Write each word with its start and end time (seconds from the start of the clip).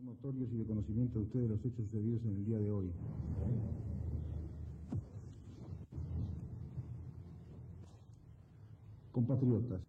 Son 0.00 0.06
notorios 0.06 0.48
y 0.50 0.56
de 0.56 0.64
conocimiento 0.64 1.18
de 1.18 1.24
ustedes 1.26 1.50
los 1.50 1.60
hechos 1.60 1.84
sucedidos 1.84 2.22
en 2.24 2.36
el 2.36 2.44
día 2.46 2.58
de 2.58 2.70
hoy. 2.70 2.90
Compatriotas, 9.12 9.82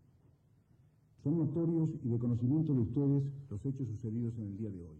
son 1.23 1.37
notorios 1.37 1.89
y 2.03 2.09
de 2.09 2.19
conocimiento 2.19 2.73
de 2.73 2.79
ustedes 2.81 3.23
los 3.49 3.65
hechos 3.65 3.87
sucedidos 3.87 4.33
en 4.37 4.47
el 4.47 4.57
día 4.57 4.69
de 4.69 4.83
hoy. 4.83 4.97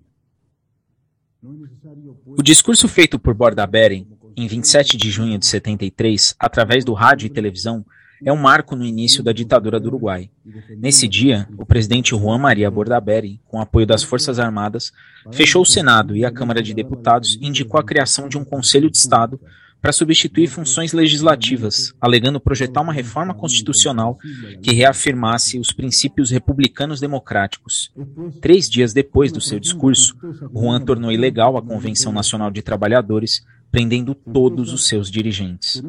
O 2.38 2.44
discurso 2.44 2.88
feito 2.88 3.20
por 3.20 3.34
Bordaberry 3.34 4.08
em 4.38 4.48
27 4.48 4.96
de 4.96 5.10
junho 5.10 5.38
de 5.38 5.46
73, 5.46 6.36
através 6.40 6.86
do 6.86 6.94
rádio 6.94 7.26
e 7.26 7.30
televisão, 7.30 7.86
é 8.24 8.32
um 8.32 8.38
marco 8.38 8.76
no 8.76 8.86
início 8.86 9.24
da 9.24 9.32
ditadura 9.32 9.80
do 9.80 9.88
Uruguai. 9.88 10.30
Nesse 10.78 11.08
dia, 11.08 11.48
o 11.58 11.66
presidente 11.66 12.12
Juan 12.12 12.38
Maria 12.38 12.70
Bordaberry, 12.70 13.40
com 13.48 13.60
apoio 13.60 13.86
das 13.86 14.04
Forças 14.04 14.40
Armadas, 14.40 14.92
fechou 15.32 15.62
o 15.62 15.66
Senado 15.66 16.16
e 16.16 16.24
a 16.24 16.32
Câmara 16.32 16.62
de 16.62 16.74
Deputados 16.74 17.38
e 17.42 17.48
indicou 17.48 17.80
a 17.80 17.84
criação 17.84 18.30
de 18.30 18.38
um 18.38 18.44
Conselho 18.44 18.90
de 18.90 18.98
Estado 18.98 19.40
para 19.82 19.92
substituir 19.92 20.48
funções 20.48 20.94
legislativas, 20.94 21.94
alegando 22.00 22.40
projetar 22.40 22.82
uma 22.82 22.94
reforma 22.94 23.34
constitucional 23.34 24.18
que 24.62 24.72
reafirmasse 24.72 25.58
os 25.58 25.72
princípios 25.74 26.30
republicanos 26.30 27.00
democráticos. 27.00 27.92
Três 28.40 28.70
dias 28.70 28.94
depois 28.94 29.32
do 29.32 29.42
seu 29.42 29.60
discurso, 29.60 30.16
Juan 30.54 30.80
tornou 30.82 31.12
ilegal 31.12 31.58
a 31.58 31.64
Convenção 31.64 32.14
Nacional 32.14 32.52
de 32.52 32.62
Trabalhadores, 32.62 33.44
prendendo 33.72 34.14
todos 34.14 34.74
os 34.74 34.88
seus 34.88 35.10
dirigentes. 35.10 35.82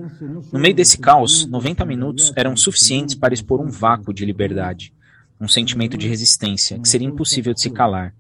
No 0.53 0.59
meio 0.59 0.75
desse 0.75 0.99
caos, 0.99 1.47
90 1.47 1.85
minutos 1.85 2.33
eram 2.37 2.57
suficientes 2.57 3.15
para 3.15 3.35
expor 3.35 3.61
um 3.61 3.71
vácuo 3.71 4.13
de 4.15 4.25
liberdade, 4.25 4.95
um 5.41 5.49
sentimento 5.49 5.99
de 5.99 6.09
resistência 6.09 6.79
que 6.79 6.89
seria 6.89 7.09
impossível 7.09 7.53
de 7.53 7.61
se 7.61 7.71
calar. 7.71 8.15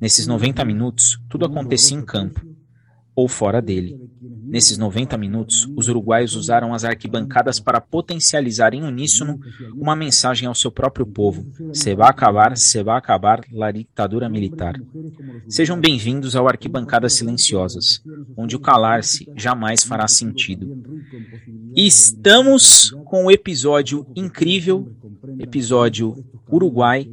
Nesses 0.00 0.26
90 0.26 0.64
minutos, 0.64 1.20
tudo 1.28 1.44
acontecia 1.44 1.96
em 1.96 2.04
campo 2.04 2.40
ou 3.18 3.26
fora 3.26 3.60
dele. 3.60 3.98
Nesses 4.46 4.78
90 4.78 5.18
minutos, 5.18 5.68
os 5.76 5.88
uruguaios 5.88 6.36
usaram 6.36 6.72
as 6.72 6.84
arquibancadas 6.84 7.58
para 7.58 7.80
potencializar 7.80 8.72
em 8.72 8.84
uníssono 8.84 9.40
uma 9.74 9.96
mensagem 9.96 10.46
ao 10.46 10.54
seu 10.54 10.70
próprio 10.70 11.04
povo: 11.04 11.44
se 11.72 11.96
vai 11.96 12.08
acabar, 12.08 12.56
se 12.56 12.80
vai 12.80 12.96
acabar 12.96 13.40
a 13.60 13.72
ditadura 13.72 14.28
militar. 14.28 14.80
Sejam 15.48 15.80
bem-vindos 15.80 16.36
ao 16.36 16.46
Arquibancadas 16.46 17.14
Silenciosas, 17.14 18.00
onde 18.36 18.54
o 18.54 18.60
calar-se 18.60 19.28
jamais 19.34 19.82
fará 19.82 20.06
sentido. 20.06 20.80
E 21.74 21.88
estamos 21.88 22.94
com 23.04 23.24
um 23.24 23.30
episódio 23.32 24.06
incrível, 24.14 24.92
episódio 25.40 26.24
Uruguai, 26.48 27.10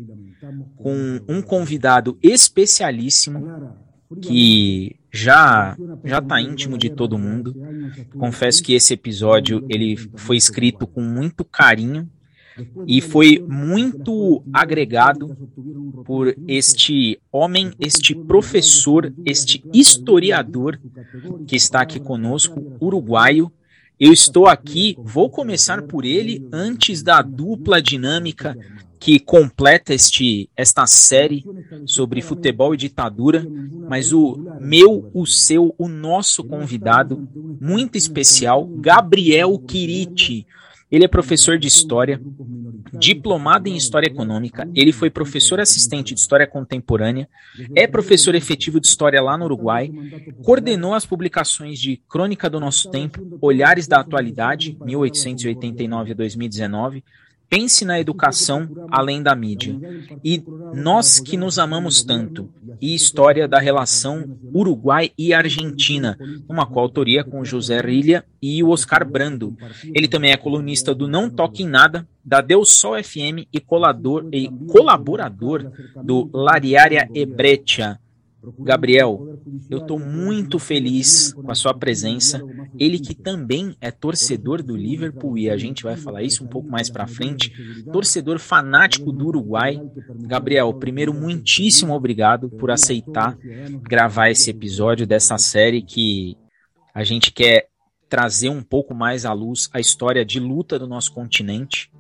com 0.78 1.20
um 1.28 1.42
convidado 1.42 2.16
especialíssimo 2.22 3.74
que 4.22 5.00
já 5.16 5.78
já 6.04 6.20
está 6.20 6.42
íntimo 6.42 6.78
de 6.78 6.90
todo 6.90 7.18
mundo. 7.18 7.56
Confesso 8.18 8.62
que 8.62 8.74
esse 8.74 8.94
episódio 8.94 9.66
ele 9.70 9.96
foi 10.16 10.36
escrito 10.36 10.86
com 10.86 11.02
muito 11.02 11.46
carinho 11.46 12.10
e 12.88 13.02
foi 13.02 13.44
muito 13.48 14.44
agregado 14.54 15.36
por 16.06 16.34
este 16.48 17.20
homem, 17.32 17.74
este 17.80 18.16
professor, 18.16 19.14
este 19.26 19.64
historiador 19.74 20.80
que 21.48 21.56
está 21.56 21.82
aqui 21.82 22.00
conosco, 22.00 22.78
uruguaio. 22.80 23.52
Eu 24.00 24.12
estou 24.12 24.48
aqui, 24.48 24.98
vou 25.00 25.30
começar 25.30 25.82
por 25.84 26.04
ele 26.04 26.46
antes 26.52 27.02
da 27.02 27.22
dupla 27.22 27.82
dinâmica 27.82 28.58
que 29.00 29.20
completa 29.20 29.94
este, 29.94 30.50
esta 30.56 30.86
série 30.86 31.46
sobre 31.86 32.22
futebol 32.22 32.74
e 32.74 32.78
ditadura, 32.78 33.46
mas 33.88 34.12
o 34.12 34.38
meu, 34.60 35.10
o 35.14 35.26
seu, 35.26 35.74
o 35.78 35.88
nosso 35.88 36.44
convidado, 36.44 37.28
muito 37.62 37.98
especial, 37.98 38.66
Gabriel 38.66 39.58
Kiriti. 39.60 40.46
Ele 40.92 41.04
é 41.04 41.08
professor 41.08 41.58
de 41.58 41.68
História, 41.68 42.22
diplomado 42.94 43.68
em 43.68 43.76
História 43.76 44.08
Econômica, 44.08 44.70
ele 44.76 44.92
foi 44.92 45.10
professor 45.10 45.60
assistente 45.60 46.14
de 46.14 46.20
História 46.20 46.48
Contemporânea, 46.48 47.28
é 47.76 47.88
professor 47.88 48.36
efetivo 48.36 48.80
de 48.80 48.88
História 48.88 49.22
lá 49.22 49.38
no 49.38 49.46
Uruguai, 49.46 49.92
coordenou 50.44 50.94
as 50.94 51.06
publicações 51.06 51.80
de 51.80 51.98
Crônica 52.08 52.50
do 52.50 52.60
Nosso 52.60 52.90
Tempo, 52.90 53.38
Olhares 53.42 53.88
da 53.88 54.00
Atualidade, 54.00 54.78
1889 54.82 56.12
a 56.12 56.16
2019, 56.16 57.04
Pense 57.56 57.86
na 57.86 57.98
educação 57.98 58.68
além 58.92 59.24
da 59.24 59.34
mídia. 59.34 59.80
E 60.22 60.44
nós 60.74 61.22
que 61.22 61.38
nos 61.38 61.58
amamos 61.58 62.04
tanto, 62.04 62.50
e 62.82 62.94
história 62.94 63.48
da 63.48 63.60
relação 63.60 64.38
Uruguai 64.54 65.12
e 65.18 65.34
Argentina, 65.34 66.18
uma 66.50 66.66
coautoria 66.66 67.24
com 67.24 67.46
José 67.46 67.80
Rilha 67.80 68.26
e 68.42 68.62
o 68.62 68.72
Oscar 68.72 69.10
Brando. 69.10 69.56
Ele 69.94 70.10
também 70.10 70.32
é 70.32 70.38
colunista 70.38 70.94
do 70.94 71.08
Não 71.08 71.30
Toque 71.30 71.64
em 71.64 71.70
Nada, 71.70 72.06
da 72.26 72.42
Deu 72.42 72.66
Sol 72.66 73.02
FM 73.02 73.48
e, 73.54 73.62
colador, 73.62 74.28
e 74.34 74.50
colaborador 74.68 75.72
do 76.04 76.30
Lariária 76.34 77.10
Ebretia. 77.16 77.98
Gabriel, 78.60 79.40
eu 79.70 79.80
estou 79.80 80.00
muito 80.00 80.60
feliz 80.60 81.34
com 81.34 81.52
a 81.52 81.56
sua 81.56 81.74
presença. 81.74 82.42
Ele 82.80 83.00
que 83.00 83.16
também 83.16 83.76
é 83.80 83.92
torcedor 83.92 84.62
do 84.62 84.76
Liverpool 84.76 85.38
e 85.38 85.50
a 85.50 85.58
gente 85.58 85.84
vai 85.84 85.96
falar 85.96 86.24
isso 86.24 86.44
um 86.44 86.48
pouco 86.48 86.70
mais 86.70 86.90
para 86.90 87.08
frente. 87.08 87.52
Torcedor 87.92 88.40
fanático 88.40 89.12
do 89.12 89.28
Uruguai. 89.28 89.82
Gabriel, 90.22 90.74
primeiro 90.74 91.14
muitíssimo 91.14 91.94
obrigado 91.94 92.50
por 92.50 92.72
aceitar 92.72 93.38
gravar 93.82 94.30
esse 94.30 94.50
episódio 94.50 95.08
dessa 95.08 95.38
série 95.38 95.82
que 95.82 96.38
a 96.94 97.04
gente 97.04 97.32
quer 97.32 97.68
trazer 98.10 98.50
um 98.50 98.62
pouco 98.62 98.94
mais 98.94 99.26
à 99.26 99.34
luz 99.34 99.70
a 99.74 99.80
história 99.80 100.24
de 100.24 100.40
luta 100.40 100.80
do 100.80 100.88
nosso 100.88 101.14
continente. 101.14 101.92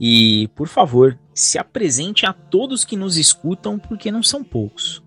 E, 0.00 0.48
por 0.54 0.68
favor, 0.68 1.18
se 1.34 1.58
apresente 1.58 2.24
a 2.24 2.32
todos 2.32 2.84
que 2.84 2.96
nos 2.96 3.16
escutam, 3.16 3.78
porque 3.78 4.12
não 4.12 4.22
são 4.22 4.44
poucos. 4.44 5.02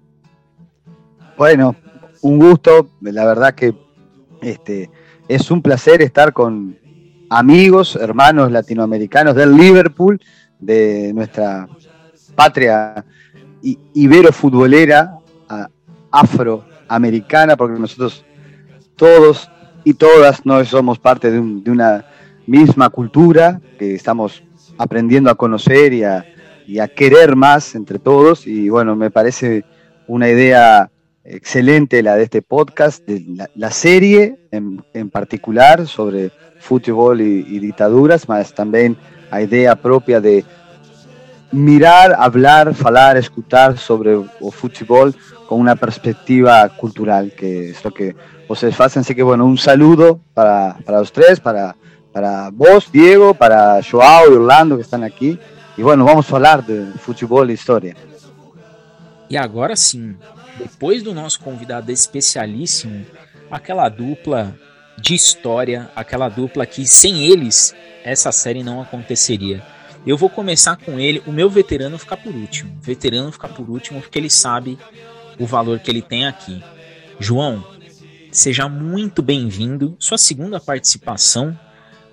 Bueno, 1.37 1.75
un 2.21 2.39
gusto, 2.39 2.89
la 3.01 3.25
verdad 3.25 3.53
que 3.55 3.73
este, 4.41 4.89
es 5.27 5.49
un 5.51 5.61
placer 5.61 6.01
estar 6.01 6.33
con 6.33 6.77
amigos, 7.29 7.95
hermanos 7.95 8.51
latinoamericanos 8.51 9.35
del 9.35 9.55
Liverpool, 9.55 10.19
de 10.59 11.11
nuestra 11.13 11.67
patria 12.35 13.05
ibero-futbolera, 13.93 15.17
afroamericana, 16.11 17.55
porque 17.55 17.79
nosotros 17.79 18.25
todos 18.95 19.49
y 19.83 19.93
todas 19.93 20.45
no 20.45 20.63
somos 20.65 20.99
parte 20.99 21.31
de, 21.31 21.39
una 21.39 22.05
misma 22.45 22.89
cultura 22.89 23.61
que 23.79 23.95
estamos 23.95 24.43
aprendiendo 24.77 25.29
a 25.29 25.35
conocer 25.35 25.93
y 25.93 26.03
a, 26.03 26.25
y 26.67 26.79
a 26.79 26.87
querer 26.87 27.35
más 27.35 27.75
entre 27.75 27.97
todos. 27.97 28.45
Y 28.45 28.69
bueno, 28.69 28.95
me 28.95 29.09
parece 29.09 29.63
una 30.07 30.29
idea 30.29 30.91
excelente 31.23 32.01
la 32.03 32.15
de 32.15 32.23
este 32.23 32.41
podcast, 32.41 33.05
de 33.05 33.47
la, 33.55 33.71
serie 33.71 34.47
en, 34.51 34.83
en, 34.93 35.09
particular 35.09 35.87
sobre 35.87 36.31
fútbol 36.59 37.21
y, 37.21 37.45
y, 37.47 37.59
dictaduras, 37.59 38.27
más 38.27 38.53
también 38.53 38.97
a 39.29 39.41
idea 39.41 39.75
propia 39.75 40.19
de 40.19 40.43
mirar, 41.51 42.15
hablar, 42.17 42.73
falar, 42.73 43.17
escuchar 43.17 43.77
sobre 43.77 44.15
o 44.15 44.51
fútbol 44.51 45.15
con 45.47 45.59
una 45.59 45.75
perspectiva 45.75 46.69
cultural, 46.69 47.33
que 47.33 47.71
es 47.71 47.83
lo 47.83 47.91
que 47.91 48.15
ustedes 48.47 48.79
hacen. 48.79 49.01
Así 49.01 49.13
que 49.15 49.23
bueno, 49.23 49.45
un 49.45 49.57
saludo 49.57 50.19
para, 50.33 50.77
para 50.85 50.99
los 50.99 51.11
tres, 51.11 51.39
para, 51.39 51.75
para 52.11 52.49
vos, 52.51 52.91
Diego, 52.91 53.33
para 53.33 53.81
Joao 53.83 54.31
y 54.31 54.35
Orlando 54.35 54.77
que 54.77 54.83
están 54.83 55.03
aquí. 55.03 55.37
Y 55.77 55.81
bueno, 55.81 56.05
vamos 56.05 56.31
a 56.31 56.35
hablar 56.35 56.65
de 56.65 56.85
fútbol 56.99 57.49
e 57.49 57.53
história. 57.53 57.95
E 59.29 59.37
agora 59.37 59.77
sim, 59.77 60.17
depois 60.57 61.03
do 61.03 61.13
nosso 61.13 61.39
convidado 61.39 61.91
especialíssimo, 61.91 63.05
aquela 63.49 63.89
dupla 63.89 64.55
de 64.97 65.15
história, 65.15 65.89
aquela 65.95 66.29
dupla 66.29 66.65
que 66.65 66.85
sem 66.85 67.25
eles 67.25 67.73
essa 68.03 68.31
série 68.31 68.63
não 68.63 68.81
aconteceria. 68.81 69.63
Eu 70.05 70.17
vou 70.17 70.29
começar 70.29 70.77
com 70.77 70.99
ele, 70.99 71.21
o 71.27 71.31
meu 71.31 71.49
veterano 71.49 71.97
ficar 71.97 72.17
por 72.17 72.33
último. 72.33 72.75
Veterano 72.81 73.31
ficar 73.31 73.49
por 73.49 73.69
último 73.69 74.01
porque 74.01 74.17
ele 74.17 74.29
sabe 74.29 74.77
o 75.39 75.45
valor 75.45 75.79
que 75.79 75.91
ele 75.91 76.01
tem 76.01 76.25
aqui. 76.25 76.63
João, 77.19 77.63
seja 78.31 78.67
muito 78.67 79.21
bem-vindo. 79.21 79.95
Sua 79.99 80.17
segunda 80.17 80.59
participação, 80.59 81.57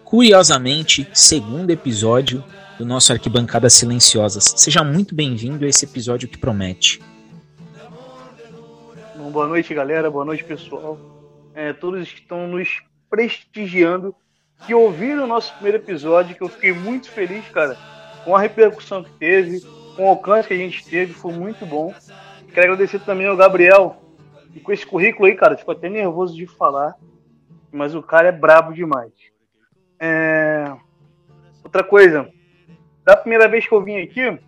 curiosamente, 0.04 1.08
segundo 1.14 1.70
episódio 1.70 2.44
do 2.78 2.84
nosso 2.84 3.12
Arquibancadas 3.12 3.72
Silenciosas. 3.72 4.54
Seja 4.56 4.84
muito 4.84 5.14
bem-vindo 5.14 5.64
a 5.64 5.68
esse 5.68 5.86
episódio 5.86 6.28
que 6.28 6.38
promete. 6.38 7.00
Bom, 9.28 9.32
boa 9.32 9.46
noite, 9.46 9.74
galera. 9.74 10.10
Boa 10.10 10.24
noite, 10.24 10.42
pessoal. 10.42 10.98
É, 11.54 11.74
todos 11.74 12.10
que 12.10 12.20
estão 12.20 12.48
nos 12.48 12.82
prestigiando, 13.10 14.14
que 14.66 14.74
ouviram 14.74 15.24
o 15.24 15.26
nosso 15.26 15.52
primeiro 15.52 15.76
episódio, 15.76 16.34
que 16.34 16.42
eu 16.42 16.48
fiquei 16.48 16.72
muito 16.72 17.10
feliz, 17.10 17.46
cara, 17.50 17.76
com 18.24 18.34
a 18.34 18.40
repercussão 18.40 19.04
que 19.04 19.10
teve, 19.18 19.60
com 19.94 20.06
o 20.06 20.08
alcance 20.08 20.48
que 20.48 20.54
a 20.54 20.56
gente 20.56 20.82
teve, 20.82 21.12
foi 21.12 21.34
muito 21.34 21.66
bom. 21.66 21.94
Quero 22.54 22.72
agradecer 22.72 23.00
também 23.00 23.26
ao 23.26 23.36
Gabriel. 23.36 24.02
E 24.54 24.60
com 24.60 24.72
esse 24.72 24.86
currículo 24.86 25.26
aí, 25.26 25.34
cara, 25.34 25.58
fico 25.58 25.72
até 25.72 25.90
nervoso 25.90 26.34
de 26.34 26.46
falar. 26.46 26.94
Mas 27.70 27.94
o 27.94 28.02
cara 28.02 28.28
é 28.28 28.32
brabo 28.32 28.72
demais. 28.72 29.12
É... 30.00 30.72
Outra 31.62 31.84
coisa. 31.84 32.30
Da 33.04 33.14
primeira 33.14 33.46
vez 33.46 33.68
que 33.68 33.74
eu 33.74 33.82
vim 33.82 33.98
aqui, 33.98 34.38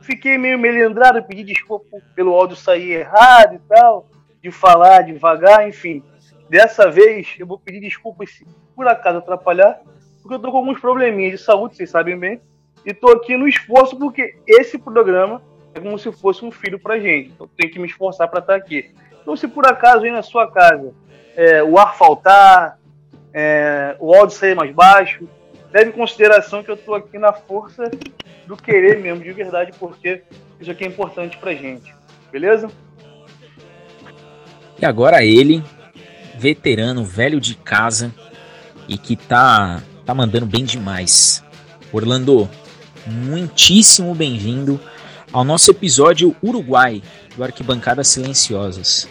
fiquei 0.00 0.38
meio 0.38 0.58
melindrado, 0.58 1.22
pedi 1.22 1.44
desculpa 1.44 1.98
pelo 2.14 2.32
áudio 2.32 2.56
sair 2.56 2.92
errado 2.92 3.54
e 3.54 3.58
tal, 3.68 4.08
de 4.42 4.50
falar 4.50 5.02
devagar, 5.02 5.68
enfim. 5.68 6.02
Dessa 6.48 6.90
vez 6.90 7.34
eu 7.38 7.46
vou 7.46 7.58
pedir 7.58 7.80
desculpas 7.80 8.30
se 8.30 8.46
por 8.74 8.86
acaso 8.86 9.18
atrapalhar, 9.18 9.80
porque 10.22 10.34
eu 10.34 10.38
tô 10.38 10.50
com 10.50 10.58
alguns 10.58 10.80
probleminhas 10.80 11.32
de 11.32 11.44
saúde, 11.44 11.76
vocês 11.76 11.90
sabem 11.90 12.18
bem, 12.18 12.40
e 12.84 12.94
tô 12.94 13.08
aqui 13.10 13.36
no 13.36 13.48
esforço 13.48 13.98
porque 13.98 14.36
esse 14.46 14.78
programa 14.78 15.42
é 15.74 15.80
como 15.80 15.98
se 15.98 16.12
fosse 16.12 16.44
um 16.44 16.50
filho 16.50 16.78
pra 16.78 16.98
gente, 16.98 17.30
então 17.30 17.48
tenho 17.56 17.72
que 17.72 17.78
me 17.78 17.86
esforçar 17.86 18.28
para 18.28 18.40
estar 18.40 18.54
aqui. 18.54 18.94
Então 19.20 19.36
se 19.36 19.48
por 19.48 19.66
acaso 19.66 20.04
aí 20.04 20.10
na 20.10 20.22
sua 20.22 20.50
casa 20.50 20.94
é, 21.34 21.62
o 21.62 21.78
ar 21.78 21.96
faltar, 21.96 22.78
é, 23.32 23.96
o 23.98 24.14
áudio 24.14 24.36
sair 24.36 24.54
mais 24.54 24.72
baixo, 24.72 25.28
leve 25.72 25.90
em 25.90 25.92
consideração 25.92 26.62
que 26.62 26.70
eu 26.70 26.76
tô 26.76 26.94
aqui 26.94 27.18
na 27.18 27.32
força 27.32 27.90
do 28.46 28.56
querer 28.56 29.00
mesmo, 29.00 29.22
de 29.22 29.32
verdade, 29.32 29.72
porque 29.78 30.22
isso 30.60 30.70
aqui 30.70 30.84
é 30.84 30.86
importante 30.86 31.36
pra 31.36 31.54
gente. 31.54 31.94
Beleza? 32.30 32.70
E 34.78 34.84
agora 34.84 35.24
ele, 35.24 35.62
veterano, 36.36 37.04
velho 37.04 37.40
de 37.40 37.54
casa 37.54 38.12
e 38.88 38.96
que 38.98 39.16
tá, 39.16 39.82
tá 40.04 40.14
mandando 40.14 40.46
bem 40.46 40.64
demais. 40.64 41.42
Orlando, 41.92 42.48
muitíssimo 43.06 44.14
bem-vindo 44.14 44.78
ao 45.32 45.44
nosso 45.44 45.70
episódio 45.70 46.36
Uruguai 46.42 47.02
do 47.36 47.42
Arquibancadas 47.42 48.08
Silenciosas. 48.08 49.08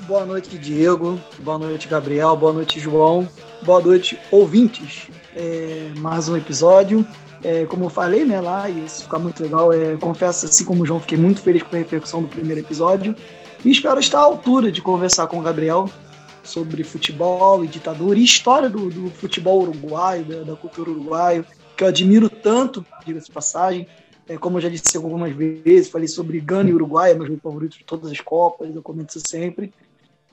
Boa 0.00 0.24
noite, 0.24 0.56
Diego. 0.56 1.20
Boa 1.40 1.58
noite, 1.58 1.88
Gabriel. 1.88 2.36
Boa 2.36 2.52
noite, 2.52 2.78
João. 2.78 3.28
Boa 3.66 3.82
noite, 3.82 4.16
ouvintes. 4.30 5.08
É, 5.34 5.90
mais 5.98 6.28
um 6.28 6.36
episódio. 6.36 7.04
É, 7.42 7.66
como 7.66 7.86
eu 7.86 7.90
falei, 7.90 8.24
né, 8.24 8.40
lá, 8.40 8.70
e 8.70 8.84
isso 8.84 9.02
fica 9.02 9.18
muito 9.18 9.42
legal. 9.42 9.72
É, 9.72 9.96
confesso, 9.96 10.46
assim 10.46 10.64
como 10.64 10.84
o 10.84 10.86
João, 10.86 11.00
fiquei 11.00 11.18
muito 11.18 11.40
feliz 11.40 11.64
com 11.64 11.74
a 11.74 11.78
repercussão 11.80 12.22
do 12.22 12.28
primeiro 12.28 12.60
episódio. 12.60 13.16
E 13.64 13.70
espero 13.72 13.98
estar 13.98 14.20
à 14.20 14.22
altura 14.22 14.70
de 14.70 14.80
conversar 14.80 15.26
com 15.26 15.40
o 15.40 15.42
Gabriel 15.42 15.90
sobre 16.44 16.84
futebol 16.84 17.64
e 17.64 17.66
ditadura 17.66 18.16
e 18.16 18.22
história 18.22 18.70
do, 18.70 18.88
do 18.88 19.10
futebol 19.10 19.62
uruguaio, 19.62 20.24
da, 20.24 20.44
da, 20.44 20.54
cultura 20.54 20.88
uruguaia, 20.88 21.44
que 21.76 21.82
eu 21.82 21.88
admiro 21.88 22.30
tanto, 22.30 22.86
diga-se 23.04 23.32
passagem. 23.32 23.88
É, 24.28 24.38
como 24.38 24.58
eu 24.58 24.60
já 24.60 24.68
disse 24.68 24.96
algumas 24.96 25.34
vezes, 25.34 25.90
falei 25.90 26.06
sobre 26.06 26.38
Gana 26.38 26.70
e 26.70 26.72
Uruguai, 26.72 27.14
meu 27.14 27.26
jogo 27.26 27.40
favorito 27.42 27.78
de 27.78 27.84
todas 27.84 28.12
as 28.12 28.20
Copas, 28.20 28.72
eu 28.72 28.80
comento 28.80 29.18
isso 29.18 29.26
sempre. 29.26 29.74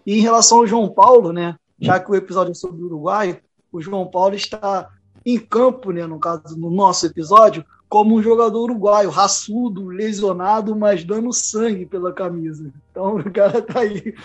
E 0.06 0.20
em 0.20 0.22
relação 0.22 0.60
ao 0.60 0.68
João 0.68 0.88
Paulo, 0.88 1.34
né, 1.34 1.56
já 1.84 2.00
que 2.00 2.12
o 2.12 2.16
episódio 2.16 2.52
é 2.52 2.56
sobre 2.56 2.82
o 2.82 2.86
Uruguai, 2.86 3.40
o 3.72 3.82
João 3.82 4.08
Paulo 4.08 4.36
está 4.36 4.90
em 5.26 5.40
campo, 5.40 5.92
né, 5.92 6.06
no 6.06 6.20
caso, 6.20 6.58
no 6.58 6.70
nosso 6.70 7.06
episódio, 7.06 7.66
como 7.88 8.16
um 8.16 8.24
jogador 8.24 8.64
uruguaio, 8.64 9.10
raçudo, 9.10 9.88
lesionado, 9.88 10.76
mas 10.76 11.04
dando 11.04 11.32
sangue 11.32 11.86
pela 11.86 12.12
camisa. 12.12 12.74
Então 12.90 13.18
o 13.18 13.32
cara 13.32 13.62
tá 13.62 13.82
aí. 13.82 14.16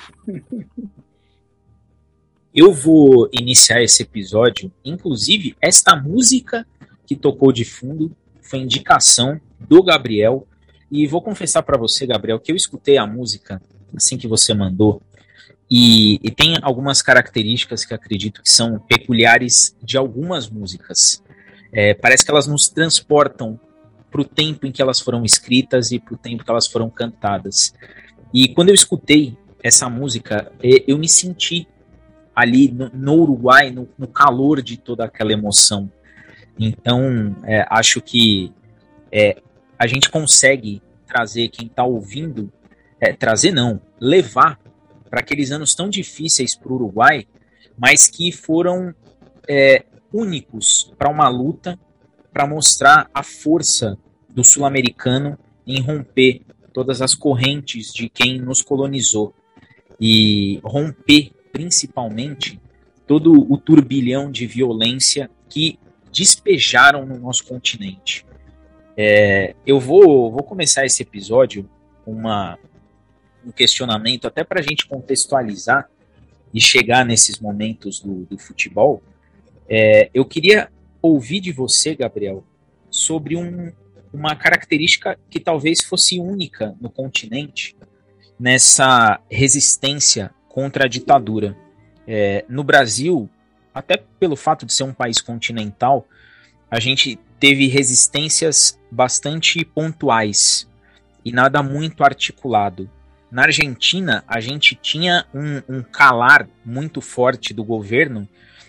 Eu 2.55 2.73
vou 2.73 3.29
iniciar 3.31 3.83
esse 3.83 4.03
episódio, 4.03 4.73
inclusive 4.85 5.55
esta 5.61 5.95
música 5.95 6.67
que 7.07 7.15
tocou 7.15 7.53
de 7.53 7.65
fundo 7.65 8.11
foi 8.41 8.61
indicação 8.61 9.39
do 9.61 9.83
Gabriel 9.83 10.47
e 10.91 11.07
vou 11.07 11.21
confessar 11.21 11.63
para 11.63 11.79
você, 11.79 12.07
Gabriel, 12.07 12.41
que 12.41 12.51
eu 12.51 12.57
escutei 12.57 12.97
a 12.97 13.07
música 13.07 13.61
assim 13.95 14.17
que 14.17 14.27
você 14.27 14.55
mandou 14.55 15.03
e, 15.71 16.19
e, 16.23 16.31
tem 16.31 16.57
algumas 16.63 17.03
características 17.03 17.85
que 17.85 17.93
acredito 17.93 18.43
que 18.43 18.51
são 18.51 18.79
peculiares 18.79 19.77
de 19.83 19.99
algumas 19.99 20.49
músicas. 20.49 21.23
É, 21.71 21.93
parece 21.93 22.25
que 22.25 22.31
elas 22.31 22.47
nos 22.47 22.69
transportam 22.69 23.61
para 24.11 24.23
o 24.23 24.25
tempo 24.25 24.67
em 24.67 24.73
que 24.73 24.81
elas 24.81 24.99
foram 24.99 25.25
escritas 25.25 25.93
e 25.93 25.99
para 25.99 26.15
o 26.15 26.17
tempo 26.17 26.43
que 26.43 26.51
elas 26.51 26.67
foram 26.67 26.89
cantadas. 26.89 27.75
E 28.33 28.49
quando 28.49 28.71
eu 28.71 28.75
escutei 28.75 29.37
essa 29.63 29.89
música, 29.91 30.51
é, 30.63 30.85
eu 30.87 30.99
me 30.99 31.09
senti 31.09 31.69
ali 32.35 32.71
no, 32.71 32.91
no 32.95 33.15
Uruguai, 33.15 33.71
no, 33.71 33.89
no, 33.99 34.07
calor 34.07 34.63
de 34.63 34.77
toda 34.77 35.05
aquela 35.05 35.33
emoção. 35.33 35.91
Então, 36.59 37.37
é, 37.45 37.67
acho 37.69 38.01
que 38.01 38.53
é, 39.13 39.43
a 39.79 39.87
gente 39.87 40.09
consegue 40.09 40.81
trazer 41.07 41.49
quem 41.49 41.67
está 41.67 41.85
ouvindo, 41.85 42.51
é, 43.01 43.13
trazer 43.13 43.53
não, 43.53 43.81
levar 44.01 44.59
para 45.09 45.21
aqueles 45.21 45.51
anos 45.51 45.75
tão 45.75 45.89
difíceis 45.89 46.55
para 46.55 46.73
o 46.73 46.75
Uruguai, 46.75 47.27
mas 47.77 48.09
que 48.09 48.33
foram 48.33 48.95
é, 49.49 49.85
únicos 50.13 50.93
para 50.99 51.11
uma 51.11 51.29
luta 51.29 51.79
para 52.33 52.47
mostrar 52.47 53.11
a 53.13 53.23
força 53.23 53.99
do 54.29 54.45
sul-americano 54.45 55.39
em 55.67 55.81
romper 55.81 56.43
todas 56.73 57.03
as 57.03 57.15
correntes 57.15 57.93
de 57.93 58.09
quem 58.09 58.39
nos 58.39 58.63
colonizou 58.63 59.35
e 60.01 60.61
romper 60.63 61.33
principalmente 61.53 62.61
todo 63.07 63.33
o 63.33 63.57
turbilhão 63.57 64.31
de 64.31 64.47
violência 64.47 65.31
que 65.49 65.79
despejaram 66.13 67.07
no 67.07 67.19
nosso 67.19 67.45
continente. 67.47 68.25
É, 68.97 69.55
eu 69.67 69.81
vou, 69.81 70.31
vou 70.31 70.43
começar 70.43 70.85
esse 70.85 71.03
episódio 71.03 71.69
com 72.05 72.13
uma, 72.13 72.59
um 73.45 73.51
questionamento, 73.51 74.27
até 74.27 74.45
para 74.45 74.61
a 74.61 74.63
gente 74.63 74.87
contextualizar 74.87 75.89
e 76.53 76.61
chegar 76.61 77.05
nesses 77.05 77.39
momentos 77.39 78.01
do, 78.01 78.25
do 78.27 78.39
futebol. 78.39 79.03
É, 79.69 80.11
eu 80.15 80.25
queria 80.25 80.71
ouvir 81.01 81.41
de 81.41 81.53
você, 81.53 81.95
Gabriel, 81.95 82.45
sobre 82.91 83.37
um, 83.37 83.73
uma 84.13 84.35
característica 84.35 85.19
que 85.31 85.39
talvez 85.39 85.83
fosse 85.85 86.19
única 86.19 86.75
no 86.81 86.91
continente 86.91 87.77
nessa 88.39 89.21
resistência 89.31 90.31
contra 90.49 90.85
a 90.85 90.89
ditadura. 90.89 91.57
É, 92.07 92.45
no 92.49 92.65
Brasil, 92.65 93.29
até 93.75 93.97
pelo 94.19 94.37
fato 94.37 94.65
de 94.65 94.73
ser 94.73 94.85
um 94.85 94.95
país 94.95 95.21
continental, 95.21 96.07
a 96.71 96.81
gente 96.81 97.19
teve 97.39 97.67
resistências 97.67 98.79
bastante 98.91 99.65
pontuais 99.65 100.69
e 101.25 101.33
nada 101.33 101.63
muito 101.63 102.03
articulado. 102.03 102.91
Na 103.31 103.43
Argentina, 103.43 104.25
a 104.27 104.41
gente 104.41 104.75
tinha 104.75 105.27
um, 105.35 105.79
um 105.79 105.83
calar 105.83 106.49
muito 106.65 107.01
forte 107.01 107.53
do 107.53 107.63
governo 107.63 108.27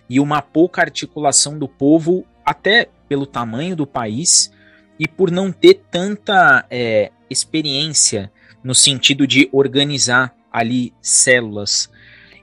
e 0.10 0.20
uma 0.20 0.42
pouca 0.42 0.82
articulação 0.82 1.58
do 1.58 1.68
povo, 1.68 2.26
até 2.46 2.90
pelo 3.08 3.26
tamanho 3.26 3.76
do 3.76 3.88
país 3.88 4.52
e 5.00 5.08
por 5.08 5.32
não 5.32 5.52
ter 5.52 5.82
tanta 5.90 6.66
é, 6.70 7.12
experiência 7.30 8.32
no 8.62 8.76
sentido 8.76 9.26
de 9.26 9.48
organizar 9.52 10.36
ali 10.52 10.94
células. 11.02 11.90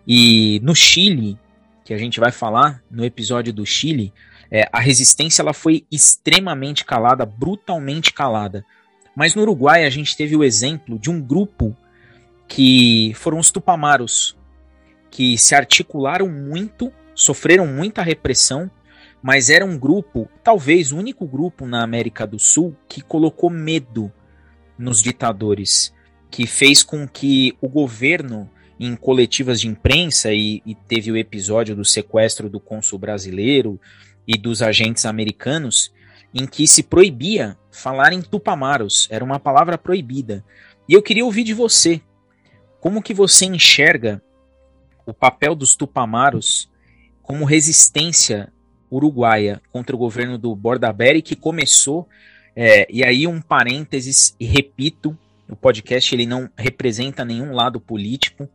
E 0.06 0.60
no 0.62 0.74
Chile, 0.74 1.38
que 1.84 1.92
a 1.92 1.98
gente 1.98 2.18
vai 2.18 2.32
falar 2.32 2.82
no 2.90 3.04
episódio 3.04 3.52
do 3.52 3.66
Chile, 3.66 4.12
é, 4.50 4.68
a 4.72 4.80
resistência 4.80 5.42
ela 5.42 5.52
foi 5.52 5.84
extremamente 5.90 6.84
calada, 6.84 7.26
brutalmente 7.26 8.12
calada. 8.12 8.64
Mas 9.14 9.34
no 9.34 9.42
Uruguai 9.42 9.84
a 9.84 9.90
gente 9.90 10.16
teve 10.16 10.36
o 10.36 10.44
exemplo 10.44 10.98
de 10.98 11.10
um 11.10 11.20
grupo 11.20 11.76
que 12.48 13.12
foram 13.14 13.38
os 13.38 13.50
Tupamaros, 13.50 14.36
que 15.10 15.36
se 15.38 15.54
articularam 15.54 16.28
muito, 16.28 16.92
sofreram 17.14 17.66
muita 17.66 18.02
repressão, 18.02 18.70
mas 19.22 19.50
era 19.50 19.64
um 19.64 19.78
grupo, 19.78 20.28
talvez 20.44 20.92
o 20.92 20.96
único 20.98 21.26
grupo 21.26 21.66
na 21.66 21.82
América 21.82 22.26
do 22.26 22.38
Sul, 22.38 22.76
que 22.88 23.00
colocou 23.00 23.50
medo 23.50 24.12
nos 24.78 25.02
ditadores, 25.02 25.92
que 26.30 26.46
fez 26.46 26.82
com 26.82 27.08
que 27.08 27.56
o 27.60 27.68
governo, 27.68 28.48
em 28.78 28.94
coletivas 28.94 29.60
de 29.60 29.68
imprensa, 29.68 30.32
e, 30.32 30.62
e 30.66 30.74
teve 30.74 31.10
o 31.10 31.16
episódio 31.16 31.74
do 31.74 31.84
sequestro 31.84 32.48
do 32.48 32.60
cônsul 32.60 32.98
brasileiro 32.98 33.80
e 34.28 34.36
dos 34.36 34.60
agentes 34.60 35.06
americanos, 35.06 35.92
em 36.34 36.46
que 36.46 36.66
se 36.68 36.82
proibia 36.82 37.56
falar 37.70 38.12
em 38.12 38.20
tupamaros, 38.20 39.08
era 39.10 39.24
uma 39.24 39.40
palavra 39.40 39.78
proibida. 39.78 40.44
E 40.88 40.92
eu 40.92 41.02
queria 41.02 41.24
ouvir 41.24 41.42
de 41.42 41.54
você, 41.54 42.00
como 42.80 43.02
que 43.02 43.14
você 43.14 43.46
enxerga 43.46 44.22
o 45.04 45.14
papel 45.14 45.54
dos 45.54 45.76
tupamaros 45.76 46.70
como 47.22 47.44
resistência 47.44 48.52
uruguaia 48.90 49.60
contra 49.72 49.94
o 49.94 49.98
governo 49.98 50.38
do 50.38 50.54
Bordaberry, 50.54 51.22
que 51.22 51.34
começou, 51.34 52.08
é, 52.54 52.86
e 52.90 53.04
aí 53.04 53.26
um 53.26 53.40
parênteses, 53.40 54.34
e 54.38 54.46
repito, 54.46 55.16
o 55.48 55.56
podcast 55.56 56.14
ele 56.14 56.26
não 56.26 56.48
representa 56.56 57.24
nenhum 57.24 57.52
lado 57.52 57.80
político, 57.80 58.48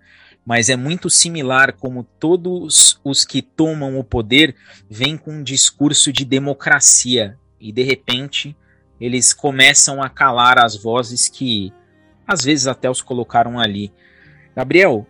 mas 0.45 0.69
é 0.69 0.75
muito 0.75 1.09
similar 1.09 1.73
como 1.73 2.03
todos 2.19 2.99
os 3.03 3.23
que 3.23 3.41
tomam 3.41 3.99
o 3.99 4.03
poder 4.03 4.55
vêm 4.89 5.17
com 5.17 5.31
um 5.31 5.43
discurso 5.43 6.11
de 6.11 6.25
democracia, 6.25 7.37
e 7.59 7.71
de 7.71 7.83
repente 7.83 8.55
eles 8.99 9.33
começam 9.33 10.01
a 10.01 10.09
calar 10.09 10.57
as 10.57 10.75
vozes 10.75 11.27
que 11.27 11.73
às 12.27 12.43
vezes 12.43 12.67
até 12.67 12.89
os 12.89 13.01
colocaram 13.01 13.59
ali. 13.59 13.91
Gabriel, 14.55 15.07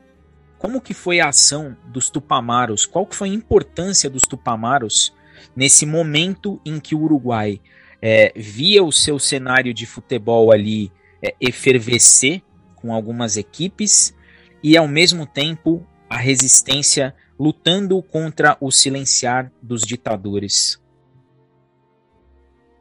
como 0.58 0.80
que 0.80 0.94
foi 0.94 1.20
a 1.20 1.30
ação 1.30 1.76
dos 1.88 2.10
Tupamaros? 2.10 2.86
Qual 2.86 3.06
que 3.06 3.16
foi 3.16 3.30
a 3.30 3.34
importância 3.34 4.10
dos 4.10 4.24
Tupamaros 4.24 5.14
nesse 5.56 5.86
momento 5.86 6.62
em 6.64 6.80
que 6.80 6.94
o 6.94 7.02
Uruguai 7.02 7.60
é, 8.02 8.32
via 8.36 8.84
o 8.84 8.92
seu 8.92 9.18
cenário 9.18 9.74
de 9.74 9.86
futebol 9.86 10.52
ali 10.52 10.92
é, 11.22 11.34
efervescer 11.40 12.42
com 12.76 12.94
algumas 12.94 13.38
equipes 13.38 14.16
e 14.64 14.78
ao 14.78 14.88
mesmo 14.88 15.26
tempo 15.26 15.86
a 16.10 16.18
resistência 16.18 17.16
lutando 17.40 18.02
contra 18.04 18.56
o 18.60 18.72
silenciar 18.72 19.52
dos 19.62 19.82
ditadores? 19.82 20.80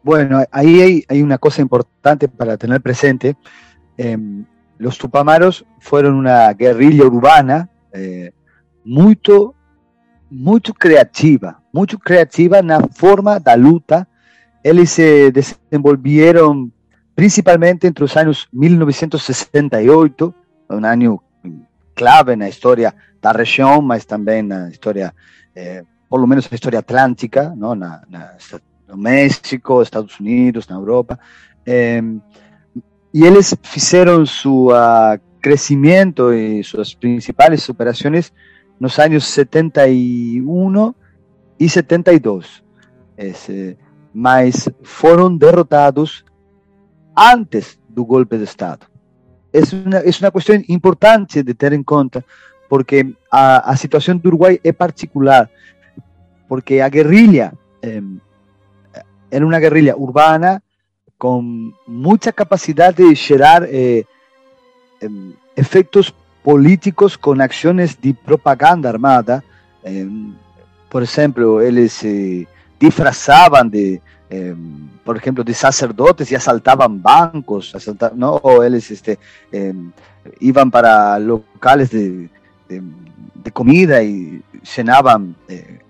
Bueno, 0.03 0.45
ahí 0.51 1.05
hay, 1.09 1.23
una 1.23 1.39
cosa 1.39 1.63
importante 1.63 2.29
para 2.29 2.57
tener 2.57 2.81
presente. 2.81 3.37
Eh, 3.97 4.17
los 4.81 4.97
Tupamaros 4.97 5.65
fueron 5.79 6.15
una 6.15 6.53
guerrilla 6.55 7.05
urbana 7.05 7.69
eh, 7.93 8.33
muito, 8.83 9.55
muito 10.31 10.73
criativa, 10.73 11.61
muito 11.71 11.99
criativa 11.99 12.63
na 12.63 12.89
forma 12.89 13.39
da 13.39 13.55
luta. 13.55 14.09
Eles 14.65 14.91
se 14.91 15.31
desenvolveram 15.31 16.73
principalmente 17.15 17.87
entre 17.87 18.05
os 18.05 18.17
anos 18.17 18.49
1968, 18.51 20.35
um 20.71 20.87
ano 20.87 21.23
clave 21.95 22.35
na 22.35 22.49
história 22.49 22.95
da 23.21 23.33
região, 23.33 23.83
mas 23.83 24.07
também 24.07 24.43
na 24.43 24.71
história, 24.71 25.15
eh, 25.55 25.85
por 26.09 26.19
lo 26.19 26.27
menos 26.27 26.49
na 26.51 26.55
história 26.55 26.79
atlântica, 26.79 27.55
no 27.55 27.77
México, 28.97 29.83
Estados 29.83 30.19
Unidos, 30.19 30.67
na 30.69 30.77
Europa. 30.77 31.21
Eh, 31.67 32.03
y 33.13 33.27
ellos 33.27 33.57
hicieron 33.75 34.27
su 34.27 34.69
uh, 34.69 35.19
crecimiento 35.41 36.33
y 36.33 36.63
sus 36.63 36.95
principales 36.95 37.69
operaciones 37.69 38.33
en 38.69 38.77
los 38.79 38.99
años 38.99 39.25
71 39.25 40.95
y 41.59 41.69
72. 41.69 42.65
Ese, 43.17 43.77
mas 44.13 44.71
fueron 44.83 45.39
derrotados 45.39 46.25
antes 47.15 47.79
del 47.89 48.05
golpe 48.05 48.39
de 48.39 48.45
Estado. 48.45 48.87
Es 49.53 49.73
una, 49.73 49.99
es 49.99 50.21
una 50.21 50.31
cuestión 50.31 50.65
importante 50.69 51.43
de 51.43 51.55
tener 51.55 51.75
en 51.75 51.85
cuenta 51.85 52.25
porque 52.69 53.15
a, 53.31 53.57
a 53.59 53.77
situación 53.77 54.21
de 54.21 54.29
Uruguay 54.29 54.61
es 54.63 54.75
particular, 54.75 55.51
porque 56.47 56.81
a 56.81 56.89
guerrilla 56.89 57.53
eh, 57.83 58.01
era 59.31 59.45
una 59.45 59.59
guerrilla 59.59 59.97
urbana 59.97 60.63
con 61.21 61.75
mucha 61.87 62.33
capacidad 62.33 62.95
de 62.95 63.15
generar 63.15 63.69
eh, 63.71 64.07
eh, 65.03 65.09
efectos 65.55 66.15
políticos 66.43 67.19
con 67.19 67.43
acciones 67.43 68.01
de 68.01 68.15
propaganda 68.15 68.89
armada. 68.89 69.45
Eh, 69.85 70.09
por 70.89 71.03
ejemplo, 71.03 71.61
ellos 71.61 71.93
se 71.93 72.49
disfrazaban 72.81 73.69
de, 73.69 74.01
por 75.05 75.19
ejemplo, 75.19 75.45
de 75.45 75.53
sacerdotes 75.53 76.33
y 76.33 76.37
asaltaban 76.37 77.03
bancos, 77.03 77.75
asaltaban, 77.75 78.19
¿no? 78.19 78.37
o 78.37 78.63
ellos 78.63 78.91
este, 78.91 79.19
iban 80.41 80.71
para 80.71 81.19
locales 81.19 81.91
de, 81.91 82.31
de, 82.67 82.83
de 83.35 83.51
comida 83.51 84.03
y 84.03 84.43
llenaban, 84.75 85.37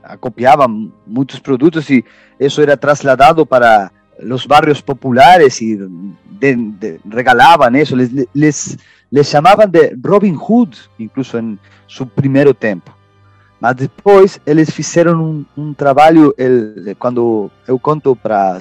acopiaban 0.02 0.92
muchos 1.06 1.40
productos 1.40 1.88
y 1.88 2.04
eso 2.36 2.64
era 2.64 2.76
trasladado 2.76 3.46
para 3.46 3.92
los 4.22 4.46
barrios 4.46 4.82
populares 4.82 5.60
y 5.62 5.78
regalaban 7.04 7.76
eso, 7.76 7.96
les, 7.96 8.10
les, 8.32 8.78
les, 9.10 9.32
llamaban 9.32 9.70
de 9.70 9.96
Robin 10.00 10.36
Hood, 10.36 10.74
incluso 10.98 11.38
en 11.38 11.58
su 11.86 12.08
primer 12.08 12.52
tiempo. 12.54 12.92
Mas 13.60 13.76
depois 13.76 14.40
eles 14.46 14.70
fizeram 14.70 15.22
um, 15.22 15.44
um 15.56 15.74
trabalho, 15.74 16.34
quando 16.98 17.50
eu 17.66 17.78
conto 17.78 18.16
para 18.16 18.58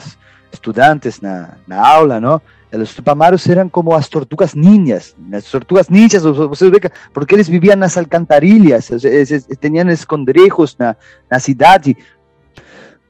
estudantes 0.51 1.21
na, 1.21 1.55
aula, 1.69 2.19
não? 2.19 2.41
Os 2.71 2.93
tupamaros 2.93 3.47
eram 3.49 3.67
como 3.67 3.95
as 3.95 4.07
tortugas 4.09 4.53
ninjas, 4.53 5.15
as 5.33 5.45
tortugas 5.45 5.89
ninjas, 5.89 6.21
vocês 6.23 6.71
porque 7.13 7.33
eles 7.33 7.47
viviam 7.47 7.75
nas 7.75 7.97
alcantarilhas, 7.97 8.91
eles, 8.91 9.47
tinham 9.59 9.89
esconderijos 9.89 10.75
na, 10.77 10.95
na 11.31 11.39
cidade, 11.39 11.97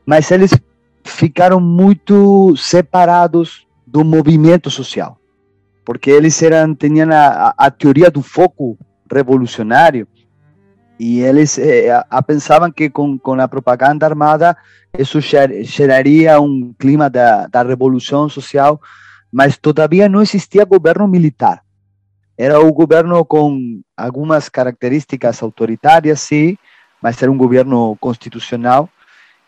mas 0.06 0.32
eles 0.32 0.51
ficaram 1.20 1.60
muito 1.60 2.56
separados 2.56 3.68
do 3.86 4.06
movimento 4.06 4.72
social, 4.72 5.20
porque 5.84 6.10
eles 6.10 6.42
eram 6.42 6.74
tinham 6.74 7.12
a, 7.12 7.54
a 7.58 7.70
teoria 7.70 8.10
do 8.10 8.22
foco 8.22 8.78
revolucionário 9.12 10.08
e 10.98 11.20
eles 11.20 11.58
eh, 11.58 11.90
a, 11.90 12.06
a 12.10 12.24
pensavam 12.24 12.72
que 12.72 12.90
com, 12.90 13.20
com 13.20 13.34
a 13.34 13.50
propaganda 13.50 14.06
armada 14.06 14.56
isso 14.98 15.20
geraria 15.20 16.40
um 16.40 16.74
clima 16.80 17.10
da, 17.10 17.48
da 17.48 17.64
revolução 17.64 18.30
social, 18.30 18.80
mas 19.30 19.58
todavia 19.58 20.08
não 20.08 20.22
existia 20.22 20.64
governo 20.64 21.06
militar. 21.06 21.62
Era 22.38 22.62
o 22.62 22.72
governo 22.72 23.26
com 23.26 23.82
algumas 23.98 24.48
características 24.48 25.44
autoritárias, 25.44 26.22
sim, 26.22 26.58
mas 27.02 27.22
era 27.22 27.30
um 27.30 27.38
governo 27.38 27.98
constitucional 28.00 28.90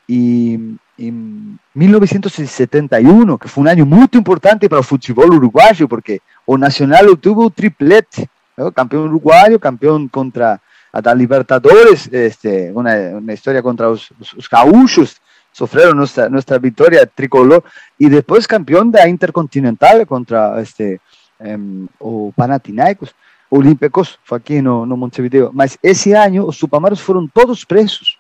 e 0.08 0.58
en 0.98 1.60
1971, 1.74 3.38
que 3.38 3.48
fue 3.48 3.62
un 3.62 3.68
año 3.68 3.86
muy 3.86 4.08
importante 4.12 4.70
para 4.70 4.80
el 4.80 4.86
fútbol 4.86 5.34
uruguayo, 5.34 5.88
porque 5.88 6.22
o 6.46 6.58
Nacional 6.58 7.10
obtuvo 7.10 7.50
triplete, 7.50 8.30
¿no? 8.58 8.72
campeón 8.72 9.08
uruguayo, 9.10 9.60
campeón 9.60 10.08
contra 10.08 10.62
a 10.94 11.16
Libertadores, 11.16 12.10
este, 12.12 12.72
una, 12.74 12.94
una, 13.14 13.34
historia 13.34 13.62
contra 13.62 13.88
los, 13.88 14.10
los 14.36 14.50
gaúchos, 14.50 15.22
sufrieron 15.52 15.98
nuestra, 15.98 16.28
nuestra 16.30 16.58
victoria 16.58 17.06
tricolor, 17.06 17.64
y 17.98 18.10
después 18.10 18.46
campeón 18.46 18.92
de 18.92 19.00
la 19.00 19.08
Intercontinental 19.08 20.06
contra 20.06 20.60
este, 20.60 21.00
um, 21.40 21.88
o 22.00 22.34
Panathinaikos, 22.36 23.16
Olímpicos, 23.50 24.20
fue 24.24 24.38
aquí 24.38 24.62
no, 24.62 24.86
no 24.86 24.96
Montevideo. 24.96 25.52
Mas 25.54 25.78
ese 25.82 26.16
año 26.16 26.46
los 26.46 26.58
Tupamaros 26.58 27.02
fueron 27.02 27.30
todos 27.30 27.66
presos 27.66 28.11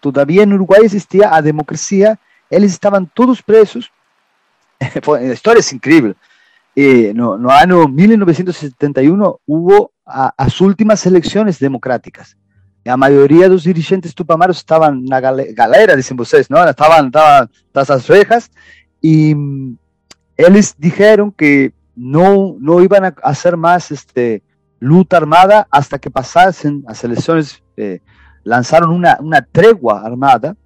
todavía 0.00 0.42
en 0.42 0.52
Uruguay 0.52 0.82
existía 0.84 1.34
a 1.34 1.42
democracia, 1.42 2.18
eles 2.50 2.72
estavam 2.72 3.06
todos 3.06 3.42
presos. 3.42 3.90
a 4.80 5.32
história 5.32 5.60
é 5.60 5.74
incrível. 5.74 6.14
E 6.76 7.12
no, 7.14 7.38
no 7.38 7.50
ano 7.50 7.88
1971 7.88 9.38
houve 9.46 9.88
a, 10.06 10.34
as 10.36 10.60
últimas 10.60 11.04
eleições 11.06 11.58
democráticas. 11.58 12.36
E 12.84 12.90
a 12.90 12.96
maioria 12.96 13.48
dos 13.48 13.62
dirigentes 13.62 14.14
tupamaros 14.14 14.58
estavam 14.58 15.00
na 15.08 15.20
galera, 15.20 15.52
galera 15.52 15.96
dizem 15.96 16.16
vocês, 16.16 16.48
não? 16.48 16.62
Estavam, 16.68 17.06
estavam 17.06 17.48
tras 17.72 17.90
as 17.90 18.06
rejas 18.06 18.50
e 19.02 19.34
eles 20.36 20.74
disseram 20.78 21.30
que 21.30 21.72
não, 21.96 22.56
não 22.60 22.80
iam 22.80 22.90
a 23.22 23.34
fazer 23.34 23.56
mais 23.56 23.90
este, 23.90 24.42
luta 24.80 25.16
armada 25.16 25.66
hasta 25.70 25.98
que 25.98 26.10
passassem 26.10 26.84
as 26.86 27.02
eleições 27.02 27.62
eh, 27.76 28.00
lanzaron 28.46 28.90
una, 28.90 29.18
una 29.20 29.42
tregua 29.42 30.02
armada 30.02 30.56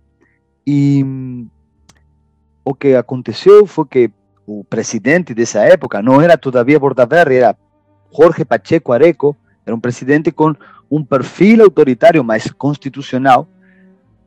y 0.66 1.02
o 2.62 2.74
que 2.74 2.94
aconteció 2.94 3.64
fue 3.64 3.88
que 3.88 4.12
el 4.46 4.64
presidente 4.68 5.34
de 5.34 5.44
esa 5.44 5.66
época 5.66 6.02
no 6.02 6.20
era 6.20 6.36
todavía 6.36 6.78
Bordaberry, 6.78 7.36
era 7.36 7.56
Jorge 8.12 8.44
Pacheco 8.44 8.92
Areco, 8.92 9.34
era 9.64 9.74
un 9.74 9.80
presidente 9.80 10.30
con 10.30 10.58
un 10.90 11.06
perfil 11.06 11.62
autoritario 11.62 12.22
más 12.22 12.52
constitucional. 12.52 13.46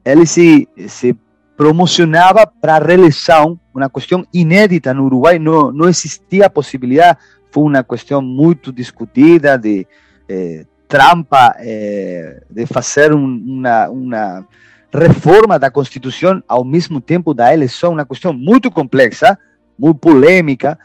Él 0.04 0.26
se, 0.26 0.68
se 0.88 1.16
promocionaba 1.56 2.52
para 2.60 2.80
realizar 2.80 3.46
una 3.72 3.88
cuestión 3.88 4.28
inédita 4.32 4.90
en 4.90 5.00
Uruguay, 5.00 5.40
no, 5.40 5.72
no 5.72 5.88
existía 5.88 6.50
posibilidad, 6.50 7.20
fue 7.52 7.64
una 7.64 7.84
cuestión 7.84 8.26
muy 8.26 8.60
discutida 8.74 9.60
de 9.60 9.88
eh, 10.28 10.66
trampa 10.94 11.56
eh, 11.58 12.44
de 12.52 12.68
fazer 12.68 13.16
um, 13.16 13.64
uma, 13.90 14.46
reforma 14.94 15.58
da 15.58 15.72
Constituição 15.72 16.44
ao 16.48 16.64
mesmo 16.64 17.02
tempo 17.02 17.34
da 17.34 17.52
eleição, 17.52 17.94
uma 17.94 18.06
questão 18.06 18.32
muito 18.32 18.70
complexa, 18.70 19.36
muito 19.76 19.98
polêmica, 19.98 20.78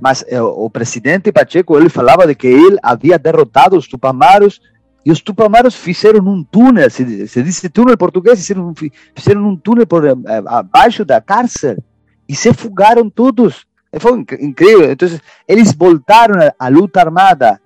mas 0.00 0.24
eh, 0.28 0.40
o 0.40 0.70
presidente 0.70 1.30
Pacheco 1.30 1.76
ele 1.76 1.90
falava 1.90 2.26
de 2.26 2.34
que 2.34 2.46
ele 2.46 2.78
havia 2.82 3.18
derrotado 3.18 3.76
os 3.76 3.86
tupamaros 3.86 4.62
e 5.04 5.12
os 5.12 5.20
tupamaros 5.20 5.74
fizeram 5.74 6.26
um 6.26 6.42
túnel, 6.42 6.88
se, 6.88 7.28
se 7.28 7.42
diz 7.42 7.60
túnel 7.70 7.98
português, 7.98 8.38
fizeram, 8.38 8.72
fizeram 9.14 9.46
um 9.46 9.56
túnel 9.58 9.86
por 9.86 10.06
eh, 10.06 10.14
abaixo 10.46 11.04
da 11.04 11.20
cárcel 11.20 11.76
e 12.26 12.34
se 12.34 12.54
fugaram 12.54 13.10
todos. 13.10 13.66
Foi 13.98 14.24
incrível. 14.40 14.92
Então, 14.92 15.08
eles 15.48 15.72
voltaram 15.72 16.36
à 16.58 16.68
luta 16.68 17.00
armada 17.00 17.60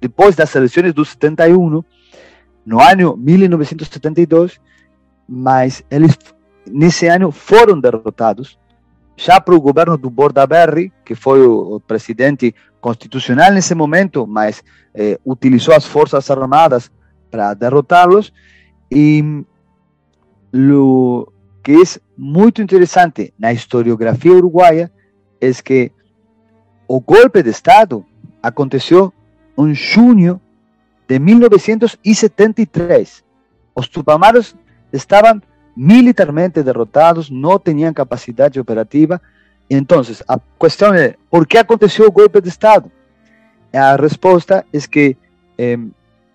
depois 0.00 0.36
das 0.36 0.54
eleições 0.54 0.92
do 0.92 1.04
71, 1.04 1.82
no 2.64 2.80
ano 2.80 3.16
1972, 3.16 4.60
mas 5.28 5.82
eles 5.90 6.16
nesse 6.70 7.06
ano 7.06 7.32
foram 7.32 7.80
derrotados 7.80 8.58
já 9.16 9.40
para 9.40 9.54
o 9.54 9.60
governo 9.60 9.98
do 9.98 10.08
Bordaberry, 10.08 10.92
que 11.04 11.14
foi 11.16 11.44
o, 11.44 11.80
presidente 11.80 12.54
constitucional 12.80 13.52
nesse 13.52 13.74
momento, 13.74 14.26
mas 14.28 14.62
eh, 14.94 15.18
utilizou 15.26 15.74
as 15.74 15.84
forças 15.84 16.30
armadas 16.30 16.88
para 17.28 17.52
derrotá-los. 17.54 18.32
E 18.92 19.44
o 20.54 21.26
que 21.64 21.72
é 21.72 22.00
muito 22.16 22.62
interessante 22.62 23.34
na 23.36 23.52
historiografia 23.52 24.32
uruguaia 24.32 24.90
é 25.40 25.52
que 25.52 25.90
o 26.86 27.00
golpe 27.00 27.42
de 27.42 27.50
Estado 27.50 28.04
aconteceu 28.42 29.12
em 29.58 29.74
junho 29.74 30.40
de 31.06 31.18
1973. 31.18 33.22
Os 33.74 33.88
tupamaros 33.88 34.54
estavam 34.92 35.42
militarmente 35.76 36.62
derrotados, 36.62 37.28
não 37.30 37.58
tinham 37.58 37.92
capacidade 37.92 38.58
operativa. 38.58 39.20
Então, 39.70 40.00
a 40.26 40.40
questão 40.60 40.94
é: 40.94 41.14
por 41.30 41.46
que 41.46 41.58
aconteceu 41.58 42.06
o 42.06 42.12
golpe 42.12 42.40
de 42.40 42.48
Estado? 42.48 42.90
A 43.72 43.96
resposta 43.96 44.64
é 44.72 44.80
que 44.80 45.16
eh, 45.58 45.78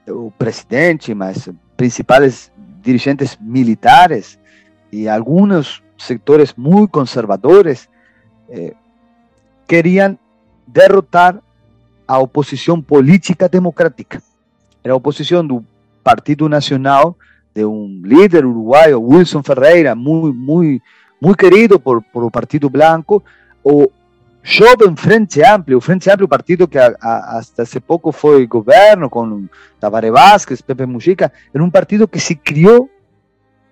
o 0.07 0.31
presidente, 0.31 1.13
mas 1.13 1.49
principais 1.75 2.49
dirigentes 2.81 3.37
militares 3.41 4.39
e 4.91 5.09
alguns 5.09 5.83
sectores 5.97 6.53
muito 6.55 6.91
conservadores 6.91 7.89
eh, 8.49 8.75
queriam 9.67 10.17
derrotar 10.67 11.39
a 12.07 12.19
oposição 12.19 12.81
política 12.81 13.47
democrática. 13.47 14.21
Era 14.83 14.93
a 14.93 14.97
oposição 14.97 15.45
do 15.45 15.63
Partido 16.03 16.49
Nacional, 16.49 17.15
de 17.55 17.65
um 17.65 18.01
líder 18.03 18.45
uruguaio, 18.45 19.01
Wilson 19.01 19.41
Ferreira, 19.43 19.95
muito, 19.95 20.33
muito, 20.33 20.83
muito 21.21 21.37
querido 21.37 21.79
por, 21.79 22.01
por 22.01 22.23
o 22.23 22.31
Partido 22.31 22.69
Blanco, 22.69 23.23
o 23.63 23.89
jovem 24.41 24.95
Frente 24.95 25.41
Amplio, 25.41 25.79
Frente 25.79 26.09
Amplio, 26.09 26.27
partido 26.27 26.67
que 26.67 26.77
hasta 26.77 27.63
hace 27.63 27.79
pouco 27.79 28.11
foi 28.11 28.45
governo, 28.45 29.09
com 29.09 29.47
Tabaré 29.79 30.11
Vázquez, 30.11 30.61
Pepe 30.61 30.85
Mujica, 30.85 31.31
era 31.53 31.63
um 31.63 31.71
partido 31.71 32.07
que 32.07 32.19
se 32.19 32.35
criou 32.35 32.89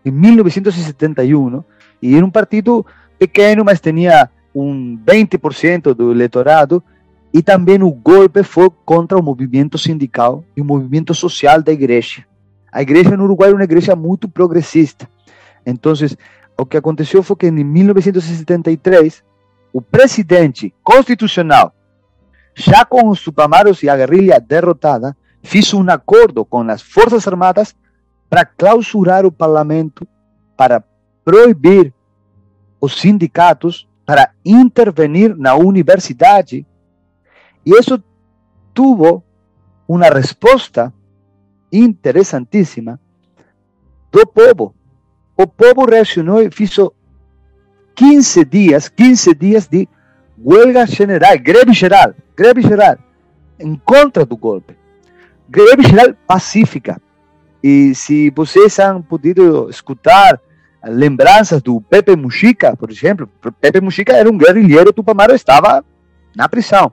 em 0.05 0.11
1971 0.11 1.63
e 2.01 2.15
era 2.15 2.25
um 2.25 2.31
partido 2.31 2.85
pequeno, 3.19 3.65
mas 3.65 3.81
tinha 3.81 4.29
um 4.53 4.97
20% 4.97 5.93
do 5.93 6.11
eleitorado 6.11 6.83
e 7.33 7.41
também 7.41 7.81
o 7.81 7.91
golpe 7.91 8.43
foi 8.43 8.69
contra 8.85 9.17
o 9.17 9.23
movimento 9.23 9.77
sindical 9.77 10.43
e 10.55 10.61
o 10.61 10.65
movimento 10.65 11.13
social 11.13 11.61
da 11.61 11.71
igreja. 11.71 12.25
A 12.71 12.81
igreja 12.81 13.15
no 13.15 13.23
Uruguai 13.23 13.49
era 13.49 13.57
uma 13.57 13.63
igreja 13.63 13.95
muito 13.95 14.27
progressista. 14.27 15.09
Então, 15.65 15.93
o 16.57 16.65
que 16.65 16.77
aconteceu 16.77 17.23
foi 17.23 17.35
que 17.35 17.47
em 17.47 17.63
1973, 17.63 19.23
o 19.73 19.81
presidente 19.81 20.73
constitucional, 20.83 21.73
já 22.53 22.83
com 22.83 23.09
os 23.09 23.21
tupamaros 23.21 23.81
e 23.83 23.89
a 23.89 23.95
guerrilha 23.95 24.39
derrotada, 24.39 25.15
fez 25.41 25.73
um 25.73 25.89
acordo 25.89 26.45
com 26.45 26.61
as 26.69 26.81
Forças 26.81 27.27
Armadas 27.27 27.75
para 28.29 28.45
clausurar 28.45 29.25
o 29.25 29.31
parlamento, 29.31 30.07
para 30.55 30.83
proibir 31.23 31.93
os 32.79 32.99
sindicatos, 32.99 33.87
para 34.11 34.35
intervenir 34.43 35.37
na 35.37 35.55
universidade 35.55 36.65
y 37.63 37.73
eso 37.73 38.03
tuvo 38.73 39.23
una 39.87 40.09
respuesta 40.09 40.91
interesantísima 41.71 42.99
do 44.11 44.27
povo. 44.27 44.75
O 45.37 45.47
povo 45.47 45.85
reaccionou 45.85 46.41
e 46.41 46.49
hizo 46.59 46.93
15 47.95 48.43
días, 48.43 48.89
15 48.89 49.33
días 49.33 49.69
de 49.69 49.87
huelga 50.37 50.85
general, 50.85 51.39
greve 51.39 51.71
geral, 51.71 52.13
greve 52.35 52.61
geral, 52.63 52.97
em 53.57 53.77
contra 53.77 54.25
do 54.25 54.35
golpe. 54.35 54.75
Greve 55.47 55.83
geral 55.83 56.17
pacífica. 56.27 57.01
E 57.63 57.95
se 57.95 58.29
vocês 58.31 58.77
han 58.77 59.03
podido 59.03 59.69
escutar 59.69 60.41
lembranças 60.83 61.61
do 61.61 61.79
Pepe 61.81 62.15
Mujica, 62.15 62.75
por 62.75 62.89
exemplo, 62.89 63.29
Pepe 63.59 63.81
Mujica 63.81 64.13
era 64.13 64.29
um 64.29 64.37
guerrilheiro 64.37 64.91
tupamaro, 64.91 65.33
estava 65.33 65.85
na 66.35 66.49
prisão 66.49 66.91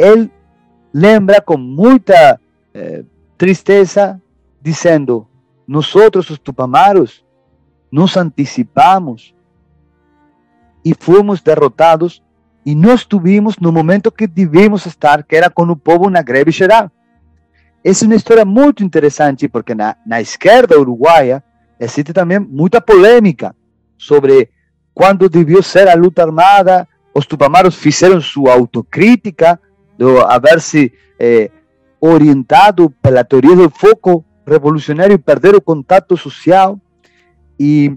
ele 0.00 0.32
lembra 0.94 1.42
com 1.42 1.58
muita 1.58 2.40
eh, 2.72 3.04
tristeza, 3.36 4.20
dizendo: 4.60 5.26
Nós, 5.68 5.94
os 5.94 6.38
tupamaros, 6.38 7.22
nos 7.92 8.16
antecipamos 8.16 9.34
e 10.82 10.94
fomos 10.98 11.42
derrotados 11.42 12.22
e 12.64 12.74
nós 12.74 13.00
estivemos 13.00 13.58
no 13.58 13.70
momento 13.70 14.10
que 14.10 14.26
devíamos 14.26 14.86
estar, 14.86 15.22
que 15.22 15.36
era 15.36 15.50
com 15.50 15.64
o 15.64 15.76
povo 15.76 16.08
na 16.08 16.22
greve 16.22 16.50
geral. 16.50 16.90
Essa 17.84 18.04
é 18.04 18.06
uma 18.06 18.14
história 18.14 18.44
muito 18.44 18.82
interessante, 18.82 19.48
porque 19.48 19.74
na, 19.74 19.96
na 20.06 20.20
esquerda 20.20 20.78
uruguaia 20.78 21.42
existe 21.80 22.12
também 22.12 22.38
muita 22.38 22.80
polêmica 22.80 23.56
sobre 23.96 24.50
quando 24.94 25.28
deviu 25.28 25.62
ser 25.62 25.88
a 25.88 25.94
luta 25.94 26.22
armada. 26.22 26.86
Os 27.14 27.26
tupamaros 27.26 27.74
fizeram 27.74 28.20
sua 28.20 28.52
autocrítica, 28.52 29.58
de 29.98 30.04
haber-se 30.28 30.92
eh, 31.18 31.50
orientado 32.00 32.90
pela 33.02 33.24
teoria 33.24 33.56
do 33.56 33.70
foco 33.70 34.24
revolucionário 34.46 35.14
e 35.14 35.18
perder 35.18 35.54
o 35.54 35.60
contato 35.60 36.16
social. 36.16 36.78
E 37.58 37.96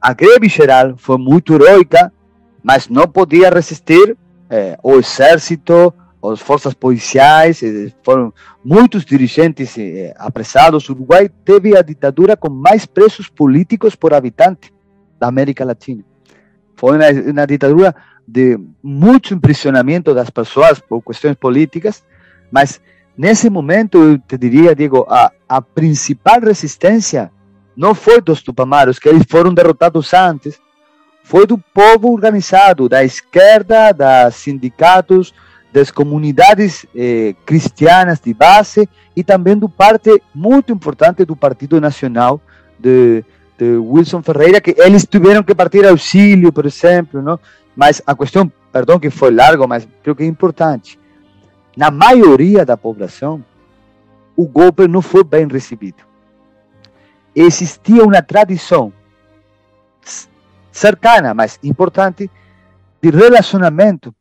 a 0.00 0.12
greve 0.12 0.48
geral 0.48 0.94
foi 0.96 1.18
muito 1.18 1.54
heroica, 1.54 2.12
mas 2.62 2.88
não 2.88 3.06
podia 3.06 3.50
resistir 3.50 4.16
eh, 4.50 4.78
o 4.82 4.94
exército, 4.96 5.92
as 6.22 6.40
forças 6.40 6.74
policiais, 6.74 7.62
eh, 7.62 7.92
foram 8.02 8.32
muitos 8.64 9.04
dirigentes 9.04 9.76
eh, 9.78 10.12
apressados. 10.18 10.88
O 10.88 10.92
Uruguai 10.92 11.28
teve 11.44 11.76
a 11.76 11.82
ditadura 11.82 12.36
com 12.36 12.50
mais 12.50 12.84
presos 12.84 13.28
políticos 13.28 13.94
por 13.94 14.12
habitante 14.12 14.72
da 15.18 15.28
América 15.28 15.64
Latina. 15.64 16.04
Foi 16.74 16.96
uma, 16.96 17.30
uma 17.30 17.46
ditadura 17.46 17.94
de 18.26 18.58
muito 18.82 19.32
impressionamento 19.32 20.12
das 20.12 20.28
pessoas 20.28 20.80
por 20.80 21.00
questões 21.02 21.34
políticas, 21.36 22.04
mas 22.50 22.80
nesse 23.16 23.48
momento 23.48 23.98
eu 23.98 24.18
te 24.18 24.36
diria, 24.36 24.74
Diego, 24.74 25.06
a, 25.08 25.32
a 25.48 25.62
principal 25.62 26.40
resistência 26.40 27.30
não 27.76 27.94
foi 27.94 28.20
dos 28.20 28.42
tupamaros, 28.42 28.98
que 28.98 29.08
eles 29.08 29.24
foram 29.28 29.54
derrotados 29.54 30.12
antes, 30.12 30.60
foi 31.22 31.46
do 31.46 31.58
povo 31.58 32.12
organizado, 32.12 32.88
da 32.88 33.04
esquerda, 33.04 33.92
dos 33.92 34.34
sindicatos, 34.34 35.32
das 35.72 35.90
comunidades 35.90 36.86
eh, 36.94 37.34
cristianas 37.44 38.20
de 38.20 38.32
base 38.32 38.88
e 39.14 39.22
também 39.22 39.56
do 39.56 39.68
parte 39.68 40.22
muito 40.34 40.72
importante 40.72 41.24
do 41.24 41.36
Partido 41.36 41.80
Nacional 41.80 42.40
de, 42.78 43.24
de 43.58 43.76
Wilson 43.76 44.22
Ferreira, 44.22 44.60
que 44.60 44.74
eles 44.78 45.04
tiveram 45.04 45.42
que 45.42 45.54
partir 45.54 45.86
auxílio, 45.86 46.52
por 46.52 46.64
exemplo, 46.64 47.20
não? 47.20 47.38
Mas 47.76 48.02
a 48.06 48.14
questão, 48.14 48.50
perdão 48.72 48.98
que 48.98 49.10
foi 49.10 49.30
largo, 49.30 49.68
mas 49.68 49.86
creo 50.02 50.16
que 50.16 50.22
é 50.22 50.26
importante. 50.26 50.98
Na 51.76 51.90
maioria 51.90 52.64
da 52.64 52.76
população, 52.76 53.44
o 54.36 54.46
golpe 54.46 54.88
não 54.88 55.02
foi 55.02 55.22
bem 55.22 55.46
recebido. 55.46 56.02
Existia 57.34 58.02
uma 58.02 58.22
tradição 58.22 58.92
cercana, 60.72 61.34
mas 61.34 61.58
importante, 61.62 62.30
de 63.00 63.10
relacionamento 63.10 64.14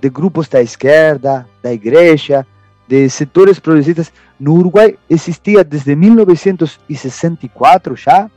de 0.00 0.08
grupos 0.08 0.48
da 0.48 0.62
esquerda, 0.62 1.46
da 1.62 1.72
igreja, 1.72 2.46
de 2.88 3.10
setores 3.10 3.58
progressistas. 3.58 4.10
No 4.38 4.54
Uruguai 4.54 4.96
existia 5.08 5.62
desde 5.62 5.94
1964 5.94 7.96
já 7.96 8.30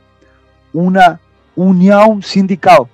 uma 0.72 1.18
união 1.56 2.20
sindical 2.20 2.88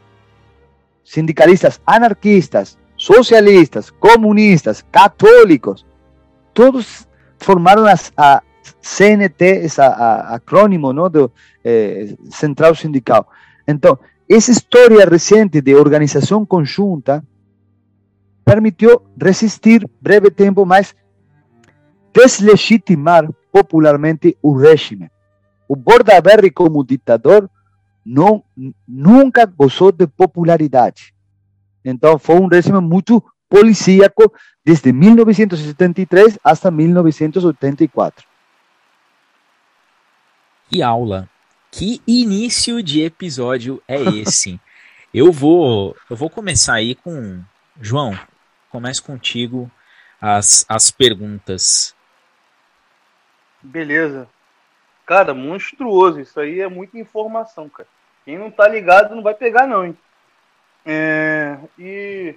sindicalistas 1.11 1.81
anarquistas, 1.85 2.79
socialistas, 2.97 3.91
comunistas, 3.91 4.85
católicos, 4.93 5.85
todos 6.55 7.09
formaram 7.37 7.85
a, 7.85 7.95
a 8.17 8.43
CNT, 8.81 9.45
esse 9.65 9.81
acrônimo 9.81 10.93
¿no? 10.93 11.09
do 11.09 11.33
eh, 11.65 12.15
Central 12.31 12.77
Sindical. 12.77 13.27
Então, 13.67 13.99
essa 14.29 14.53
história 14.53 15.05
recente 15.05 15.61
de 15.61 15.75
organização 15.75 16.47
conjunta 16.47 17.25
permitiu 18.51 19.01
resistir 19.17 19.89
breve 20.01 20.29
tempo, 20.29 20.67
mas 20.67 20.93
deslegitimar 22.13 23.29
popularmente 23.53 24.37
o 24.43 24.53
regime. 24.53 25.09
O 25.69 25.77
Bordaberry, 25.77 26.51
como 26.51 26.85
ditador, 26.85 27.49
não, 28.05 28.43
nunca 28.89 29.47
gozou 29.47 29.93
de 29.93 30.05
popularidade. 30.05 31.15
Então 31.85 32.19
foi 32.19 32.41
um 32.41 32.49
regime 32.49 32.81
muito 32.81 33.23
policíaco 33.49 34.33
desde 34.65 34.93
1973 34.93 36.37
até 36.43 36.71
1984. 36.73 38.27
Que 40.69 40.83
aula! 40.83 41.29
Que 41.71 42.03
início 42.05 42.83
de 42.83 43.03
episódio 43.03 43.81
é 43.87 44.03
esse? 44.03 44.61
Eu 45.15 45.31
vou, 45.31 45.95
eu 46.09 46.17
vou 46.17 46.29
começar 46.29 46.75
aí 46.75 46.97
com 46.97 47.41
João. 47.81 48.19
Comece 48.71 49.03
contigo 49.03 49.71
as, 50.21 50.65
as 50.69 50.91
perguntas. 50.91 51.95
Beleza. 53.61 54.29
Cara, 55.05 55.35
monstruoso. 55.35 56.21
Isso 56.21 56.39
aí 56.39 56.61
é 56.61 56.69
muita 56.69 56.99
informação, 56.99 57.69
cara. 57.69 57.89
Quem 58.25 58.39
não 58.39 58.51
tá 58.51 58.69
ligado 58.69 59.15
não 59.15 59.23
vai 59.23 59.35
pegar, 59.35 59.67
não, 59.67 59.85
hein? 59.85 59.99
É, 60.87 61.59
e. 61.79 62.35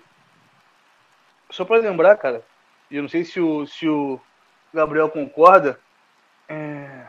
Só 1.50 1.64
pra 1.64 1.78
lembrar, 1.78 2.18
cara, 2.18 2.44
eu 2.90 3.04
não 3.04 3.10
sei 3.10 3.24
se 3.24 3.40
o, 3.40 3.66
se 3.68 3.88
o 3.88 4.20
Gabriel 4.74 5.10
concorda, 5.10 5.80
é... 6.50 7.06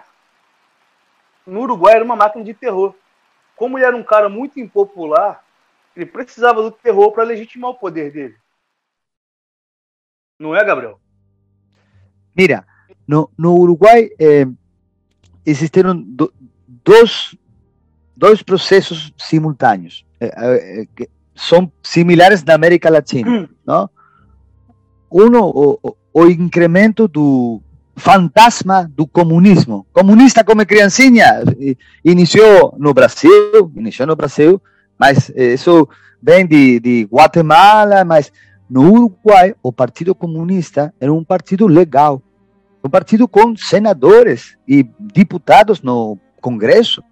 no 1.46 1.60
Uruguai 1.60 1.94
era 1.94 2.04
uma 2.04 2.14
máquina 2.14 2.44
de 2.44 2.52
terror. 2.52 2.94
Como 3.56 3.78
ele 3.78 3.86
era 3.86 3.96
um 3.96 4.02
cara 4.02 4.28
muito 4.28 4.60
impopular, 4.60 5.42
ele 5.96 6.06
precisava 6.06 6.60
do 6.60 6.70
terror 6.70 7.10
para 7.12 7.24
legitimar 7.24 7.70
o 7.70 7.78
poder 7.78 8.10
dele. 8.10 8.36
Não 10.38 10.54
é, 10.54 10.64
Gabriel? 10.64 10.98
Mira, 12.36 12.64
no, 13.06 13.30
no 13.38 13.54
Uruguai 13.56 14.10
eh, 14.18 14.46
existiram 15.46 15.96
do, 15.96 16.32
dois, 16.84 17.36
dois 18.16 18.42
processos 18.42 19.12
simultâneos. 19.16 20.04
Eh, 20.20 20.32
eh, 20.36 20.86
que 20.96 21.08
são 21.34 21.70
similares 21.82 22.42
na 22.42 22.54
América 22.54 22.90
Latina. 22.90 23.48
Não? 23.64 23.88
Um, 25.10 25.38
o, 25.38 25.96
o 26.12 26.26
incremento 26.26 27.06
do 27.06 27.60
fantasma 27.96 28.90
do 28.92 29.06
comunismo. 29.06 29.86
Comunista 29.92 30.42
como 30.42 30.66
criancinha, 30.66 31.44
iniciou 32.04 32.74
no 32.76 32.92
Brasil, 32.92 33.70
iniciou 33.76 34.06
no 34.06 34.16
Brasil, 34.16 34.60
mas 34.98 35.28
isso 35.28 35.88
vem 36.20 36.44
de, 36.44 36.80
de 36.80 37.08
Guatemala, 37.10 38.04
mas 38.04 38.32
no 38.68 38.90
Uruguai 38.90 39.54
o 39.62 39.72
Partido 39.72 40.14
Comunista 40.14 40.94
era 41.00 41.12
um 41.12 41.22
partido 41.22 41.66
legal, 41.66 42.22
um 42.82 42.88
partido 42.88 43.26
com 43.26 43.56
senadores 43.56 44.56
e 44.66 44.82
deputados 44.98 45.82
no 45.82 46.18
Congresso, 46.40 47.02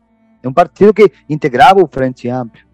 é 0.42 0.48
um 0.48 0.52
partido 0.52 0.92
que 0.92 1.10
integrava 1.28 1.82
o 1.82 1.88
Frente 1.88 2.28
Amplio. 2.28 2.66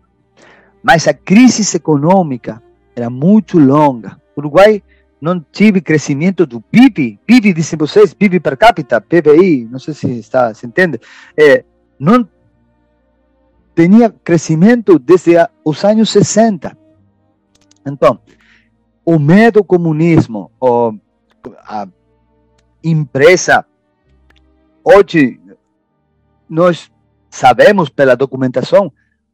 Mas 0.83 1.07
a 1.07 1.13
crise 1.13 1.77
econômica 1.77 2.63
era 2.97 3.11
muito 3.11 3.59
longa. 3.59 4.21
O 4.35 4.41
Uruguai 4.41 4.83
não 5.21 5.45
tive 5.53 5.81
crescimento 5.81 6.47
do 6.47 6.61
PIB, 6.61 7.19
PIB, 7.27 7.53
dizem 7.53 7.79
vocês, 7.79 8.15
PIB 8.15 8.41
per 8.41 8.57
capita, 8.57 9.01
PBI, 9.01 9.69
não 9.71 9.79
sei 9.79 9.95
se 9.95 10.19
está, 10.19 10.55
se 10.55 10.67
entende, 10.67 11.01
é, 11.37 11.65
não 11.99 12.27
tinha 13.75 14.11
crescimento 14.11 14.99
desde 14.99 15.37
os 15.65 15.85
anos 15.85 16.11
60. 16.11 16.77
Então, 17.87 18.21
o 19.09 19.19
medo 19.19 19.61
do 19.61 19.65
comunismo, 19.65 20.51
a 21.65 21.89
empresa, 22.85 23.65
hoje 24.85 25.41
nós 26.47 26.93
sabemos 27.31 27.89
pela 27.89 28.15
documentação, 28.15 28.93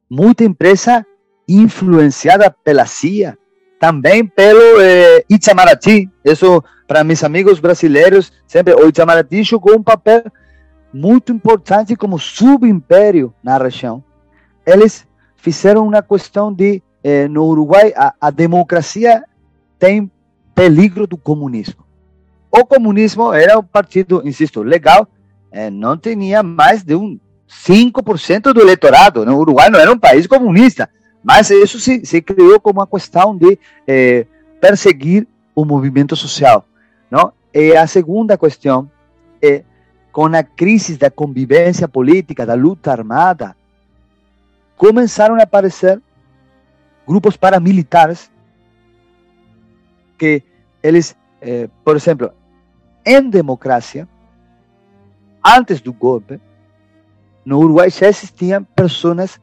muita 0.08 0.44
empresa 0.44 1.04
influenciada 1.48 2.48
pela 2.50 2.86
CIA, 2.86 3.36
também 3.80 4.24
pelo 4.24 4.80
eh, 4.80 5.24
Itamaraty. 5.28 6.08
Isso, 6.24 6.62
para 6.86 7.02
meus 7.02 7.24
amigos 7.24 7.58
brasileiros, 7.58 8.32
sempre 8.46 8.74
o 8.74 8.88
Itamaraty 8.88 9.42
jogou 9.42 9.76
um 9.76 9.82
papel 9.82 10.22
muito 10.92 11.32
importante 11.32 11.96
como 11.96 12.16
subimpério 12.16 13.34
na 13.42 13.58
região 13.58 14.04
eles 14.64 15.06
fizeram 15.36 15.86
uma 15.86 16.00
questão 16.00 16.52
de, 16.52 16.82
eh, 17.02 17.28
no 17.28 17.44
Uruguai, 17.44 17.92
a, 17.96 18.14
a, 18.20 18.30
democracia 18.30 19.24
tem 19.78 20.10
peligro 20.54 21.06
do 21.06 21.16
comunismo. 21.16 21.84
O 22.50 22.64
comunismo 22.64 23.32
era 23.32 23.58
um 23.58 23.62
partido, 23.62 24.22
insisto, 24.24 24.62
legal, 24.62 25.08
eh, 25.50 25.70
não 25.70 25.96
tinha 25.96 26.42
mais 26.42 26.84
de 26.84 26.94
um 26.94 27.18
5% 27.48 28.52
do 28.52 28.60
eleitorado. 28.60 29.24
No 29.24 29.38
Uruguai 29.38 29.68
não 29.68 29.78
era 29.78 29.92
um 29.92 29.98
país 29.98 30.26
comunista, 30.26 30.88
mas 31.22 31.50
isso 31.50 31.80
se, 31.80 32.04
se 32.04 32.22
criou 32.22 32.60
como 32.60 32.80
uma 32.80 32.86
questão 32.86 33.36
de 33.36 33.58
eh, 33.86 34.26
perseguir 34.60 35.26
o 35.54 35.64
movimento 35.64 36.14
social. 36.14 36.64
Não? 37.10 37.32
E 37.52 37.76
a 37.76 37.86
segunda 37.86 38.36
questão 38.38 38.90
é, 39.40 39.62
com 40.10 40.26
a 40.26 40.42
crise 40.42 40.96
da 40.96 41.10
convivência 41.10 41.88
política, 41.88 42.46
da 42.46 42.54
luta 42.54 42.90
armada, 42.92 43.56
começaram 44.76 45.36
a 45.36 45.42
aparecer 45.42 46.00
grupos 47.06 47.36
paramilitares 47.36 48.30
que 50.24 50.42
eles, 50.82 51.14
eh, 51.42 51.68
por 51.84 51.96
exemplo, 51.96 52.32
em 53.04 53.28
democracia, 53.28 54.08
antes 55.44 55.82
do 55.82 55.92
golpe, 55.92 56.40
no 57.44 57.58
Uruguai 57.58 57.90
já 57.90 58.08
existiam 58.08 58.64
pessoas 58.64 59.38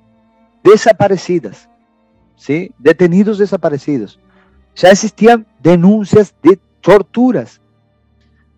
desaparecidas, 0.64 1.70
sim, 2.36 2.72
detenidos 2.80 3.38
desaparecidos. 3.38 4.20
Já 4.74 4.90
existiam 4.90 5.46
denúncias 5.60 6.34
de 6.42 6.56
torturas, 6.82 7.62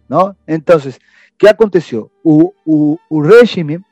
não? 0.07 0.33
Então, 0.47 0.77
o 0.77 0.93
que 1.37 1.47
aconteceu? 1.49 2.09
O, 2.23 2.53
regime 3.21 3.83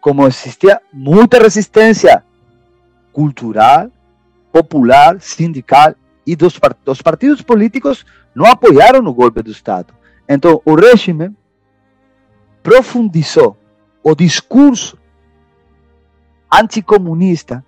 como 0.00 0.24
existia 0.24 0.80
muita 0.92 1.40
resistência 1.40 2.22
cultural, 3.12 3.90
popular, 4.52 5.20
sindical 5.20 5.96
e 6.26 6.34
dos, 6.34 6.58
dos 6.84 7.02
partidos 7.02 7.42
políticos 7.42 8.04
não 8.34 8.46
apoiaram 8.46 9.04
o 9.06 9.14
golpe 9.14 9.42
do 9.42 9.50
Estado. 9.50 9.94
Então, 10.28 10.60
o 10.64 10.74
regime 10.74 11.30
profundizou 12.62 13.56
o 14.02 14.14
discurso 14.14 14.98
anticomunista. 16.52 17.64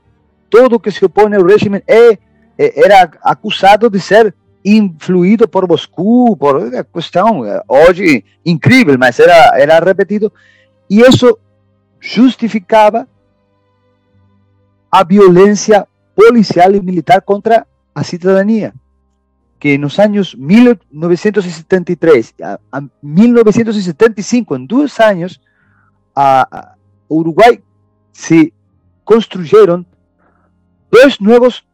Todo 0.49 0.81
que 0.81 0.90
se 0.90 1.05
opõe 1.05 1.35
ao 1.35 1.45
regime 1.45 1.83
é, 1.87 2.12
é, 2.59 2.85
era 2.85 3.11
acusado 3.23 3.90
de 3.90 4.01
ser 4.01 4.35
influído 4.64 5.47
por 5.47 5.69
Moscou, 5.69 6.37
por 6.37 6.71
questão 6.92 7.45
eh, 7.45 7.62
hoje 7.69 8.25
incrível, 8.45 8.97
mas 8.99 9.21
era, 9.21 9.57
era 9.57 9.79
repetido. 9.79 10.33
E 10.90 11.01
isso 11.01 11.38
justificava 12.01 13.07
a 14.90 15.05
violência 15.05 15.87
policial 16.16 16.75
e 16.75 16.83
militar 16.83 17.21
contra 17.21 17.64
a 17.96 18.04
cidadania, 18.04 18.74
que 19.59 19.78
nos 19.78 19.98
anos 19.98 20.37
1973 20.37 22.35
a, 22.42 22.61
a 22.70 22.82
1975, 23.02 24.54
em 24.54 24.66
dois 24.66 25.00
anos, 25.00 25.40
a, 26.14 26.74
Uruguai 27.09 27.62
se 28.12 28.52
construyeron 29.02 29.87
dois 30.90 31.18
novos 31.20 31.64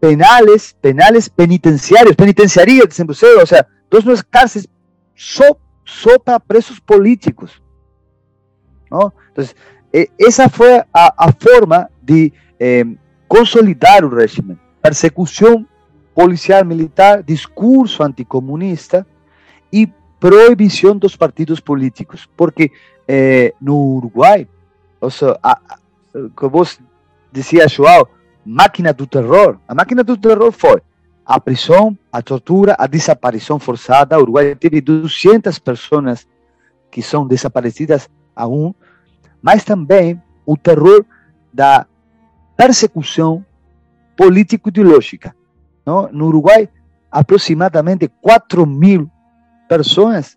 penales, 0.00 0.76
penales 0.82 1.30
penitenciários, 1.30 2.14
penitenciarias, 2.14 2.88
dicen 2.88 3.08
o 3.08 3.46
sea, 3.46 3.66
dos 3.90 4.04
novas 4.04 4.22
cárceles 4.22 4.68
só 5.14 6.18
para 6.22 6.38
presos 6.40 6.78
políticos. 6.78 7.62
¿no? 8.90 9.14
Entonces, 9.28 9.56
eh, 9.94 10.08
esa 10.18 10.50
fue 10.50 10.84
a, 10.92 11.32
forma 11.32 11.88
de 12.02 12.30
eh, 12.58 12.84
consolidar 13.26 14.04
el 14.04 14.10
régimen. 14.10 14.60
Persecución 14.82 15.68
policial 16.14 16.66
militar, 16.66 17.24
discurso 17.24 18.04
anticomunista 18.04 19.06
y 19.70 19.86
prohibición 20.18 20.98
dos 20.98 21.16
partidos 21.16 21.60
políticos. 21.60 22.28
Porque 22.36 22.70
eh, 23.08 23.54
no 23.60 23.74
Uruguai, 23.74 24.46
o 25.00 25.10
sea, 25.10 25.38
a, 25.42 25.52
a, 25.52 25.78
como 26.34 26.50
vos 26.50 26.78
decía 27.32 27.68
Joao, 27.68 28.08
máquina 28.44 28.92
do 28.92 29.06
terror. 29.06 29.58
A 29.66 29.74
máquina 29.74 30.02
do 30.02 30.16
terror 30.16 30.52
foi 30.52 30.82
a 31.24 31.40
prisão, 31.40 31.96
a 32.10 32.20
tortura, 32.20 32.76
a 32.78 32.86
desaparição 32.86 33.58
forçada. 33.58 34.18
O 34.18 34.22
Uruguai 34.22 34.54
teve 34.54 34.80
200 34.80 35.58
pessoas 35.58 36.26
que 36.90 37.02
são 37.02 37.26
desaparecidas 37.26 38.08
a 38.36 38.46
um, 38.46 38.74
mas 39.40 39.64
também 39.64 40.20
o 40.44 40.56
terror 40.56 41.04
da 41.52 41.86
persecução 42.56 43.44
político-ideológica. 44.16 45.34
No 45.84 46.26
Uruguai, 46.26 46.68
aproximadamente 47.10 48.08
4 48.20 48.66
mil 48.66 49.10
pessoas 49.68 50.36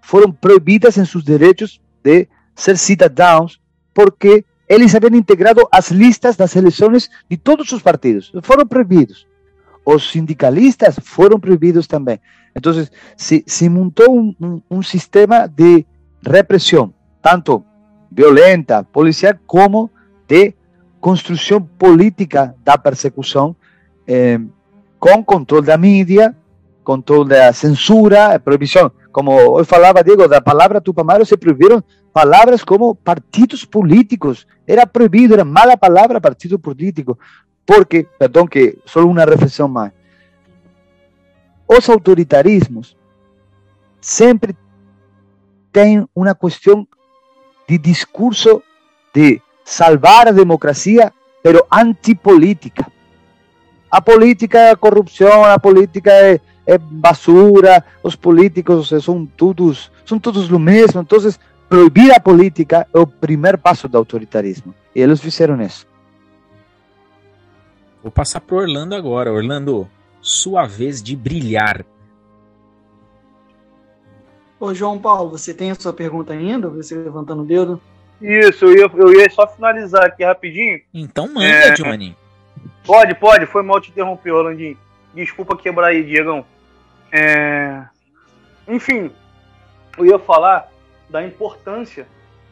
foram 0.00 0.32
proibidas 0.32 0.96
em 0.96 1.04
seus 1.04 1.24
direitos 1.24 1.80
de 2.02 2.28
ser 2.54 2.76
cidadãos 2.76 3.60
porque 3.92 4.44
eles 4.68 4.94
haviam 4.94 5.14
integrado 5.14 5.66
as 5.70 5.90
listas 5.90 6.36
das 6.36 6.54
eleições 6.54 7.10
de 7.28 7.36
todos 7.36 7.72
os 7.72 7.82
partidos. 7.82 8.32
Foram 8.42 8.66
proibidos. 8.66 9.26
Os 9.84 10.10
sindicalistas 10.10 10.96
foram 11.02 11.40
proibidos 11.40 11.86
também. 11.86 12.20
Então, 12.54 12.72
se, 13.16 13.44
se 13.46 13.68
montou 13.68 14.16
um, 14.16 14.34
um, 14.40 14.62
um 14.70 14.82
sistema 14.82 15.46
de 15.46 15.84
repressão 16.24 16.94
tanto 17.22 17.64
violenta, 18.10 18.82
policial, 18.84 19.34
como 19.46 19.90
de 20.26 20.54
construção 21.00 21.62
política 21.62 22.54
da 22.62 22.76
persecução 22.76 23.56
eh, 24.06 24.38
com 24.98 25.24
controle 25.24 25.66
da 25.66 25.78
mídia, 25.78 26.36
controle 26.84 27.30
da 27.30 27.52
censura, 27.52 28.38
proibição. 28.38 28.92
Como 29.10 29.58
eu 29.58 29.64
falava, 29.64 30.04
Diego, 30.04 30.28
da 30.28 30.40
palavra 30.40 30.80
Tupamaro 30.80 31.24
se 31.24 31.36
proibiram 31.36 31.82
palavras 32.12 32.62
como 32.62 32.94
partidos 32.94 33.64
políticos. 33.64 34.46
Era 34.66 34.86
proibido, 34.86 35.34
era 35.34 35.44
mala 35.44 35.76
palavra 35.76 36.20
partido 36.20 36.58
político. 36.58 37.18
Porque, 37.64 38.06
perdão, 38.18 38.46
que 38.46 38.78
só 38.84 39.04
uma 39.04 39.24
reflexão 39.24 39.68
mais. 39.68 39.92
Os 41.66 41.88
autoritarismos 41.88 42.96
sempre 44.00 44.56
têm 45.72 46.06
uma 46.14 46.34
questão 46.34 46.86
de 47.68 47.78
discurso 47.78 48.62
de 49.14 49.40
salvar 49.70 50.26
a 50.26 50.32
democracia, 50.32 51.12
pero 51.42 51.64
antipolítica. 51.70 52.90
A 53.88 54.02
política 54.02 54.58
é 54.58 54.70
a 54.72 54.76
corrupção, 54.76 55.44
a 55.44 55.58
política 55.60 56.10
é, 56.10 56.40
é 56.66 56.76
basura, 56.76 57.84
os 58.02 58.16
políticos 58.16 58.88
são 58.88 59.24
todos, 59.24 59.90
são 60.04 60.18
todos 60.18 60.50
o 60.50 60.58
mesmo. 60.58 61.00
Então, 61.00 61.18
proibir 61.68 62.12
a 62.12 62.18
política 62.18 62.86
é 62.92 62.98
o 62.98 63.06
primeiro 63.06 63.58
passo 63.58 63.88
do 63.88 63.96
autoritarismo. 63.96 64.74
E 64.94 65.00
eles 65.00 65.20
fizeram 65.20 65.60
isso. 65.62 65.86
Vou 68.02 68.10
passar 68.10 68.40
para 68.40 68.56
Orlando 68.56 68.96
agora. 68.96 69.32
Orlando, 69.32 69.88
sua 70.20 70.66
vez 70.66 71.00
de 71.00 71.14
brilhar. 71.14 71.86
Ô, 74.58 74.74
João 74.74 74.98
Paulo, 74.98 75.30
você 75.30 75.54
tem 75.54 75.70
a 75.70 75.76
sua 75.76 75.92
pergunta 75.92 76.32
ainda? 76.32 76.68
Você 76.68 76.96
levantando 76.96 77.42
o 77.42 77.46
dedo? 77.46 77.80
Isso, 78.20 78.66
eu 78.66 78.76
ia, 78.76 78.90
eu 78.94 79.12
ia 79.20 79.30
só 79.30 79.46
finalizar 79.46 80.04
aqui 80.04 80.24
rapidinho. 80.24 80.80
Então 80.92 81.26
manda, 81.26 81.46
é... 81.46 81.72
Johnny. 81.72 82.16
Pode, 82.84 83.14
pode. 83.14 83.46
Foi 83.46 83.62
mal 83.62 83.80
te 83.80 83.90
interromper, 83.90 84.32
Orlandinho. 84.32 84.76
Desculpa 85.14 85.56
quebrar 85.56 85.88
aí, 85.88 86.02
Diegão. 86.02 86.44
É... 87.12 87.82
Enfim, 88.68 89.10
eu 89.98 90.06
ia 90.06 90.18
falar 90.18 90.68
da 91.08 91.24
importância, 91.24 92.06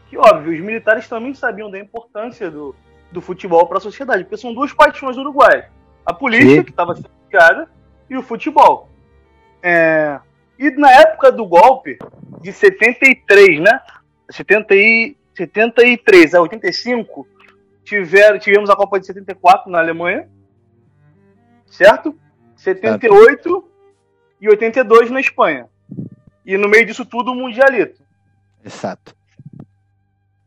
que 0.09 0.17
óbvio, 0.17 0.53
os 0.53 0.61
militares 0.61 1.09
também 1.09 1.35
sabiam 1.35 1.71
da 1.71 1.79
importância 1.79 2.51
do, 2.51 2.75
do 3.13 3.21
futebol 3.21 3.67
para 3.67 3.79
a 3.79 3.81
sociedade, 3.81 4.25
porque 4.25 4.37
são 4.37 4.53
duas 4.53 4.73
paixões 4.73 5.17
do 5.17 5.23
Uruguai. 5.23 5.67
A 6.05 6.13
política, 6.13 6.51
Sim. 6.51 6.63
que 6.65 6.71
estava 6.71 6.95
sendo 6.97 7.11
criada, 7.29 7.69
e 8.09 8.17
o 8.17 8.23
futebol. 8.23 8.89
É... 9.63 10.19
E 10.59 10.71
na 10.71 10.91
época 10.91 11.31
do 11.31 11.47
golpe, 11.47 11.99
de 12.41 12.53
73, 12.53 13.61
né? 13.61 13.81
70 14.31 14.75
e... 14.75 15.17
73 15.39 16.35
a 16.35 16.41
85, 16.41 17.27
tiver, 17.85 18.39
tivemos 18.41 18.69
a 18.69 18.75
Copa 18.75 18.99
de 18.99 19.07
74 19.07 19.71
na 19.71 19.79
Alemanha, 19.79 20.29
certo? 21.67 22.19
78 22.57 23.43
certo. 23.43 23.71
e 24.41 24.49
82 24.49 25.11
na 25.11 25.21
Espanha. 25.21 25.69
E 26.45 26.57
no 26.57 26.69
meio 26.69 26.85
disso 26.85 27.05
tudo, 27.05 27.31
o 27.31 27.35
Mundialito. 27.37 28.03
Exato. 28.65 29.15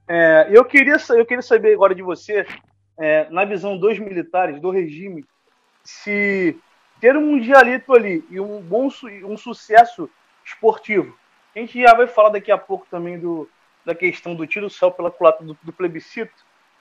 É, 0.07 0.49
eu, 0.51 0.65
queria, 0.65 0.97
eu 1.11 1.25
queria 1.25 1.41
saber 1.41 1.73
agora 1.73 1.95
de 1.95 2.01
você, 2.01 2.45
é, 2.97 3.29
na 3.29 3.45
visão 3.45 3.77
dos 3.77 3.97
militares, 3.97 4.59
do 4.59 4.71
regime, 4.71 5.23
se 5.85 6.57
ter 6.99 7.15
um 7.15 7.25
Mundialito 7.27 7.93
ali 7.93 8.25
e 8.29 8.41
um 8.41 8.61
bom 8.61 8.89
um 9.23 9.37
sucesso 9.37 10.09
esportivo. 10.43 11.17
A 11.55 11.59
gente 11.59 11.81
já 11.81 11.93
vai 11.93 12.07
falar 12.07 12.29
daqui 12.29 12.51
a 12.51 12.57
pouco 12.57 12.85
também 12.91 13.17
do, 13.17 13.47
da 13.85 13.95
questão 13.95 14.35
do 14.35 14.47
tiro 14.47 14.69
céu 14.69 14.91
pela 14.91 15.11
culata 15.11 15.43
do, 15.43 15.57
do, 15.61 15.73
plebiscito, 15.73 16.33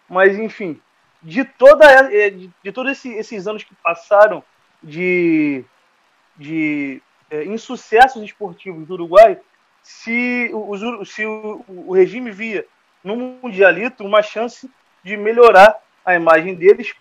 mas 0.08 0.38
enfim, 0.38 0.80
de 1.22 1.44
toda 1.44 1.86
é, 2.12 2.30
de, 2.30 2.50
de 2.62 2.72
todos 2.72 2.92
esse, 2.92 3.12
esses 3.14 3.46
anos 3.46 3.64
que 3.64 3.74
passaram 3.76 4.42
de, 4.82 5.64
de 6.36 7.02
é, 7.30 7.44
insucessos 7.44 8.22
esportivos 8.22 8.86
do 8.86 8.94
Uruguai, 8.94 9.38
se, 9.82 10.50
o, 10.52 11.04
se 11.04 11.24
o, 11.24 11.64
o 11.68 11.94
regime 11.94 12.30
via 12.30 12.66
no 13.02 13.16
Mundialito 13.16 14.04
uma 14.04 14.22
chance 14.22 14.70
de 15.02 15.16
melhorar 15.16 15.78
a 16.04 16.14
imagem 16.14 16.54
deles 16.54 16.94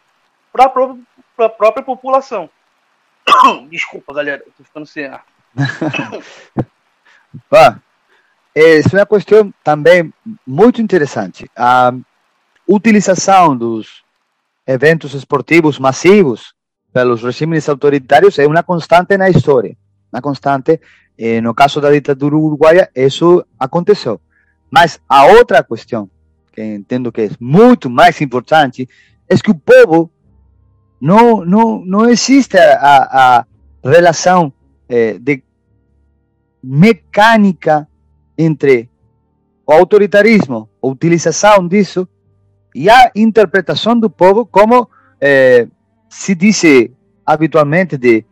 para 0.51 0.65
a 0.65 0.69
própria, 0.69 1.49
própria 1.49 1.83
população. 1.83 2.49
Desculpa, 3.69 4.13
galera, 4.13 4.43
estou 4.47 4.65
ficando 4.65 4.85
sem 4.85 5.05
ar. 5.05 5.25
ah, 8.59 8.89
é 8.91 8.95
uma 8.95 9.05
questão 9.05 9.53
também 9.63 10.13
muito 10.45 10.81
interessante. 10.81 11.49
A 11.55 11.93
utilização 12.67 13.55
dos 13.55 14.03
eventos 14.65 15.13
esportivos 15.13 15.79
massivos 15.79 16.53
pelos 16.93 17.23
regimes 17.23 17.67
autoritários 17.67 18.37
é 18.39 18.45
uma 18.45 18.63
constante 18.63 19.17
na 19.17 19.29
história. 19.29 19.75
Uma 20.11 20.21
constante. 20.21 20.79
Eh, 21.17 21.41
no 21.41 21.53
caso 21.53 21.81
da 21.81 21.91
ditadura 21.91 22.35
uruguaia, 22.35 22.89
isso 22.95 23.45
aconteceu. 23.59 24.21
Mas 24.71 24.99
a 25.07 25.25
outra 25.25 25.63
questão, 25.63 26.09
que 26.53 26.61
entendo 26.61 27.11
que 27.11 27.21
é 27.21 27.29
muito 27.39 27.89
mais 27.89 28.21
importante, 28.21 28.87
é 29.27 29.35
que 29.35 29.51
o 29.51 29.55
povo 29.55 30.09
não, 31.01 31.43
não, 31.43 31.83
não 31.85 32.09
existe 32.09 32.57
a, 32.57 33.39
a 33.39 33.45
relação 33.83 34.53
eh, 34.87 35.17
de 35.19 35.43
mecânica 36.63 37.88
entre 38.39 38.89
o 39.67 39.73
autoritarismo, 39.73 40.69
a 40.81 40.87
utilização 40.87 41.67
disso, 41.67 42.07
e 42.73 42.89
a 42.89 43.11
interpretação 43.13 43.99
do 43.99 44.09
povo 44.09 44.45
como 44.45 44.89
eh, 45.19 45.67
se 46.09 46.33
diz 46.33 46.63
habitualmente 47.25 47.97
de 47.97 48.23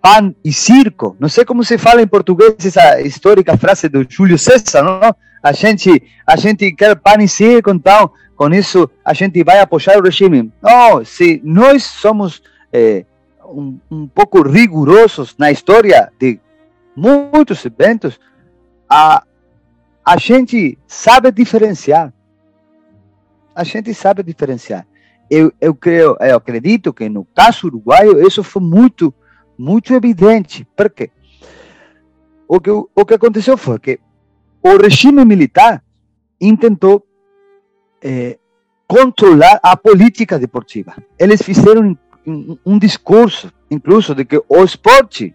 pan 0.00 0.32
e 0.44 0.52
circo. 0.52 1.16
Não 1.18 1.28
sei 1.28 1.44
como 1.44 1.64
se 1.64 1.76
fala 1.76 2.00
em 2.00 2.06
português 2.06 2.54
essa 2.64 3.00
histórica 3.00 3.56
frase 3.56 3.88
do 3.88 4.06
Júlio 4.08 4.38
César, 4.38 4.82
não? 4.82 5.14
A 5.42 5.52
gente, 5.52 6.02
a 6.24 6.36
gente 6.36 6.70
quer 6.72 6.94
pan 6.94 7.20
e 7.20 7.28
circo, 7.28 7.70
então 7.70 8.12
com 8.36 8.48
isso 8.54 8.88
a 9.04 9.12
gente 9.12 9.42
vai 9.42 9.58
apoiar 9.58 9.98
o 9.98 10.02
regime. 10.02 10.52
Não, 10.62 11.04
se 11.04 11.40
nós 11.44 11.82
somos 11.82 12.40
eh, 12.72 13.04
um, 13.44 13.78
um 13.90 14.06
pouco 14.06 14.42
rigorosos 14.42 15.34
na 15.36 15.50
história 15.50 16.12
de 16.20 16.38
muitos 16.94 17.64
eventos, 17.64 18.18
a, 18.88 19.22
a 20.08 20.16
gente 20.16 20.78
sabe 20.86 21.30
diferenciar. 21.30 22.14
A 23.54 23.62
gente 23.62 23.92
sabe 23.92 24.22
diferenciar. 24.22 24.86
Eu, 25.28 25.52
eu 25.60 25.74
creio, 25.74 26.16
eu 26.18 26.36
acredito 26.36 26.94
que 26.94 27.10
no 27.10 27.26
caso 27.26 27.66
uruguaio 27.66 28.26
isso 28.26 28.42
foi 28.42 28.62
muito, 28.62 29.12
muito 29.58 29.92
evidente. 29.92 30.66
Por 30.74 30.88
quê? 30.88 31.10
O 32.48 32.58
que, 32.58 32.70
o 32.70 33.04
que 33.06 33.12
aconteceu 33.12 33.58
foi 33.58 33.78
que 33.78 34.00
o 34.62 34.78
regime 34.78 35.26
militar 35.26 35.84
tentou 36.58 37.06
eh, 38.02 38.38
controlar 38.86 39.60
a 39.62 39.76
política 39.76 40.38
deportiva. 40.38 40.96
Eles 41.18 41.42
fizeram 41.42 41.94
um, 42.26 42.56
um 42.64 42.78
discurso, 42.78 43.52
incluso, 43.70 44.14
de 44.14 44.24
que 44.24 44.42
o 44.48 44.64
esporte 44.64 45.34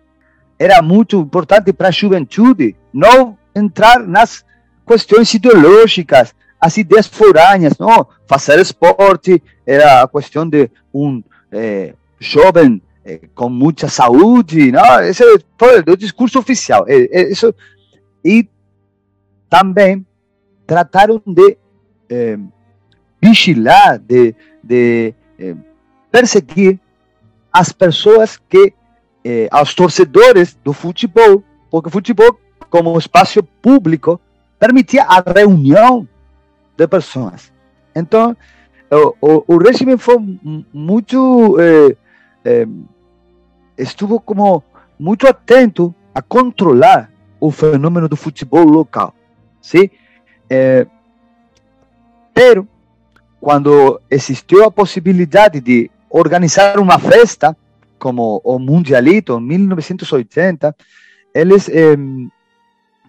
era 0.58 0.82
muito 0.82 1.20
importante 1.20 1.72
para 1.72 1.90
a 1.90 1.92
juventude, 1.92 2.76
não 2.92 3.38
entrar 3.56 4.00
nas 4.00 4.44
questões 4.86 5.34
ideológicas, 5.34 6.34
as 6.60 6.78
ideias 6.78 7.08
forâneas, 7.08 7.78
não? 7.78 8.08
Fazer 8.28 8.60
esporte 8.60 9.41
era 9.65 10.04
a 10.04 10.08
questão 10.08 10.48
de 10.48 10.69
um 10.93 11.22
eh, 11.52 11.93
jovem 12.19 12.82
eh, 13.06 13.19
com 13.36 13.50
muita 13.50 13.88
saúde, 13.88 14.72
não? 14.72 15.02
Esse 15.02 15.24
foi 15.58 15.80
o 15.80 15.98
discurso 15.98 16.39
oficial. 16.39 16.86
Isso, 16.88 17.54
e 18.24 18.48
também 19.50 20.06
trataram 20.65 21.22
de 21.26 21.58
vigilar, 23.22 24.00
de, 24.00 24.36
de 24.63 25.13
perseguir 26.12 26.80
as 27.52 27.72
pessoas 27.72 28.38
que, 28.38 28.74
aos 29.52 29.74
torcedores 29.74 30.58
do 30.63 30.74
futebol, 30.74 31.43
porque 31.69 31.89
o 31.89 31.91
futebol, 31.91 32.39
como 32.69 32.98
espaço 32.98 33.43
público, 33.62 34.19
permitia 34.60 35.04
a 35.04 35.22
reunião 35.22 36.08
de 36.78 36.88
pessoas. 36.88 37.52
Então, 37.96 38.36
o, 38.92 39.16
o, 39.22 39.44
o 39.48 39.58
regime 39.58 39.98
foi 39.98 40.18
muito. 40.74 41.58
Eh, 41.60 41.96
eh, 42.46 42.68
estuvo 43.78 44.20
como 44.20 44.63
muito 45.00 45.28
atento 45.28 45.94
a 46.13 46.22
controlar 46.22 47.12
o 47.39 47.52
fenômeno 47.52 48.08
do 48.08 48.16
futebol 48.16 48.63
local. 48.63 49.13
Sim? 49.62 49.89
Eh, 50.50 50.86
pero, 52.34 52.68
quando 53.39 54.00
existiu 54.10 54.63
a 54.63 54.72
possibilidade 54.72 55.60
de 55.60 55.89
organizar 56.10 56.80
uma 56.80 57.00
festa, 57.00 57.56
como 58.00 58.42
o 58.44 58.60
Mundialito, 58.60 59.38
em 59.38 59.42
1980, 59.42 60.76
eles 61.34 61.70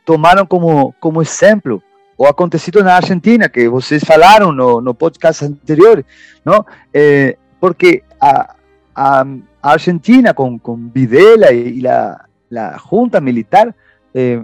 tomaram 0.05 0.47
como, 0.47 0.95
como 1.01 1.23
exemplo 1.23 1.83
o 2.17 2.27
acontecido 2.27 2.83
na 2.83 2.97
Argentina, 2.97 3.49
que 3.49 3.69
vocês 3.69 4.05
falaram 4.05 4.53
no, 4.53 4.81
no 4.81 4.95
podcast 4.95 5.45
anterior, 5.45 6.05
não? 6.45 6.65
É, 6.93 7.37
porque 7.61 8.03
a, 8.21 8.55
a, 8.95 9.27
Argentina, 9.63 10.33
com, 10.33 10.59
com 10.59 10.91
Videla 10.95 11.51
e, 11.53 11.87
a, 11.89 12.25
a 12.57 12.79
junta 12.89 13.21
militar, 13.21 13.75
é, 14.15 14.41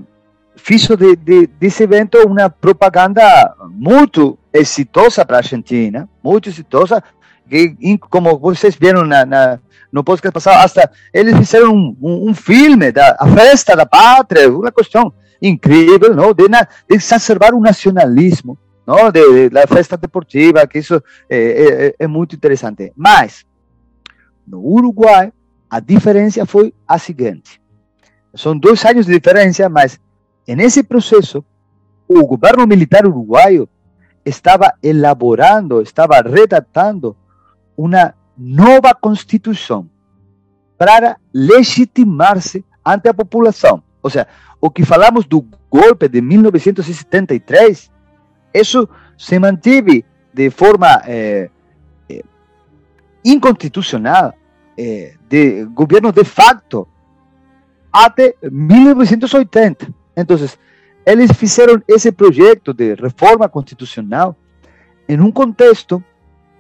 fez 0.57 0.87
de, 0.89 1.17
de, 1.17 1.47
desse 1.47 1.83
evento 1.83 2.19
uma 2.27 2.51
propaganda 2.51 3.55
muito 3.69 4.39
exitosa 4.53 5.25
para 5.25 5.37
a 5.37 5.41
Argentina, 5.41 6.09
muito 6.23 6.49
exitosa, 6.49 7.03
que, 7.49 7.77
como 8.11 8.39
vocês 8.39 8.75
viram 8.75 9.05
na, 9.05 9.25
na, 9.25 9.59
no 9.93 10.03
podcast 10.03 10.33
passado, 10.33 10.65
hasta 10.65 10.91
eles 11.13 11.37
fizeram 11.37 11.73
um, 11.73 11.97
um, 12.01 12.31
um 12.31 12.35
filme 12.35 12.91
da 12.91 13.17
a 13.19 13.29
festa 13.29 13.77
da 13.77 13.87
pátria, 13.87 14.51
uma 14.51 14.73
questão 14.73 15.13
incrível, 15.41 16.15
não? 16.15 16.33
De, 16.33 16.49
de 16.49 16.67
exacerbar 16.89 17.55
o 17.55 17.61
nacionalismo, 17.61 18.59
não? 18.87 19.11
De, 19.11 19.49
de, 19.49 19.67
festa 19.67 19.97
deportiva, 19.97 20.67
que 20.67 20.79
isso 20.79 21.03
é, 21.29 21.39
é, 21.39 21.95
é 21.99 22.07
muito 22.07 22.35
interessante. 22.35 22.93
Mas, 22.97 23.45
no 24.47 24.61
Uruguai, 24.61 25.33
a 25.69 25.81
diferença 25.81 26.45
foi 26.45 26.75
a 26.87 26.99
seguinte. 26.99 27.61
São 28.35 28.57
dois 28.57 28.85
anos 28.85 29.07
de 29.07 29.13
diferença, 29.13 29.69
mas 29.69 29.99
nesse 30.47 30.83
processo, 30.83 31.45
o 32.09 32.27
governo 32.27 32.67
militar 32.67 33.07
uruguaio 33.07 33.69
estava 34.25 34.75
elaborando, 34.83 35.81
estava 35.81 36.21
redactando 36.21 37.17
uma 37.77 38.15
nova 38.37 38.95
constituição 38.95 39.89
para 40.77 41.17
legitimar-se 41.33 42.65
ante 42.85 43.09
a 43.09 43.15
população. 43.15 43.83
Ou 44.03 44.11
seja, 44.11 44.27
o 44.61 44.71
que 44.71 44.85
falamos 44.85 45.25
do 45.25 45.45
golpe 45.71 46.09
de 46.09 46.21
1973, 46.21 47.91
isso 48.53 48.89
se 49.17 49.39
manteve 49.39 50.05
de 50.33 50.51
forma 50.51 51.01
eh, 51.07 51.49
eh, 52.09 52.23
inconstitucional, 53.25 54.35
eh, 54.77 55.15
de 55.29 55.65
governo 55.67 56.13
de 56.13 56.25
facto, 56.25 56.87
até 57.93 58.35
1980. 58.43 59.89
Então, 60.17 60.37
eles 61.07 61.33
fizeram 61.33 61.83
esse 61.89 62.13
projeto 62.13 62.73
de 62.75 62.95
reforma 62.95 63.49
constitucional 63.49 64.37
em 65.09 65.19
um 65.21 65.33
contexto 65.33 66.03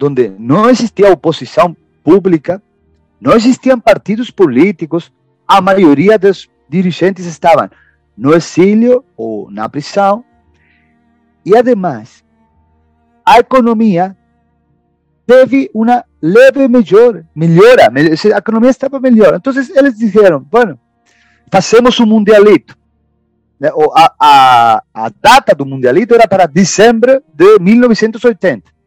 onde 0.02 0.30
não 0.38 0.70
existia 0.70 1.12
oposição 1.12 1.76
pública, 2.02 2.62
não 3.20 3.34
existiam 3.34 3.78
partidos 3.78 4.30
políticos, 4.30 5.12
a 5.46 5.60
maioria 5.60 6.18
dos 6.18 6.48
dirigentes 6.68 7.26
estavam 7.26 7.68
no 8.16 8.34
exílio 8.34 9.04
ou 9.16 9.50
na 9.50 9.68
prisão, 9.68 10.24
e 11.44 11.56
ademais, 11.56 12.24
a 13.24 13.38
economia 13.38 14.16
teve 15.26 15.70
uma 15.72 16.04
leve 16.20 16.68
melhor, 16.68 17.24
melhora, 17.34 17.90
a 18.34 18.38
economia 18.38 18.70
estava 18.70 19.00
melhor. 19.00 19.34
Então 19.34 19.52
eles 19.52 19.96
disseram, 19.96 20.40
bueno, 20.40 20.78
fazemos 21.50 21.98
um 22.00 22.06
mundialito. 22.06 22.76
A, 24.18 24.82
data 25.20 25.54
do 25.54 25.66
mundialito 25.66 26.14
era 26.14 26.26
para 26.26 26.46
dezembro 26.46 27.22
de 27.34 27.58
1980 27.58 28.80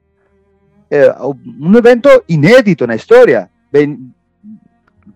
é, 0.94 1.12
um 1.24 1.76
evento 1.76 2.08
inédito 2.30 2.86
na 2.86 2.96
história. 2.96 3.50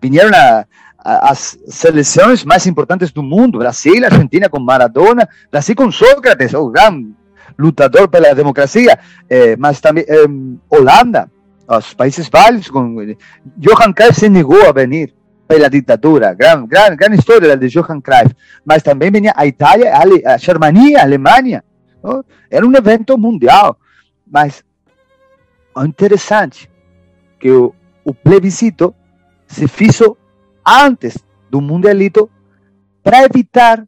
Vieram 0.02 0.30
a, 0.34 0.66
as 1.08 1.58
seleções 1.68 2.44
mais 2.44 2.66
importantes 2.66 3.10
do 3.10 3.22
mundo, 3.22 3.58
Brasil, 3.58 4.04
Argentina 4.04 4.48
com 4.48 4.60
Maradona, 4.60 5.26
Brasil 5.50 5.74
com 5.74 5.90
Sócrates, 5.90 6.52
o 6.52 6.68
grande 6.68 7.14
lutador 7.58 8.08
pela 8.08 8.34
democracia, 8.34 8.98
é, 9.28 9.56
mas 9.56 9.80
também 9.80 10.04
é, 10.06 10.24
Holanda, 10.68 11.30
os 11.66 11.94
Países 11.94 12.28
Baixos, 12.28 12.68
com 12.68 12.96
Johan 13.56 13.92
Cruyff 13.92 14.20
se 14.20 14.28
negou 14.28 14.68
a 14.68 14.72
vir 14.72 15.14
pela 15.46 15.70
ditadura, 15.70 16.34
grande, 16.34 16.66
grande, 16.66 16.96
grande 16.96 17.16
história 17.16 17.56
de 17.56 17.68
Johan 17.68 18.02
Cruyff, 18.02 18.34
mas 18.64 18.82
também 18.82 19.10
vinha 19.10 19.32
a 19.34 19.46
Itália, 19.46 19.94
a, 19.94 20.34
a 20.34 20.36
Germania, 20.36 20.98
a 20.98 21.02
Alemanha, 21.02 21.64
não? 22.02 22.22
era 22.50 22.66
um 22.66 22.76
evento 22.76 23.16
mundial, 23.16 23.78
mas 24.30 24.62
interessante 25.86 26.70
que 27.38 27.50
o, 27.50 27.74
o 28.04 28.12
plebiscito 28.12 28.94
se 29.46 29.66
fez 29.66 30.02
antes 30.68 31.16
do 31.50 31.60
mundialito 31.60 32.30
para 33.02 33.24
evitar 33.24 33.86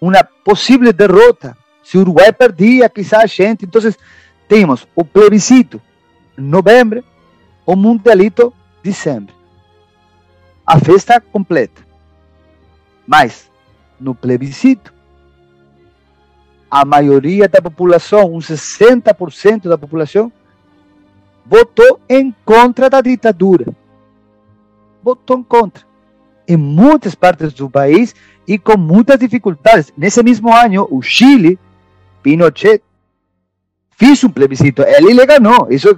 uma 0.00 0.22
possível 0.22 0.92
derrota. 0.92 1.56
Se 1.82 1.98
o 1.98 2.02
Uruguai 2.02 2.32
perdia, 2.32 2.88
quizás 2.88 3.24
a 3.24 3.26
gente. 3.26 3.64
Então, 3.64 3.80
temos 4.46 4.86
o 4.94 5.04
plebiscito 5.04 5.80
em 6.36 6.42
novembro, 6.42 7.02
o 7.66 7.74
mundialito 7.74 8.52
em 8.78 8.90
dezembro. 8.90 9.34
A 10.66 10.78
festa 10.78 11.20
completa. 11.20 11.82
Mas, 13.06 13.50
no 13.98 14.14
plebiscito, 14.14 14.92
a 16.70 16.84
maioria 16.84 17.48
da 17.48 17.60
população, 17.62 18.34
uns 18.34 18.48
60% 18.48 19.68
da 19.68 19.78
população, 19.78 20.30
votou 21.44 21.98
em 22.08 22.34
contra 22.44 22.90
da 22.90 23.00
ditadura. 23.00 23.74
Votou 25.02 25.38
em 25.38 25.42
contra. 25.42 25.87
Em 26.48 26.56
muitas 26.56 27.14
partes 27.14 27.52
do 27.52 27.68
país 27.68 28.14
e 28.46 28.58
com 28.58 28.78
muitas 28.78 29.18
dificuldades. 29.18 29.92
Nesse 29.96 30.22
mesmo 30.22 30.52
ano, 30.52 30.88
o 30.90 31.02
Chile, 31.02 31.58
Pinochet, 32.22 32.82
fez 33.90 34.24
um 34.24 34.30
plebiscito. 34.30 34.82
Ele 34.82 35.12
le 35.12 35.26
ganhou. 35.26 35.68
Isso, 35.70 35.88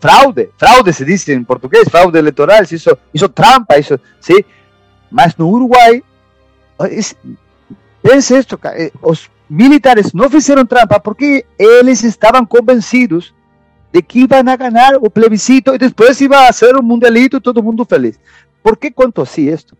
fraude. 0.00 0.48
Fraude 0.56 0.92
se 0.92 1.04
diz 1.04 1.28
em 1.28 1.44
português, 1.44 1.88
fraude 1.88 2.16
eleitoral. 2.16 2.62
Isso, 2.62 2.96
isso 3.12 3.28
trampa. 3.28 3.78
Isso, 3.78 4.00
sim. 4.20 4.42
Mas 5.10 5.36
no 5.36 5.50
Uruguai, 5.50 6.02
pense 8.02 8.38
isto, 8.38 8.58
eh, 8.64 8.92
os 9.02 9.30
militares 9.48 10.12
não 10.12 10.30
fizeram 10.30 10.64
trampa 10.66 11.00
porque 11.00 11.44
eles 11.58 12.04
estavam 12.04 12.44
convencidos 12.44 13.34
de 13.92 14.02
que 14.02 14.20
iban 14.20 14.48
a 14.48 14.56
ganar 14.56 14.96
o 15.00 15.08
plebiscito 15.08 15.74
y 15.74 15.78
después 15.78 16.20
iba 16.20 16.46
a 16.46 16.52
ser 16.52 16.76
un 16.76 16.86
mundialito 16.86 17.38
y 17.38 17.40
todo 17.40 17.60
el 17.60 17.64
mundo 17.64 17.86
feliz. 17.86 18.20
¿Por 18.62 18.76
qué 18.76 18.90
cuento 18.90 19.22
así 19.22 19.48
esto? 19.48 19.76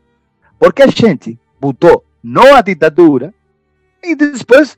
Porque 0.58 0.82
a 0.82 0.86
gente 0.86 1.38
votou 1.60 2.04
não 2.22 2.54
a 2.54 2.62
ditadura 2.62 3.32
e 4.02 4.14
depois 4.14 4.76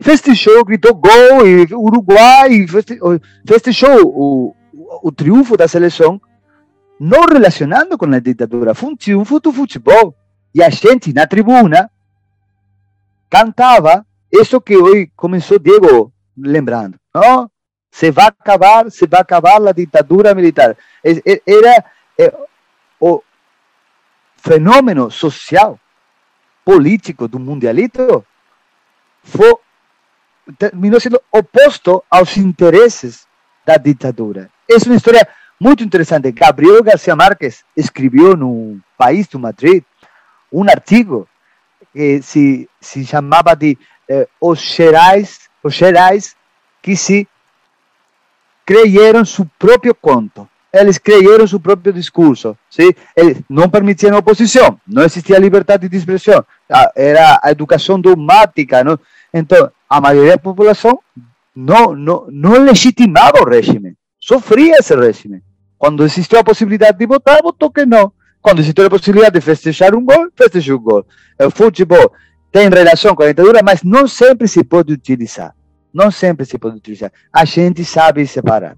festejou, 0.00 0.64
gritou 0.64 0.94
gol 0.94 1.46
e 1.46 1.74
Uruguai, 1.74 2.66
festejou 3.46 4.06
o, 4.06 4.54
o, 4.72 5.08
o 5.08 5.12
triunfo 5.12 5.56
da 5.56 5.68
seleção, 5.68 6.20
não 6.98 7.22
relacionando 7.22 7.96
com 7.98 8.06
a 8.06 8.18
ditadura, 8.18 8.74
foi 8.74 8.90
um 8.90 8.96
triunfo 8.96 9.40
do 9.40 9.52
futebol. 9.52 10.14
E 10.54 10.62
a 10.62 10.70
gente 10.70 11.12
na 11.12 11.26
tribuna 11.26 11.90
cantava 13.28 14.06
isso 14.32 14.60
que 14.60 14.76
hoje 14.76 15.10
começou 15.14 15.58
Diego 15.58 16.12
lembrando, 16.36 16.98
não? 17.14 17.50
se 17.90 18.10
vai 18.10 18.26
acabar, 18.26 18.90
se 18.90 19.06
vai 19.06 19.20
acabar 19.20 19.60
a 19.66 19.72
ditadura 19.72 20.34
militar. 20.34 20.76
Era 21.02 21.84
é, 22.18 22.34
o 23.00 23.22
fenômeno 24.38 25.10
social, 25.10 25.78
político 26.64 27.28
do 27.28 27.38
mundialito 27.38 28.24
foi, 29.22 29.54
terminou 30.58 31.00
sendo 31.00 31.20
oposto 31.30 32.02
aos 32.10 32.36
interesses 32.36 33.26
da 33.66 33.76
ditadura. 33.76 34.50
É 34.68 34.76
uma 34.86 34.96
história 34.96 35.26
muito 35.60 35.82
interessante. 35.82 36.30
Gabriel 36.32 36.82
Garcia 36.82 37.16
Marques 37.16 37.64
escreveu 37.76 38.36
no 38.36 38.80
País 38.96 39.26
do 39.26 39.38
Madrid 39.38 39.82
um 40.52 40.62
artigo 40.64 41.28
que 41.92 42.22
se, 42.22 42.68
se 42.80 43.04
chamava 43.04 43.54
de 43.54 43.76
eh, 44.08 44.28
Os 44.40 44.60
Gerais, 44.60 45.50
os 45.62 45.74
Gerais 45.74 46.36
que 46.80 46.96
se 46.96 47.28
creyeron 48.64 49.24
su 49.24 49.46
propio 49.58 49.94
conto. 49.94 50.48
Eles 50.72 50.98
creyeron 50.98 51.48
su 51.48 51.60
propio 51.60 51.92
discurso. 51.92 52.56
¿sí? 52.68 52.94
Eles 53.16 53.38
não 53.48 53.70
permitiam 53.70 54.16
oposição, 54.16 54.78
não 54.86 55.02
existia 55.02 55.38
liberdade 55.38 55.88
de 55.88 55.96
expressão, 55.96 56.44
era 56.94 57.40
a 57.42 57.50
educação 57.50 58.00
dogmática. 58.00 58.84
Não? 58.84 58.98
Então, 59.32 59.70
a 59.88 60.00
maioria 60.00 60.32
da 60.32 60.38
população 60.38 60.98
não, 61.54 61.94
não, 61.94 62.26
não 62.30 62.62
legitimava 62.64 63.40
o 63.40 63.48
regime, 63.48 63.94
sofria 64.20 64.76
esse 64.78 64.94
regime. 64.94 65.42
Quando 65.78 66.04
existiu 66.04 66.38
a 66.38 66.44
possibilidade 66.44 66.98
de 66.98 67.06
votar, 67.06 67.40
votou 67.42 67.70
que 67.70 67.86
não. 67.86 68.12
Quando 68.42 68.60
existiu 68.60 68.86
a 68.86 68.90
possibilidade 68.90 69.34
de 69.34 69.40
festejar 69.40 69.94
um 69.94 70.04
gol, 70.04 70.28
festejou 70.36 70.78
um 70.78 70.82
gol. 70.82 71.06
O 71.40 71.50
futebol 71.50 72.12
tem 72.50 72.68
relação 72.68 73.14
com 73.14 73.22
a 73.22 73.26
ditadura, 73.26 73.60
mas 73.62 73.82
não 73.82 74.08
sempre 74.08 74.48
se 74.48 74.64
pode 74.64 74.92
utilizar. 74.92 75.54
Não 75.92 76.10
sempre 76.10 76.44
se 76.44 76.58
pode 76.58 76.76
utilizar. 76.76 77.12
A 77.32 77.44
gente 77.44 77.84
sabe 77.84 78.26
separar. 78.26 78.76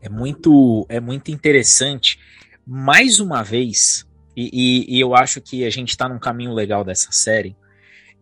É 0.00 0.08
muito, 0.08 0.86
é 0.88 1.00
muito 1.00 1.30
interessante. 1.30 2.18
Mais 2.66 3.20
uma 3.20 3.42
vez, 3.42 4.06
e, 4.36 4.50
e, 4.52 4.96
e 4.96 5.00
eu 5.00 5.14
acho 5.14 5.40
que 5.40 5.64
a 5.64 5.70
gente 5.70 5.90
está 5.90 6.08
num 6.08 6.18
caminho 6.18 6.52
legal 6.52 6.84
dessa 6.84 7.12
série. 7.12 7.56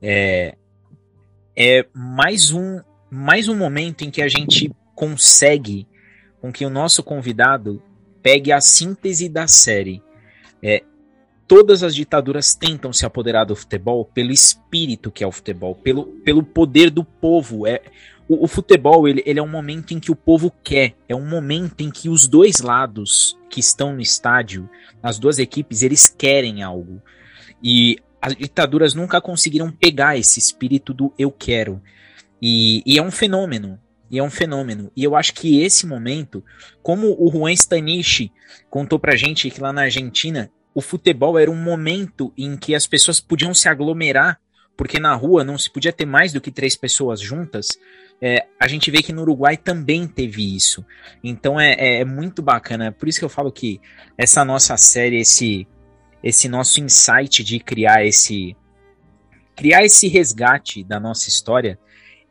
É, 0.01 0.57
é 1.57 1.87
mais 1.95 2.51
um, 2.51 2.81
mais 3.11 3.49
um 3.49 3.57
momento 3.57 4.03
em 4.03 4.11
que 4.11 4.23
a 4.23 4.29
gente 4.29 4.73
consegue 4.95 5.87
com 6.41 6.53
que 6.53 6.65
o 6.65 6.71
nosso 6.71 7.03
convidado 7.03 7.83
pegue 8.23 8.53
a 8.53 8.61
síntese 8.61 9.29
da 9.29 9.47
série. 9.47 10.03
É, 10.63 10.83
todas 11.47 11.83
as 11.83 11.95
ditaduras 11.95 12.55
tentam 12.55 12.93
se 12.93 13.07
apoderar 13.07 13.45
do 13.45 13.57
futebol 13.57 14.05
pelo 14.05 14.31
espírito 14.31 15.11
que 15.11 15.25
é 15.25 15.27
o 15.27 15.33
futebol, 15.33 15.75
pelo, 15.75 16.05
pelo 16.25 16.43
poder 16.43 16.91
do 16.91 17.05
povo. 17.05 17.67
É, 17.67 17.81
o, 18.29 18.45
o 18.45 18.47
futebol 18.47 19.09
ele, 19.09 19.23
ele 19.25 19.39
é 19.39 19.43
um 19.43 19.49
momento 19.49 19.93
em 19.93 19.99
que 19.99 20.11
o 20.11 20.17
povo 20.17 20.53
quer, 20.63 20.95
é 21.09 21.15
um 21.15 21.27
momento 21.27 21.81
em 21.81 21.91
que 21.91 22.09
os 22.09 22.29
dois 22.29 22.61
lados 22.61 23.39
que 23.49 23.61
estão 23.61 23.95
no 23.95 24.01
estádio, 24.01 24.69
as 25.03 25.19
duas 25.19 25.39
equipes, 25.39 25.83
eles 25.83 26.07
querem 26.07 26.63
algo. 26.63 27.01
E 27.63 27.99
as 28.21 28.35
ditaduras 28.37 28.95
nunca 28.95 29.21
conseguiram 29.21 29.71
pegar 29.71 30.19
esse 30.19 30.39
espírito 30.39 30.93
do 30.93 31.13
eu 31.19 31.31
quero. 31.31 31.81
E, 32.41 32.83
e, 32.85 32.99
é 32.99 33.03
um 33.03 33.11
fenômeno. 33.11 33.79
E 34.11 34.19
é 34.19 34.23
um 34.23 34.31
fenômeno. 34.31 34.91
E 34.97 35.05
eu 35.05 35.17
acho 35.17 35.35
que 35.35 35.61
esse 35.61 35.87
momento, 35.87 36.45
como 36.83 37.15
o 37.19 37.31
Juan 37.31 37.53
Stanichi 37.53 38.33
contou 38.71 38.99
pra 38.99 39.17
gente 39.17 39.51
que 39.51 39.61
lá 39.61 39.73
na 39.73 39.83
Argentina, 39.83 40.51
o 40.75 40.81
futebol 40.81 41.39
era 41.39 41.51
um 41.51 41.57
momento 41.57 42.33
em 42.37 42.57
que 42.57 42.75
as 42.75 42.87
pessoas 42.87 43.21
podiam 43.21 43.53
se 43.53 43.69
aglomerar, 43.69 44.41
porque 44.77 45.01
na 45.01 45.15
rua 45.15 45.43
não 45.43 45.59
se 45.59 45.71
podia 45.71 45.93
ter 45.93 46.07
mais 46.07 46.33
do 46.33 46.41
que 46.41 46.51
três 46.51 46.77
pessoas 46.77 47.21
juntas. 47.21 47.67
É, 48.21 48.47
a 48.59 48.67
gente 48.67 48.91
vê 48.91 49.03
que 49.03 49.13
no 49.13 49.23
Uruguai 49.23 49.57
também 49.57 50.07
teve 50.07 50.57
isso. 50.57 50.85
Então 51.23 51.59
é, 51.59 51.73
é, 51.75 52.01
é 52.01 52.05
muito 52.05 52.43
bacana. 52.43 52.91
Por 52.91 53.09
isso 53.09 53.19
que 53.19 53.25
eu 53.25 53.29
falo 53.29 53.53
que 53.53 53.81
essa 54.17 54.45
nossa 54.45 54.77
série, 54.77 55.21
esse 55.21 55.67
esse 56.23 56.49
nosso 56.49 56.81
insight 56.81 57.45
de 57.45 57.61
criar 57.61 58.05
esse 58.05 58.57
criar 59.55 59.85
esse 59.85 60.09
resgate 60.09 60.85
da 60.85 61.01
nossa 61.01 61.29
história, 61.29 61.79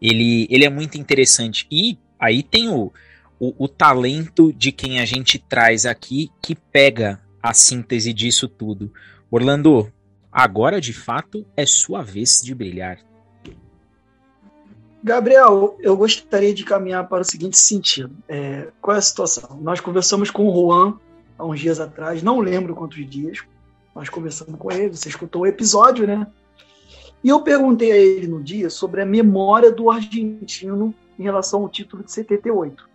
ele, 0.02 0.48
ele 0.50 0.66
é 0.66 0.70
muito 0.70 0.98
interessante. 0.98 1.68
E 1.72 1.98
aí 2.20 2.42
tem 2.42 2.70
o, 2.70 2.92
o, 3.40 3.66
o 3.66 3.68
talento 3.68 4.54
de 4.54 4.72
quem 4.72 5.00
a 5.00 5.06
gente 5.06 5.38
traz 5.38 5.86
aqui 5.86 6.30
que 6.42 6.56
pega 6.56 7.22
a 7.42 7.54
síntese 7.54 8.14
disso 8.14 8.48
tudo. 8.48 8.94
Orlando, 9.30 9.92
agora 10.32 10.80
de 10.80 10.94
fato 10.94 11.46
é 11.56 11.66
sua 11.66 12.02
vez 12.02 12.42
de 12.42 12.56
brilhar. 12.56 13.07
Gabriel, 15.04 15.78
eu 15.80 15.96
gostaria 15.96 16.54
de 16.54 16.64
caminhar 16.64 17.08
para 17.08 17.22
o 17.22 17.26
seguinte 17.26 17.58
sentido. 17.58 18.16
É, 18.28 18.68
qual 18.82 18.96
é 18.96 19.00
a 19.00 19.02
situação? 19.02 19.58
Nós 19.62 19.80
conversamos 19.80 20.32
com 20.32 20.48
o 20.48 20.54
Juan 20.54 20.98
há 21.38 21.46
uns 21.46 21.60
dias 21.60 21.80
atrás, 21.80 22.24
não 22.24 22.40
lembro 22.40 22.76
quantos 22.76 23.08
dias, 23.08 23.40
nós 23.94 24.10
conversamos 24.10 24.60
com 24.60 24.72
ele, 24.72 24.96
você 24.96 25.10
escutou 25.10 25.44
o 25.44 25.48
episódio, 25.48 26.08
né? 26.08 26.28
E 27.24 27.30
eu 27.30 27.42
perguntei 27.42 27.92
a 27.92 27.98
ele 27.98 28.28
no 28.28 28.42
dia 28.42 28.70
sobre 28.70 29.02
a 29.02 29.06
memória 29.06 29.72
do 29.72 29.90
argentino 29.90 30.94
em 31.18 31.24
relação 31.24 31.62
ao 31.62 31.70
título 31.70 32.04
de 32.04 32.12
78 32.12 32.88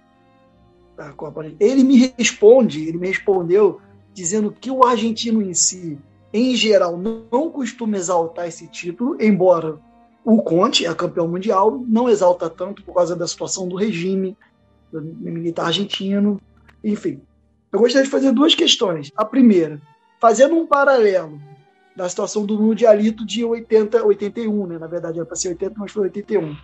da 0.96 1.12
Copa. 1.12 1.44
Ele 1.59 1.82
me 1.82 2.12
responde, 2.16 2.86
ele 2.88 2.98
me 2.98 3.09
respondeu 3.09 3.80
dizendo 4.12 4.53
que 4.53 4.70
o 4.70 4.84
argentino 4.84 5.42
em 5.42 5.55
si, 5.55 5.98
em 6.32 6.55
geral, 6.55 6.96
não 6.96 7.50
costuma 7.50 7.96
exaltar 7.96 8.46
esse 8.46 8.66
título, 8.68 9.16
embora 9.20 9.78
o 10.24 10.42
Conte 10.42 10.86
é 10.86 10.94
campeão 10.94 11.26
mundial, 11.28 11.82
não 11.86 12.08
exalta 12.08 12.48
tanto 12.48 12.82
por 12.82 12.94
causa 12.94 13.16
da 13.16 13.26
situação 13.26 13.68
do 13.68 13.76
regime 13.76 14.36
do 14.90 15.00
militar 15.00 15.66
argentino, 15.66 16.40
enfim. 16.84 17.20
Eu 17.72 17.80
gostaria 17.80 18.04
de 18.04 18.10
fazer 18.10 18.32
duas 18.32 18.54
questões. 18.54 19.10
A 19.16 19.24
primeira, 19.24 19.80
fazendo 20.20 20.54
um 20.54 20.66
paralelo 20.66 21.40
da 21.96 22.08
situação 22.08 22.44
do 22.44 22.60
Mundialito 22.60 23.24
de 23.24 23.44
80, 23.44 24.04
81, 24.04 24.66
né? 24.66 24.78
Na 24.78 24.86
verdade 24.86 25.18
era 25.18 25.26
para 25.26 25.36
ser 25.36 25.48
80, 25.48 25.74
mas 25.78 25.92
foi 25.92 26.02
81. 26.04 26.56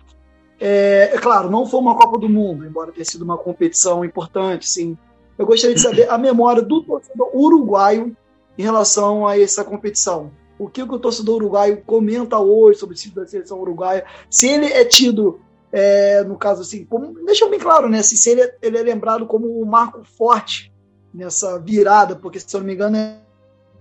É, 0.59 1.11
é 1.13 1.17
claro, 1.17 1.49
não 1.49 1.65
foi 1.65 1.79
uma 1.79 1.95
Copa 1.95 2.19
do 2.19 2.29
Mundo, 2.29 2.65
embora 2.65 2.91
tenha 2.91 3.05
sido 3.05 3.23
uma 3.23 3.37
competição 3.37 4.03
importante, 4.03 4.67
sim. 4.67 4.97
Eu 5.37 5.45
gostaria 5.45 5.75
de 5.75 5.81
saber 5.81 6.09
a 6.09 6.17
memória 6.17 6.61
do 6.61 6.83
torcedor 6.83 7.29
uruguaio 7.33 8.15
em 8.57 8.61
relação 8.61 9.25
a 9.25 9.39
essa 9.39 9.63
competição. 9.63 10.31
O 10.59 10.67
que, 10.69 10.83
o 10.83 10.99
torcedor 10.99 11.37
uruguaio 11.37 11.81
comenta 11.85 12.37
hoje 12.37 12.79
sobre 12.79 12.93
o 12.93 12.97
título 12.97 13.23
da 13.23 13.31
seleção 13.31 13.61
uruguaia? 13.61 14.05
Se 14.29 14.47
ele 14.47 14.65
é 14.65 14.83
tido, 14.83 15.39
é, 15.71 16.21
no 16.25 16.37
caso 16.37 16.61
assim, 16.61 16.83
como, 16.83 17.13
deixa 17.25 17.47
bem 17.49 17.59
claro, 17.59 17.87
né? 17.87 18.03
Se, 18.03 18.29
ele, 18.29 18.41
é, 18.41 18.57
ele 18.61 18.77
é 18.77 18.83
lembrado 18.83 19.25
como 19.25 19.61
um 19.61 19.65
marco 19.65 20.03
forte 20.03 20.73
nessa 21.13 21.57
virada, 21.57 22.15
porque 22.15 22.39
se 22.39 22.53
eu 22.53 22.59
não 22.59 22.67
me 22.67 22.73
engano 22.73 22.97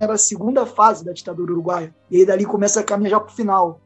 era 0.00 0.12
a 0.12 0.18
segunda 0.18 0.64
fase 0.64 1.04
da 1.04 1.12
ditadura 1.12 1.52
uruguaia. 1.52 1.92
E 2.08 2.18
aí 2.18 2.26
dali 2.26 2.46
começa 2.46 2.78
a 2.78 2.84
caminhar 2.84 3.10
já 3.10 3.20
para 3.20 3.32
o 3.32 3.34
final. 3.34 3.80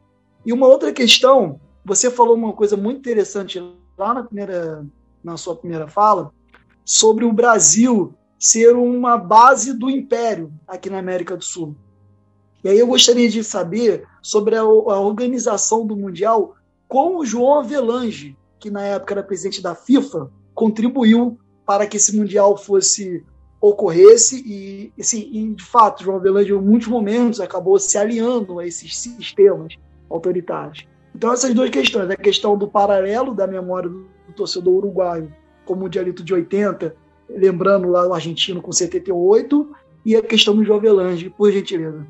E 0.44 0.52
uma 0.52 0.66
outra 0.66 0.92
questão, 0.92 1.58
você 1.82 2.10
falou 2.10 2.34
uma 2.34 2.52
coisa 2.52 2.76
muito 2.76 2.98
interessante 2.98 3.58
lá 3.96 4.12
na, 4.12 4.22
primeira, 4.22 4.84
na 5.24 5.38
sua 5.38 5.56
primeira 5.56 5.88
fala, 5.88 6.30
sobre 6.84 7.24
o 7.24 7.32
Brasil 7.32 8.14
ser 8.38 8.74
uma 8.74 9.16
base 9.16 9.72
do 9.72 9.88
império 9.88 10.52
aqui 10.66 10.90
na 10.90 10.98
América 10.98 11.36
do 11.36 11.44
Sul. 11.44 11.76
E 12.64 12.68
aí 12.68 12.78
eu 12.78 12.86
gostaria 12.86 13.28
de 13.28 13.42
saber 13.42 14.04
sobre 14.20 14.54
a, 14.54 14.60
a 14.60 15.00
organização 15.00 15.86
do 15.86 15.96
Mundial 15.96 16.54
com 16.86 17.16
o 17.16 17.26
João 17.26 17.60
Avelange, 17.60 18.36
que 18.58 18.70
na 18.70 18.82
época 18.82 19.14
era 19.14 19.22
presidente 19.22 19.62
da 19.62 19.74
FIFA, 19.74 20.30
contribuiu 20.54 21.38
para 21.66 21.86
que 21.86 21.96
esse 21.96 22.16
Mundial 22.16 22.56
fosse 22.56 23.24
ocorresse 23.60 24.42
e, 24.44 24.92
assim, 25.00 25.28
e 25.32 25.54
de 25.54 25.64
fato, 25.64 26.02
João 26.02 26.16
Avelange, 26.16 26.52
em 26.52 26.60
muitos 26.60 26.88
momentos, 26.88 27.40
acabou 27.40 27.78
se 27.78 27.96
aliando 27.96 28.58
a 28.58 28.66
esses 28.66 28.98
sistemas 28.98 29.74
autoritários. 30.10 30.86
Então, 31.14 31.32
essas 31.32 31.54
duas 31.54 31.70
questões, 31.70 32.10
a 32.10 32.16
questão 32.16 32.58
do 32.58 32.66
paralelo 32.66 33.34
da 33.34 33.46
memória 33.46 33.88
do, 33.88 34.00
do 34.26 34.32
torcedor 34.34 34.74
uruguaio 34.74 35.32
com 35.64 35.74
o 35.74 35.76
Mundialito 35.76 36.24
de 36.24 36.34
80, 36.34 36.94
lembrando 37.28 37.88
lá 37.88 38.06
o 38.06 38.12
argentino 38.12 38.60
com 38.60 38.72
78, 38.72 39.70
e 40.04 40.16
a 40.16 40.22
questão 40.22 40.56
do 40.56 40.64
João 40.64 40.78
Avelange, 40.78 41.30
por 41.30 41.52
gentileza. 41.52 42.04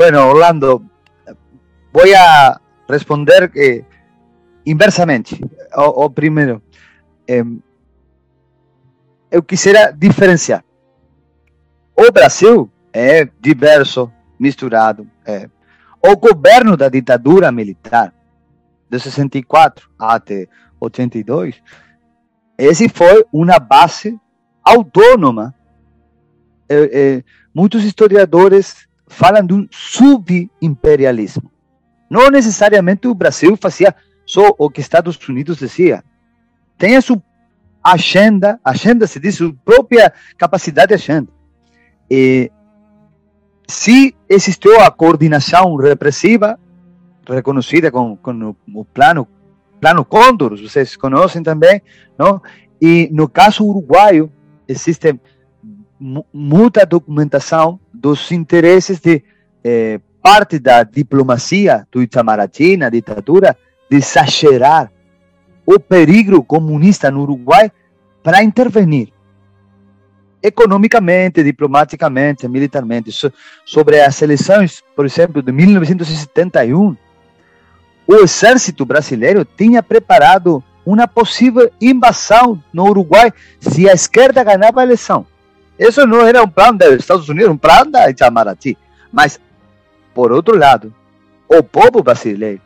Bueno, 0.00 0.30
Orlando, 0.30 0.82
vou 1.92 2.04
a 2.16 2.58
responder 2.88 3.52
eh, 3.54 3.84
inversamente. 4.64 5.38
O, 5.76 6.08
primeiro, 6.08 6.62
eh, 7.28 7.44
eu 9.30 9.42
quisiera 9.42 9.92
diferenciar. 9.92 10.64
O 11.94 12.10
Brasil 12.10 12.70
é 12.94 13.28
diverso, 13.38 14.10
misturado. 14.38 15.06
É. 15.22 15.50
O 16.02 16.16
governo 16.16 16.78
da 16.78 16.88
ditadura 16.88 17.52
militar, 17.52 18.14
de 18.88 18.98
64 18.98 19.90
até 19.98 20.48
82, 20.80 21.62
esse 22.56 22.88
foi 22.88 23.26
uma 23.30 23.58
base 23.58 24.18
autônoma. 24.64 25.54
É, 26.70 27.18
é, 27.18 27.24
muitos 27.54 27.84
historiadores 27.84 28.88
falam 29.10 29.44
de 29.44 29.52
um 29.52 29.66
subimperialismo. 29.70 31.50
Não 32.08 32.30
necessariamente 32.30 33.08
o 33.08 33.14
Brasil 33.14 33.56
fazia 33.60 33.94
só 34.24 34.54
o 34.56 34.70
que 34.70 34.80
Estados 34.80 35.18
Unidos 35.28 35.58
dizia. 35.58 36.04
Tem 36.78 36.96
a 36.96 37.02
sua 37.02 37.20
agenda, 37.82 38.60
agenda 38.64 39.06
se 39.06 39.18
diz, 39.18 39.34
sua 39.34 39.52
própria 39.64 40.12
capacidade 40.38 40.88
de 40.88 40.94
agenda. 40.94 41.28
E, 42.08 42.50
se 43.66 44.14
existiu 44.28 44.80
a 44.80 44.90
coordenação 44.90 45.74
repressiva, 45.76 46.58
reconhecida 47.28 47.90
com, 47.90 48.16
com 48.16 48.54
o 48.74 48.84
plano, 48.84 49.26
plano 49.80 50.04
Condor, 50.04 50.56
vocês 50.56 50.96
conhecem 50.96 51.42
também, 51.42 51.82
não? 52.18 52.40
E 52.80 53.08
no 53.12 53.28
caso 53.28 53.64
uruguaio, 53.64 54.32
existe 54.68 55.18
muita 56.32 56.86
documentação 56.86 57.79
dos 58.00 58.32
interesses 58.32 58.98
de 58.98 59.22
eh, 59.62 60.00
parte 60.22 60.58
da 60.58 60.82
diplomacia 60.82 61.86
do 61.92 62.02
Itamaraty, 62.02 62.76
na 62.76 62.88
ditadura, 62.88 63.56
de 63.90 63.98
exagerar 63.98 64.90
o 65.66 65.78
perigo 65.78 66.42
comunista 66.42 67.10
no 67.10 67.22
Uruguai 67.22 67.70
para 68.22 68.42
intervenir 68.42 69.12
economicamente, 70.42 71.42
diplomaticamente, 71.42 72.48
militarmente. 72.48 73.12
So, 73.12 73.32
sobre 73.64 74.00
as 74.00 74.22
eleições, 74.22 74.82
por 74.96 75.04
exemplo, 75.04 75.42
de 75.42 75.52
1971, 75.52 76.96
o 78.06 78.14
exército 78.16 78.84
brasileiro 78.84 79.44
tinha 79.44 79.82
preparado 79.82 80.64
uma 80.84 81.06
possível 81.06 81.70
invasão 81.80 82.62
no 82.72 82.84
Uruguai 82.84 83.32
se 83.60 83.88
a 83.88 83.92
esquerda 83.92 84.42
ganhava 84.42 84.80
a 84.80 84.82
eleição. 84.82 85.26
Isso 85.80 86.06
não 86.06 86.20
era 86.26 86.42
um 86.42 86.48
plano 86.48 86.76
dos 86.76 86.96
Estados 86.96 87.26
Unidos, 87.30 87.50
um 87.50 87.56
plano 87.56 87.90
da 87.90 88.10
Itamaraty. 88.10 88.76
Mas, 89.10 89.40
por 90.14 90.30
outro 90.30 90.54
lado, 90.58 90.94
o 91.48 91.62
povo 91.62 92.02
brasileiro, 92.02 92.60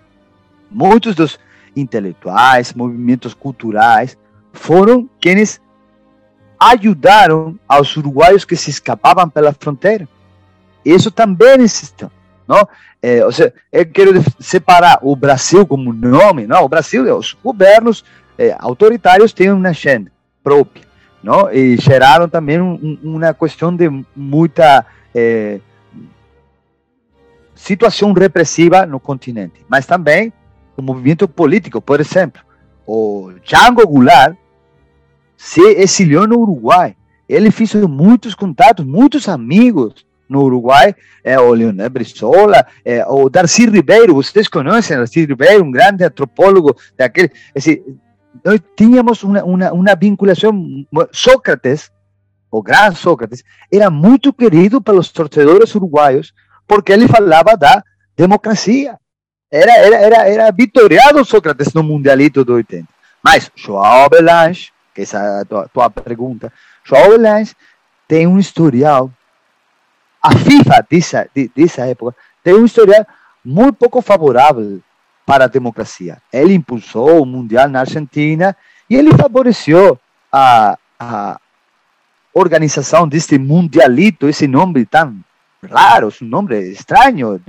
muitos 0.69 1.15
dos 1.15 1.39
intelectuais, 1.77 2.75
movimentos 2.75 3.33
culturais, 3.33 4.19
foram 4.53 5.09
quienes 5.21 5.61
ajudaram 6.59 7.57
aos 7.69 7.97
uruguaios 7.97 8.45
que 8.45 8.57
se 8.57 8.71
escapavam 8.71 9.31
pela 9.31 9.53
fronteira. 9.53 10.09
Isso 10.85 11.09
também 11.09 11.61
existe. 11.61 12.07
não? 12.49 12.69
É, 13.01 13.25
ou 13.25 13.31
seja, 13.31 13.55
eu 13.71 13.87
quero 13.87 14.13
separar 14.41 14.99
o 15.03 15.15
Brasil 15.15 15.65
como 15.65 15.93
nome, 15.93 16.49
não? 16.49 16.65
O 16.65 16.69
Brasil, 16.69 17.17
os 17.17 17.33
governos 17.33 18.05
é, 18.37 18.57
autoritários 18.59 19.33
têm 19.33 19.53
uma 19.53 19.69
agenda 19.69 20.11
própria, 20.43 20.83
não? 21.25 21.51
E 21.51 21.77
geraram 21.79 22.29
também 22.29 22.61
um, 22.61 22.99
uma 23.03 23.33
questão 23.33 23.75
de 23.75 23.91
muita 24.15 24.85
é, 25.15 25.59
situação 27.55 28.13
repressiva 28.13 28.85
no 28.85 29.01
continente, 29.01 29.65
mas 29.69 29.87
também 29.87 30.33
o 30.77 30.83
movimento 30.83 31.27
político, 31.27 31.81
por 31.81 31.99
exemplo, 31.99 32.43
o 32.87 33.33
Django 33.43 33.87
Goulart 33.87 34.37
se 35.37 35.63
exiliou 35.63 36.27
no 36.27 36.41
Uruguai. 36.41 36.95
Ele 37.27 37.51
fez 37.51 37.75
muitos 37.75 38.35
contatos, 38.35 38.85
muitos 38.85 39.29
amigos 39.29 40.05
no 40.29 40.43
Uruguai, 40.43 40.95
é, 41.23 41.39
o 41.39 41.55
Leonel 41.55 41.89
Brizola, 41.89 42.67
é, 42.85 43.05
o 43.07 43.31
Darcy 43.31 43.67
Ribeiro, 43.67 44.15
vocês 44.15 44.49
conhecem 44.49 44.97
Darcy 44.97 45.25
Ribeiro, 45.25 45.65
um 45.65 45.71
grande 45.71 46.05
antropólogo 46.05 46.77
daquele. 46.97 47.31
Nós 48.43 48.61
tínhamos 48.77 49.23
uma, 49.23 49.45
uma, 49.45 49.73
uma 49.73 49.95
vinculação. 49.95 50.87
Sócrates, 51.13 51.91
o 52.51 52.63
grande 52.63 52.97
Sócrates, 52.97 53.45
era 53.73 53.91
muito 53.91 54.33
querido 54.33 54.81
pelos 54.81 55.11
torcedores 55.11 55.75
uruguaios 55.75 56.33
porque 56.67 56.93
ele 56.93 57.07
falava 57.09 57.57
da 57.57 57.83
democracia. 58.17 58.99
Era, 59.51 59.77
era, 59.77 59.97
era, 59.97 60.29
era 60.29 60.51
vitoriado 60.53 61.25
Sócrates 61.25 61.73
no 61.75 61.83
Mundialito 61.83 62.45
do 62.45 62.55
80. 62.55 62.89
Mas 63.23 63.51
João 63.55 64.09
Belange, 64.09 64.73
que 64.95 65.03
essa 65.03 65.19
é 65.19 65.41
a 65.41 65.45
tua, 65.45 65.69
tua 65.69 65.91
pergunta, 65.91 66.53
João 66.85 67.11
Belange 67.11 67.55
tem 68.09 68.27
um 68.27 68.39
historial 68.39 69.11
a 70.25 70.33
FIFA 70.33 70.87
dessa, 70.91 71.29
dessa 71.55 71.87
época 71.87 72.17
tem 72.43 72.55
um 72.55 72.65
historial 72.65 73.07
muito 73.45 73.75
pouco 73.75 74.01
favorável 74.01 74.81
para 75.27 75.45
a 75.45 75.49
democracia. 75.49 76.19
Ele 76.33 76.55
impulsou 76.55 77.23
o 77.23 77.27
Mundial 77.27 77.69
na 77.69 77.81
Argentina 77.81 78.57
e 78.89 78.95
ele 78.95 79.13
favoreceu 79.17 79.99
a, 80.33 80.79
a 80.99 81.41
organização 82.33 83.09
deste 83.09 83.39
Mundialito, 83.39 84.29
esse 84.29 84.47
nome 84.47 84.85
tão 84.85 85.17
raro, 85.71 86.13
um 86.21 86.27
nome 86.27 86.59
estranho, 86.71 87.41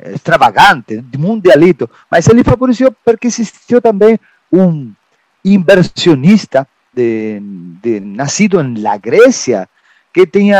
extravagante, 0.00 1.00
de 1.00 1.18
Mundialito, 1.18 1.88
mas 2.10 2.26
ele 2.28 2.42
favoreceu 2.42 2.94
porque 3.04 3.26
existiu 3.26 3.80
também 3.80 4.18
um 4.52 4.92
inversionista 5.44 6.66
de, 6.92 7.40
de, 7.82 8.00
nascido 8.00 8.62
na 8.62 8.96
Grécia, 8.96 9.68
que 10.12 10.26
tinha 10.26 10.58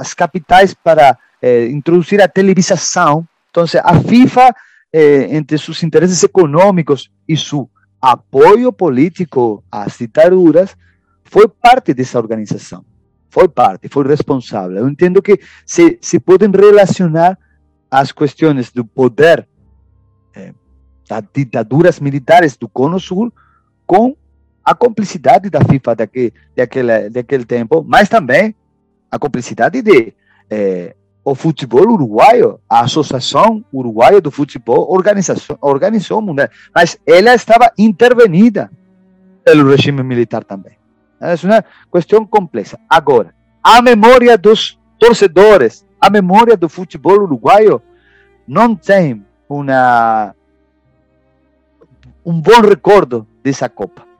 as 0.00 0.14
capitais 0.14 0.74
para 0.74 1.18
eh, 1.40 1.66
introduzir 1.66 2.22
a 2.22 2.28
televisação. 2.28 3.26
Então, 3.50 3.64
a 3.82 4.00
FIFA, 4.00 4.54
eh, 4.92 5.34
entre 5.34 5.56
seus 5.58 5.82
interesses 5.82 6.22
econômicos 6.22 7.10
e 7.28 7.36
seu 7.36 7.70
apoio 8.00 8.72
político 8.72 9.64
às 9.70 9.98
ditaduras, 9.98 10.76
foi 11.24 11.48
parte 11.48 11.94
dessa 11.94 12.18
organização. 12.18 12.84
Foi 13.30 13.48
parte, 13.48 13.88
foi 13.88 14.06
responsável. 14.06 14.76
Eu 14.78 14.88
entendo 14.88 15.22
que 15.22 15.40
se, 15.64 15.98
se 16.02 16.20
podem 16.20 16.50
relacionar 16.50 17.38
as 17.90 18.12
questões 18.12 18.70
do 18.70 18.84
poder 18.84 19.48
eh, 20.34 20.52
das 21.08 21.24
ditaduras 21.34 22.00
militares 22.00 22.56
do 22.56 22.68
Cono 22.68 23.00
Sul 23.00 23.32
com 23.86 24.16
a 24.64 24.74
complicidade 24.74 25.48
da 25.50 25.60
FIFA 25.64 25.94
daquele, 25.96 26.32
daquele, 26.54 27.10
daquele 27.10 27.44
tempo, 27.44 27.84
mas 27.86 28.08
também 28.08 28.54
a 29.10 29.18
complicidade 29.18 29.82
de 29.82 30.14
eh, 30.50 30.94
o 31.24 31.34
futebol 31.34 31.88
uruguaio, 31.92 32.58
a 32.68 32.80
Associação 32.80 33.64
Uruguaia 33.72 34.20
do 34.20 34.30
Futebol 34.30 34.90
organização, 34.92 35.56
organizou 35.60 36.18
o 36.18 36.22
Mundial, 36.22 36.48
mas 36.74 36.98
ela 37.06 37.34
estava 37.34 37.72
intervenida 37.78 38.70
pelo 39.44 39.70
regime 39.70 40.02
militar 40.02 40.42
também. 40.44 40.76
É 41.20 41.34
uma 41.44 41.64
questão 41.92 42.26
complexa. 42.26 42.78
Agora, 42.90 43.32
a 43.62 43.80
memória 43.80 44.36
dos 44.36 44.78
torcedores, 44.98 45.86
a 46.00 46.10
memória 46.10 46.56
do 46.56 46.68
futebol 46.68 47.22
uruguaio 47.22 47.80
não 48.46 48.74
tem 48.74 49.24
uma 49.48 50.34
um 52.24 52.40
bom 52.40 52.60
recordo 52.60 53.26
dessa 53.42 53.68
Copa 53.68 54.12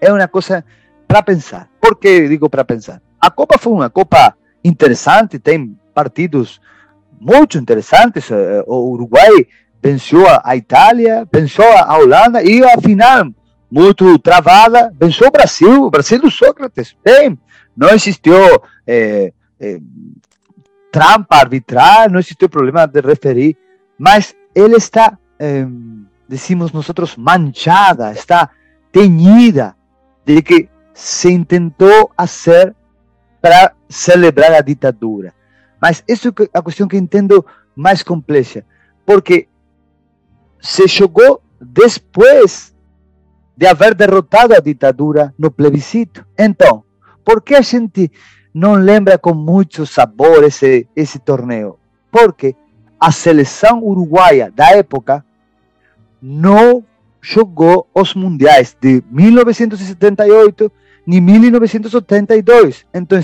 é 0.00 0.12
uma 0.12 0.28
coisa 0.28 0.64
para 1.06 1.22
pensar. 1.22 1.68
Por 1.80 1.96
que 1.96 2.28
digo 2.28 2.48
para 2.48 2.64
pensar? 2.64 3.00
A 3.20 3.30
Copa 3.30 3.58
foi 3.58 3.72
uma 3.72 3.90
Copa 3.90 4.34
interessante, 4.64 5.38
tem 5.38 5.76
partidos 5.98 6.60
muito 7.20 7.58
interessantes. 7.58 8.30
Eh, 8.30 8.62
o 8.66 8.92
Uruguai 8.92 9.48
venceu 9.82 10.24
a 10.44 10.54
Itália, 10.54 11.26
venceu 11.32 11.66
a 11.76 11.98
Holanda 11.98 12.40
e 12.42 12.62
a 12.62 12.80
final 12.80 13.24
muito 13.70 14.16
travada, 14.18 14.92
venceu 14.98 15.26
o 15.26 15.30
Brasil, 15.30 15.84
o 15.84 15.90
Brasil 15.90 16.20
do 16.20 16.30
Sócrates. 16.30 16.96
Bem, 17.04 17.36
não 17.76 17.90
existiu 17.90 18.36
eh, 18.86 19.32
eh, 19.60 19.80
trampa 20.92 21.36
arbitral, 21.36 22.08
não 22.10 22.20
existiu 22.20 22.48
problema 22.48 22.86
de 22.86 23.00
referir, 23.00 23.56
mas 23.98 24.36
ele 24.54 24.76
está, 24.76 25.18
eh, 25.38 25.66
decimos 26.28 26.72
nós, 26.72 26.86
manchada, 27.16 28.12
está 28.12 28.50
teñida 28.92 29.76
de 30.24 30.42
que 30.42 30.68
se 30.94 31.30
intentou 31.30 32.10
fazer 32.16 32.74
para 33.40 33.74
celebrar 33.88 34.52
a 34.52 34.60
ditadura. 34.60 35.32
Mas 35.80 36.02
isso 36.08 36.28
é 36.28 36.32
a 36.58 36.62
questão 36.62 36.88
que 36.88 36.96
entendo 36.96 37.44
mais 37.74 38.02
complexa, 38.02 38.64
porque 39.06 39.48
se 40.60 40.86
jogou 40.86 41.40
depois 41.60 42.74
de 43.56 43.66
haver 43.66 43.94
derrotado 43.94 44.54
a 44.54 44.60
ditadura 44.60 45.34
no 45.38 45.50
plebiscito. 45.50 46.24
Então, 46.38 46.84
por 47.24 47.42
que 47.42 47.54
a 47.54 47.60
gente 47.60 48.10
não 48.54 48.74
lembra 48.74 49.18
com 49.18 49.34
muito 49.34 49.84
sabor 49.86 50.44
esse, 50.44 50.88
esse 50.94 51.18
torneio? 51.18 51.78
Porque 52.10 52.54
a 52.98 53.12
seleção 53.12 53.82
uruguaia 53.82 54.52
da 54.54 54.70
época 54.70 55.24
não 56.20 56.84
jogou 57.20 57.86
os 57.94 58.14
mundiais 58.14 58.76
de 58.80 59.02
1978 59.10 60.70
ni 61.06 61.20
1982. 61.20 62.86
Então, 62.94 63.20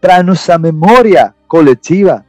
para 0.00 0.22
nossa 0.22 0.58
memória 0.58 1.34
coletiva, 1.52 2.24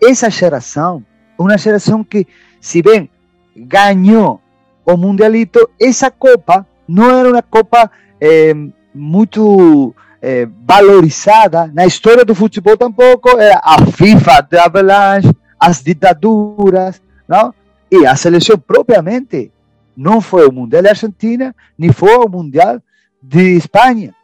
essa 0.00 0.30
geração, 0.30 1.04
uma 1.36 1.58
geração 1.58 2.04
que, 2.04 2.24
se 2.60 2.80
bem 2.80 3.10
ganhou 3.56 4.40
o 4.86 4.96
Mundialito, 4.96 5.68
essa 5.80 6.12
Copa 6.12 6.64
não 6.86 7.10
era 7.10 7.28
uma 7.28 7.42
Copa 7.42 7.90
eh, 8.20 8.54
muito 8.94 9.92
eh, 10.22 10.46
valorizada 10.64 11.66
na 11.74 11.86
história 11.86 12.24
do 12.24 12.36
futebol 12.36 12.76
tampouco, 12.76 13.30
era 13.30 13.60
a 13.64 13.84
FIFA 13.84 14.46
de 14.48 14.56
Avalanche, 14.56 15.34
as 15.58 15.82
ditaduras, 15.82 17.02
não? 17.26 17.52
e 17.90 18.06
a 18.06 18.14
seleção 18.14 18.56
propriamente 18.56 19.50
não 19.96 20.20
foi 20.20 20.46
o 20.46 20.52
Mundial 20.52 20.84
da 20.84 20.90
Argentina, 20.90 21.52
nem 21.76 21.90
foi 21.90 22.14
o 22.14 22.28
Mundial 22.28 22.80
de 23.20 23.56
Espanha. 23.56 24.14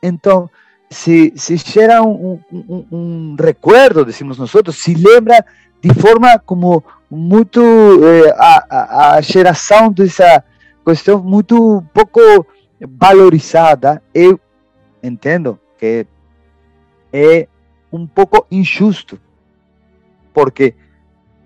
Então, 0.00 0.48
se, 0.94 1.32
se 1.36 1.56
gera 1.56 2.02
um, 2.02 2.40
um, 2.52 2.86
um 2.90 3.36
recuerdo, 3.38 4.04
decimos 4.04 4.38
nós, 4.38 4.50
se 4.72 4.94
lembra 4.94 5.44
de 5.82 5.92
forma 5.92 6.38
como 6.38 6.82
muito 7.10 7.60
eh, 7.60 8.34
a, 8.38 9.16
a, 9.16 9.20
geração 9.20 9.92
dessa 9.92 10.42
questão 10.84 11.22
muito 11.22 11.84
pouco 11.92 12.20
valorizada. 12.80 14.02
Eu 14.14 14.40
entendo 15.02 15.58
que 15.78 16.06
é 17.12 17.46
um 17.92 18.06
pouco 18.06 18.46
injusto, 18.50 19.20
porque 20.32 20.74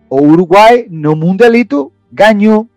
o 0.09 0.21
Uruguai 0.23 0.87
no 0.89 1.17
Mundialito 1.17 1.93
ganhou 2.13 2.69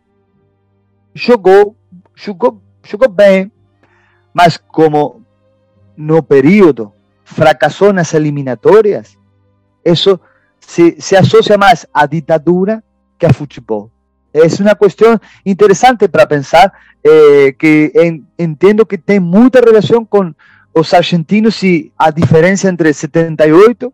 jogou, 1.14 1.76
jogou, 2.16 2.62
jogou 2.84 3.10
bem, 3.10 3.52
mas 4.34 4.58
como 4.58 5.21
no 5.96 6.22
período 6.24 6.92
fracassou 7.24 7.94
nas 7.94 8.14
eliminatórias, 8.14 9.18
isso 9.84 10.20
se, 10.60 10.96
se 11.00 11.16
associa 11.16 11.58
mais 11.58 11.86
à 11.94 12.06
ditadura 12.06 12.84
que 13.18 13.26
a 13.26 13.34
futebol. 13.34 13.90
É 14.34 14.42
uma 14.62 14.76
questão 14.76 15.20
interessante 15.46 16.08
para 16.08 16.26
pensar, 16.26 16.72
eh, 17.04 17.54
que 17.58 17.92
en, 17.96 18.24
entendo 18.40 18.86
que 18.86 18.98
tem 18.98 19.20
muita 19.20 19.60
relação 19.60 20.06
com 20.06 20.34
os 20.74 20.94
argentinos 20.94 21.62
e 21.64 21.92
a 21.98 22.12
diferença 22.12 22.70
entre 22.70 22.94
78 22.94 23.94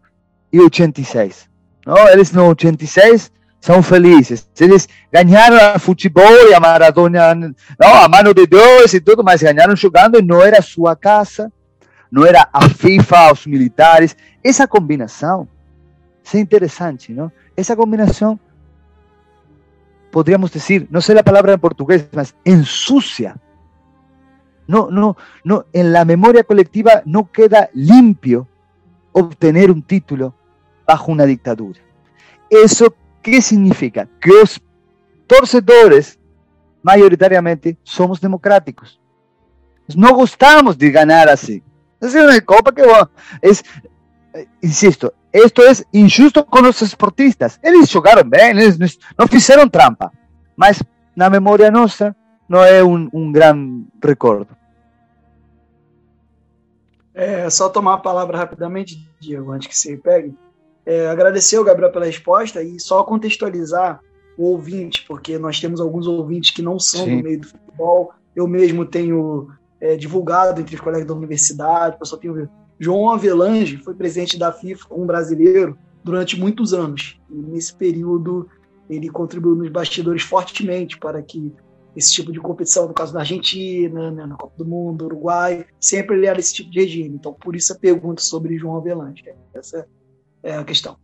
e 0.54 0.60
86. 0.60 1.48
Não? 1.86 2.08
Eles 2.10 2.32
no 2.32 2.48
86 2.50 3.32
são 3.60 3.82
felizes. 3.82 4.48
Eles 4.60 4.88
ganharam 5.12 5.58
a 5.58 5.80
futebol 5.80 6.50
e 6.50 6.54
a 6.54 6.60
Maradona, 6.60 7.34
não, 7.34 7.94
a 7.94 8.08
mano 8.08 8.34
de 8.34 8.46
Deus 8.46 8.94
e 8.94 9.02
tudo, 9.02 9.24
mas 9.24 9.42
ganharam 9.42 9.76
jogando 9.76 10.20
e 10.20 10.22
não 10.22 10.42
era 10.42 10.60
a 10.60 10.62
sua 10.62 10.96
casa, 10.96 11.52
não 12.12 12.26
era 12.26 12.48
a 12.52 12.70
FIFA, 12.70 13.34
os 13.34 13.46
militares. 13.46 14.16
Essa 14.44 14.68
combinação 14.68 15.48
Isso 16.28 16.36
é 16.36 16.42
interessante, 16.42 17.14
não? 17.14 17.32
Essa 17.56 17.74
combinação, 17.74 18.38
podríamos 20.12 20.52
dizer, 20.52 20.86
não 20.92 21.00
sei 21.00 21.18
a 21.18 21.24
palavra 21.24 21.54
em 21.54 21.58
português, 21.58 22.06
mas 22.12 22.36
ensucia. 22.46 23.38
No, 24.68 24.92
no, 24.92 25.16
no, 25.46 25.66
en 25.72 25.94
la 25.94 26.04
memoria 26.04 26.44
colectiva 26.44 27.02
no 27.06 27.32
queda 27.32 27.70
limpio 27.74 28.46
obtener 29.14 29.72
un 29.72 29.82
título 29.82 30.34
bajo 30.86 31.14
una 31.14 31.26
dictadura. 31.26 31.80
¿Eso 32.50 32.94
qué 33.22 33.42
significa? 33.42 34.06
Que 34.20 34.32
los 34.32 34.62
torcedores 35.28 36.20
mayoritariamente 36.84 37.78
somos 37.84 38.20
democráticos. 38.20 39.00
No 39.96 40.14
gostamos 40.14 40.78
de 40.78 40.92
ganar 40.92 41.30
así. 41.30 41.64
Es 42.00 42.14
una 42.14 42.40
copa 42.42 42.72
que 42.72 42.84
es, 43.42 43.64
insisto, 44.62 45.14
esto 45.32 45.64
es 45.64 45.86
injusto 45.92 46.46
con 46.46 46.64
los 46.64 46.82
esportistas. 46.82 47.60
Eles 47.62 47.92
jogaron 47.92 48.30
bien, 48.30 48.58
eles 48.58 48.80
no 48.80 49.26
hicieron 49.32 49.70
trampa. 49.70 50.12
Mas 50.56 50.84
na 51.16 51.30
memória 51.30 51.72
nossa 51.72 52.16
não 52.48 52.64
é 52.64 52.84
um, 52.84 53.10
um 53.12 53.32
grande 53.32 53.86
recordo. 54.04 54.56
É, 57.14 57.50
só 57.50 57.68
tomar 57.68 57.96
a 57.96 57.98
palavra 57.98 58.38
rapidamente, 58.38 59.10
Diego, 59.20 59.52
antes 59.52 59.68
que 59.68 59.78
você 59.78 59.98
pegue. 59.98 60.38
É, 60.86 61.10
agradecer 61.10 61.58
ao 61.58 61.64
Gabriel 61.64 61.92
pela 61.92 62.06
resposta 62.06 62.62
e 62.62 62.80
só 62.80 63.04
contextualizar 63.04 64.00
o 64.38 64.52
ouvinte, 64.52 65.04
porque 65.08 65.38
nós 65.38 65.60
temos 65.60 65.82
alguns 65.82 66.06
ouvintes 66.08 66.52
que 66.52 66.62
não 66.62 66.80
são 66.80 67.06
Sim. 67.06 67.18
do 67.18 67.24
meio 67.24 67.42
do 67.42 67.48
futebol. 67.48 68.14
Eu 68.36 68.48
mesmo 68.48 68.86
tenho 68.86 69.50
é, 69.80 69.96
divulgado 69.96 70.62
entre 70.62 70.76
os 70.76 70.82
colegas 70.82 71.08
da 71.08 71.14
universidade, 71.14 71.96
o 71.96 72.00
pessoal 72.00 72.20
tem 72.20 72.50
João 72.80 73.10
Avelange 73.10 73.78
foi 73.78 73.96
presidente 73.96 74.38
da 74.38 74.52
FIFA 74.52 74.88
um 74.92 75.06
brasileiro 75.06 75.78
durante 76.04 76.40
muitos 76.40 76.74
anos. 76.74 77.20
E 77.30 77.36
nesse 77.36 77.74
período 77.74 78.48
ele 78.90 79.10
contribuiu 79.10 79.56
nos 79.56 79.70
bastidores 79.70 80.24
fortemente 80.24 80.98
para 80.98 81.22
que 81.22 81.54
esse 81.96 82.14
tipo 82.14 82.32
de 82.32 82.40
competição, 82.40 82.88
no 82.88 82.94
caso 82.94 83.12
da 83.12 83.22
Argentina, 83.22 84.12
né, 84.12 84.26
na 84.26 84.36
Copa 84.36 84.54
do 84.56 84.66
Mundo, 84.66 85.06
Uruguai, 85.06 85.66
sempre 85.80 86.16
ele 86.16 86.28
era 86.28 86.40
esse 86.40 86.54
tipo 86.54 86.70
de 86.70 86.80
regime. 86.80 87.16
Então, 87.16 87.34
por 87.34 87.56
isso 87.56 87.74
a 87.74 87.76
pergunta 87.76 88.22
sobre 88.22 88.58
João 88.58 88.78
Avelange. 88.78 89.24
Essa 89.52 89.88
é 90.44 90.56
a 90.56 90.64
questão. 90.64 90.96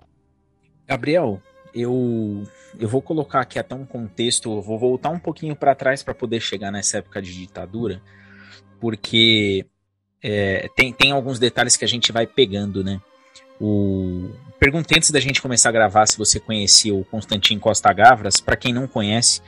Gabriel, 0.87 1.41
eu, 1.73 2.43
eu 2.79 2.87
vou 2.87 3.01
colocar 3.01 3.41
aqui 3.41 3.57
até 3.57 3.73
um 3.73 3.85
contexto, 3.85 4.61
vou 4.61 4.77
voltar 4.77 5.09
um 5.09 5.17
pouquinho 5.17 5.55
para 5.55 5.73
trás 5.73 6.03
para 6.03 6.13
poder 6.13 6.39
chegar 6.39 6.71
nessa 6.71 6.99
época 6.99 7.19
de 7.19 7.33
ditadura, 7.33 7.99
porque 8.83 9.65
é, 10.21 10.69
tem, 10.75 10.91
tem 10.91 11.11
alguns 11.13 11.39
detalhes 11.39 11.77
que 11.77 11.85
a 11.85 11.87
gente 11.87 12.11
vai 12.11 12.27
pegando, 12.27 12.83
né? 12.83 12.99
O... 13.57 14.29
Perguntei 14.59 14.97
antes 14.97 15.09
da 15.09 15.21
gente 15.21 15.41
começar 15.41 15.69
a 15.69 15.71
gravar 15.71 16.05
se 16.05 16.17
você 16.17 16.37
conhecia 16.37 16.93
o 16.93 17.05
Constantin 17.05 17.57
Costa 17.59 17.93
Gavras. 17.93 18.41
Para 18.41 18.57
quem 18.57 18.73
não 18.73 18.85
conhece, 18.85 19.41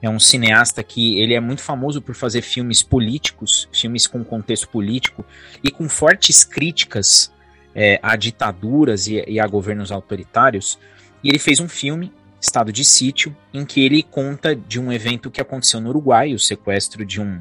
é 0.00 0.08
um 0.08 0.18
cineasta 0.18 0.82
que 0.82 1.20
ele 1.20 1.34
é 1.34 1.40
muito 1.40 1.60
famoso 1.60 2.00
por 2.00 2.14
fazer 2.14 2.40
filmes 2.40 2.82
políticos, 2.82 3.68
filmes 3.70 4.06
com 4.06 4.24
contexto 4.24 4.70
político 4.70 5.22
e 5.62 5.70
com 5.70 5.86
fortes 5.86 6.42
críticas 6.42 7.30
é, 7.74 8.00
a 8.02 8.16
ditaduras 8.16 9.06
e, 9.06 9.22
e, 9.28 9.38
a 9.38 9.46
governos 9.46 9.92
autoritários. 9.92 10.78
E 11.22 11.28
ele 11.28 11.38
fez 11.38 11.60
um 11.60 11.68
filme, 11.68 12.10
Estado 12.40 12.72
de 12.72 12.86
Sítio, 12.86 13.36
em 13.52 13.66
que 13.66 13.84
ele 13.84 14.02
conta 14.02 14.56
de 14.56 14.80
um 14.80 14.90
evento 14.90 15.30
que 15.30 15.42
aconteceu 15.42 15.78
no 15.78 15.90
Uruguai, 15.90 16.32
o 16.32 16.38
sequestro 16.38 17.04
de 17.04 17.20
um 17.20 17.38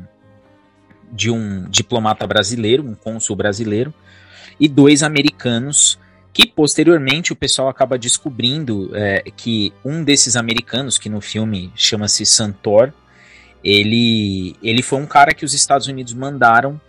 de 1.11 1.29
um 1.31 1.69
diplomata 1.69 2.25
brasileiro, 2.27 2.83
um 2.83 2.95
cônsul 2.95 3.35
brasileiro, 3.35 3.93
e 4.59 4.67
dois 4.67 5.03
americanos 5.03 5.99
que 6.33 6.45
posteriormente 6.45 7.33
o 7.33 7.35
pessoal 7.35 7.67
acaba 7.67 7.97
descobrindo 7.97 8.91
é, 8.93 9.23
que 9.35 9.73
um 9.83 10.03
desses 10.03 10.35
americanos, 10.35 10.97
que 10.97 11.09
no 11.09 11.19
filme 11.19 11.71
chama-se 11.75 12.25
Santor, 12.27 12.93
ele, 13.63 14.55
ele 14.61 14.83
foi 14.83 14.99
um 14.99 15.07
cara 15.07 15.33
que 15.33 15.43
os 15.43 15.53
Estados 15.53 15.87
Unidos 15.87 16.13
mandaram 16.13 16.79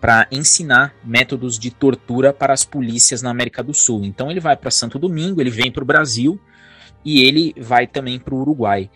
para 0.00 0.26
ensinar 0.30 0.94
métodos 1.04 1.58
de 1.58 1.70
tortura 1.70 2.32
para 2.32 2.52
as 2.52 2.64
polícias 2.64 3.22
na 3.22 3.30
América 3.30 3.62
do 3.62 3.72
Sul. 3.72 4.04
Então 4.04 4.30
ele 4.30 4.40
vai 4.40 4.56
para 4.56 4.70
Santo 4.70 4.98
Domingo, 4.98 5.40
ele 5.40 5.50
vem 5.50 5.70
para 5.70 5.82
o 5.82 5.86
Brasil 5.86 6.40
e 7.04 7.22
ele 7.22 7.54
vai 7.56 7.86
também 7.86 8.18
para 8.18 8.34
o 8.34 8.40
Uruguai. 8.40 8.90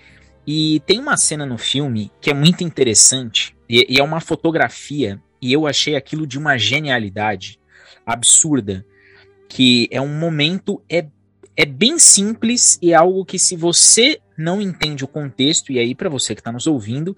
E 0.47 0.81
tem 0.87 0.99
uma 0.99 1.17
cena 1.17 1.47
no 1.47 1.59
filme 1.59 2.11
que 2.21 2.31
é 2.31 2.35
muito 2.35 2.65
interessante 2.65 3.55
e, 3.69 3.87
e 3.89 4.01
é 4.01 4.03
uma 4.03 4.21
fotografia 4.21 5.21
e 5.41 5.53
eu 5.53 5.67
achei 5.67 5.97
aquilo 5.97 6.27
de 6.27 6.39
uma 6.39 6.57
genialidade 6.57 7.59
absurda 8.05 8.85
que 9.49 9.89
é 9.91 10.01
um 10.01 10.19
momento 10.19 10.83
é 10.89 11.07
é 11.55 11.67
bem 11.67 11.99
simples 11.99 12.79
e 12.81 12.93
é 12.93 12.95
algo 12.95 13.27
que 13.27 13.39
se 13.39 13.57
você 13.57 14.19
não 14.39 14.61
entende 14.61 15.05
o 15.05 15.09
contexto 15.09 15.71
e 15.71 15.79
aí 15.79 15.95
para 15.95 16.09
você 16.09 16.35
que 16.35 16.41
está 16.41 16.51
nos 16.51 16.67
ouvindo 16.67 17.15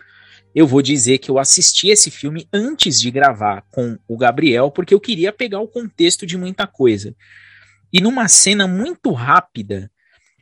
eu 0.54 0.66
vou 0.66 0.80
dizer 0.80 1.18
que 1.18 1.30
eu 1.30 1.38
assisti 1.38 1.88
esse 1.88 2.10
filme 2.10 2.48
antes 2.52 3.00
de 3.00 3.10
gravar 3.10 3.64
com 3.70 3.98
o 4.06 4.16
Gabriel 4.16 4.70
porque 4.70 4.94
eu 4.94 5.00
queria 5.00 5.32
pegar 5.32 5.60
o 5.60 5.68
contexto 5.68 6.24
de 6.24 6.38
muita 6.38 6.66
coisa. 6.66 7.14
E 7.92 8.00
numa 8.00 8.28
cena 8.28 8.66
muito 8.68 9.10
rápida 9.10 9.90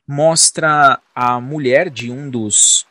mostra 0.06 1.00
a 1.14 1.40
mulher 1.40 1.88
de 1.88 2.10
um 2.10 2.28
dos 2.28 2.86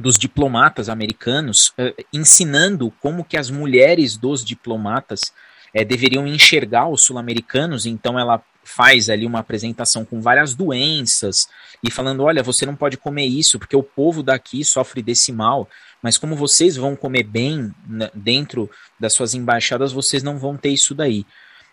dos 0.00 0.18
diplomatas 0.18 0.88
americanos 0.88 1.68
uh, 1.78 2.04
ensinando 2.12 2.92
como 3.00 3.24
que 3.24 3.36
as 3.36 3.50
mulheres 3.50 4.16
dos 4.16 4.44
diplomatas 4.44 5.32
é, 5.72 5.84
deveriam 5.84 6.26
enxergar 6.26 6.88
os 6.88 7.02
sul-americanos, 7.02 7.86
então 7.86 8.18
ela 8.18 8.42
faz 8.62 9.08
ali 9.08 9.26
uma 9.26 9.38
apresentação 9.40 10.04
com 10.04 10.20
várias 10.20 10.54
doenças 10.54 11.48
e 11.82 11.90
falando: 11.90 12.22
olha, 12.22 12.42
você 12.42 12.66
não 12.66 12.76
pode 12.76 12.96
comer 12.96 13.26
isso 13.26 13.58
porque 13.58 13.76
o 13.76 13.82
povo 13.82 14.22
daqui 14.22 14.64
sofre 14.64 15.02
desse 15.02 15.32
mal, 15.32 15.68
mas 16.02 16.18
como 16.18 16.36
vocês 16.36 16.76
vão 16.76 16.96
comer 16.96 17.22
bem 17.22 17.72
né, 17.86 18.10
dentro 18.14 18.70
das 18.98 19.12
suas 19.12 19.34
embaixadas, 19.34 19.92
vocês 19.92 20.22
não 20.22 20.38
vão 20.38 20.56
ter 20.56 20.70
isso 20.70 20.94
daí. 20.94 21.24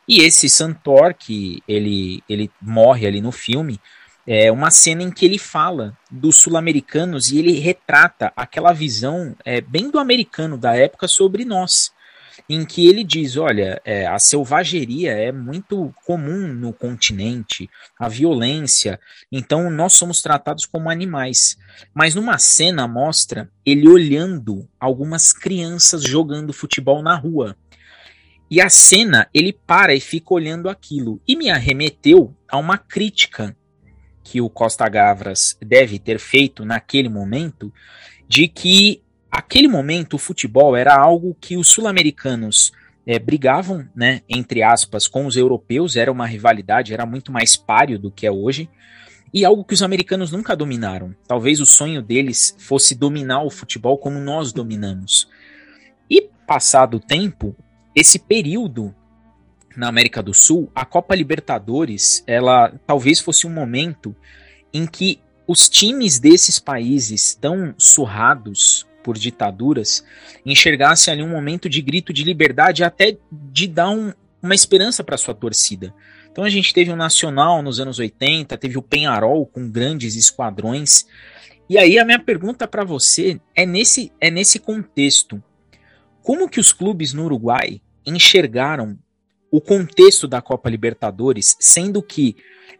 E 0.08 0.22
esse 0.22 0.48
Santor, 0.48 1.14
que 1.14 1.62
ele, 1.68 2.24
ele 2.30 2.50
morre 2.62 3.06
ali 3.06 3.20
no 3.20 3.32
filme, 3.32 3.80
é 4.28 4.52
uma 4.52 4.70
cena 4.70 5.02
em 5.02 5.10
que 5.10 5.26
ele 5.26 5.40
fala 5.40 5.98
dos 6.12 6.36
sul-americanos 6.36 7.32
e 7.32 7.40
ele 7.40 7.54
retrata 7.60 8.34
aquela 8.36 8.74
visão 8.74 9.34
é, 9.46 9.62
bem 9.62 9.90
do 9.90 9.98
americano 9.98 10.58
da 10.58 10.76
época 10.76 11.08
sobre 11.08 11.46
nós 11.46 11.96
em 12.50 12.66
que 12.66 12.88
ele 12.88 13.04
diz: 13.04 13.38
olha, 13.38 13.82
é, 13.84 14.06
a 14.06 14.20
selvageria 14.20 15.12
é 15.12 15.32
muito 15.32 15.94
comum 16.06 16.48
no 16.48 16.74
continente, 16.74 17.70
a 18.00 18.08
violência, 18.08 19.00
então 19.32 19.70
nós 19.70 19.94
somos 19.94 20.22
tratados 20.22 20.66
como 20.66 20.90
animais. 20.90 21.58
Mas 21.94 22.16
numa 22.16 22.38
cena 22.38 22.88
mostra 22.88 23.50
ele 23.66 23.88
olhando 23.88 24.68
algumas 24.80 25.34
crianças 25.34 26.04
jogando 26.04 26.54
futebol 26.54 27.02
na 27.02 27.16
rua. 27.16 27.56
E 28.50 28.62
a 28.62 28.70
cena 28.70 29.28
ele 29.34 29.52
para 29.52 29.94
e 29.94 30.00
fica 30.00 30.34
olhando 30.34 30.70
aquilo 30.70 31.22
e 31.28 31.36
me 31.36 31.50
arremeteu 31.50 32.34
a 32.48 32.58
uma 32.58 32.78
crítica 32.78 33.56
que 34.30 34.42
o 34.42 34.50
Costa 34.50 34.90
Gavras 34.90 35.58
deve 35.62 35.98
ter 35.98 36.20
feito 36.20 36.66
naquele 36.66 37.08
momento 37.08 37.72
de 38.28 38.50
que 38.50 39.02
aquele 39.32 39.70
momento 39.70 40.16
o 40.16 40.20
futebol 40.20 40.76
era 40.76 40.94
algo 40.94 41.38
que 41.40 41.56
os 41.56 41.70
sul-americanos 41.70 42.74
é, 43.06 43.18
brigavam, 43.18 43.88
né, 43.96 44.22
entre 44.28 44.62
aspas, 44.62 45.08
com 45.08 45.26
os 45.26 45.38
europeus, 45.38 45.96
era 45.96 46.12
uma 46.12 46.26
rivalidade, 46.26 46.94
era 46.94 47.06
muito 47.06 47.32
mais 47.32 47.56
páreo 47.56 47.98
do 47.98 48.12
que 48.12 48.28
é 48.28 48.32
hoje, 48.32 48.70
e 49.34 49.46
algo 49.46 49.64
que 49.64 49.74
os 49.74 49.82
americanos 49.82 50.30
nunca 50.30 50.58
dominaram. 50.58 51.16
Talvez 51.26 51.62
o 51.62 51.66
sonho 51.66 52.02
deles 52.02 52.54
fosse 52.60 52.96
dominar 52.96 53.44
o 53.44 53.50
futebol 53.50 53.98
como 53.98 54.20
nós 54.20 54.52
dominamos. 54.52 55.30
E 56.10 56.30
passado 56.46 56.98
o 56.98 57.00
tempo, 57.00 57.56
esse 57.96 58.20
período 58.20 58.94
na 59.78 59.88
América 59.88 60.24
do 60.24 60.34
Sul, 60.34 60.72
a 60.74 60.84
Copa 60.84 61.16
Libertadores, 61.16 62.24
ela 62.26 62.74
talvez 62.88 63.20
fosse 63.20 63.46
um 63.46 63.52
momento 63.52 64.16
em 64.74 64.88
que 64.88 65.20
os 65.48 65.70
times 65.70 66.20
desses 66.20 66.58
países 66.58 67.36
tão 67.36 67.76
surrados 67.78 68.88
por 69.04 69.18
ditaduras, 69.18 70.04
enxergasse 70.46 71.10
ali 71.10 71.22
um 71.22 71.30
momento 71.30 71.70
de 71.70 71.82
grito 71.82 72.12
de 72.12 72.24
liberdade, 72.24 72.84
até 72.84 73.18
de 73.32 73.68
dar 73.68 73.90
um, 73.90 74.12
uma 74.42 74.56
esperança 74.56 75.04
para 75.04 75.16
sua 75.16 75.34
torcida. 75.34 75.94
Então 76.30 76.44
a 76.44 76.50
gente 76.50 76.74
teve 76.74 76.92
o 76.92 76.96
Nacional 76.96 77.62
nos 77.62 77.80
anos 77.80 78.00
80, 78.00 78.58
teve 78.58 78.78
o 78.78 78.82
Penharol 78.82 79.46
com 79.46 79.70
grandes 79.70 80.16
esquadrões. 80.16 81.06
E 81.70 81.78
aí 81.78 81.98
a 81.98 82.04
minha 82.04 82.20
pergunta 82.20 82.68
para 82.68 82.84
você 82.84 83.40
é 83.56 83.66
nesse, 83.66 84.12
é 84.20 84.30
nesse 84.30 84.60
contexto. 84.60 85.42
Como 86.22 86.50
que 86.50 86.60
os 86.60 86.74
clubes 86.74 87.14
no 87.14 87.24
Uruguai 87.24 87.80
enxergaram 88.06 88.98
o 89.52 89.62
contexto 89.62 90.28
da 90.28 90.42
Copa 90.42 90.70
Libertadores, 90.70 91.56
sendo 91.60 92.02
que 92.02 92.36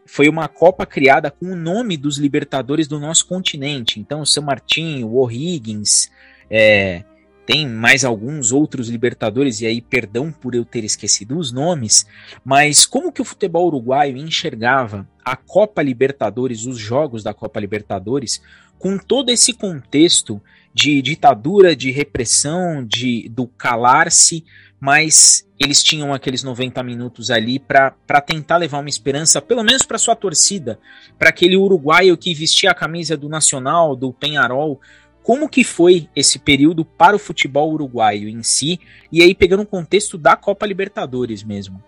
foi 0.06 0.28
uma 0.28 0.48
Copa 0.48 0.86
criada 0.86 1.30
com 1.30 1.52
o 1.52 1.56
nome 1.56 1.96
dos 1.96 2.18
Libertadores 2.18 2.88
do 2.88 2.98
nosso 2.98 3.26
continente. 3.26 4.00
Então, 4.00 4.22
o 4.22 4.26
São 4.26 4.42
Martinho, 4.42 5.08
o 5.08 5.16
O'Higgins, 5.18 6.10
é, 6.50 7.04
tem 7.48 7.66
mais 7.66 8.04
alguns 8.04 8.52
outros 8.52 8.90
Libertadores, 8.90 9.62
e 9.62 9.66
aí 9.66 9.80
perdão 9.80 10.30
por 10.30 10.54
eu 10.54 10.66
ter 10.66 10.84
esquecido 10.84 11.38
os 11.38 11.50
nomes, 11.50 12.06
mas 12.44 12.84
como 12.84 13.10
que 13.10 13.22
o 13.22 13.24
futebol 13.24 13.66
uruguaio 13.66 14.18
enxergava 14.18 15.08
a 15.24 15.34
Copa 15.34 15.82
Libertadores, 15.82 16.66
os 16.66 16.78
jogos 16.78 17.22
da 17.22 17.32
Copa 17.32 17.58
Libertadores, 17.58 18.42
com 18.78 18.98
todo 18.98 19.30
esse 19.30 19.52
contexto 19.52 20.40
de 20.74 21.00
ditadura, 21.02 21.74
de 21.74 21.90
repressão, 21.90 22.84
de 22.84 23.28
do 23.30 23.46
calar-se, 23.46 24.44
mas 24.80 25.46
eles 25.58 25.82
tinham 25.82 26.14
aqueles 26.14 26.42
90 26.42 26.82
minutos 26.82 27.30
ali 27.30 27.58
para 27.58 28.20
tentar 28.24 28.58
levar 28.58 28.78
uma 28.78 28.88
esperança, 28.88 29.42
pelo 29.42 29.64
menos 29.64 29.82
para 29.82 29.98
sua 29.98 30.14
torcida, 30.14 30.78
para 31.18 31.30
aquele 31.30 31.56
uruguaio 31.56 32.16
que 32.16 32.32
vestia 32.32 32.70
a 32.70 32.74
camisa 32.74 33.16
do 33.16 33.28
Nacional, 33.28 33.96
do 33.96 34.12
Penharol, 34.12 34.80
como 35.22 35.48
que 35.48 35.64
foi 35.64 36.08
esse 36.14 36.38
período 36.38 36.84
para 36.84 37.16
o 37.16 37.18
futebol 37.18 37.72
uruguaio 37.72 38.28
em 38.28 38.42
si, 38.42 38.80
e 39.10 39.20
aí 39.20 39.34
pegando 39.34 39.64
o 39.64 39.66
contexto 39.66 40.16
da 40.16 40.36
Copa 40.36 40.64
Libertadores 40.64 41.42
mesmo. 41.42 41.82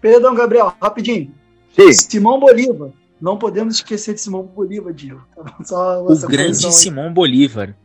Perdão, 0.00 0.34
Gabriel, 0.34 0.74
rapidinho. 0.80 1.32
Sí. 1.74 1.92
Simão 1.92 2.40
Bolívar. 2.40 2.90
Não 3.20 3.38
podemos 3.38 3.76
esquecer 3.76 4.14
de 4.14 4.20
Simão 4.20 4.42
Bolívar, 4.42 4.92
Diego. 4.92 5.22
Só 5.64 6.02
o 6.02 6.18
grande 6.26 6.72
Simão 6.72 7.12
Bolívar. 7.12 7.76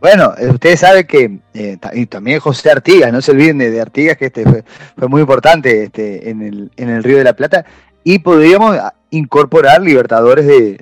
Bueno, 0.00 0.32
ustedes 0.52 0.80
saben 0.80 1.06
que, 1.06 1.38
eh, 1.54 1.76
y 1.92 2.06
también 2.06 2.38
José 2.38 2.70
Artigas, 2.70 3.12
no 3.12 3.20
se 3.20 3.32
olviden 3.32 3.58
de, 3.58 3.80
Artigas, 3.80 4.16
que 4.16 4.26
este 4.26 4.44
fue, 4.44 4.64
fue, 4.96 5.08
muy 5.08 5.20
importante 5.22 5.84
este, 5.84 6.30
en, 6.30 6.42
el, 6.42 6.70
en 6.76 6.88
el 6.88 7.02
Río 7.02 7.18
de 7.18 7.24
la 7.24 7.32
Plata, 7.32 7.64
y 8.04 8.20
podríamos 8.20 8.76
incorporar 9.10 9.82
Libertadores 9.82 10.46
de, 10.46 10.78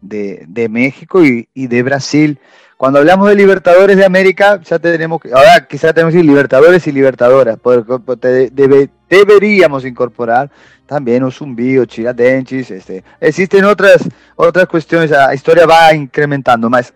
de, 0.00 0.44
de, 0.46 0.68
México 0.68 1.22
y, 1.24 1.48
y, 1.52 1.66
de 1.66 1.82
Brasil. 1.82 2.38
Cuando 2.78 3.00
hablamos 3.00 3.28
de 3.28 3.34
Libertadores 3.34 3.98
de 3.98 4.04
América, 4.06 4.60
ya 4.62 4.78
tenemos 4.78 5.20
que, 5.20 5.32
ahora 5.32 5.66
quizás 5.68 5.92
tenemos 5.92 6.12
que 6.12 6.18
decir 6.18 6.30
Libertadores 6.30 6.86
y 6.86 6.92
Libertadoras, 6.92 7.58
porque 7.60 8.50
debe, 8.52 8.88
deberíamos 9.10 9.84
incorporar 9.84 10.50
también 10.86 11.22
Usumbí 11.22 11.76
o 11.78 11.84
Chiradenchis, 11.84 12.70
este, 12.70 13.04
existen 13.20 13.64
otras, 13.64 14.08
otras 14.36 14.66
cuestiones, 14.66 15.10
la 15.10 15.34
historia 15.34 15.66
va 15.66 15.92
incrementando, 15.92 16.70
más 16.70 16.94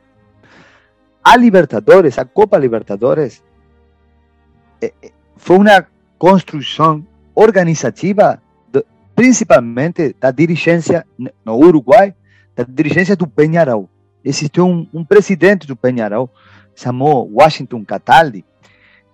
a 1.23 1.37
Libertadores, 1.37 2.19
a 2.19 2.25
Copa 2.25 2.59
Libertadores, 2.59 3.43
eh, 4.81 4.93
fue 5.37 5.57
una 5.57 5.89
construcción 6.19 7.07
organizativa 7.35 8.41
de, 8.73 8.85
principalmente 9.15 10.15
da 10.19 10.31
dirigência 10.31 11.07
no 11.45 11.57
Uruguai, 11.57 12.15
da 12.57 12.65
dirigência 12.65 13.17
do 13.17 13.27
Penharol. 13.27 13.89
Existiu 14.25 14.67
um, 14.67 14.87
um 14.93 15.05
presidente 15.05 15.67
do 15.67 15.77
Penharol, 15.77 16.31
chamou 16.75 17.31
Washington 17.33 17.85
Cataldi, 17.85 18.45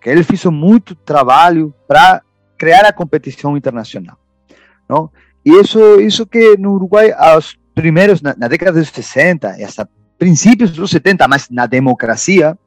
que 0.01 0.11
ele 0.11 0.23
fez 0.23 0.45
muito 0.47 0.95
trabalho 0.95 1.75
para 1.87 2.23
criar 2.57 2.85
a 2.85 2.93
competição 2.93 3.57
internacional. 3.57 4.19
Não? 4.89 5.11
E 5.45 5.51
isso, 5.51 6.01
isso 6.01 6.27
que 6.27 6.57
no 6.57 6.73
Uruguai, 6.75 7.13
aos 7.17 7.57
primeiros, 7.75 8.21
na, 8.21 8.35
na 8.37 8.49
década 8.49 8.79
dos 8.79 8.89
60 8.89 9.61
e 9.61 9.65
princípios 10.19 10.71
dos 10.71 10.91
70, 10.91 11.27
mas 11.29 11.49
na 11.51 11.67
democracia, 11.67 12.59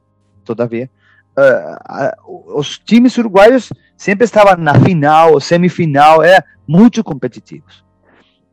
todavia, 0.44 0.90
uh, 1.36 2.58
os 2.58 2.78
times 2.78 3.16
uruguaios 3.18 3.72
sempre 3.96 4.24
estavam 4.24 4.56
na 4.56 4.74
final 4.74 5.40
semifinal, 5.40 6.22
eram 6.22 6.44
muito 6.66 7.02
competitivos. 7.02 7.84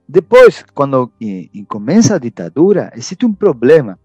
Depois, 0.08 0.64
quando 0.74 1.12
e, 1.20 1.50
e 1.54 1.66
começa 1.66 2.16
a 2.16 2.20
ditadura, 2.20 2.92
existe 2.96 3.26
um 3.26 3.34
problema, 3.34 4.00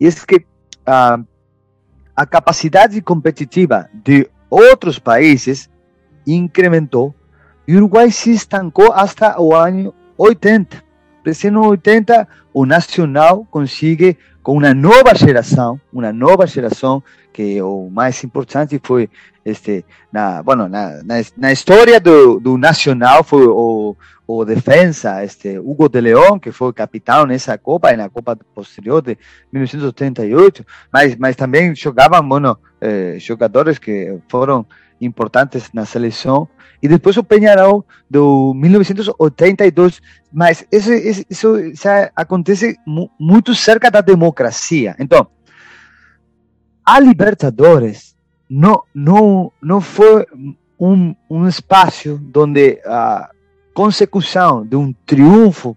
e 0.00 0.06
é 0.06 0.10
que 0.10 0.36
uh, 0.36 1.24
a 2.14 2.26
capacidade 2.26 3.00
competitiva 3.00 3.88
de 3.92 4.28
outros 4.50 4.98
países 4.98 5.70
incrementou 6.26 7.14
e 7.68 7.74
o 7.74 7.78
Uruguai 7.78 8.10
se 8.10 8.30
estancou 8.30 8.92
até 8.92 9.38
o 9.38 9.54
ano 9.54 9.92
80. 10.16 10.82
Recién 11.26 11.54
en 11.54 11.64
80, 11.64 12.28
o 12.52 12.64
Nacional 12.64 13.48
consigue 13.50 14.16
com 14.44 14.56
uma 14.58 14.72
nova 14.72 15.12
geração, 15.12 15.80
uma 15.92 16.12
nova 16.12 16.46
geração 16.46 17.02
que 17.32 17.60
o 17.60 17.90
mais 17.90 18.22
importante 18.22 18.80
foi 18.80 19.10
este 19.44 19.84
na 20.12 20.40
bueno 20.44 20.68
na, 20.68 21.02
na, 21.02 21.16
na 21.36 21.50
história 21.50 21.98
do, 21.98 22.38
do 22.38 22.56
Nacional 22.56 23.24
foi 23.24 23.44
o, 23.44 23.96
o 24.24 24.44
defensa 24.44 25.24
este 25.24 25.58
Hugo 25.58 25.88
de 25.88 26.00
León 26.00 26.38
que 26.38 26.52
foi 26.52 26.72
capitão 26.72 27.26
nessa 27.26 27.58
Copa 27.58 27.92
na 27.96 28.08
Copa 28.08 28.38
posterior 28.54 29.02
de 29.02 29.18
1988 29.52 30.64
mas 30.92 31.16
mas 31.16 31.34
também 31.36 31.74
jogavam 31.74 32.26
bueno 32.28 32.58
eh, 32.80 33.16
jogadores 33.18 33.78
que 33.78 34.16
foram 34.28 34.64
importantes 35.00 35.70
na 35.72 35.84
seleção 35.84 36.48
e 36.82 36.88
depois 36.88 37.16
o 37.16 37.24
Peñarol 37.24 37.84
do 38.08 38.52
1982, 38.54 40.00
mas 40.32 40.66
isso, 40.70 40.92
isso, 41.28 41.54
acontece 42.14 42.76
muito 43.18 43.54
cerca 43.54 43.90
da 43.90 44.00
democracia. 44.00 44.94
Então, 44.98 45.26
a 46.84 47.00
Libertadores 47.00 48.14
não, 48.48 48.82
não, 48.94 49.52
não 49.60 49.80
foi 49.80 50.26
um, 50.78 51.14
um 51.28 51.48
espaço 51.48 52.20
onde 52.36 52.80
a 52.84 53.30
consecução 53.74 54.64
de 54.64 54.76
um 54.76 54.92
triunfo 55.04 55.76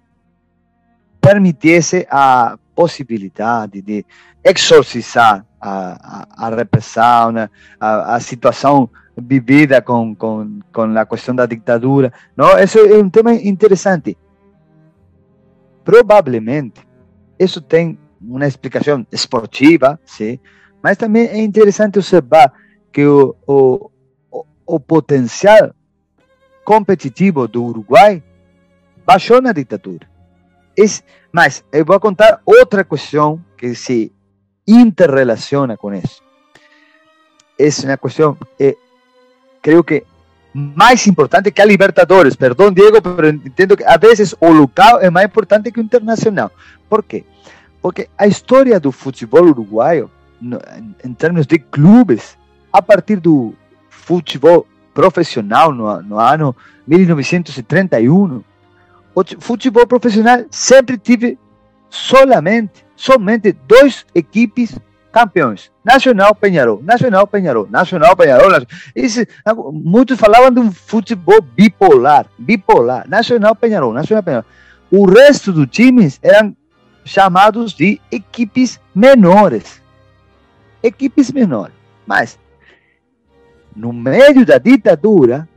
permitisse 1.19 2.07
a 2.09 2.57
possibilidade 2.75 3.81
de 3.81 4.05
exorcizar 4.43 5.45
a, 5.59 6.25
a, 6.37 6.47
a 6.47 6.55
repressão, 6.55 7.33
a, 7.79 8.15
a 8.15 8.19
situação 8.19 8.89
vivida 9.21 9.81
con, 9.81 10.15
con, 10.15 10.63
con, 10.71 10.93
la 10.93 11.05
cuestión 11.05 11.35
de 11.35 11.43
la 11.43 11.47
dictadura. 11.47 12.11
¿no? 12.35 12.57
Eso 12.57 12.83
es 12.83 12.93
un 12.93 13.11
tema 13.11 13.33
interesante. 13.33 14.17
Probablemente, 15.83 16.81
eso 17.37 17.61
tiene 17.61 17.97
una 18.21 18.45
explicación 18.45 19.07
esportiva, 19.11 19.99
¿sí? 20.03 20.39
mas 20.81 20.97
también 20.97 21.29
es 21.31 21.39
interesante 21.39 21.99
observar 21.99 22.51
que 22.91 23.07
o, 23.07 23.35
o, 24.65 24.79
potencial 24.79 25.73
competitivo 26.63 27.47
do 27.47 27.63
Uruguai 27.63 28.23
baixou 29.05 29.41
na 29.41 29.51
ditadura. 29.51 30.07
Es, 30.77 31.03
mas 31.31 31.63
eu 31.71 31.83
vou 31.83 31.99
contar 31.99 32.41
outra 32.45 32.83
questão 32.83 33.43
que 33.57 33.73
se 33.75 34.11
interrelaciona 34.67 35.75
com 35.75 35.93
isso. 35.93 36.21
É 37.57 37.67
uma 37.85 37.97
questão 37.97 38.37
eh, 38.59 38.77
creo 39.61 39.83
que 39.83 40.05
más 40.53 41.05
importante 41.07 41.51
que 41.51 41.61
a 41.61 41.65
Libertadores. 41.65 42.35
Perdón, 42.35 42.73
Diego, 42.73 43.01
pero 43.01 43.27
entiendo 43.27 43.77
que 43.77 43.85
a 43.85 43.97
veces 43.97 44.35
o 44.39 44.51
local 44.51 44.99
es 45.01 45.11
más 45.11 45.23
importante 45.23 45.71
que 45.71 45.79
o 45.79 45.83
internacional. 45.83 46.51
¿Por 46.87 47.03
qué? 47.03 47.25
Porque 47.81 48.09
a 48.17 48.27
historia 48.27 48.79
do 48.79 48.91
futebol 48.91 49.49
uruguaio, 49.49 50.09
em 51.03 51.13
termos 51.13 51.47
de 51.47 51.59
clubes, 51.59 52.37
a 52.71 52.81
partir 52.81 53.19
do 53.19 53.53
futebol 53.89 54.65
profissional 54.93 55.73
no, 55.73 56.01
no 56.01 56.19
ano 56.19 56.55
1931, 56.87 58.43
o 59.13 59.23
futebol 59.39 59.87
profissional 59.87 60.45
sempre 60.49 60.97
tive 60.97 61.37
solamente, 61.89 62.85
somente 62.95 63.55
dois 63.67 64.05
equipes 64.13 64.75
campeões. 65.11 65.71
Nacional 65.83 66.35
Penharol, 66.35 66.81
Nacional 66.83 67.27
Penharol, 67.27 67.67
Nacional 67.69 68.15
Penharol. 68.15 68.51
Muitos 69.73 70.19
falavam 70.19 70.51
de 70.51 70.59
um 70.59 70.71
futebol 70.71 71.41
bipolar, 71.41 72.27
bipolar. 72.37 73.07
Nacional 73.07 73.55
Penharol, 73.55 73.93
Nacional 73.93 74.23
Penharol. 74.23 74.45
O 74.91 75.05
resto 75.05 75.51
dos 75.51 75.67
times 75.67 76.19
eram 76.21 76.55
chamados 77.03 77.73
de 77.73 77.99
equipes 78.11 78.79
menores. 78.93 79.81
Equipes 80.81 81.31
menores. 81.31 81.75
Mas, 82.05 82.39
no 83.75 83.91
meio 83.91 84.45
da 84.45 84.57
ditadura, 84.57 85.47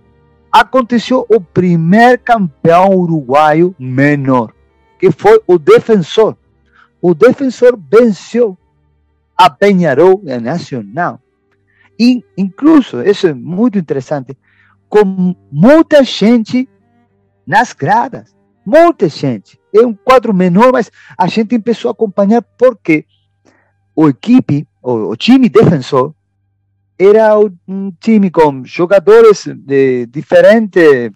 aconteceu 0.50 1.26
o 1.28 1.40
primeiro 1.40 2.18
campeão 2.18 2.90
uruguaio 2.90 3.74
menor, 3.78 4.52
que 4.98 5.10
foi 5.10 5.40
o 5.46 5.58
Defensor. 5.58 6.36
O 7.00 7.14
Defensor 7.14 7.78
venceu 7.90 8.56
a 9.44 9.50
Peñarol 9.50 10.22
é 10.26 10.38
Nacional. 10.38 11.20
E, 11.98 12.24
incluso, 12.38 13.02
isso 13.02 13.26
é 13.26 13.34
muito 13.34 13.76
interessante, 13.76 14.36
com 14.88 15.34
muita 15.50 16.04
gente 16.04 16.68
nas 17.44 17.72
gradas. 17.72 18.34
Muita 18.64 19.08
gente. 19.08 19.58
É 19.74 19.84
um 19.84 19.94
quadro 19.94 20.32
menor, 20.32 20.72
mas 20.72 20.92
a 21.18 21.26
gente 21.26 21.58
começou 21.58 21.88
a 21.88 21.92
acompanhar 21.92 22.42
porque 22.56 23.04
o 23.96 24.08
equipe, 24.08 24.66
o, 24.80 25.10
o 25.10 25.16
time 25.16 25.48
defensor, 25.48 26.14
era 26.96 27.36
um 27.66 27.90
time 27.98 28.30
com 28.30 28.64
jogadores 28.64 29.48
de 29.48 30.06
diferentes 30.06 31.10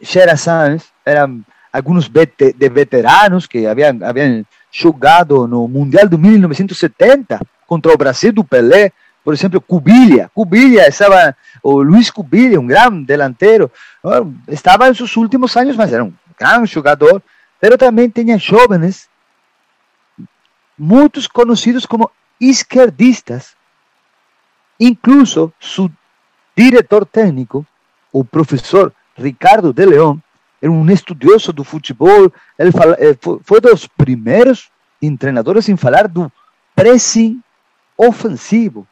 gerações, 0.00 0.84
eram 1.04 1.44
alguns 1.72 2.08
de 2.08 2.68
veteranos 2.68 3.48
que 3.48 3.66
haviam, 3.66 3.98
haviam 4.02 4.44
jogado 4.70 5.46
no 5.46 5.66
Mundial 5.66 6.08
de 6.08 6.16
1970 6.16 7.40
contra 7.66 7.92
o 7.92 7.96
Brasil 7.96 8.32
do 8.32 8.44
Pelé, 8.44 8.92
por 9.24 9.34
exemplo, 9.34 9.60
Cubilha. 9.60 10.30
Cubilha 10.34 10.88
estava, 10.88 11.36
o 11.62 11.82
Luiz 11.82 12.10
Cubilha, 12.10 12.60
um 12.60 12.66
grande 12.66 13.04
delantero, 13.04 13.70
estava 14.48 14.88
em 14.88 14.94
seus 14.94 15.16
últimos 15.16 15.56
anos, 15.56 15.76
mas 15.76 15.92
era 15.92 16.04
um 16.04 16.12
grande 16.38 16.66
jogador, 16.72 17.22
mas 17.60 17.76
também 17.76 18.08
tinha 18.08 18.38
jovens, 18.38 19.08
muitos 20.78 21.26
conhecidos 21.26 21.84
como 21.84 22.10
esquerdistas. 22.40 23.54
Incluso 24.78 25.52
seu 25.60 25.90
diretor 26.56 27.04
técnico, 27.04 27.66
o 28.10 28.24
professor 28.24 28.92
Ricardo 29.16 29.72
de 29.72 29.84
León, 29.84 30.20
era 30.60 30.70
um 30.70 30.88
estudioso 30.90 31.52
do 31.52 31.64
futebol, 31.64 32.32
ele 32.58 32.70
fala, 32.70 32.96
eh, 32.98 33.16
foi 33.42 33.60
dos 33.60 33.86
primeiros 33.86 34.70
treinadores 35.18 35.68
em 35.68 35.76
falar 35.76 36.06
do 36.06 36.30
pressing 36.74 37.40
ofensivo. 37.96 38.86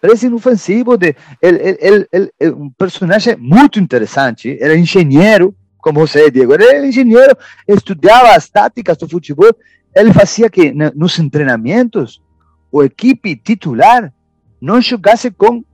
Pressing 0.00 0.32
ofensivo, 0.32 0.96
de, 0.96 1.14
ele, 1.42 1.58
ele, 1.80 2.08
ele, 2.12 2.32
ele, 2.38 2.52
um 2.52 2.70
personagem 2.70 3.36
muito 3.36 3.80
interessante, 3.80 4.56
era 4.60 4.76
engenheiro, 4.76 5.54
como 5.78 6.00
você, 6.00 6.30
Diego, 6.30 6.54
era 6.54 6.86
engenheiro, 6.86 7.36
estudava 7.66 8.34
as 8.34 8.48
táticas 8.48 8.96
do 8.96 9.08
futebol, 9.08 9.54
ele 9.94 10.12
fazia 10.12 10.48
que 10.48 10.72
nos 10.72 11.16
treinamentos 11.30 12.22
o 12.70 12.82
equipe 12.82 13.34
titular 13.34 14.12
não 14.60 14.80
jogasse 14.80 15.30
com 15.30 15.64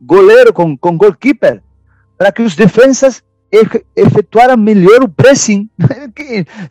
goleiro, 0.00 0.52
com, 0.52 0.76
com 0.76 0.98
goalkeeper, 0.98 1.62
para 2.18 2.30
que 2.30 2.42
os 2.42 2.54
defensas 2.54 3.22
efetuaram 3.96 4.56
melhor 4.56 5.02
o 5.02 5.08
pressing. 5.08 5.68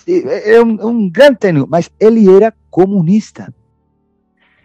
é 0.08 0.62
um, 0.62 0.88
um 0.88 1.10
grande 1.10 1.38
técnico, 1.38 1.68
mas 1.70 1.90
ele 2.00 2.30
era 2.30 2.54
comunista. 2.70 3.54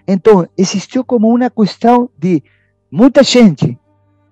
Então, 0.07 0.49
existiu 0.57 1.05
como 1.05 1.29
uma 1.29 1.51
questão 1.51 2.09
de 2.19 2.43
muita 2.91 3.23
gente, 3.23 3.79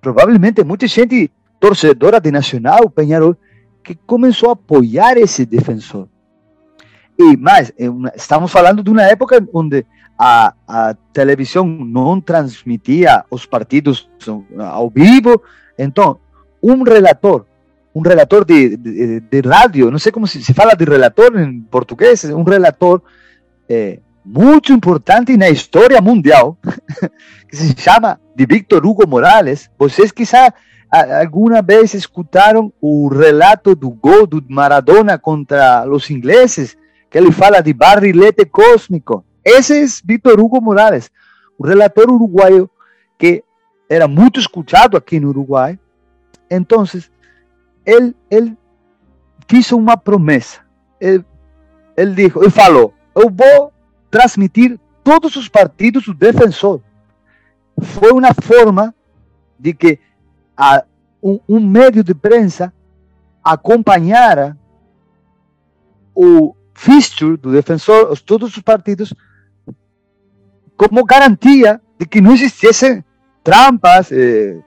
provavelmente 0.01 0.64
muita 0.64 0.87
gente 0.87 1.30
torcedora 1.61 2.20
de 2.20 2.30
Nacional, 2.30 2.89
Penharol, 2.91 3.37
que 3.82 3.95
começou 3.95 4.49
a 4.49 4.53
apoiar 4.53 5.16
esse 5.16 5.45
defensor. 5.47 6.09
E 7.18 7.37
mais, 7.37 7.72
estamos 8.14 8.51
falando 8.51 8.82
de 8.82 8.91
uma 8.91 9.03
época 9.03 9.47
onde 9.53 9.87
a, 10.18 10.55
a 10.66 10.95
televisão 11.12 11.66
não 11.66 12.20
transmitia 12.20 13.24
os 13.30 13.47
partidos 13.47 14.11
ao 14.59 14.91
vivo, 14.91 15.43
então 15.78 16.18
um 16.62 16.82
relator 16.82 17.45
un 17.97 18.05
relator 18.05 18.44
de, 18.44 18.76
de, 18.76 19.20
de, 19.20 19.40
radio, 19.40 19.90
no 19.90 19.99
sé 19.99 20.12
cómo 20.12 20.26
se, 20.26 20.42
se 20.42 20.53
fala 20.53 20.74
de 20.74 20.84
relator 20.84 21.34
en 21.38 21.64
portugués, 21.64 22.24
un 22.24 22.47
relator 22.47 23.03
eh, 23.66 24.01
muito 24.22 24.70
importante 24.70 25.34
na 25.34 25.49
história 25.49 25.99
mundial, 26.03 26.59
que 27.49 27.57
se 27.57 27.74
chama 27.74 28.20
de 28.34 28.44
Victor 28.44 28.84
Hugo 28.84 29.07
Morales. 29.09 29.70
Vocês 29.78 30.12
quizá 30.12 30.53
alguma 30.90 31.62
vez 31.62 31.94
escutaram 31.94 32.70
o 32.82 33.09
relato 33.09 33.74
do 33.74 33.88
gol 33.88 34.26
do 34.26 34.44
Maradona 34.47 35.16
contra 35.16 35.88
os 35.88 36.11
ingleses, 36.11 36.76
que 37.09 37.16
ele 37.16 37.32
fala 37.32 37.62
de 37.62 37.72
barrilete 37.72 38.44
cósmico. 38.44 39.24
Esse 39.42 39.72
é 39.82 39.86
Victor 40.05 40.38
Hugo 40.38 40.61
Morales, 40.61 41.11
o 41.59 41.66
relator 41.66 42.11
uruguaio 42.11 42.68
que 43.18 43.42
era 43.88 44.07
muito 44.07 44.38
escutado 44.38 44.99
aqui 44.99 45.18
no 45.18 45.30
Uruguai. 45.30 45.78
Então, 46.51 46.84
ele, 47.87 48.14
ele 48.28 48.57
fez 49.49 49.70
uma 49.70 49.97
promessa. 49.97 50.61
Ele, 51.01 51.24
ele, 51.97 52.14
dijo, 52.14 52.43
ele 52.43 52.51
falou: 52.51 52.93
Eu 53.14 53.30
vou 53.30 53.72
transmitir 54.11 54.78
todos 55.05 55.37
os 55.37 55.49
partidos 55.49 56.05
do 56.05 56.14
defensor. 56.14 56.80
Foi 57.80 58.11
uma 58.12 58.34
forma 58.34 58.95
de 59.59 59.72
que 59.72 59.99
a, 60.57 60.84
um, 61.22 61.39
um 61.49 61.61
meio 61.61 62.03
de 62.03 62.14
prensa 62.14 62.72
acompanhara 63.45 64.59
o 66.14 66.55
fixture 66.74 67.37
do 67.37 67.53
defensor, 67.53 68.11
os, 68.11 68.20
todos 68.20 68.57
os 68.57 68.62
partidos, 68.62 69.14
como 70.76 71.05
garantia 71.05 71.80
de 71.99 72.07
que 72.07 72.20
não 72.20 72.32
existissem 72.32 73.05
trampas, 73.45 74.11
eh, 74.11 74.59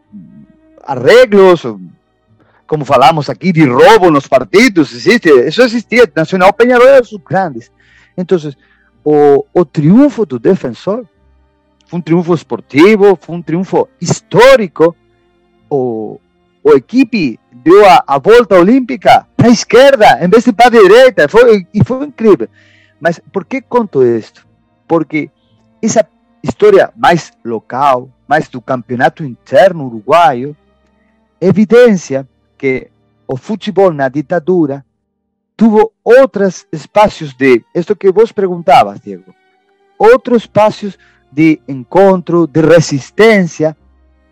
arreglos, 0.83 1.63
como 2.69 2.85
falamos 2.85 3.31
aqui, 3.31 3.51
de 3.51 3.65
roubo 3.65 4.11
nos 4.11 4.27
partidos, 4.27 4.93
existe, 4.93 5.27
isso 5.27 5.59
existia, 5.63 6.09
Nacional 6.15 6.53
Peñarol 6.53 6.87
era 6.87 7.01
dos 7.01 7.17
grandes. 7.27 7.71
Então, 8.15 8.37
o, 9.03 9.43
o 9.51 9.65
triunfo 9.65 10.23
do 10.23 10.37
defensor 10.37 11.03
foi 11.87 11.97
um 11.97 12.01
triunfo 12.01 12.31
esportivo, 12.31 13.17
foi 13.19 13.35
um 13.35 13.41
triunfo 13.41 13.89
histórico. 13.99 14.95
O, 15.67 16.19
o 16.63 16.71
equipe 16.73 17.39
deu 17.51 17.89
a, 17.89 18.03
a 18.05 18.19
volta 18.19 18.59
olímpica 18.59 19.25
para 19.35 19.47
a 19.47 19.51
esquerda, 19.51 20.23
em 20.23 20.29
vez 20.29 20.43
de 20.43 20.53
para 20.53 20.67
a 20.67 20.81
direita, 20.81 21.27
foi, 21.27 21.65
e 21.73 21.83
foi 21.83 22.05
incrível. 22.05 22.47
Mas 23.01 23.19
por 23.33 23.45
que 23.45 23.61
conto 23.61 24.03
isto? 24.03 24.45
Porque 24.87 25.31
essa 25.81 26.07
história 26.43 26.93
mais 26.95 27.33
local, 27.43 28.11
mais 28.27 28.47
do 28.47 28.61
campeonato 28.61 29.23
interno 29.23 29.87
uruguaio, 29.87 30.55
evidencia 31.41 32.28
que 32.59 32.91
o 33.25 33.37
futebol 33.37 33.91
na 33.91 34.09
ditadura 34.09 34.85
tuvo 35.55 35.91
outros 36.03 36.67
espaços 36.71 37.33
de, 37.33 37.63
esto 37.73 37.95
que 37.95 38.11
vos 38.11 38.31
perguntabas, 38.31 38.99
Diego, 38.99 39.33
outros 39.97 40.43
espaços 40.43 40.97
de 41.31 41.59
encontro, 41.67 42.45
de 42.45 42.61
resistência, 42.61 43.75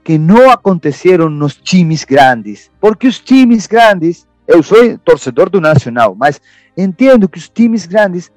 que 0.03 0.17
não 0.17 0.49
aconteceram 0.49 1.29
nos 1.29 1.55
times 1.55 2.03
grandes. 2.03 2.71
Porque 2.79 3.07
os 3.07 3.19
times 3.19 3.67
grandes, 3.67 4.27
eu 4.47 4.63
sou 4.63 4.97
torcedor 4.99 5.49
do 5.49 5.59
Nacional, 5.59 6.15
mas 6.15 6.41
entendo 6.77 7.27
que 7.27 7.37
os 7.37 7.49
times 7.49 7.85
grandes 7.85 8.31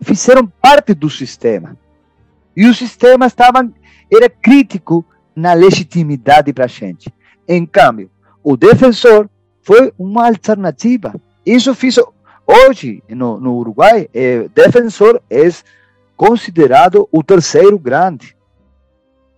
fizeram 0.00 0.46
parte 0.46 0.94
do 0.94 1.08
sistema. 1.08 1.76
E 2.56 2.66
o 2.66 2.74
sistema 2.74 3.26
estava, 3.26 3.68
era 4.12 4.28
crítico 4.28 5.04
na 5.34 5.52
legitimidade 5.52 6.52
para 6.52 6.64
a 6.64 6.68
gente. 6.68 7.12
Em 7.48 7.64
cambio, 7.64 8.10
o 8.44 8.56
defensor 8.56 9.28
foi 9.62 9.92
uma 9.98 10.26
alternativa. 10.26 11.14
Isso 11.44 11.74
fiz 11.74 11.98
hoje 12.46 13.02
no, 13.08 13.40
no 13.40 13.56
Uruguai. 13.56 14.08
Defensor 14.54 15.20
é 15.30 15.48
considerado 16.16 17.08
o 17.10 17.22
terceiro 17.22 17.78
grande, 17.78 18.36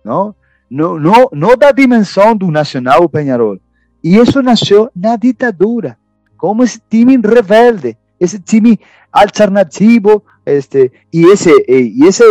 não? 0.03 0.35
Não, 0.69 0.97
não, 0.97 1.29
não 1.33 1.57
da 1.57 1.71
dimensão 1.71 2.35
do 2.35 2.49
Nacional 2.49 3.07
Penharol. 3.09 3.57
E 4.03 4.17
isso 4.17 4.41
nasceu 4.41 4.89
na 4.95 5.15
ditadura, 5.17 5.97
como 6.37 6.63
esse 6.63 6.81
time 6.89 7.17
rebelde, 7.17 7.97
esse 8.19 8.39
time 8.39 8.79
alternativo, 9.11 10.23
este, 10.45 10.91
e 11.13 11.25
esse, 11.25 11.51
e 11.67 12.05
esse 12.05 12.23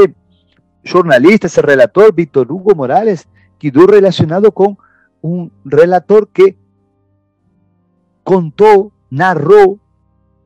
jornalista, 0.82 1.46
esse 1.46 1.60
relator, 1.60 2.12
Víctor 2.14 2.50
Hugo 2.50 2.74
Morales, 2.74 3.26
quedou 3.58 3.86
relacionado 3.86 4.50
com 4.50 4.74
un 5.22 5.50
relator 5.64 6.26
que 6.26 6.56
contou, 8.24 8.92
narrou 9.10 9.78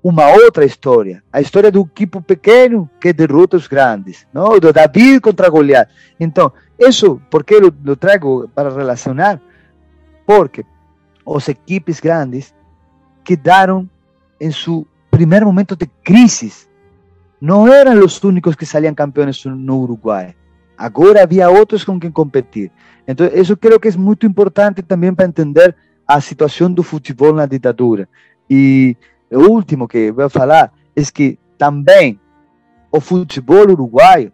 uma 0.03 0.29
outra 0.29 0.64
história, 0.66 1.22
a 1.33 1.41
história 1.41 1.70
do 1.70 1.81
equipo 1.81 2.20
pequeno 2.20 2.91
que 3.01 3.12
derrota 3.12 3.57
os 3.57 3.66
grandes, 3.66 4.27
não? 4.35 4.59
do 4.59 4.70
David 4.70 5.20
contra 5.20 5.49
Goliat. 5.49 5.91
Então, 6.20 6.53
isso, 6.79 7.20
por 7.31 7.43
que 7.43 7.59
lo, 7.59 7.75
lo 7.83 7.97
trago 7.97 8.49
para 8.55 8.68
relacionar? 8.68 9.41
Porque 10.27 10.64
os 11.25 11.49
equipes 11.49 12.01
grandes 12.01 12.55
quedaram 13.25 13.89
em 14.39 14.51
seu 14.51 14.87
primeiro 15.11 15.47
momento 15.47 15.75
de 15.75 15.87
crise. 16.03 16.68
Não 17.41 17.66
eram 17.66 18.05
os 18.05 18.22
únicos 18.22 18.55
que 18.55 18.66
saíam 18.66 18.95
campeões 18.95 19.43
no 19.47 19.81
Uruguai. 19.81 20.35
Agora 20.77 21.22
havia 21.22 21.49
outros 21.49 21.85
com 21.85 21.99
quem 21.99 22.11
competir. 22.11 22.70
Então, 23.07 23.27
isso 23.27 23.57
creo 23.57 23.79
que 23.79 23.89
é 23.89 23.93
muito 23.93 24.27
importante 24.27 24.83
também 24.83 25.14
para 25.14 25.27
entender 25.27 25.77
a 26.07 26.20
situação 26.20 26.72
do 26.72 26.83
futebol 26.83 27.33
na 27.33 27.47
ditadura. 27.47 28.09
E 28.49 28.97
o 29.31 29.41
último 29.51 29.87
que 29.89 30.11
vou 30.11 30.29
falar 30.29 30.72
é 30.97 31.03
que 31.05 31.39
também 31.57 32.20
o 32.91 33.01
futebol 33.01 33.68
uruguaio 33.70 34.33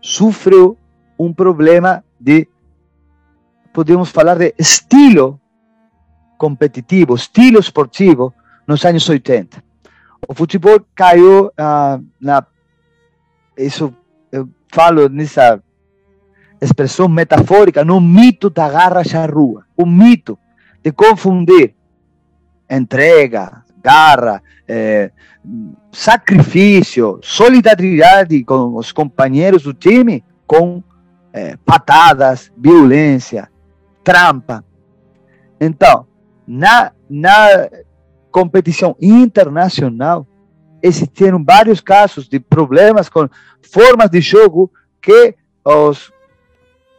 sofreu 0.00 0.76
um 1.18 1.32
problema 1.32 2.04
de, 2.18 2.48
podemos 3.72 4.10
falar 4.10 4.36
de 4.36 4.54
estilo 4.58 5.40
competitivo, 6.36 7.14
estilo 7.14 7.58
esportivo 7.58 8.32
nos 8.66 8.84
anos 8.84 9.08
80. 9.08 9.62
O 10.26 10.34
futebol 10.34 10.80
caiu 10.94 11.50
ah, 11.56 12.00
na. 12.20 12.44
Isso 13.56 13.84
eu 13.84 13.94
falo 14.72 15.08
nessa 15.08 15.62
expressão 16.60 17.08
metafórica, 17.08 17.84
no 17.84 18.00
mito 18.00 18.50
da 18.50 18.68
garra 18.68 19.04
charrua. 19.04 19.64
O 19.76 19.86
mito 19.86 20.38
de 20.82 20.92
confundir 20.92 21.74
entrega, 22.68 23.62
garra, 23.82 24.42
é, 24.66 25.10
sacrifício, 25.92 27.18
solidariedade 27.22 28.44
com 28.44 28.76
os 28.76 28.92
companheiros 28.92 29.62
do 29.62 29.72
time, 29.72 30.22
com 30.46 30.82
é, 31.32 31.56
patadas, 31.64 32.52
violência, 32.56 33.48
trampa. 34.04 34.64
Então, 35.60 36.06
na, 36.46 36.92
na 37.08 37.68
competição 38.30 38.96
internacional, 39.00 40.26
existiram 40.82 41.42
vários 41.42 41.80
casos 41.80 42.28
de 42.28 42.38
problemas 42.38 43.08
com 43.08 43.28
formas 43.62 44.10
de 44.10 44.20
jogo 44.20 44.70
que 45.00 45.34
os 45.64 46.12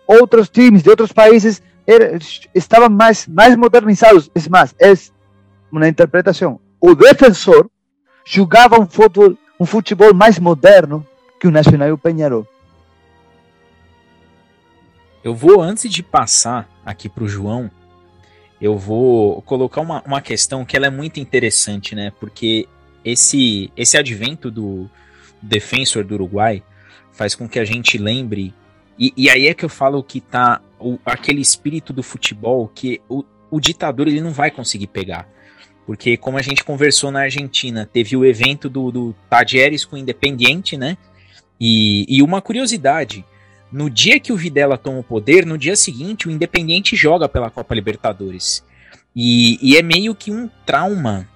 outros 0.07 0.49
times 0.49 0.83
de 0.83 0.89
outros 0.89 1.11
países 1.11 1.61
estavam 2.53 2.89
mais, 2.89 3.27
mais 3.27 3.55
modernizados. 3.55 4.29
É 4.35 4.49
mais, 4.49 4.75
é 4.79 4.93
uma 5.71 5.87
interpretação. 5.87 6.59
O 6.79 6.95
defensor 6.95 7.69
jogava 8.25 8.79
um 8.79 8.87
futebol, 8.87 9.37
um 9.59 9.65
futebol 9.65 10.13
mais 10.13 10.39
moderno 10.39 11.05
que 11.39 11.47
o 11.47 11.51
Nacional 11.51 11.89
e 11.89 11.91
o 11.91 11.97
Penharol. 11.97 12.47
Eu 15.23 15.35
vou, 15.35 15.61
antes 15.61 15.91
de 15.91 16.01
passar 16.01 16.69
aqui 16.85 17.09
para 17.09 17.23
o 17.23 17.27
João, 17.27 17.69
eu 18.61 18.77
vou 18.77 19.41
colocar 19.41 19.81
uma, 19.81 20.01
uma 20.05 20.21
questão 20.21 20.65
que 20.65 20.77
ela 20.77 20.87
é 20.87 20.89
muito 20.89 21.19
interessante, 21.19 21.93
né? 21.93 22.11
Porque 22.19 22.67
esse, 23.03 23.71
esse 23.75 23.97
advento 23.97 24.49
do 24.49 24.89
defensor 25.41 26.03
do 26.03 26.15
Uruguai 26.15 26.63
faz 27.11 27.35
com 27.35 27.47
que 27.47 27.59
a 27.59 27.65
gente 27.65 27.97
lembre. 27.97 28.53
E, 28.97 29.13
e 29.15 29.29
aí 29.29 29.47
é 29.47 29.53
que 29.53 29.65
eu 29.65 29.69
falo 29.69 30.03
que 30.03 30.21
tá 30.21 30.61
o, 30.79 30.97
aquele 31.05 31.41
espírito 31.41 31.91
do 31.93 32.03
futebol 32.03 32.69
que 32.73 33.01
o, 33.09 33.23
o 33.49 33.59
ditador 33.59 34.07
ele 34.07 34.21
não 34.21 34.31
vai 34.31 34.51
conseguir 34.51 34.87
pegar. 34.87 35.27
Porque, 35.85 36.17
como 36.17 36.37
a 36.37 36.41
gente 36.41 36.63
conversou 36.63 37.09
na 37.09 37.21
Argentina, 37.21 37.89
teve 37.91 38.15
o 38.15 38.23
evento 38.23 38.69
do, 38.69 38.91
do 38.91 39.15
Tadieres 39.27 39.83
com 39.83 39.95
o 39.95 39.99
Independiente, 39.99 40.77
né? 40.77 40.95
E, 41.59 42.05
e 42.07 42.21
uma 42.21 42.41
curiosidade: 42.41 43.25
no 43.71 43.89
dia 43.89 44.19
que 44.19 44.31
o 44.31 44.37
Videla 44.37 44.77
toma 44.77 44.99
o 44.99 45.03
poder, 45.03 45.47
no 45.47 45.57
dia 45.57 45.75
seguinte, 45.75 46.27
o 46.27 46.31
Independiente 46.31 46.95
joga 46.95 47.27
pela 47.27 47.49
Copa 47.49 47.73
Libertadores. 47.73 48.63
E, 49.15 49.57
e 49.61 49.77
é 49.77 49.81
meio 49.81 50.13
que 50.13 50.31
um 50.31 50.47
trauma 50.63 51.27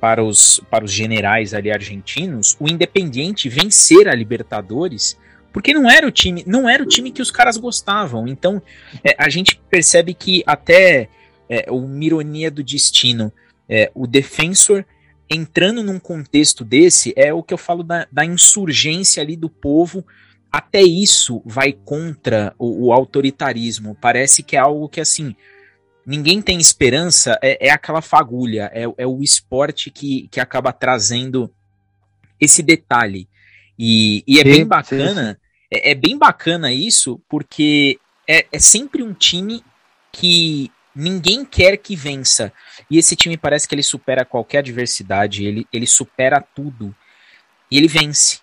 para 0.00 0.24
os, 0.24 0.60
para 0.70 0.84
os 0.84 0.92
generais 0.92 1.52
ali 1.52 1.70
argentinos 1.70 2.56
o 2.58 2.68
Independiente 2.68 3.48
vencer 3.48 4.08
a 4.08 4.14
Libertadores, 4.14 5.18
porque 5.52 5.74
não 5.74 5.90
era 5.90 6.06
o 6.06 6.10
time, 6.10 6.42
não 6.46 6.68
era 6.68 6.82
o 6.82 6.86
time 6.86 7.12
que 7.12 7.20
os 7.20 7.30
caras 7.30 7.56
gostavam. 7.56 8.26
Então 8.26 8.62
é, 9.04 9.14
a 9.18 9.28
gente 9.28 9.60
percebe 9.68 10.14
que 10.14 10.42
até 10.46 11.08
é, 11.48 11.70
uma 11.70 12.04
ironia 12.04 12.50
do 12.50 12.64
destino, 12.64 13.32
é, 13.68 13.90
o 13.94 14.06
defensor 14.06 14.84
entrando 15.28 15.82
num 15.82 15.98
contexto 15.98 16.64
desse 16.64 17.12
é 17.14 17.32
o 17.32 17.42
que 17.42 17.54
eu 17.54 17.58
falo 17.58 17.84
da, 17.84 18.06
da 18.10 18.24
insurgência 18.24 19.22
ali 19.22 19.36
do 19.36 19.50
povo. 19.50 20.04
Até 20.50 20.82
isso 20.82 21.40
vai 21.44 21.72
contra 21.72 22.54
o, 22.58 22.86
o 22.86 22.92
autoritarismo. 22.92 23.96
Parece 24.00 24.42
que 24.42 24.56
é 24.56 24.58
algo 24.58 24.88
que 24.88 25.00
assim 25.00 25.36
ninguém 26.06 26.40
tem 26.40 26.58
esperança 26.58 27.38
é, 27.42 27.68
é 27.68 27.70
aquela 27.70 28.00
fagulha, 28.00 28.70
é, 28.74 28.84
é, 28.96 29.06
o 29.06 29.22
esporte 29.22 29.90
que, 29.90 30.28
que 30.28 30.40
acaba 30.40 30.72
trazendo 30.72 31.50
esse 32.40 32.62
detalhe. 32.62 33.28
E, 33.78 34.22
e 34.26 34.40
é 34.40 34.42
sim, 34.42 34.50
bem 34.50 34.66
bacana, 34.66 35.28
sim, 35.28 35.32
sim. 35.32 35.36
É, 35.70 35.90
é, 35.90 35.94
bem 35.94 36.18
bacana 36.18 36.72
isso, 36.72 37.20
porque 37.28 37.98
é, 38.28 38.46
é 38.52 38.58
sempre 38.58 39.02
um 39.02 39.12
time 39.12 39.64
que 40.12 40.70
ninguém 40.94 41.44
quer 41.44 41.76
que 41.76 41.94
vença. 41.94 42.52
E 42.90 42.98
esse 42.98 43.14
time 43.14 43.36
parece 43.36 43.68
que 43.68 43.74
ele 43.74 43.82
supera 43.82 44.24
qualquer 44.24 44.58
adversidade, 44.58 45.44
ele, 45.44 45.66
ele 45.72 45.86
supera 45.86 46.40
tudo. 46.40 46.94
E 47.70 47.78
ele 47.78 47.88
vence. 47.88 48.40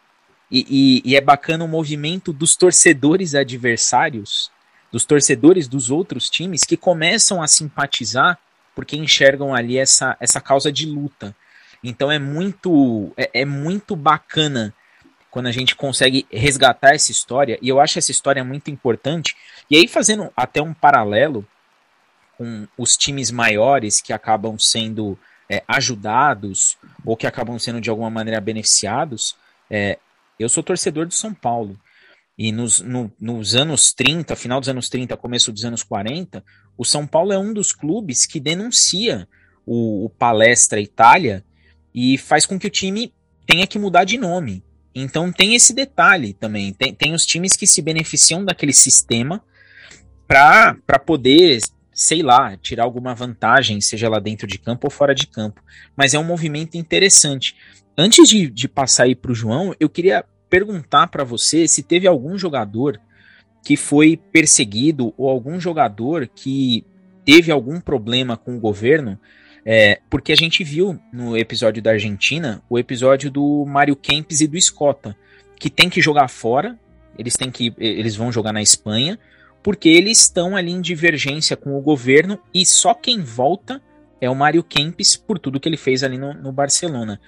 E, 0.49 1.03
e, 1.03 1.11
e 1.11 1.15
é 1.15 1.21
bacana 1.21 1.65
o 1.65 1.67
movimento 1.67 2.31
dos 2.31 2.55
torcedores 2.55 3.35
adversários 3.35 4.49
dos 4.91 5.05
torcedores 5.05 5.67
dos 5.67 5.91
outros 5.91 6.29
times 6.29 6.63
que 6.63 6.77
começam 6.77 7.41
a 7.41 7.47
simpatizar 7.47 8.39
porque 8.75 8.95
enxergam 8.95 9.55
ali 9.55 9.77
essa, 9.77 10.15
essa 10.19 10.39
causa 10.39 10.71
de 10.71 10.85
luta. 10.85 11.35
Então 11.83 12.11
é 12.11 12.19
muito 12.19 13.11
é, 13.17 13.41
é 13.41 13.45
muito 13.45 13.95
bacana 13.95 14.73
quando 15.29 15.47
a 15.47 15.51
gente 15.51 15.75
consegue 15.75 16.25
resgatar 16.31 16.95
essa 16.95 17.11
história, 17.11 17.59
e 17.61 17.69
eu 17.69 17.79
acho 17.79 17.99
essa 17.99 18.09
história 18.09 18.43
muito 18.43 18.71
importante. 18.71 19.35
E 19.69 19.75
aí, 19.75 19.87
fazendo 19.87 20.31
até 20.35 20.61
um 20.61 20.73
paralelo 20.73 21.45
com 22.37 22.67
os 22.77 22.97
times 22.97 23.29
maiores 23.29 24.01
que 24.01 24.13
acabam 24.13 24.57
sendo 24.57 25.15
é, 25.49 25.63
ajudados 25.67 26.77
ou 27.05 27.15
que 27.15 27.27
acabam 27.27 27.59
sendo 27.59 27.79
de 27.79 27.89
alguma 27.89 28.09
maneira 28.09 28.41
beneficiados, 28.41 29.35
é, 29.69 29.99
eu 30.39 30.49
sou 30.49 30.63
torcedor 30.63 31.05
do 31.05 31.13
São 31.13 31.33
Paulo. 31.33 31.79
E 32.37 32.51
nos, 32.51 32.81
no, 32.81 33.11
nos 33.19 33.55
anos 33.55 33.91
30, 33.93 34.35
final 34.35 34.59
dos 34.59 34.69
anos 34.69 34.89
30, 34.89 35.17
começo 35.17 35.51
dos 35.51 35.65
anos 35.65 35.81
40, 35.81 36.43
o 36.77 36.85
São 36.85 37.07
Paulo 37.07 37.33
é 37.33 37.39
um 37.39 37.51
dos 37.51 37.71
clubes 37.71 38.27
que 38.27 38.39
denuncia 38.39 39.27
o, 39.65 40.05
o 40.05 40.09
Palestra 40.09 40.79
Itália 40.79 41.43
e 41.93 42.15
faz 42.17 42.45
com 42.45 42.59
que 42.59 42.67
o 42.67 42.69
time 42.69 43.11
tenha 43.47 43.65
que 43.65 43.79
mudar 43.79 44.03
de 44.03 44.19
nome. 44.19 44.63
Então 44.93 45.31
tem 45.31 45.55
esse 45.55 45.73
detalhe 45.73 46.33
também. 46.33 46.71
Tem, 46.73 46.93
tem 46.93 47.13
os 47.15 47.25
times 47.25 47.55
que 47.55 47.65
se 47.65 47.81
beneficiam 47.81 48.45
daquele 48.45 48.73
sistema 48.73 49.43
para 50.27 50.99
poder, 51.03 51.59
sei 51.91 52.21
lá, 52.21 52.55
tirar 52.57 52.83
alguma 52.83 53.15
vantagem, 53.15 53.81
seja 53.81 54.09
lá 54.09 54.19
dentro 54.19 54.45
de 54.45 54.59
campo 54.59 54.87
ou 54.87 54.91
fora 54.91 55.15
de 55.15 55.25
campo. 55.25 55.63
Mas 55.95 56.13
é 56.13 56.19
um 56.19 56.23
movimento 56.23 56.77
interessante. 56.77 57.55
Antes 57.97 58.29
de, 58.29 58.47
de 58.47 58.67
passar 58.67 59.03
aí 59.03 59.15
para 59.15 59.31
o 59.31 59.35
João, 59.35 59.73
eu 59.79 59.89
queria 59.89 60.23
perguntar 60.49 61.07
para 61.07 61.23
você 61.23 61.67
se 61.67 61.83
teve 61.83 62.07
algum 62.07 62.37
jogador 62.37 62.99
que 63.63 63.75
foi 63.75 64.17
perseguido 64.31 65.13
ou 65.17 65.29
algum 65.29 65.59
jogador 65.59 66.27
que 66.27 66.85
teve 67.25 67.51
algum 67.51 67.81
problema 67.81 68.37
com 68.37 68.55
o 68.55 68.59
governo, 68.59 69.19
é, 69.65 69.99
porque 70.09 70.31
a 70.31 70.35
gente 70.35 70.63
viu 70.63 70.97
no 71.11 71.37
episódio 71.37 71.83
da 71.83 71.91
Argentina 71.91 72.63
o 72.69 72.79
episódio 72.79 73.29
do 73.29 73.65
Mário 73.65 73.95
Kempis 73.95 74.39
e 74.39 74.47
do 74.47 74.55
Escota, 74.55 75.17
que 75.59 75.69
tem 75.69 75.89
que 75.89 76.01
jogar 76.01 76.29
fora, 76.29 76.79
eles 77.17 77.33
têm 77.33 77.51
que 77.51 77.73
eles 77.77 78.15
vão 78.15 78.31
jogar 78.31 78.53
na 78.53 78.61
Espanha, 78.61 79.19
porque 79.61 79.89
eles 79.89 80.19
estão 80.19 80.55
ali 80.55 80.71
em 80.71 80.79
divergência 80.79 81.57
com 81.57 81.77
o 81.77 81.81
governo 81.81 82.39
e 82.53 82.65
só 82.65 82.93
quem 82.93 83.21
volta 83.21 83.81
é 84.21 84.29
o 84.29 84.35
Mário 84.35 84.63
Kempis 84.63 85.17
por 85.17 85.37
tudo 85.37 85.59
que 85.59 85.67
ele 85.67 85.75
fez 85.75 86.03
ali 86.03 86.17
no, 86.17 86.33
no 86.33 86.53
Barcelona. 86.53 87.19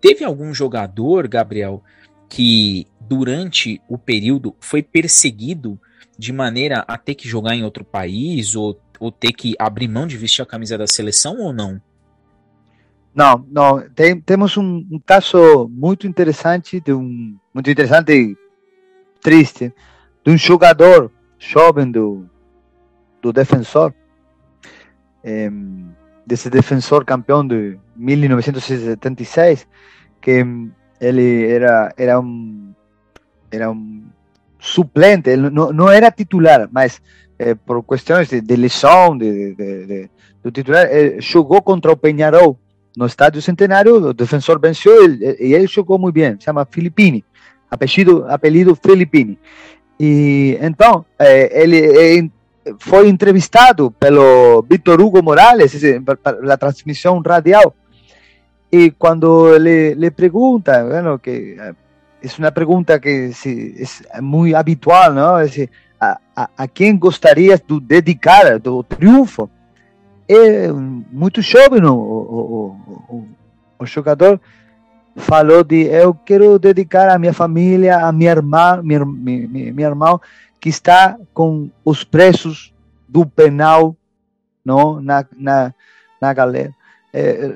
Teve 0.00 0.24
algum 0.24 0.52
jogador, 0.52 1.28
Gabriel, 1.28 1.82
que 2.28 2.86
durante 3.00 3.80
o 3.88 3.98
período 3.98 4.54
foi 4.60 4.82
perseguido 4.82 5.78
de 6.18 6.32
maneira 6.32 6.84
a 6.86 6.96
ter 6.96 7.14
que 7.14 7.28
jogar 7.28 7.54
em 7.54 7.64
outro 7.64 7.84
país 7.84 8.54
ou, 8.54 8.80
ou 8.98 9.10
ter 9.10 9.32
que 9.32 9.54
abrir 9.58 9.88
mão 9.88 10.06
de 10.06 10.16
vestir 10.16 10.42
a 10.42 10.46
camisa 10.46 10.78
da 10.78 10.86
seleção 10.86 11.38
ou 11.40 11.52
não? 11.52 11.80
Não, 13.14 13.46
não. 13.48 13.88
Tem, 13.90 14.20
temos 14.20 14.56
um, 14.56 14.84
um, 14.90 14.98
caso 14.98 15.68
muito 15.68 16.06
interessante 16.06 16.80
de 16.80 16.92
um 16.92 17.36
muito 17.52 17.70
interessante 17.70 18.12
e 18.12 18.36
triste 19.22 19.72
de 20.24 20.32
um 20.32 20.36
jogador 20.36 21.12
jovem 21.38 21.90
do 21.90 22.28
do 23.22 23.32
defensor 23.32 23.94
eh, 25.22 25.50
desse 26.26 26.50
defensor 26.50 27.04
campeão 27.04 27.46
de 27.46 27.78
1976 27.96 29.66
que 30.20 30.44
ele 31.00 31.46
era, 31.50 31.92
era 31.96 32.20
um 32.20 32.72
era 33.50 33.70
um 33.70 34.04
suplente, 34.58 35.30
ele 35.30 35.50
não, 35.50 35.72
não 35.72 35.88
era 35.88 36.10
titular, 36.10 36.68
mas 36.72 37.00
eh, 37.38 37.54
por 37.54 37.82
questões 37.84 38.28
de, 38.28 38.40
de 38.40 38.56
lesão 38.56 39.16
de, 39.16 39.54
de, 39.54 39.86
de, 39.86 40.10
do 40.42 40.50
titular, 40.50 40.86
ele 40.90 41.20
jogou 41.20 41.62
contra 41.62 41.92
o 41.92 41.96
Peñarol 41.96 42.58
no 42.96 43.06
Estádio 43.06 43.42
Centenário, 43.42 43.96
o 43.96 44.14
defensor 44.14 44.58
venceu 44.58 45.06
e, 45.06 45.48
e 45.48 45.54
ele 45.54 45.66
jogou 45.66 45.98
muito 45.98 46.14
bem, 46.14 46.36
chama 46.40 46.66
Filippini, 46.68 47.24
apelido, 47.70 48.24
apelido 48.28 48.74
Filippini. 48.76 49.38
E 49.98 50.58
então, 50.60 51.04
eh, 51.18 51.62
ele 51.62 52.30
foi 52.78 53.08
entrevistado 53.08 53.90
pelo 53.92 54.62
Vitor 54.68 55.00
Hugo 55.00 55.22
Morales, 55.22 55.80
na 56.42 56.56
transmissão 56.56 57.20
radial, 57.20 57.74
y 58.74 58.90
cuando 58.90 59.56
le, 59.58 59.94
le 59.94 60.10
pregunta, 60.10 60.82
bueno, 60.82 61.18
que 61.18 61.54
eh, 61.54 61.74
es 62.20 62.38
una 62.38 62.50
pregunta 62.50 62.98
que 62.98 63.26
es 63.26 64.02
muy 64.20 64.52
habitual, 64.52 65.14
¿no? 65.14 65.38
Es 65.38 65.60
a, 66.00 66.18
a, 66.34 66.50
a 66.56 66.68
quién 66.68 66.98
gostarías 66.98 67.62
de 67.66 67.78
dedicar 67.80 68.58
tu 68.60 68.82
triunfo? 68.82 69.48
É 70.26 70.72
muito 70.72 71.42
jovem 71.42 71.84
o, 71.84 71.94
o, 71.94 72.76
o, 73.10 73.28
o 73.78 73.86
jogador 73.86 74.40
falou 75.14 75.62
de 75.62 75.82
eu 75.82 76.14
quero 76.14 76.58
dedicar 76.58 77.10
a 77.10 77.18
minha 77.18 77.34
família, 77.34 77.98
a 77.98 78.10
minha 78.10 78.30
irmã, 78.30 78.80
minha, 78.82 79.04
minha, 79.04 79.86
irmã 79.86 80.18
que 80.58 80.70
está 80.70 81.16
com 81.32 81.70
os 81.84 82.02
presos 82.02 82.74
do 83.06 83.26
penal, 83.26 83.94
não, 84.64 85.00
na, 85.00 85.24
na, 85.36 85.74
na 86.20 86.32
galera. 86.32 86.72
É, 87.16 87.54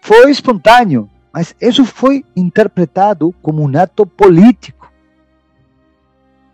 foi 0.00 0.30
espontâneo, 0.30 1.10
mas 1.30 1.54
isso 1.60 1.84
foi 1.84 2.24
interpretado 2.34 3.34
como 3.42 3.62
um 3.62 3.78
ato 3.78 4.06
político. 4.06 4.90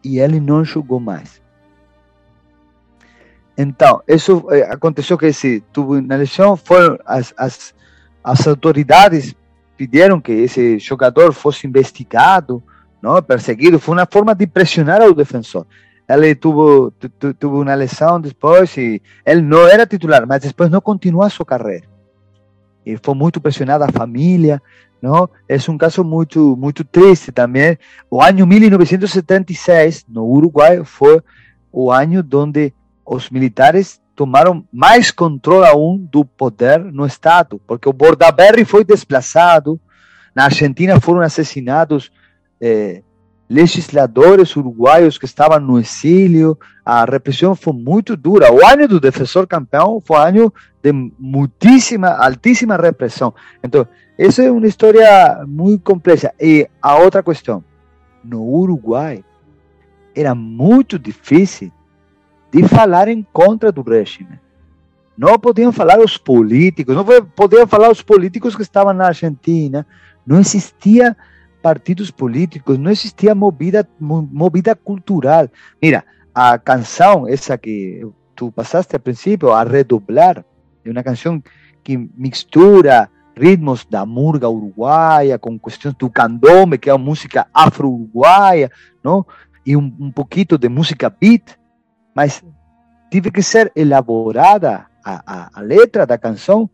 E 0.03 0.19
ele 0.19 0.41
não 0.41 0.65
jogou 0.65 0.99
mais. 0.99 1.41
Então, 3.57 4.03
isso 4.09 4.45
eh, 4.51 4.63
aconteceu 4.63 5.17
que 5.17 5.27
esse 5.27 5.63
tuvo 5.73 6.03
na 6.03 6.17
eleição 6.17 6.57
foram 6.57 6.99
as, 7.07 7.33
as, 7.37 7.73
as 8.23 8.47
autoridades 8.49 9.33
pediram 9.77 10.21
que 10.21 10.33
esse 10.33 10.79
jogador 10.81 11.33
fosse 11.33 11.67
investigado, 11.67 12.61
não, 13.01 13.23
perseguido, 13.23 13.79
foi 13.79 13.95
uma 13.95 14.09
forma 14.11 14.35
de 14.35 14.47
pressionar 14.47 15.01
ao 15.01 15.15
defensor. 15.15 15.67
Ele 16.09 16.35
tuvo, 16.35 16.93
tuvo 17.39 17.63
uma 17.63 17.75
lesão 17.75 18.21
depois 18.21 18.77
e 18.77 19.01
ele 19.25 19.41
não 19.41 19.67
era 19.69 19.87
titular, 19.87 20.27
mas 20.27 20.43
depois 20.43 20.69
não 20.69 20.81
continuou 20.81 21.23
a 21.23 21.31
sua 21.31 21.47
carreira. 21.47 21.94
E 22.85 22.99
foi 23.03 23.15
muito 23.15 23.41
pressionado 23.41 23.85
a 23.85 23.93
família, 23.93 24.61
não? 25.01 25.29
É 25.49 25.57
um 25.69 25.79
caso 25.79 26.05
muito 26.05 26.57
muito 26.57 26.85
triste 26.85 27.33
também. 27.33 27.79
O 28.11 28.23
ano 28.23 28.47
1976 28.47 30.07
no 30.09 30.25
Uruguai 30.25 30.83
foi 30.85 31.21
o 31.73 31.91
ano 31.91 32.25
onde 32.35 32.73
os 33.05 33.31
militares 33.31 34.01
tomaram 34.15 34.65
mais 34.73 35.11
controle 35.11 35.67
aún 35.67 35.99
do 36.11 36.25
poder 36.25 36.79
no 36.81 37.05
Estado, 37.05 37.61
porque 37.67 37.89
o 37.89 37.93
Bordaberry 37.93 38.65
foi 38.65 38.85
desplazado, 38.85 39.81
na 40.35 40.45
Argentina 40.45 41.01
foram 41.01 41.21
assassinados 41.21 42.13
eh, 42.61 43.03
legisladores 43.49 44.57
uruguaios 44.57 45.19
que 45.19 45.25
estavam 45.25 45.61
no 45.61 45.79
exílio, 45.79 46.59
a 46.85 47.05
repressão 47.05 47.55
foi 47.55 47.73
muito 47.73 48.17
dura. 48.17 48.53
O 48.53 48.65
ano 48.67 48.89
do 48.89 49.01
defensor 49.01 49.47
campeão 49.47 50.01
foi 50.05 50.17
um 50.17 50.21
ano 50.21 50.55
de 50.85 50.93
muitíssima, 51.19 52.09
altíssima 52.09 52.77
repressão. 52.77 53.33
Então, 53.63 53.89
essa 54.19 54.43
é 54.43 54.51
uma 54.51 54.67
história 54.67 55.43
muito 55.49 55.83
complexa. 55.83 56.35
E 56.39 56.69
a 56.83 56.99
outra 56.99 57.23
questão, 57.23 57.65
no 58.23 58.43
Uruguai, 58.43 59.25
era 60.15 60.35
muito 60.35 60.99
difícil 60.99 61.73
de 62.53 62.69
falar 62.69 63.09
em 63.09 63.27
contra 63.33 63.73
do 63.73 63.81
regime. 63.81 64.39
Não 65.17 65.39
podiam 65.39 65.73
falar 65.73 65.99
os 65.99 66.19
políticos, 66.19 66.95
não 66.95 67.05
podiam 67.35 67.67
falar 67.67 67.91
os 67.91 68.03
políticos 68.03 68.55
que 68.55 68.63
estavam 68.63 68.93
na 68.93 69.07
Argentina. 69.07 69.87
Não 70.27 70.39
existia 70.39 71.17
partidos 71.63 72.11
políticos, 72.11 72.77
não 72.77 72.91
existia 72.91 73.35
movida, 73.35 73.89
movida 73.99 74.75
cultural. 74.75 75.49
Mira, 75.81 76.05
a 76.35 76.59
canção, 76.59 77.27
essa 77.27 77.57
que 77.57 78.07
tu 78.37 78.53
passaste 78.53 78.95
a 78.95 78.99
princípio, 78.99 79.51
a 79.51 79.63
redoblar, 79.65 80.45
é 80.85 80.91
uma 80.91 81.03
canção 81.03 81.43
que 81.83 81.97
mistura 82.17 83.11
ritmos 83.37 83.85
da 83.85 84.07
murga 84.07 84.49
uruguaia 84.49 85.39
com 85.39 85.59
questões 85.59 85.95
do 85.95 86.09
candombe, 86.09 86.79
que 86.79 86.89
é 86.89 86.97
música 86.97 87.47
afro-uruguaia, 87.53 88.71
não? 89.03 89.27
e 89.67 89.77
um, 89.77 89.93
um 89.99 90.11
pouquinho 90.11 90.59
de 90.59 90.69
música 90.69 91.11
beat, 91.11 91.59
mas 92.15 92.45
tive 93.11 93.31
que 93.31 93.43
ser 93.43 93.73
elaborada 93.75 94.87
a, 95.05 95.23
a, 95.27 95.51
a 95.55 95.61
letra 95.61 96.07
da 96.07 96.19
canção 96.19 96.69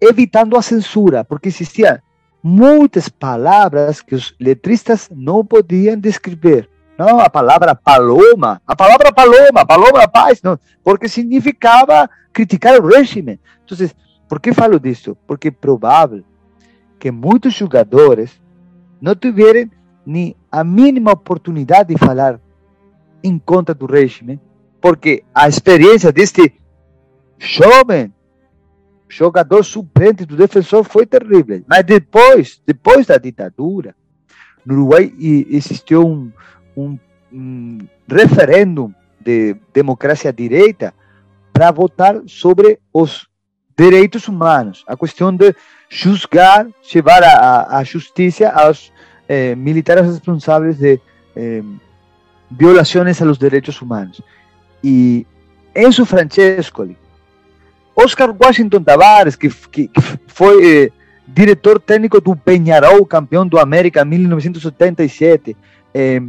evitando 0.00 0.56
a 0.56 0.62
censura, 0.62 1.24
porque 1.24 1.48
existiam 1.48 1.98
muitas 2.42 3.08
palavras 3.08 4.00
que 4.00 4.14
os 4.14 4.34
letristas 4.38 5.10
não 5.12 5.44
podiam 5.44 5.98
descrever. 5.98 6.68
Não, 6.98 7.20
a 7.20 7.30
palavra 7.30 7.76
paloma, 7.76 8.60
a 8.66 8.74
palavra 8.74 9.12
paloma, 9.12 9.64
paloma 9.64 10.08
paz, 10.08 10.42
não, 10.42 10.58
porque 10.82 11.08
significava 11.08 12.10
criticar 12.32 12.80
o 12.80 12.88
regime. 12.88 13.38
Então, 13.64 13.88
por 14.28 14.40
que 14.40 14.52
falo 14.52 14.80
disso? 14.80 15.16
Porque 15.24 15.46
é 15.46 15.52
provável 15.52 16.24
que 16.98 17.12
muitos 17.12 17.54
jogadores 17.54 18.40
não 19.00 19.14
tiveram 19.14 19.70
nem 20.04 20.34
a 20.50 20.64
mínima 20.64 21.12
oportunidade 21.12 21.94
de 21.94 21.98
falar 21.98 22.40
em 23.22 23.38
contra 23.38 23.74
do 23.74 23.86
regime, 23.86 24.40
porque 24.80 25.22
a 25.32 25.48
experiência 25.48 26.10
deste 26.10 26.52
jovem 27.38 28.12
jogador 29.08 29.64
suplente 29.64 30.26
do 30.26 30.36
defensor 30.36 30.82
foi 30.82 31.06
terrível. 31.06 31.62
Mas 31.66 31.84
depois, 31.84 32.60
depois 32.66 33.06
da 33.06 33.18
ditadura, 33.18 33.94
no 34.66 34.74
Uruguai 34.74 35.12
existiu 35.48 36.06
um, 36.06 36.30
um, 36.78 36.98
um 37.32 37.78
de 39.20 39.56
democracia 39.72 40.32
direita 40.32 40.94
para 41.52 41.70
votar 41.70 42.20
sobre 42.26 42.78
os 42.92 43.26
direitos 43.76 44.28
humanos, 44.28 44.84
a 44.86 44.96
questão 44.96 45.34
de 45.34 45.54
julgar, 45.88 46.66
levar 46.94 47.22
a, 47.22 47.78
a 47.78 47.84
justiça 47.84 48.48
aos 48.48 48.92
eh, 49.28 49.54
militares 49.54 50.06
responsáveis 50.06 50.78
de 50.78 51.00
eh, 51.36 51.62
violações 52.50 53.20
aos 53.22 53.38
direitos 53.38 53.80
humanos. 53.80 54.20
E 54.82 55.26
Enzo 55.74 56.04
Francescoli, 56.04 56.96
Oscar 57.94 58.34
Washington 58.40 58.82
Tavares, 58.82 59.36
que, 59.36 59.48
que, 59.48 59.88
que 59.88 60.00
eh, 60.64 60.90
técnico 61.84 62.20
do 62.20 62.34
Penharol, 62.34 63.04
campeão 63.04 63.46
do 63.46 63.58
América 63.58 64.02
em 64.02 64.06
1977, 64.06 65.56
eh, 65.94 66.20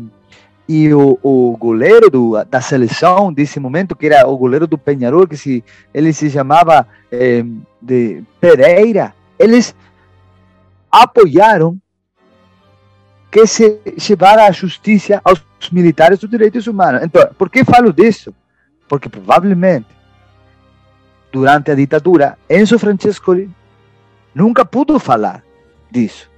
e 0.70 0.94
o, 0.94 1.18
o 1.24 1.58
goleiro 1.58 2.12
do, 2.12 2.46
da 2.46 2.62
seleção 2.62 3.34
desse 3.34 3.60
momento, 3.60 3.96
que 3.96 4.06
era 4.06 4.28
o 4.28 4.38
goleiro 4.38 4.68
do 4.68 4.78
Penharol, 4.78 5.28
que 5.28 5.36
se, 5.36 5.64
ele 5.92 6.14
se 6.14 6.30
chamava 6.30 6.88
eh, 7.12 7.44
de 7.82 8.24
Pereira, 8.40 9.16
eles 9.40 9.74
apoiaram 10.92 11.76
que 13.32 13.48
se 13.48 13.80
levara 14.08 14.46
a 14.46 14.52
justiça 14.52 15.20
aos 15.24 15.44
militares 15.72 16.20
dos 16.20 16.30
direitos 16.30 16.68
humanos. 16.68 17.02
Então, 17.02 17.28
por 17.36 17.50
que 17.50 17.66
falo 17.66 17.92
disso? 17.92 18.32
Porque 18.88 19.10
provavelmente, 19.10 19.88
durante 21.32 21.72
a 21.72 21.76
ditadura, 21.76 22.38
Enzo 22.48 22.78
Francescoli 22.78 23.50
nunca 24.36 24.64
pudo 24.64 25.00
falar 25.00 25.44
disso. 25.90 26.30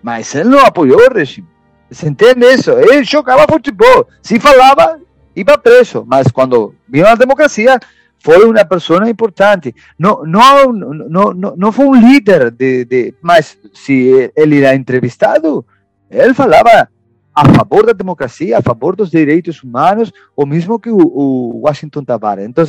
Mas 0.00 0.32
ele 0.32 0.50
não 0.50 0.64
apoiou 0.64 1.10
o 1.10 1.12
regime. 1.12 1.49
Você 1.90 2.08
entende 2.08 2.46
isso? 2.46 2.70
Ele 2.70 3.02
jogava 3.04 3.46
futebol. 3.50 4.06
Se 4.22 4.38
falava, 4.38 5.00
ia 5.34 5.58
preso. 5.58 6.04
Mas 6.06 6.28
quando 6.28 6.74
viu 6.88 7.06
a 7.06 7.14
democracia, 7.14 7.78
foi 8.22 8.44
uma 8.44 8.64
pessoa 8.64 9.08
importante. 9.08 9.74
Não, 9.98 10.24
não, 10.24 10.72
não, 10.72 11.32
não, 11.32 11.56
não 11.56 11.72
foi 11.72 11.86
um 11.86 11.94
líder, 11.94 12.50
de, 12.50 12.84
de, 12.84 13.14
mas 13.20 13.58
se 13.74 14.30
ele 14.36 14.62
era 14.62 14.76
entrevistado, 14.76 15.64
ele 16.10 16.34
falava 16.34 16.88
a 17.34 17.54
favor 17.54 17.86
da 17.86 17.92
democracia, 17.92 18.58
a 18.58 18.62
favor 18.62 18.94
dos 18.94 19.10
direitos 19.10 19.62
humanos, 19.62 20.12
o 20.36 20.44
mesmo 20.44 20.78
que 20.78 20.90
o, 20.90 20.98
o 20.98 21.60
Washington 21.62 22.04
Tavares. 22.04 22.46
Então, 22.46 22.64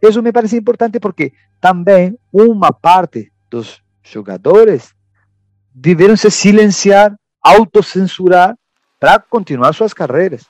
isso 0.00 0.22
me 0.22 0.32
parece 0.32 0.56
importante 0.56 1.00
porque 1.00 1.32
também 1.60 2.16
uma 2.32 2.72
parte 2.72 3.32
dos 3.50 3.82
jogadores 4.02 4.94
tiveram 5.82 6.16
se 6.16 6.30
silenciar, 6.30 7.14
autocensurar 7.42 8.54
para 9.04 9.18
continuar 9.18 9.74
suas 9.74 9.92
carreiras. 9.92 10.48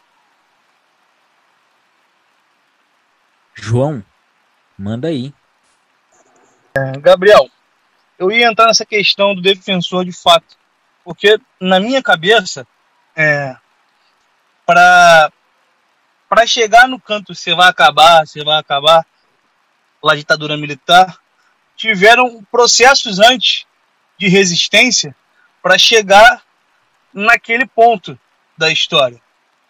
João, 3.53 4.01
manda 4.79 5.09
aí. 5.09 5.35
É, 6.73 6.93
Gabriel, 7.01 7.49
eu 8.17 8.31
ia 8.31 8.47
entrar 8.47 8.67
nessa 8.67 8.87
questão 8.87 9.35
do 9.35 9.43
defensor 9.43 10.05
de 10.05 10.13
fato, 10.13 10.57
porque 11.03 11.37
na 11.61 11.81
minha 11.81 12.01
cabeça 12.01 12.65
é, 13.17 13.57
para 14.65 15.33
para 16.29 16.47
chegar 16.47 16.87
no 16.87 17.01
canto, 17.01 17.35
você 17.35 17.57
vai 17.57 17.69
acabar, 17.69 18.25
você 18.25 18.45
vai 18.45 18.61
acabar, 18.61 19.05
lá 20.01 20.15
ditadura 20.15 20.57
militar, 20.57 21.19
tiveram 21.75 22.45
processos 22.53 23.19
antes 23.19 23.67
de 24.17 24.29
resistência 24.29 25.15
para 25.61 25.77
chegar 25.77 26.41
naquele 27.13 27.67
ponto 27.67 28.17
da 28.57 28.71
história. 28.71 29.21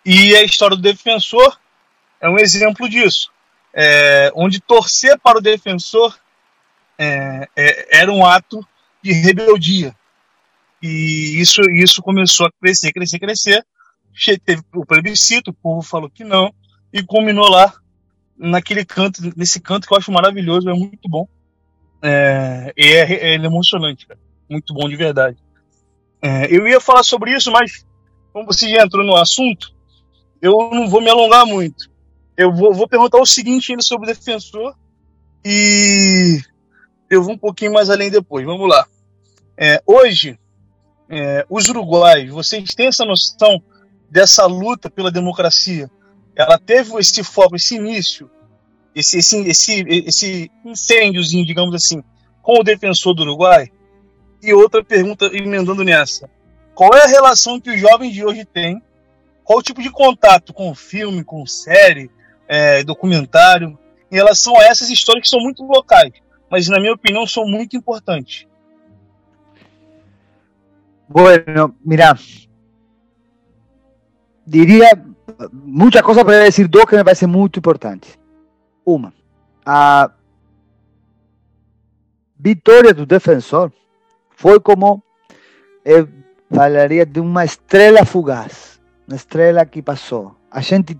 E 0.05 0.36
a 0.36 0.43
história 0.43 0.77
do 0.77 0.82
defensor 0.82 1.59
é 2.20 2.28
um 2.28 2.39
exemplo 2.39 2.89
disso, 2.89 3.31
é, 3.73 4.31
onde 4.35 4.61
torcer 4.61 5.19
para 5.19 5.39
o 5.39 5.43
defensor 5.43 6.19
é, 6.98 7.48
é, 7.56 8.01
era 8.01 8.12
um 8.12 8.24
ato 8.24 8.66
de 9.02 9.12
rebeldia. 9.12 9.94
E 10.82 11.40
isso, 11.40 11.61
isso 11.70 12.02
começou 12.02 12.47
a 12.47 12.52
crescer, 12.61 12.93
crescer, 12.93 13.19
crescer. 13.19 13.66
Teve 14.44 14.62
o 14.74 14.86
plebiscito, 14.86 15.51
o 15.51 15.55
povo 15.55 15.82
falou 15.82 16.09
que 16.09 16.23
não, 16.23 16.55
e 16.93 17.02
culminou 17.02 17.48
lá 17.48 17.73
naquele 18.36 18.85
canto, 18.85 19.20
nesse 19.36 19.61
canto 19.61 19.86
que 19.86 19.93
eu 19.93 19.98
acho 19.98 20.12
maravilhoso, 20.12 20.69
é 20.69 20.74
muito 20.74 21.09
bom. 21.09 21.27
É, 22.02 22.73
é, 22.77 23.32
é 23.32 23.35
emocionante, 23.35 24.06
cara. 24.06 24.20
muito 24.48 24.74
bom 24.74 24.89
de 24.89 24.94
verdade. 24.94 25.39
É, 26.20 26.55
eu 26.55 26.69
ia 26.69 26.81
falar 26.81 27.02
sobre 27.02 27.35
isso, 27.35 27.51
mas 27.51 27.85
como 28.35 28.47
você 28.47 28.69
já 28.69 28.82
entrou 28.82 29.06
no 29.06 29.15
assunto, 29.15 29.73
eu 30.43 30.69
não 30.73 30.89
vou 30.89 31.01
me 31.01 31.09
alongar 31.09 31.47
muito. 31.47 31.89
Eu 32.36 32.52
vou, 32.52 32.74
vou 32.74 32.89
perguntar 32.89 33.20
o 33.20 33.24
seguinte 33.24 33.70
ainda 33.70 33.82
sobre 33.82 34.11
o 34.11 34.12
defensor 34.12 34.74
e 35.44 36.40
eu 37.09 37.23
vou 37.23 37.35
um 37.35 37.39
pouquinho 37.39 37.73
mais 37.73 37.89
além 37.89 38.11
depois. 38.11 38.44
Vamos 38.44 38.69
lá. 38.69 38.85
É, 39.56 39.81
hoje, 39.86 40.36
é, 41.09 41.47
os 41.48 41.69
uruguaios, 41.69 42.35
vocês 42.35 42.74
têm 42.74 42.89
essa 42.89 43.05
noção 43.05 43.62
dessa 44.11 44.44
luta 44.47 44.90
pela 44.90 45.12
democracia? 45.12 45.89
Ela 46.35 46.59
teve 46.59 46.93
esse 46.98 47.23
foco, 47.23 47.55
esse 47.55 47.77
início, 47.77 48.28
esse, 48.97 49.19
esse, 49.19 49.48
esse, 49.48 49.85
esse 49.89 50.51
incêndiozinho, 50.65 51.47
digamos 51.47 51.73
assim, 51.73 52.02
com 52.43 52.59
o 52.59 52.65
defensor 52.65 53.15
do 53.15 53.23
Uruguai? 53.23 53.70
E 54.43 54.52
outra 54.52 54.82
pergunta, 54.82 55.27
emendando 55.32 55.85
nessa: 55.85 56.28
qual 56.74 56.92
é 56.94 57.05
a 57.05 57.09
relação 57.09 57.60
que 57.60 57.70
os 57.70 57.80
jovens 57.80 58.12
de 58.12 58.24
hoje 58.24 58.44
têm? 58.44 58.82
Qual 59.44 59.59
o 59.59 59.62
tipo 59.62 59.82
de 59.82 59.90
contato 59.90 60.52
com 60.52 60.74
filme, 60.74 61.22
com 61.22 61.46
série, 61.46 62.10
é, 62.48 62.82
documentário, 62.82 63.78
em 64.10 64.16
relação 64.16 64.59
a 64.59 64.64
essas 64.64 64.90
histórias 64.90 65.22
que 65.22 65.28
são 65.28 65.40
muito 65.40 65.62
locais, 65.64 66.12
mas, 66.51 66.68
na 66.68 66.80
minha 66.80 66.92
opinião, 66.92 67.26
são 67.26 67.46
muito 67.46 67.76
importantes? 67.76 68.46
Bueno, 71.09 71.76
mira, 71.84 72.16
diría 74.46 74.90
muchas 75.52 76.02
cosas, 76.02 76.24
pero 76.24 76.36
voy 76.38 76.42
a 76.42 76.44
decir 76.44 76.68
dos 76.68 76.84
que 76.86 76.96
me 76.96 77.05
parecen 77.05 77.30
muy 77.30 77.51
importantes. 77.55 78.18
Una, 78.84 79.12
a 79.64 80.10
vitória 82.38 82.92
do 82.92 83.06
defensor 83.06 83.72
foi 84.30 84.60
como, 84.60 85.02
eu 85.84 86.09
falaria 86.50 87.04
de 87.04 87.20
uma 87.20 87.44
estrela 87.44 88.04
fugaz, 88.04 88.80
uma 89.06 89.16
estrela 89.16 89.64
que 89.64 89.82
passou. 89.82 90.34
A 90.50 90.60
gente 90.60 90.98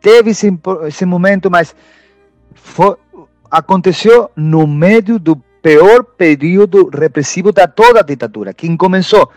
teve 0.00 0.30
esse, 0.30 0.52
esse 0.86 1.04
momento, 1.04 1.50
mas 1.50 1.74
foi, 2.54 2.96
aconteceu 3.50 4.30
no 4.36 4.66
meio 4.66 5.18
do 5.18 5.36
pior 5.62 6.04
período 6.04 6.90
repressivo 6.92 7.50
da 7.50 7.66
toda 7.66 8.00
a 8.00 8.02
ditadura. 8.02 8.52
Quem 8.52 8.76
começou 8.76 9.30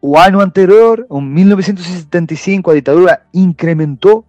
o 0.00 0.16
ano 0.16 0.40
anterior, 0.40 1.06
em 1.10 1.22
1975, 1.22 2.70
a 2.70 2.74
ditadura 2.74 3.20
incrementou 3.34 4.24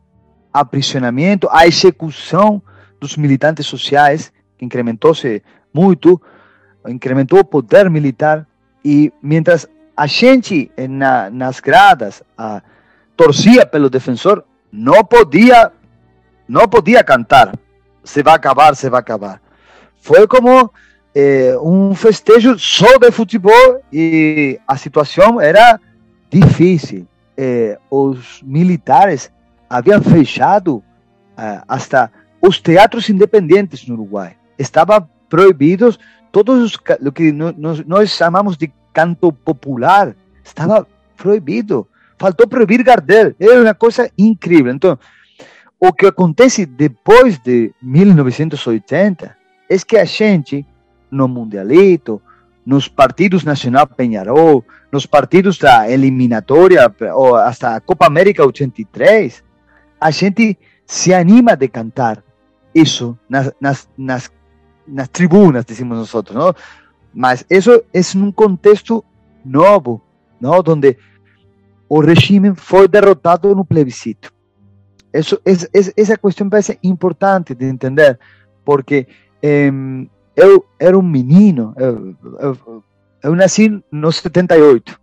aprisionamento, 0.51 1.47
a 1.49 1.65
execução 1.65 2.61
dos 2.99 3.15
militantes 3.15 3.65
sociais, 3.65 4.33
que 4.57 4.65
incrementou-se 4.65 5.41
muito, 5.73 6.21
incrementou 6.87 7.39
o 7.39 7.45
poder 7.45 7.89
militar, 7.89 8.45
e 8.83 9.13
mientras 9.21 9.67
a 10.01 10.07
gente 10.07 10.71
na, 10.89 11.29
nas 11.29 11.59
gradas 11.59 12.23
a, 12.35 12.63
torcia 13.15 13.67
pelo 13.67 13.87
defensor, 13.87 14.43
não 14.71 15.03
podia, 15.03 15.71
não 16.47 16.67
podia 16.67 17.03
cantar, 17.03 17.53
se 18.03 18.23
vai 18.23 18.33
acabar, 18.33 18.75
se 18.75 18.89
vai 18.89 18.99
acabar. 18.99 19.39
Foi 19.97 20.25
como 20.27 20.73
eh, 21.13 21.55
um 21.61 21.93
festejo 21.93 22.57
só 22.57 22.97
de 22.97 23.11
futebol 23.11 23.79
e 23.93 24.59
a 24.67 24.75
situação 24.75 25.39
era 25.39 25.79
difícil. 26.31 27.05
Eh, 27.37 27.77
os 27.91 28.41
militares 28.41 29.31
haviam 29.69 30.01
fechado 30.01 30.83
eh, 31.37 31.61
hasta 31.67 32.11
os 32.41 32.59
teatros 32.59 33.07
independentes 33.07 33.87
no 33.87 33.93
Uruguai. 33.93 34.35
Estavam 34.57 35.07
proibidos 35.29 35.99
todos 36.31 36.63
os, 36.63 36.73
o 37.05 37.11
que 37.11 37.31
nós, 37.31 37.85
nós 37.85 38.09
chamamos 38.09 38.57
de 38.57 38.73
canto 38.93 39.31
popular. 39.31 40.15
Estava 40.43 40.87
proibido. 41.17 41.87
Faltou 42.17 42.47
proibir 42.47 42.83
Gardel. 42.83 43.33
Era 43.39 43.61
uma 43.61 43.73
coisa 43.73 44.09
incrível. 44.17 44.73
Então, 44.73 44.97
o 45.79 45.91
que 45.91 46.05
acontece 46.05 46.65
depois 46.65 47.39
de 47.39 47.73
1980 47.81 49.35
é 49.69 49.77
que 49.79 49.97
a 49.97 50.05
gente, 50.05 50.65
no 51.09 51.27
Mundialito, 51.27 52.21
nos 52.65 52.87
partidos 52.87 53.43
Nacional 53.43 53.87
Penharol, 53.87 54.63
nos 54.91 55.05
partidos 55.05 55.57
da 55.57 55.89
eliminatória, 55.89 56.93
ou 57.15 57.35
hasta 57.35 57.75
a 57.75 57.81
Copa 57.81 58.05
América 58.05 58.45
83, 58.45 59.43
a 59.99 60.11
gente 60.11 60.57
se 60.85 61.13
anima 61.13 61.55
de 61.55 61.67
cantar 61.67 62.23
isso 62.75 63.17
nas, 63.27 63.51
nas, 63.59 63.89
nas, 63.97 64.31
nas 64.87 65.07
tribunas, 65.07 65.65
decimos 65.65 65.97
nosotros, 65.97 66.35
¿no? 66.35 66.55
Mas 67.13 67.45
es 67.49 68.15
en 68.15 68.23
un 68.23 68.31
contexto 68.31 69.03
novo, 69.43 70.01
¿no? 70.39 70.61
Donde 70.61 70.97
o 71.89 71.99
regime 71.99 72.55
foi 72.55 72.87
derrotado 72.87 73.53
no 73.53 73.65
plebiscito. 73.65 74.31
Es, 75.13 75.35
essa 75.73 76.17
questão 76.17 76.49
parece 76.49 76.79
importante 76.83 77.53
de 77.53 77.65
entender, 77.65 78.17
porque 78.63 79.07
eh, 79.43 79.69
eu 80.35 80.65
era 80.79 80.97
um 80.97 81.01
menino, 81.01 81.73
eu, 81.77 82.15
eu, 82.39 82.83
eu 83.21 83.35
nasci 83.35 83.83
no 83.91 84.09
78, 84.09 84.97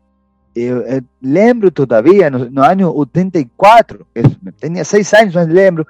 eu, 0.57 0.81
eu 0.81 1.03
lembro 1.23 1.71
todavia, 1.71 2.31
no, 2.31 2.51
no 2.51 2.63
ano 2.63 2.97
84, 2.97 4.07
eu 4.15 4.25
tinha 4.59 4.83
seis 4.83 5.13
anos, 5.13 5.35
mas 5.35 5.47
lembro, 5.47 5.87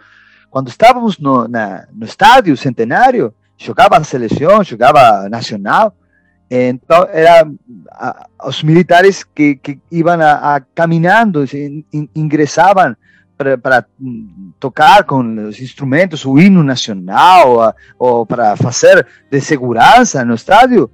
quando 0.51 0.69
estávamos 0.69 1.19
no, 1.19 1.47
na, 1.47 1.87
no 1.93 2.05
estádio 2.05 2.57
centenário, 2.57 3.33
jogava 3.57 3.97
a 3.97 4.05
seleção, 4.05 4.65
jogava 4.65 5.29
nacional, 5.29 5.95
então 6.51 7.07
era 7.11 7.47
os 8.45 8.63
militares 8.63 9.23
que, 9.23 9.57
que 9.57 9.79
iam 9.91 10.21
a, 10.21 10.57
a 10.57 10.61
caminhando, 10.61 11.45
in, 11.55 11.85
ingressavam 12.15 12.97
para 13.37 13.87
tocar 14.59 15.05
com 15.05 15.49
os 15.49 15.61
instrumentos 15.61 16.25
o 16.25 16.39
hino 16.39 16.65
nacional 16.65 17.75
ou 17.99 18.27
para 18.27 18.57
fazer 18.57 19.07
de 19.31 19.41
segurança 19.41 20.25
no 20.25 20.35
estádio, 20.35 20.91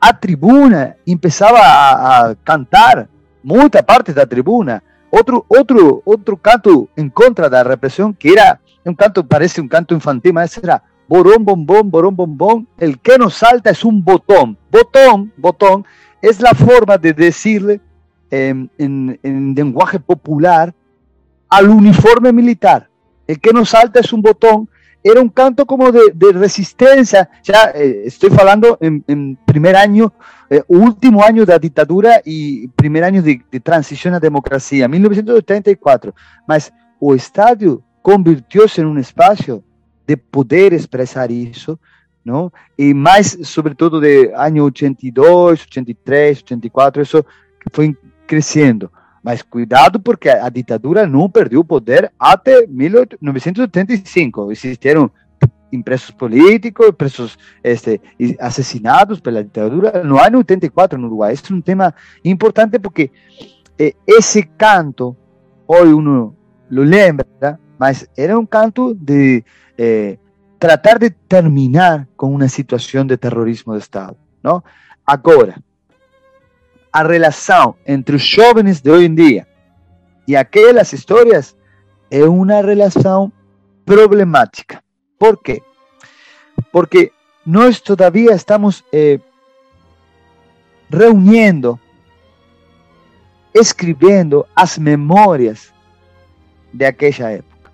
a 0.00 0.12
tribuna 0.12 0.96
começava 1.04 1.58
a, 1.58 2.30
a 2.30 2.34
cantar, 2.44 3.08
muita 3.42 3.82
parte 3.82 4.12
da 4.12 4.24
tribuna, 4.24 4.82
outro 5.10 5.44
outro 5.48 6.02
outro 6.04 6.36
canto 6.36 6.88
em 6.96 7.08
contra 7.08 7.50
da 7.50 7.62
repressão 7.62 8.12
que 8.12 8.32
era 8.32 8.60
un 8.84 8.94
canto, 8.94 9.24
parece 9.24 9.60
un 9.60 9.68
canto 9.68 9.94
infantil, 9.94 10.32
mas 10.32 10.56
era 10.56 10.82
borón, 11.10 11.44
bombón, 11.44 11.90
borón, 11.90 12.14
bombón, 12.14 12.68
el 12.78 13.00
que 13.00 13.18
nos 13.18 13.34
salta 13.34 13.70
es 13.70 13.84
un 13.84 14.04
botón. 14.04 14.56
Botón, 14.70 15.32
botón, 15.36 15.84
es 16.22 16.40
la 16.40 16.54
forma 16.54 16.96
de 16.98 17.12
decirle 17.12 17.80
en, 18.30 18.70
en, 18.78 19.18
en 19.24 19.52
lenguaje 19.56 19.98
popular 19.98 20.72
al 21.48 21.68
uniforme 21.68 22.32
militar. 22.32 22.88
El 23.26 23.40
que 23.40 23.52
nos 23.52 23.70
salta 23.70 23.98
es 23.98 24.12
un 24.12 24.22
botón. 24.22 24.68
Era 25.02 25.20
un 25.20 25.30
canto 25.30 25.66
como 25.66 25.90
de, 25.90 26.12
de 26.14 26.30
resistencia. 26.32 27.28
Ya 27.42 27.72
eh, 27.74 28.02
estoy 28.04 28.30
hablando 28.38 28.78
en, 28.80 29.02
en 29.08 29.36
primer 29.44 29.74
año, 29.74 30.12
eh, 30.48 30.62
último 30.68 31.24
año 31.24 31.44
de 31.44 31.52
la 31.54 31.58
dictadura 31.58 32.22
y 32.24 32.68
primer 32.68 33.02
año 33.02 33.20
de, 33.20 33.42
transición 33.60 34.14
a 34.14 34.20
democracia, 34.20 34.86
1984. 34.86 36.14
Mas 36.46 36.72
o 37.00 37.16
estadio 37.16 37.82
convirtió-se 38.00 38.80
em 38.80 38.86
um 38.86 38.98
espaço 38.98 39.64
de 40.06 40.16
poder 40.16 40.72
expressar 40.72 41.30
isso, 41.30 41.78
não? 42.24 42.52
E 42.76 42.92
mais, 42.92 43.38
sobretudo, 43.44 44.00
de 44.00 44.32
ano 44.34 44.64
82, 44.64 45.62
83, 45.62 46.38
84, 46.38 47.02
isso 47.02 47.24
foi 47.72 47.96
crescendo. 48.26 48.90
Mas 49.22 49.42
cuidado, 49.42 50.00
porque 50.00 50.28
a 50.30 50.48
ditadura 50.48 51.06
não 51.06 51.28
perdeu 51.28 51.60
o 51.60 51.64
poder 51.64 52.10
até 52.18 52.66
1985. 52.66 54.50
Existiram 54.50 55.10
impresos 55.72 56.10
políticos, 56.10 56.90
presos 56.96 57.38
este, 57.62 58.00
assassinados 58.38 59.20
pela 59.20 59.44
ditadura 59.44 60.02
no 60.02 60.18
ano 60.18 60.38
84 60.38 60.98
no 60.98 61.06
Uruguai. 61.06 61.32
Isso 61.32 61.52
é 61.52 61.56
um 61.56 61.60
tema 61.60 61.94
importante 62.24 62.78
porque 62.78 63.10
eh, 63.78 63.94
esse 64.06 64.42
canto, 64.42 65.16
hoje 65.66 65.92
uno 65.92 66.36
lo 66.70 66.82
lembra, 66.82 67.58
mas 67.78 68.08
era 68.16 68.38
um 68.38 68.46
canto 68.46 68.94
de 68.94 69.44
eh, 69.82 70.18
tratar 70.58 70.98
de 70.98 71.08
terminar 71.08 72.06
com 72.14 72.34
uma 72.34 72.48
situação 72.48 73.06
de 73.06 73.16
terrorismo 73.16 73.72
de 73.72 73.78
Estado. 73.78 74.14
Não? 74.42 74.62
Agora, 75.06 75.56
a 76.92 77.02
relação 77.02 77.74
entre 77.86 78.16
os 78.16 78.22
jovens 78.22 78.82
de 78.82 78.90
hoje 78.90 79.06
em 79.06 79.14
dia 79.14 79.46
e 80.28 80.36
aquelas 80.36 80.92
histórias 80.92 81.56
é 82.10 82.24
uma 82.24 82.60
relação 82.60 83.32
problemática. 83.86 84.82
Por 85.18 85.38
quê? 85.38 85.62
Porque 86.70 87.10
nós 87.46 87.80
todavía 87.80 88.32
estamos 88.32 88.84
eh, 88.92 89.18
reuniendo, 90.90 91.80
escrevendo 93.54 94.44
as 94.54 94.76
memórias 94.76 95.72
de 96.70 96.84
aquella 96.84 97.30
época. 97.30 97.72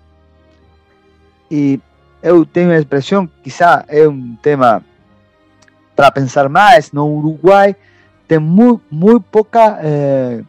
E 1.51 1.79
eu 2.27 2.45
tenho 2.45 2.71
a 2.71 2.77
expressão, 2.77 3.29
quizá 3.43 3.83
é 3.87 4.07
um 4.07 4.35
tema 4.41 4.83
para 5.95 6.11
pensar 6.11 6.47
mais, 6.47 6.91
no 6.91 7.07
Uruguai 7.07 7.75
tem 8.27 8.39
muito, 8.39 8.81
muito 8.91 9.25
pouca 9.31 9.79
eh, 9.81 10.41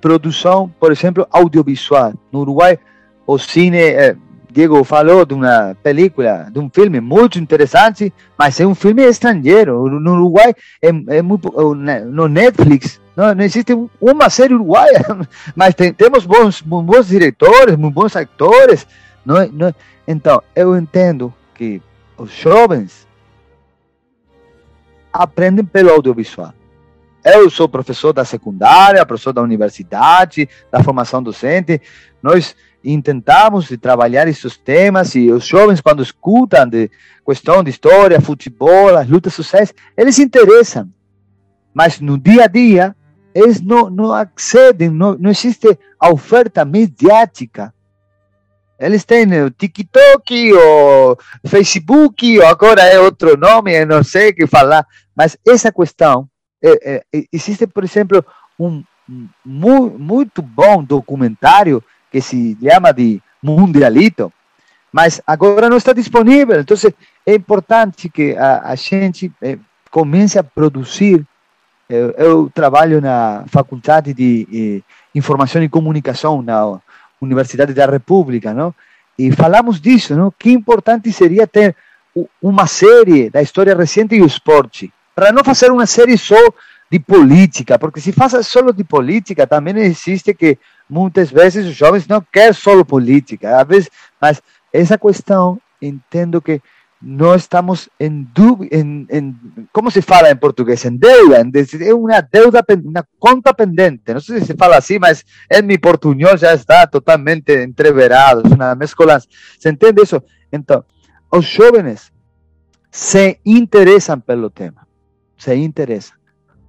produção, 0.00 0.72
por 0.80 0.90
exemplo, 0.90 1.26
audiovisual. 1.30 2.14
No 2.32 2.40
Uruguai, 2.40 2.78
o 3.26 3.38
cine, 3.38 3.78
eh, 3.78 4.16
Diego 4.50 4.82
falou 4.82 5.26
de 5.26 5.34
uma 5.34 5.76
película, 5.82 6.48
de 6.50 6.58
um 6.58 6.70
filme 6.70 7.00
muito 7.00 7.38
interessante, 7.38 8.12
mas 8.36 8.58
é 8.58 8.66
um 8.66 8.74
filme 8.74 9.02
estrangeiro. 9.02 9.88
No 10.00 10.12
Uruguai, 10.14 10.54
é, 10.82 10.88
é 11.18 11.22
muito, 11.22 11.52
no 12.06 12.28
Netflix, 12.28 12.98
não, 13.14 13.34
não, 13.34 13.44
existe 13.44 13.72
uma 14.00 14.30
série 14.30 14.54
uruguaia, 14.54 15.04
mas 15.54 15.74
tem, 15.74 15.92
temos 15.92 16.24
bons, 16.24 16.62
bons 16.62 17.08
diretores, 17.08 17.74
bons 17.74 18.16
atores. 18.16 18.86
Não, 19.26 19.46
não, 19.52 19.74
então, 20.10 20.42
eu 20.56 20.74
entendo 20.74 21.34
que 21.54 21.82
os 22.16 22.30
jovens 22.30 23.06
aprendem 25.12 25.62
pelo 25.62 25.90
audiovisual. 25.90 26.54
Eu 27.22 27.50
sou 27.50 27.68
professor 27.68 28.14
da 28.14 28.24
secundária, 28.24 29.04
professor 29.04 29.34
da 29.34 29.42
universidade, 29.42 30.48
da 30.72 30.82
formação 30.82 31.22
docente. 31.22 31.82
Nós 32.22 32.56
intentamos 32.82 33.68
trabalhar 33.82 34.26
esses 34.26 34.56
temas 34.56 35.14
e 35.14 35.30
os 35.30 35.44
jovens, 35.44 35.82
quando 35.82 36.02
escutam 36.02 36.66
de 36.66 36.90
questão 37.26 37.62
de 37.62 37.68
história, 37.68 38.18
futebol, 38.18 38.96
as 38.96 39.06
lutas 39.06 39.34
sociais, 39.34 39.74
eles 39.94 40.14
se 40.14 40.22
interessam. 40.22 40.88
Mas 41.74 42.00
no 42.00 42.16
dia 42.16 42.44
a 42.44 42.46
dia, 42.46 42.96
eles 43.34 43.60
não, 43.60 43.90
não 43.90 44.10
accedem, 44.10 44.88
não, 44.88 45.18
não 45.18 45.28
existe 45.28 45.78
a 46.00 46.10
oferta 46.10 46.64
mediática. 46.64 47.74
Eles 48.78 49.04
têm 49.04 49.26
o 49.42 49.50
TikTok, 49.50 50.52
o 50.52 51.16
Facebook, 51.46 52.38
ou 52.38 52.46
agora 52.46 52.82
é 52.82 53.00
outro 53.00 53.36
nome, 53.36 53.76
eu 53.76 53.86
não 53.86 54.04
sei 54.04 54.30
o 54.30 54.34
que 54.34 54.46
falar. 54.46 54.86
Mas 55.16 55.36
essa 55.46 55.72
questão, 55.72 56.28
é, 56.62 57.02
é, 57.12 57.24
existe, 57.32 57.66
por 57.66 57.82
exemplo, 57.82 58.24
um 58.58 58.84
mu 59.44 59.90
muito 59.98 60.42
bom 60.42 60.84
documentário 60.84 61.82
que 62.10 62.20
se 62.20 62.56
chama 62.62 62.92
de 62.92 63.20
Mundialito, 63.42 64.32
mas 64.92 65.20
agora 65.26 65.68
não 65.68 65.76
está 65.76 65.92
disponível. 65.92 66.60
Então 66.60 66.76
é 67.26 67.34
importante 67.34 68.08
que 68.08 68.36
a, 68.36 68.70
a 68.70 68.74
gente 68.74 69.32
eh, 69.42 69.58
comece 69.90 70.38
a 70.38 70.44
produzir. 70.44 71.26
Eu, 71.88 72.10
eu, 72.10 72.50
trabalho 72.50 73.00
na 73.00 73.44
Faculdade 73.48 74.12
de 74.12 74.46
eh, 74.52 74.82
Informação 75.14 75.62
e 75.62 75.68
Comunicação 75.70 76.42
na 76.42 76.80
Universidade 77.20 77.74
da 77.74 77.86
República, 77.86 78.54
não? 78.54 78.74
E 79.18 79.32
falamos 79.32 79.80
disso, 79.80 80.14
não? 80.14 80.32
Que 80.36 80.50
importante 80.50 81.12
seria 81.12 81.46
ter 81.46 81.74
uma 82.40 82.66
série 82.66 83.30
da 83.30 83.42
história 83.42 83.74
recente 83.74 84.14
e 84.14 84.22
o 84.22 84.26
esporte, 84.26 84.92
para 85.14 85.32
não 85.32 85.44
fazer 85.44 85.70
uma 85.70 85.86
série 85.86 86.16
só 86.16 86.36
de 86.90 86.98
política, 86.98 87.78
porque 87.78 88.00
se 88.00 88.12
faz 88.12 88.34
só 88.46 88.62
de 88.70 88.82
política, 88.82 89.46
também 89.46 89.76
existe 89.78 90.32
que 90.32 90.58
muitas 90.88 91.30
vezes 91.30 91.66
os 91.66 91.74
jovens 91.74 92.06
não 92.06 92.24
querem 92.32 92.52
só 92.52 92.82
política, 92.82 93.60
às 93.60 93.68
vezes, 93.68 93.90
mas 94.20 94.40
essa 94.72 94.96
questão, 94.96 95.60
entendo 95.82 96.40
que 96.40 96.62
nós 97.00 97.42
estamos 97.42 97.88
dúvida, 98.34 98.76
em, 98.76 99.06
em, 99.10 99.36
como 99.72 99.90
se 99.90 100.02
fala 100.02 100.30
em 100.30 100.36
português? 100.36 100.84
Em 100.84 100.96
deuda, 100.96 101.36
é 101.80 101.94
uma 101.94 102.20
deuda, 102.20 102.64
uma 102.84 103.06
conta 103.18 103.54
pendente, 103.54 104.12
não 104.12 104.20
sei 104.20 104.40
se 104.40 104.46
se 104.46 104.54
fala 104.56 104.76
assim, 104.76 104.98
mas 104.98 105.24
em 105.50 105.62
meu 105.62 105.78
portunhol 105.78 106.36
já 106.36 106.52
está 106.54 106.86
totalmente 106.86 107.52
entreverado, 107.62 108.42
uma 108.52 108.74
mescolança, 108.74 109.28
você 109.58 109.70
entende 109.70 110.02
isso? 110.02 110.20
Então, 110.52 110.84
os 111.32 111.44
jovens 111.44 112.12
se 112.90 113.38
interessam 113.46 114.18
pelo 114.18 114.50
tema, 114.50 114.86
se 115.36 115.54
interessam, 115.54 116.16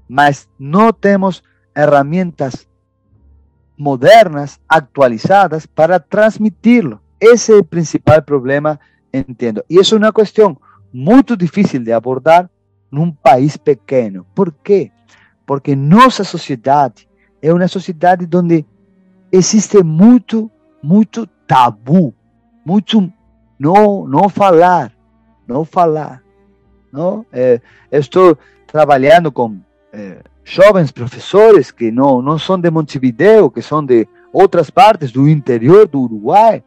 mas 0.07 0.47
não 0.59 0.93
temos 0.93 1.41
ferramentas 1.73 2.67
modernas, 3.77 4.59
actualizadas 4.67 5.65
para 5.65 5.99
transmitirlo. 5.99 7.01
Ese 7.19 7.53
es 7.53 7.59
el 7.59 7.65
principal 7.65 8.23
problema, 8.23 8.79
entiendo. 9.11 9.63
Y 9.67 9.79
es 9.79 9.91
una 9.91 10.11
cuestión 10.11 10.59
muy 10.91 11.23
difícil 11.37 11.83
de 11.83 11.93
abordar 11.93 12.49
en 12.91 12.99
un 12.99 13.15
país 13.15 13.57
pequeño. 13.57 14.25
¿Por 14.33 14.53
qué? 14.55 14.91
Porque 15.45 15.75
nuestra 15.75 16.25
sociedad 16.25 16.93
es 17.41 17.51
una 17.51 17.67
sociedad 17.67 18.17
donde 18.17 18.65
existe 19.31 19.83
mucho, 19.83 20.49
mucho 20.81 21.25
tabú, 21.45 22.13
mucho 22.65 23.09
no, 23.57 24.05
no 24.07 24.29
falar, 24.29 24.95
no 25.47 25.63
falar. 25.63 26.21
¿no? 26.91 27.25
Eh, 27.31 27.59
estoy 27.91 28.35
trabajando 28.65 29.31
con 29.31 29.63
eh, 29.93 30.21
jovens 30.45 30.91
professores 30.91 31.71
que 31.71 31.91
não, 31.91 32.21
não 32.21 32.37
são 32.37 32.59
de 32.59 32.69
Montevideo, 32.69 33.49
que 33.49 33.61
são 33.61 33.85
de 33.85 34.07
outras 34.31 34.69
partes 34.69 35.11
do 35.11 35.27
interior 35.27 35.87
do 35.87 36.01
Uruguai, 36.01 36.63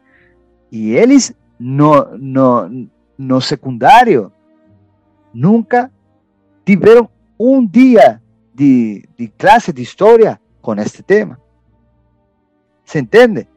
e 0.71 0.95
eles 0.95 1.33
no, 1.63 2.17
no, 2.17 2.89
no 3.17 3.39
secundário 3.39 4.29
nunca 5.33 5.89
tiveram 6.65 7.09
um 7.39 7.65
dia 7.65 8.21
de, 8.53 9.07
de 9.17 9.29
classe 9.29 9.71
de 9.71 9.81
história 9.81 10.39
com 10.61 10.75
este 10.75 11.01
tema. 11.01 11.39
¿Se 12.83 12.99
entende? 12.99 13.47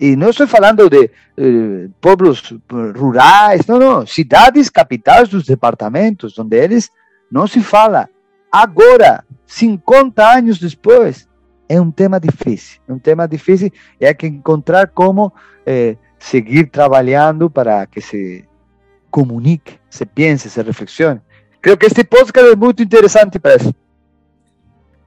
E 0.00 0.16
não 0.16 0.30
estou 0.30 0.48
falando 0.48 0.90
de 0.90 1.08
eh, 1.36 1.88
povos 2.00 2.52
rurais, 2.96 3.64
não, 3.68 3.78
não, 3.78 4.06
cidades 4.06 4.68
capitais 4.68 5.28
dos 5.28 5.44
departamentos, 5.46 6.36
onde 6.36 6.56
eles 6.56 6.90
não 7.30 7.46
se 7.46 7.62
fala. 7.62 8.08
Agora, 8.50 9.24
50 9.46 10.38
anos 10.38 10.58
depois, 10.58 11.28
é 11.68 11.80
um 11.80 11.92
tema 11.92 12.18
difícil. 12.18 12.80
É 12.88 12.92
um 12.92 12.98
tema 12.98 13.28
difícil 13.28 13.70
e 14.00 14.06
há 14.06 14.12
que 14.12 14.26
encontrar 14.26 14.88
como 14.88 15.32
eh, 15.64 15.96
seguir 16.22 16.66
trabalhando 16.66 17.50
para 17.50 17.86
que 17.86 18.00
se 18.00 18.44
comunique, 19.10 19.74
se 19.90 20.06
pense, 20.06 20.48
se 20.48 20.62
reflexione. 20.62 21.20
Creio 21.60 21.76
que 21.76 21.86
este 21.86 22.04
podcast 22.04 22.52
é 22.52 22.56
muito 22.56 22.82
interessante 22.82 23.38
para 23.38 23.56
isso. 23.56 23.74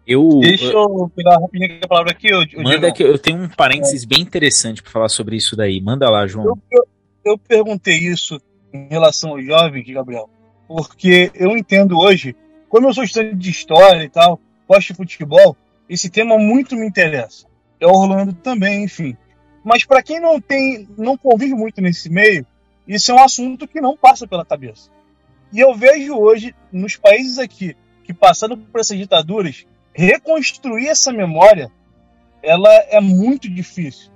Eu, 0.05 0.39
Deixa 0.39 0.71
eu 0.71 1.11
pegar 1.15 1.39
rapidinho 1.39 1.79
a 1.83 1.87
palavra 1.87 2.11
aqui. 2.11 2.29
Eu, 2.29 2.43
eu 2.53 2.61
manda 2.61 2.91
que 2.91 3.01
eu 3.01 3.17
tenho 3.17 3.39
um 3.39 3.49
parênteses 3.49 4.05
bem 4.05 4.21
interessante 4.21 4.83
para 4.83 4.91
falar 4.91 5.09
sobre 5.09 5.35
isso 5.35 5.55
daí. 5.55 5.81
Manda 5.81 6.07
lá, 6.09 6.27
João. 6.27 6.45
Eu, 6.45 6.59
eu, 6.71 6.87
eu 7.25 7.37
perguntei 7.37 7.97
isso 7.97 8.39
em 8.71 8.87
relação 8.87 9.31
aos 9.31 9.43
jovens, 9.43 9.89
Gabriel, 9.89 10.29
porque 10.67 11.31
eu 11.33 11.57
entendo 11.57 11.97
hoje 11.97 12.35
como 12.69 12.87
eu 12.87 12.93
sou 12.93 13.03
estudante 13.03 13.35
de 13.35 13.49
história 13.49 14.03
e 14.03 14.09
tal, 14.09 14.39
gosto 14.67 14.89
de 14.89 14.95
futebol, 14.95 15.55
esse 15.89 16.09
tema 16.09 16.37
muito 16.37 16.75
me 16.75 16.85
interessa. 16.85 17.47
É 17.79 17.87
Orlando 17.87 18.33
também, 18.33 18.83
enfim. 18.83 19.15
Mas 19.65 19.83
para 19.83 20.03
quem 20.03 20.19
não 20.19 20.39
tem, 20.39 20.87
não 20.95 21.17
convive 21.17 21.55
muito 21.55 21.81
nesse 21.81 22.07
meio, 22.07 22.45
isso 22.87 23.11
é 23.11 23.15
um 23.15 23.23
assunto 23.23 23.67
que 23.67 23.81
não 23.81 23.97
passa 23.97 24.27
pela 24.27 24.45
cabeça. 24.45 24.91
E 25.51 25.59
eu 25.59 25.73
vejo 25.73 26.15
hoje, 26.15 26.53
nos 26.71 26.95
países 26.95 27.39
aqui 27.39 27.75
que 28.03 28.13
passaram 28.13 28.55
por 28.55 28.79
essas 28.79 28.95
ditaduras, 28.95 29.65
reconstruir 29.91 30.87
essa 30.87 31.11
memória, 31.11 31.71
ela 32.43 32.71
é 32.89 33.01
muito 33.01 33.49
difícil. 33.49 34.11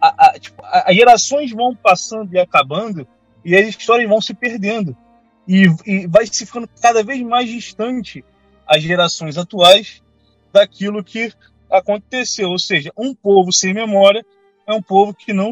A, 0.00 0.26
a, 0.26 0.38
tipo, 0.38 0.62
as 0.64 0.94
gerações 0.94 1.50
vão 1.50 1.74
passando 1.74 2.32
e 2.32 2.38
acabando 2.38 3.08
e 3.44 3.56
as 3.56 3.66
histórias 3.66 4.08
vão 4.08 4.20
se 4.20 4.34
perdendo. 4.34 4.96
E, 5.48 5.66
e 5.84 6.06
vai 6.06 6.28
se 6.28 6.46
ficando 6.46 6.68
cada 6.80 7.02
vez 7.02 7.20
mais 7.22 7.50
distante 7.50 8.24
as 8.64 8.80
gerações 8.80 9.36
atuais 9.36 10.00
daquilo 10.52 11.02
que 11.02 11.32
aconteceu. 11.68 12.50
Ou 12.50 12.58
seja, 12.58 12.92
um 12.96 13.12
povo 13.12 13.52
sem 13.52 13.74
memória 13.74 14.24
é 14.66 14.72
um 14.72 14.82
povo 14.82 15.14
que 15.14 15.32
não, 15.32 15.50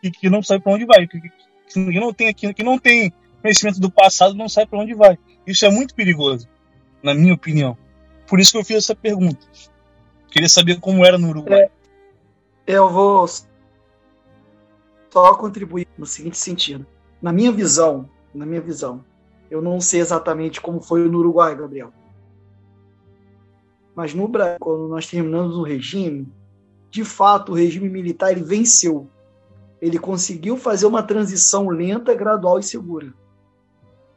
que, 0.00 0.30
não 0.30 0.42
sabe 0.42 0.62
para 0.62 0.72
onde 0.72 0.84
vai, 0.84 1.06
que, 1.06 1.20
que, 1.20 2.00
não 2.00 2.12
tem 2.12 2.28
aqui, 2.28 2.52
que 2.54 2.62
não 2.62 2.78
tem 2.78 3.12
conhecimento 3.42 3.80
do 3.80 3.90
passado, 3.90 4.34
não 4.34 4.48
sabe 4.48 4.68
para 4.68 4.78
onde 4.78 4.94
vai. 4.94 5.18
Isso 5.46 5.64
é 5.66 5.70
muito 5.70 5.94
perigoso, 5.94 6.48
na 7.02 7.14
minha 7.14 7.34
opinião. 7.34 7.76
Por 8.26 8.40
isso 8.40 8.52
que 8.52 8.58
eu 8.58 8.64
fiz 8.64 8.78
essa 8.78 8.96
pergunta. 8.96 9.46
Queria 10.30 10.48
saber 10.48 10.80
como 10.80 11.04
era 11.04 11.18
no 11.18 11.28
Uruguai. 11.28 11.62
É, 11.62 11.70
eu 12.66 12.88
vou 12.88 13.26
só 15.10 15.34
contribuir 15.34 15.86
no 15.96 16.06
seguinte 16.06 16.38
sentido. 16.38 16.86
Na 17.20 17.32
minha 17.32 17.52
visão, 17.52 18.08
na 18.34 18.44
minha 18.44 18.60
visão, 18.60 19.04
eu 19.50 19.62
não 19.62 19.80
sei 19.80 20.00
exatamente 20.00 20.60
como 20.60 20.80
foi 20.80 21.08
no 21.08 21.18
Uruguai, 21.18 21.54
Gabriel. 21.54 21.92
Mas 23.94 24.12
no 24.12 24.26
Brasil, 24.26 24.58
quando 24.58 24.88
nós 24.88 25.06
terminamos 25.06 25.56
o 25.56 25.62
regime, 25.62 26.26
de 26.94 27.02
fato 27.02 27.50
o 27.50 27.54
regime 27.56 27.88
militar 27.88 28.30
ele 28.30 28.44
venceu. 28.44 29.08
Ele 29.82 29.98
conseguiu 29.98 30.56
fazer 30.56 30.86
uma 30.86 31.02
transição 31.02 31.68
lenta, 31.68 32.14
gradual 32.14 32.60
e 32.60 32.62
segura. 32.62 33.12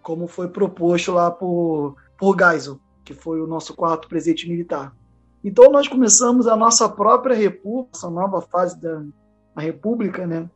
Como 0.03 0.27
foi 0.27 0.47
proposto 0.47 1.11
lá 1.11 1.31
por, 1.31 1.95
por 2.19 2.37
Geisel, 2.37 2.79
que 3.03 3.15
foi 3.15 3.41
o 3.41 3.47
nosso 3.47 3.73
quarto 3.73 4.07
presidente 4.07 4.47
militar. 4.47 4.95
Então 5.43 5.71
nós 5.71 5.87
começamos 5.87 6.45
a 6.45 6.55
nossa 6.55 6.87
própria 6.87 7.35
república, 7.35 7.97
essa 7.97 8.11
nova 8.11 8.41
fase 8.41 8.79
da 8.79 9.01
república, 9.57 10.27
né? 10.27 10.47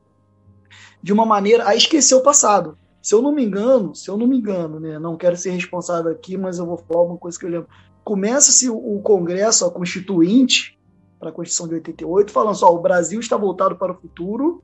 De 1.02 1.12
uma 1.12 1.26
maneira 1.26 1.68
a 1.68 1.76
esquecer 1.76 2.14
o 2.14 2.22
passado. 2.22 2.78
Se 3.02 3.16
eu 3.16 3.22
não 3.24 3.32
me 3.32 3.44
engano, 3.44 3.96
se 3.96 4.12
eu 4.12 4.16
não 4.16 4.28
me 4.28 4.38
engano, 4.38 4.80
né, 4.80 5.00
não 5.00 5.18
quero 5.18 5.36
ser 5.36 5.50
responsável 5.50 6.12
aqui, 6.12 6.38
mas 6.38 6.60
eu 6.60 6.68
vou 6.68 6.78
falar 6.78 7.02
uma 7.02 7.18
coisa 7.18 7.40
que 7.40 7.48
eu 7.48 7.50
lembro. 7.50 7.70
Começa-se 8.04 8.70
o 8.70 9.00
Congresso, 9.00 9.66
a 9.66 9.72
Constituinte, 9.72 10.80
para 11.22 11.30
a 11.30 11.32
Constituição 11.32 11.68
de 11.68 11.76
88, 11.76 12.32
falando 12.32 12.56
só, 12.56 12.74
o 12.74 12.80
Brasil 12.80 13.20
está 13.20 13.38
voltado 13.38 13.76
para 13.76 13.92
o 13.92 13.96
futuro 13.96 14.64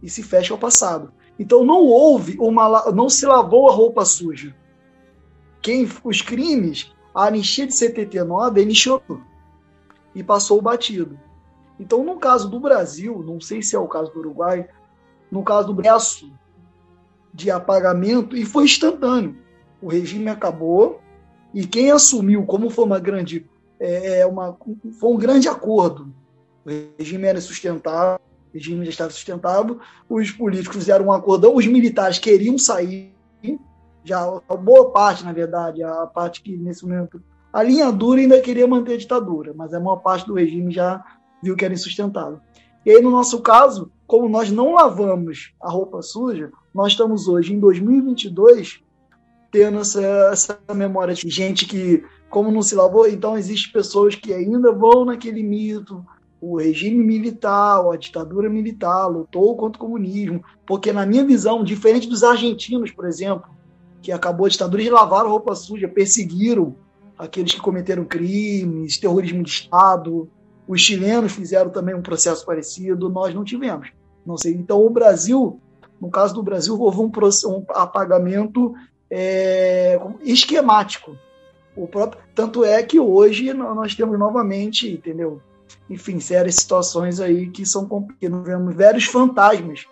e 0.00 0.08
se 0.08 0.22
fecha 0.22 0.54
ao 0.54 0.58
passado. 0.58 1.12
Então 1.36 1.64
não 1.64 1.84
houve 1.84 2.38
uma 2.38 2.92
não 2.92 3.10
se 3.10 3.26
lavou 3.26 3.68
a 3.68 3.72
roupa 3.72 4.04
suja. 4.04 4.54
Quem 5.60 5.88
os 6.04 6.22
crimes, 6.22 6.94
a 7.12 7.26
anistia 7.26 7.66
de 7.66 7.74
79 7.74 8.62
iniciou 8.62 9.02
e 10.14 10.22
passou 10.22 10.62
batido. 10.62 11.18
Então 11.80 12.04
no 12.04 12.16
caso 12.16 12.48
do 12.48 12.60
Brasil, 12.60 13.20
não 13.26 13.40
sei 13.40 13.60
se 13.60 13.74
é 13.74 13.78
o 13.78 13.88
caso 13.88 14.12
do 14.12 14.20
Uruguai, 14.20 14.68
no 15.32 15.42
caso 15.42 15.66
do 15.66 15.74
Brasil 15.74 16.30
de 17.34 17.50
apagamento 17.50 18.36
e 18.36 18.44
foi 18.44 18.64
instantâneo. 18.64 19.36
O 19.82 19.88
regime 19.88 20.28
acabou 20.28 21.00
e 21.52 21.66
quem 21.66 21.90
assumiu 21.90 22.46
como 22.46 22.70
foi 22.70 22.84
uma 22.84 23.00
grande 23.00 23.40
é, 23.40 23.57
é 23.80 24.26
uma, 24.26 24.56
foi 24.98 25.10
um 25.10 25.16
grande 25.16 25.48
acordo. 25.48 26.12
O 26.64 26.70
regime 26.98 27.26
era 27.26 27.40
sustentável, 27.40 28.20
o 28.50 28.54
regime 28.54 28.84
já 28.84 28.90
estava 28.90 29.10
sustentável, 29.10 29.78
os 30.08 30.30
políticos 30.30 30.76
fizeram 30.76 31.06
um 31.06 31.12
acordão, 31.12 31.54
os 31.54 31.66
militares 31.66 32.18
queriam 32.18 32.58
sair, 32.58 33.12
já 34.04 34.20
a 34.48 34.56
boa 34.56 34.90
parte, 34.90 35.24
na 35.24 35.32
verdade, 35.32 35.82
a 35.82 36.06
parte 36.06 36.42
que 36.42 36.56
nesse 36.56 36.84
momento 36.84 37.22
a 37.52 37.62
linha 37.62 37.90
dura 37.90 38.20
ainda 38.20 38.40
queria 38.40 38.66
manter 38.66 38.94
a 38.94 38.98
ditadura, 38.98 39.52
mas 39.54 39.72
a 39.72 39.80
maior 39.80 39.96
parte 39.96 40.26
do 40.26 40.34
regime 40.34 40.72
já 40.72 41.02
viu 41.42 41.56
que 41.56 41.64
era 41.64 41.74
insustentável. 41.74 42.40
E 42.84 42.90
aí, 42.90 43.02
no 43.02 43.10
nosso 43.10 43.40
caso, 43.40 43.90
como 44.06 44.28
nós 44.28 44.50
não 44.50 44.72
lavamos 44.72 45.52
a 45.60 45.70
roupa 45.70 46.00
suja, 46.02 46.50
nós 46.74 46.92
estamos 46.92 47.28
hoje, 47.28 47.52
em 47.52 47.60
2022, 47.60 48.80
tendo 49.50 49.80
essa, 49.80 50.02
essa 50.32 50.58
memória 50.74 51.14
de 51.14 51.28
gente 51.28 51.66
que, 51.66 52.04
como 52.28 52.50
não 52.50 52.62
se 52.62 52.74
lavou, 52.74 53.08
então 53.08 53.36
existem 53.36 53.72
pessoas 53.72 54.14
que 54.14 54.32
ainda 54.32 54.72
vão 54.72 55.04
naquele 55.04 55.42
mito, 55.42 56.04
o 56.40 56.56
regime 56.56 57.02
militar, 57.02 57.84
a 57.92 57.96
ditadura 57.96 58.48
militar 58.48 59.06
lutou 59.06 59.56
contra 59.56 59.76
o 59.76 59.86
comunismo, 59.86 60.42
porque 60.66 60.92
na 60.92 61.04
minha 61.04 61.24
visão, 61.24 61.64
diferente 61.64 62.08
dos 62.08 62.22
argentinos, 62.22 62.92
por 62.92 63.06
exemplo, 63.06 63.50
que 64.00 64.12
acabou 64.12 64.46
a 64.46 64.48
ditadura, 64.48 64.82
eles 64.82 64.92
lavaram 64.92 65.30
roupa 65.30 65.54
suja, 65.54 65.88
perseguiram 65.88 66.76
aqueles 67.18 67.52
que 67.52 67.60
cometeram 67.60 68.04
crimes, 68.04 68.98
terrorismo 68.98 69.42
de 69.42 69.50
Estado, 69.50 70.28
os 70.68 70.80
chilenos 70.80 71.32
fizeram 71.32 71.70
também 71.70 71.94
um 71.94 72.02
processo 72.02 72.44
parecido, 72.44 73.08
nós 73.08 73.34
não 73.34 73.42
tivemos. 73.42 73.90
Não 74.24 74.36
sei. 74.36 74.52
Então, 74.52 74.84
o 74.84 74.90
Brasil, 74.90 75.58
no 76.00 76.10
caso 76.10 76.34
do 76.34 76.42
Brasil, 76.42 76.78
houve 76.78 77.00
um, 77.00 77.10
um 77.46 77.64
apagamento 77.70 78.74
é, 79.10 79.98
esquemático. 80.22 81.16
O 81.78 81.86
próprio, 81.86 82.20
tanto 82.34 82.64
é 82.64 82.82
que 82.82 82.98
hoje 82.98 83.52
nós 83.54 83.94
temos 83.94 84.18
novamente, 84.18 84.90
entendeu? 84.90 85.40
Enfim, 85.88 86.18
sérias 86.18 86.56
situações 86.56 87.20
aí 87.20 87.48
que 87.48 87.64
são 87.64 87.88
nós 87.88 88.44
vemos 88.44 88.74
vários 88.74 89.04
fantasmas 89.04 89.86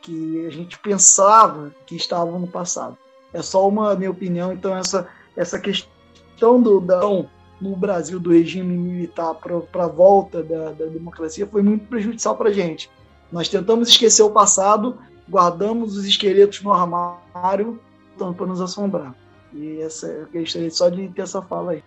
que 0.00 0.46
a 0.46 0.50
gente 0.50 0.78
pensava 0.78 1.70
que 1.86 1.94
estavam 1.94 2.38
no 2.38 2.46
passado. 2.46 2.96
É 3.32 3.42
só 3.42 3.68
uma 3.68 3.94
minha 3.94 4.10
opinião, 4.10 4.52
então 4.52 4.74
essa 4.74 5.06
essa 5.36 5.58
questão 5.58 6.60
do 6.62 6.80
da, 6.80 7.00
no 7.60 7.76
Brasil 7.76 8.18
do 8.18 8.32
regime 8.32 8.76
militar 8.76 9.34
para 9.34 9.84
a 9.84 9.88
volta 9.88 10.42
da, 10.42 10.72
da, 10.72 10.86
democracia 10.86 11.46
foi 11.46 11.62
muito 11.62 11.86
prejudicial 11.86 12.36
para 12.36 12.48
a 12.48 12.52
gente. 12.52 12.90
Nós 13.30 13.48
tentamos 13.48 13.88
esquecer 13.90 14.22
o 14.22 14.30
passado, 14.30 14.96
guardamos 15.28 15.96
os 15.96 16.06
esqueletos 16.06 16.62
no 16.62 16.72
armário 16.72 17.78
para 18.16 18.46
nos 18.46 18.60
assombrar. 18.60 19.14
E 19.54 19.80
essa, 19.80 20.06
eu 20.06 20.28
gostaria 20.32 20.70
só 20.70 20.88
de 20.88 21.08
ter 21.08 21.26
fala 21.26 21.72
aí. 21.72 21.82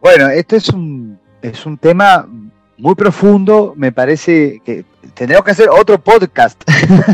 Bueno, 0.00 0.28
este 0.30 0.56
es 0.56 0.68
un, 0.70 1.18
es 1.42 1.64
un 1.66 1.76
tema 1.76 2.26
muy 2.78 2.94
profundo, 2.94 3.74
me 3.76 3.92
parece 3.92 4.60
que 4.64 4.84
tendremos 5.14 5.44
que 5.44 5.50
hacer 5.50 5.68
otro 5.68 5.98
podcast, 5.98 6.62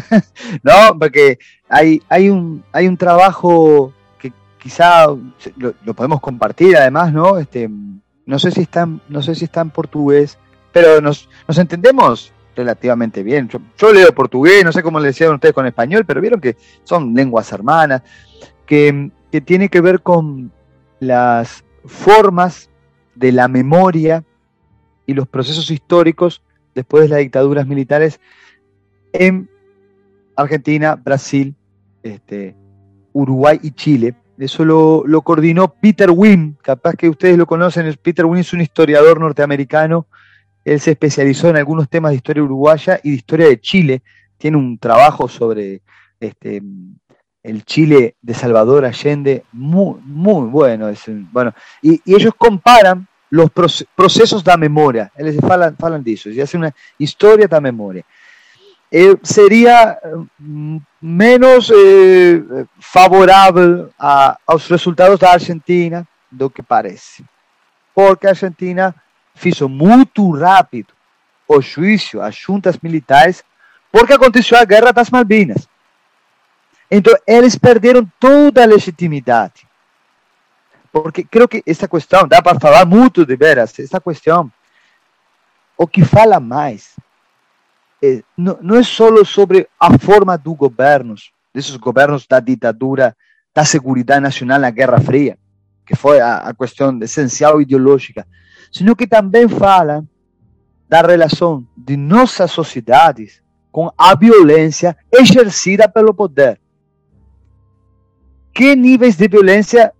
¿no? 0.62 0.96
Porque 0.98 1.38
hay, 1.68 2.00
hay, 2.08 2.30
un, 2.30 2.64
hay 2.72 2.86
un 2.86 2.96
trabajo 2.96 3.92
quizá 4.66 5.06
lo, 5.56 5.94
podemos 5.94 6.20
compartir 6.20 6.76
además, 6.76 7.12
¿no? 7.12 7.38
Este, 7.38 7.70
no 8.24 8.38
sé 8.38 8.50
si 8.50 8.62
está 8.62 8.88
no 9.08 9.22
sé 9.22 9.36
si 9.36 9.44
está 9.44 9.60
en 9.60 9.70
portugués, 9.70 10.38
pero 10.72 11.00
nos, 11.00 11.28
nos 11.46 11.58
entendemos 11.58 12.32
relativamente 12.56 13.22
bien. 13.22 13.48
Yo, 13.48 13.92
leo 13.92 14.12
portugués, 14.14 14.64
no 14.64 14.72
sé 14.72 14.82
cómo 14.82 14.98
le 14.98 15.08
decían 15.08 15.34
ustedes 15.34 15.54
con 15.54 15.66
español, 15.66 16.04
pero 16.04 16.20
vieron 16.20 16.40
que 16.40 16.56
son 16.82 17.14
lenguas 17.14 17.52
hermanas, 17.52 18.02
que, 18.64 19.10
que 19.30 19.40
tiene 19.40 19.68
que 19.68 19.80
ver 19.80 20.00
con 20.00 20.50
las 20.98 21.62
formas 21.84 22.70
de 23.14 23.32
la 23.32 23.46
memoria 23.46 24.24
y 25.06 25.14
los 25.14 25.28
procesos 25.28 25.70
históricos 25.70 26.42
después 26.74 27.04
de 27.04 27.08
las 27.08 27.18
dictaduras 27.20 27.66
militares 27.66 28.20
en 29.12 29.48
Argentina, 30.36 30.96
Brasil, 30.96 31.54
este, 32.02 32.54
Uruguay 33.12 33.58
y 33.62 33.70
Chile. 33.70 34.14
Eso 34.38 34.64
lo, 34.64 35.22
coordinó 35.22 35.68
Peter 35.68 36.10
Wynne, 36.10 36.54
capaz 36.60 36.94
que 36.94 37.08
ustedes 37.08 37.38
lo 37.38 37.46
conocen, 37.46 37.92
Peter 38.02 38.26
Wynne 38.26 38.42
es 38.42 38.52
un 38.52 38.60
historiador 38.60 39.18
norteamericano, 39.18 40.06
él 40.66 40.80
se 40.80 40.90
especializó 40.90 41.48
en 41.48 41.56
algunos 41.56 41.88
temas 41.88 42.10
de 42.10 42.16
historia 42.16 42.42
uruguaya 42.42 42.98
y 43.04 43.10
de 43.10 43.16
historia 43.16 43.46
de 43.46 43.60
Chile, 43.60 44.02
tiene 44.36 44.56
un 44.56 44.76
trabajo 44.78 45.28
sobre 45.28 45.80
este, 46.18 46.60
el 47.44 47.64
Chile 47.64 48.16
de 48.20 48.34
Salvador 48.34 48.84
Allende 48.84 49.44
muy, 49.52 50.00
muy 50.02 50.48
bueno. 50.48 50.90
bueno 51.30 51.54
y, 51.80 52.02
ellos 52.04 52.34
comparan 52.36 53.06
los 53.30 53.50
procesos 53.94 54.42
de 54.42 54.56
memoria, 54.56 55.12
ellos 55.16 55.36
hablan, 55.44 55.76
hablan 55.80 56.02
de 56.02 56.12
eso, 56.12 56.30
y 56.30 56.40
hacen 56.40 56.60
una 56.60 56.74
historia 56.98 57.46
de 57.46 57.60
memoria. 57.60 58.04
Eh, 58.90 59.16
sería 59.22 59.98
mm, 60.38 60.78
menos 61.00 61.72
eh, 61.74 62.42
favorable 62.80 63.88
a, 63.98 64.36
los 64.48 64.68
resultados 64.68 65.20
de 65.20 65.26
Argentina 65.26 66.04
lo 66.30 66.50
que 66.50 66.62
parece. 66.64 67.24
Porque 67.94 68.28
Argentina 68.28 68.94
hizo 69.44 69.68
muy 69.68 70.08
rápido 70.38 70.88
o 71.46 71.60
juicio 71.62 72.22
a 72.22 72.30
juntas 72.32 72.82
militares 72.82 73.44
porque 73.90 74.14
aconteció 74.14 74.56
la 74.56 74.64
guerra 74.64 74.92
das 74.92 75.10
Malvinas. 75.12 75.68
Entonces, 76.88 77.22
ellos 77.26 77.58
perdieron 77.58 78.10
toda 78.18 78.66
legitimidad. 78.66 79.52
Porque 80.90 81.24
creo 81.24 81.48
que 81.48 81.62
esta 81.66 81.88
cuestión, 81.88 82.28
da 82.28 82.40
para 82.40 82.58
falar 82.58 82.86
mucho 82.86 83.24
de 83.24 83.36
veras, 83.36 83.78
esta 83.78 84.00
cuestión, 84.00 84.52
o 85.76 85.86
que 85.86 86.04
fala 86.04 86.40
más 86.40 86.94
é, 88.02 88.22
não, 88.36 88.58
não 88.62 88.76
é 88.76 88.82
só 88.82 89.24
sobre 89.24 89.68
a 89.78 89.98
forma 89.98 90.36
do 90.36 90.54
governo, 90.54 91.14
desses 91.52 91.76
governos 91.76 92.26
da 92.26 92.40
ditadura, 92.40 93.16
da 93.54 93.64
segurança 93.64 94.20
nacional 94.20 94.60
na 94.60 94.70
Guerra 94.70 95.00
Fria, 95.00 95.38
que 95.84 95.96
foi 95.96 96.20
a, 96.20 96.38
a 96.38 96.54
questão 96.54 96.98
essencial 97.02 97.60
ideológica, 97.60 98.26
sino 98.70 98.96
que 98.96 99.06
também 99.06 99.48
fala 99.48 100.04
da 100.88 101.02
relação 101.02 101.66
de 101.76 101.96
nossas 101.96 102.50
sociedades 102.50 103.42
com 103.72 103.90
a 103.96 104.14
violência 104.14 104.96
exercida 105.12 105.88
pelo 105.88 106.14
poder. 106.14 106.60
Que 108.52 108.74
níveis 108.74 109.16
de 109.16 109.28
violência 109.28 109.92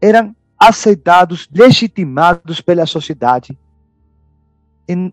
eram 0.00 0.34
aceitados, 0.58 1.48
legitimados 1.52 2.60
pela 2.60 2.84
sociedade 2.84 3.58
em 4.90 5.12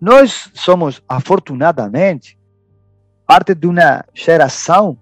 nós 0.00 0.50
somos, 0.52 1.00
afortunadamente, 1.08 2.36
parte 3.24 3.54
de 3.54 3.68
uma 3.68 4.04
geração 4.12 4.98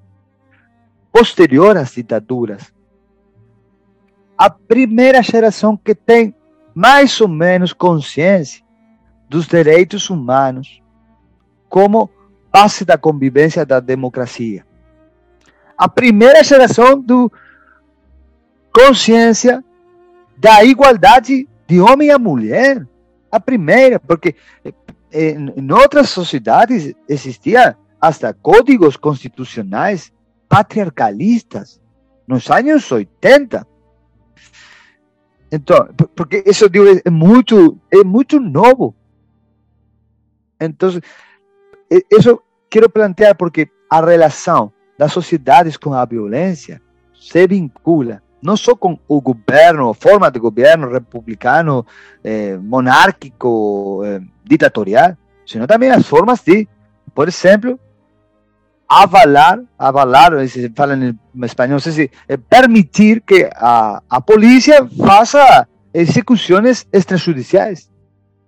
posterior 1.10 1.74
às 1.78 1.92
ditaduras. 1.92 2.70
A 4.36 4.51
primeira 4.51 5.22
geração 5.22 5.74
que 5.74 5.94
tem 5.94 6.34
mais 6.74 7.20
ou 7.20 7.28
menos 7.28 7.72
consciência 7.72 8.64
dos 9.28 9.47
direitos 9.47 10.10
humanos 10.10 10.82
como 11.68 12.10
base 12.52 12.84
da 12.84 12.98
convivência 12.98 13.64
da 13.64 13.80
democracia. 13.80 14.66
A 15.78 15.88
primeira 15.88 16.42
geração 16.42 17.01
do 17.01 17.32
consciência 18.72 19.64
da 20.36 20.64
igualdade 20.64 21.48
de 21.66 21.80
homem 21.80 22.10
e 22.10 22.18
mulher. 22.18 22.86
A 23.30 23.38
primeira, 23.38 24.01
porque 24.01 24.34
en, 25.12 25.70
otras 25.70 26.10
sociedades 26.10 26.94
existían 27.09 27.76
hasta 28.01 28.32
códigos 28.32 28.97
constitucionales 28.97 30.12
patriarcalistas 30.48 31.80
en 32.26 32.34
los 32.34 32.51
años 32.51 32.90
80. 32.90 33.66
Entonces, 35.51 35.94
porque 36.14 36.43
eso 36.47 36.68
digo, 36.68 36.86
es 36.86 37.10
mucho, 37.10 37.77
es 37.90 38.05
mucho 38.05 38.39
nuevo. 38.39 38.94
Entonces, 40.59 41.02
e, 41.89 42.02
eso 42.09 42.44
quiero 42.68 42.89
plantear 42.89 43.36
porque 43.36 43.70
a 43.89 44.01
relación 44.01 44.72
las 44.97 45.12
sociedades 45.12 45.78
con 45.78 45.94
la 45.94 46.06
violencia 46.06 46.81
se 47.12 47.47
vincula 47.47 48.22
no 48.43 48.56
solo 48.56 48.77
con 48.77 48.93
el 48.93 49.20
gobierno, 49.20 49.94
forma 49.94 50.31
de 50.31 50.39
gobierno 50.39 50.86
republicano, 50.86 51.86
eh, 52.22 52.59
monárquico, 52.60 54.05
eh, 54.05 54.20
ditatorial, 54.44 55.16
sino 55.44 55.66
também 55.66 55.90
as 55.90 56.06
formas 56.06 56.43
de, 56.43 56.68
por 57.14 57.28
exemplo, 57.28 57.78
avalar, 58.92 59.60
avalar, 59.78 60.48
se 60.48 60.68
fala 60.74 60.96
em 60.96 61.16
espanhol, 61.44 61.74
não 61.74 61.78
sei 61.78 61.92
se, 61.92 62.10
é 62.26 62.36
permitir 62.36 63.20
que 63.20 63.48
a, 63.54 64.02
a 64.10 64.20
polícia 64.20 64.84
faça 65.06 65.68
execuções 65.94 66.84
extrajudiciais. 66.92 67.88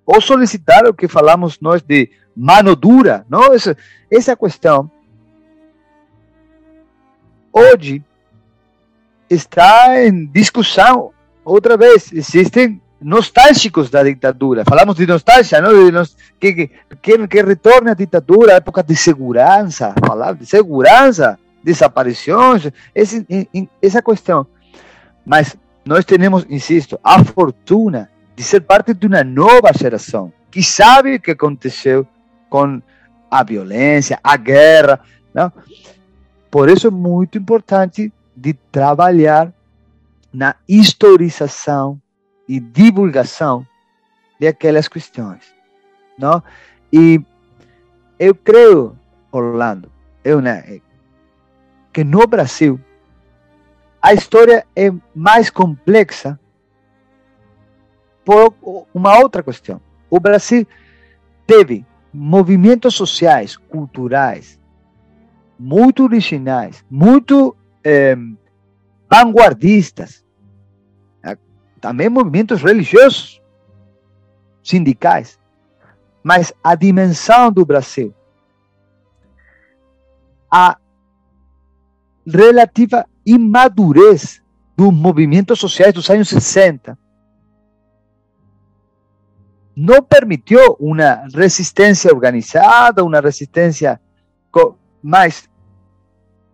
Ou 0.05 0.21
solicitar 0.21 0.85
o 0.85 0.93
que 0.93 1.07
falamos 1.07 1.61
nós 1.61 1.81
de 1.81 2.11
mano 2.37 2.75
dura, 2.75 3.25
não? 3.29 3.55
Essa, 3.55 3.77
essa 4.11 4.37
questão 4.37 4.91
hoje 7.53 8.03
está 9.31 10.05
em 10.05 10.27
discussão 10.27 11.13
outra 11.45 11.77
vez. 11.77 12.13
Existem 12.13 12.83
nostálgicos 13.03 13.91
da 13.91 14.03
ditadura. 14.03 14.65
Falamos 14.65 14.97
de 14.97 15.07
nostalgia, 15.07 15.61
não? 15.61 15.85
De 15.85 15.93
nos, 15.93 16.17
que, 16.39 16.71
que, 17.01 17.27
que 17.27 17.43
retorne 17.43 17.91
à 17.91 17.95
ditadura, 17.95 18.55
época 18.55 18.83
de 18.83 18.97
segurança, 18.97 19.95
falar 20.07 20.35
de 20.35 20.47
segurança, 20.47 21.39
desaparições, 21.63 22.71
esse, 22.95 23.27
essa 23.81 24.03
questão. 24.03 24.47
Mas 25.25 25.57
nós 25.85 26.05
temos, 26.05 26.47
insisto, 26.49 26.99
a 27.03 27.23
fortuna 27.25 28.11
de 28.35 28.43
ser 28.43 28.61
parte 28.61 28.95
de 28.95 29.07
uma 29.07 29.23
nova 29.23 29.73
geração 29.77 30.33
que 30.51 30.63
sabe 30.63 31.15
o 31.15 31.21
que 31.21 31.31
aconteceu 31.31 32.07
com 32.49 32.81
a 33.31 33.43
violência, 33.43 34.19
a 34.23 34.37
guerra. 34.37 35.01
Não? 35.33 35.51
Por 36.51 36.69
isso 36.69 36.89
é 36.89 36.91
muito 36.91 37.39
importante 37.39 38.13
de 38.37 38.53
trabalhar 38.53 39.53
na 40.33 40.55
historização 40.69 42.02
e 42.49 42.61
divulgação 42.61 43.67
de 44.39 44.47
aquelas 44.47 44.89
questões, 44.89 45.55
não? 46.19 46.43
E 46.93 47.21
eu 48.19 48.35
creio, 48.35 48.99
Orlando, 49.31 49.91
eu 50.25 50.41
né, 50.41 50.81
que 51.93 52.05
no 52.05 52.27
Brasil 52.27 52.81
a 54.01 54.13
história 54.13 54.67
é 54.75 54.93
mais 55.15 55.49
complexa 55.49 56.39
por 58.25 58.55
uma 58.93 59.19
outra 59.19 59.43
questão. 59.43 59.81
O 60.11 60.19
Brasil 60.19 60.67
teve 61.47 61.87
movimentos 62.13 62.95
sociais, 62.95 63.57
culturais, 63.57 64.61
muito 65.59 66.03
originais, 66.03 66.85
muito 66.91 67.57
eh, 67.85 68.17
vanguardistas, 69.11 70.22
também 71.83 72.09
movimentos 72.09 72.63
religiosos, 72.63 73.43
sindicais. 74.63 75.39
Mas 76.23 76.55
a 76.63 76.77
dimensão 76.77 77.51
do 77.51 77.67
Brasil, 77.67 78.15
a 80.49 80.79
relativa 82.25 83.05
imadurez 83.27 84.41
dos 84.77 84.95
movimentos 84.95 85.59
sociais 85.59 85.93
dos 85.93 86.09
anos 86.09 86.29
60, 86.29 86.97
não 89.75 90.01
permitiu 90.03 90.77
uma 90.79 91.27
resistência 91.35 92.13
organizada, 92.13 93.05
uma 93.05 93.21
resistência. 93.21 94.01
Mas 95.03 95.51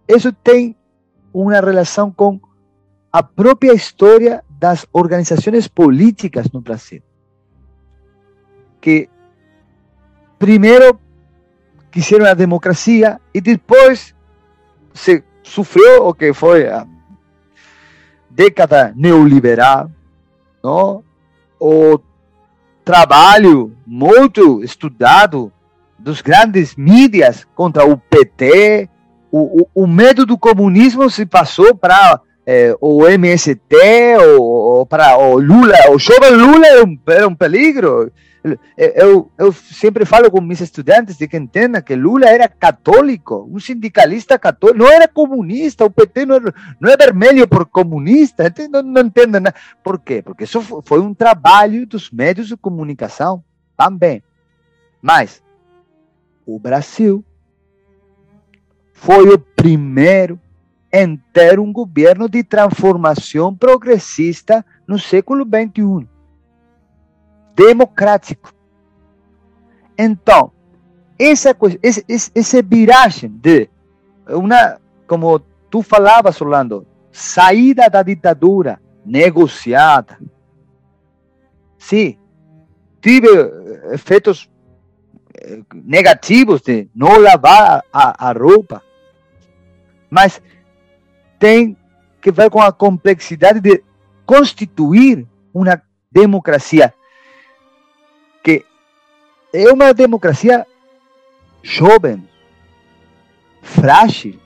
isso 0.08 0.32
tem 0.32 0.74
uma 1.34 1.60
relação 1.60 2.10
com 2.10 2.40
a 3.12 3.22
própria 3.22 3.72
história 3.72 4.44
das 4.50 4.86
organizações 4.92 5.66
políticas 5.66 6.50
no 6.52 6.60
Brasil. 6.60 7.02
Que 8.80 9.08
primeiro 10.38 11.00
quiseram 11.90 12.26
a 12.26 12.34
democracia 12.34 13.20
e 13.32 13.40
depois 13.40 14.14
se 14.92 15.24
sofreu 15.42 16.06
o 16.06 16.14
que 16.14 16.32
foi 16.32 16.68
a 16.68 16.86
década 18.30 18.92
neoliberal, 18.94 19.90
não? 20.62 21.02
o 21.58 21.98
trabalho 22.84 23.76
muito 23.86 24.62
estudado 24.62 25.52
dos 25.98 26.20
grandes 26.22 26.76
mídias 26.76 27.44
contra 27.54 27.84
o 27.84 27.96
PT, 27.96 28.88
o, 29.30 29.62
o, 29.62 29.82
o 29.82 29.86
medo 29.86 30.24
do 30.24 30.38
comunismo 30.38 31.10
se 31.10 31.26
passou 31.26 31.74
para 31.74 32.20
é, 32.50 32.74
o 32.80 33.06
MST, 33.06 33.60
ou, 34.38 34.86
para 34.86 35.18
o 35.18 35.38
Lula, 35.38 35.76
o 35.90 35.98
jovem 35.98 36.30
Lula 36.30 36.66
era 36.66 36.82
um, 36.82 36.98
era 37.06 37.28
um 37.28 37.34
peligro. 37.34 38.10
Eu, 38.74 39.30
eu 39.36 39.52
sempre 39.52 40.06
falo 40.06 40.30
com 40.30 40.40
meus 40.40 40.62
estudantes 40.62 41.18
de 41.18 41.28
que 41.28 41.36
entendam 41.36 41.82
que 41.82 41.94
Lula 41.94 42.26
era 42.26 42.48
católico, 42.48 43.46
um 43.52 43.60
sindicalista 43.60 44.38
católico, 44.38 44.78
não 44.78 44.90
era 44.90 45.06
comunista, 45.06 45.84
o 45.84 45.90
PT 45.90 46.24
não, 46.24 46.36
era, 46.36 46.54
não 46.80 46.90
é 46.90 46.96
vermelho 46.96 47.46
por 47.46 47.66
comunista, 47.66 48.50
não, 48.70 48.82
não 48.82 49.12
nada. 49.28 49.54
Por 49.84 50.00
quê? 50.00 50.22
Porque 50.22 50.44
isso 50.44 50.62
foi 50.86 51.00
um 51.00 51.12
trabalho 51.12 51.86
dos 51.86 52.10
meios 52.10 52.48
de 52.48 52.56
comunicação 52.56 53.44
também. 53.76 54.22
Mas 55.02 55.42
o 56.46 56.58
Brasil 56.58 57.22
foi 58.94 59.28
o 59.28 59.38
primeiro 59.38 60.40
em 60.92 61.16
ter 61.32 61.58
um 61.58 61.72
governo 61.72 62.28
de 62.28 62.42
transformação 62.42 63.54
progressista 63.54 64.64
no 64.86 64.98
século 64.98 65.44
XXI. 65.44 66.08
Democrático. 67.54 68.52
Então, 69.98 70.52
essa 71.18 71.52
coisa, 71.52 71.78
esse, 71.82 72.04
esse, 72.34 72.62
viragem 72.62 73.28
de 73.28 73.68
uma, 74.28 74.80
como 75.06 75.40
tu 75.68 75.82
falavas, 75.82 76.40
Orlando, 76.40 76.86
saída 77.10 77.90
da 77.90 78.02
ditadura 78.02 78.80
negociada. 79.04 80.18
Sim, 81.76 82.16
tive 83.00 83.28
efeitos 83.92 84.48
eh, 85.34 85.60
negativos 85.74 86.60
de 86.60 86.88
não 86.94 87.18
lavar 87.18 87.84
a, 87.92 88.28
a 88.28 88.32
roupa, 88.32 88.82
mas 90.08 90.40
tem 91.38 91.76
que 92.20 92.30
ver 92.30 92.50
com 92.50 92.60
a 92.60 92.72
complexidade 92.72 93.60
de 93.60 93.82
constituir 94.26 95.26
uma 95.54 95.80
democracia 96.10 96.92
que 98.42 98.64
é 99.52 99.70
uma 99.72 99.92
democracia 99.92 100.66
jovem, 101.62 102.26
frágil. 103.62 104.38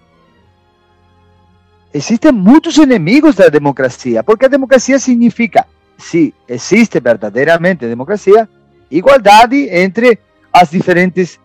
Existem 1.94 2.32
muitos 2.32 2.77
inimigos 2.78 3.35
da 3.36 3.48
democracia, 3.48 4.23
porque 4.24 4.47
a 4.47 4.48
democracia 4.48 4.98
significa, 4.98 5.66
se 5.98 6.35
existe 6.48 6.98
verdadeiramente 6.98 7.86
democracia, 7.86 8.48
igualdade 8.90 9.69
entre 9.70 10.19
as 10.52 10.70
diferentes 10.70 11.39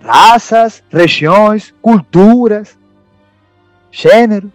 raças, 0.00 0.82
regiões, 0.90 1.74
culturas, 1.80 2.76
gêneros. 3.90 4.50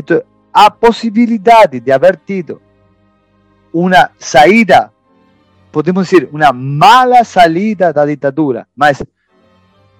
Então, 0.00 0.22
a 0.50 0.70
possibilidade 0.70 1.78
de 1.78 1.92
haver 1.92 2.18
tido 2.26 2.60
uma 3.72 4.10
saída, 4.18 4.90
podemos 5.70 6.08
dizer, 6.08 6.28
uma 6.32 6.52
mala 6.52 7.22
saída 7.22 7.92
da 7.92 8.06
ditadura, 8.06 8.66
mas 8.74 9.02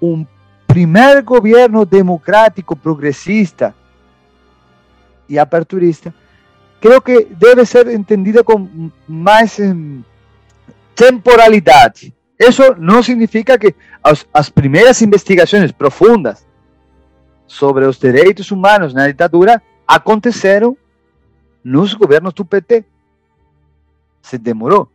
um 0.01 0.25
primeiro 0.67 1.23
governo 1.23 1.85
democrático, 1.85 2.75
progressista 2.75 3.75
e 5.29 5.39
aperturista, 5.39 6.15
creio 6.81 7.03
que 7.03 7.27
deve 7.27 7.67
ser 7.67 7.87
entendida 7.89 8.43
com 8.43 8.91
mais 9.07 9.59
temporalidade. 10.95 12.15
Isso 12.39 12.75
não 12.79 13.03
significa 13.03 13.59
que 13.59 13.75
as, 14.03 14.27
as 14.33 14.49
primeiras 14.49 15.03
investigações 15.03 15.71
profundas 15.71 16.47
sobre 17.47 17.85
os 17.85 17.99
direitos 17.99 18.51
humanos 18.51 18.95
na 18.95 19.07
ditadura 19.07 19.63
aconteceram 19.91 20.77
nos 21.65 21.95
governos 21.95 22.33
do 22.33 22.45
PT. 22.45 22.85
Se 24.23 24.39
demorou. 24.39 24.89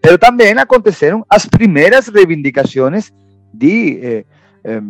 Pero, 0.00 0.18
também 0.18 0.52
aconteceram 0.52 1.24
as 1.30 1.46
primeiras 1.46 2.08
reivindicações 2.08 3.10
de 3.52 3.98
eh, 4.02 4.24
eh, 4.62 4.82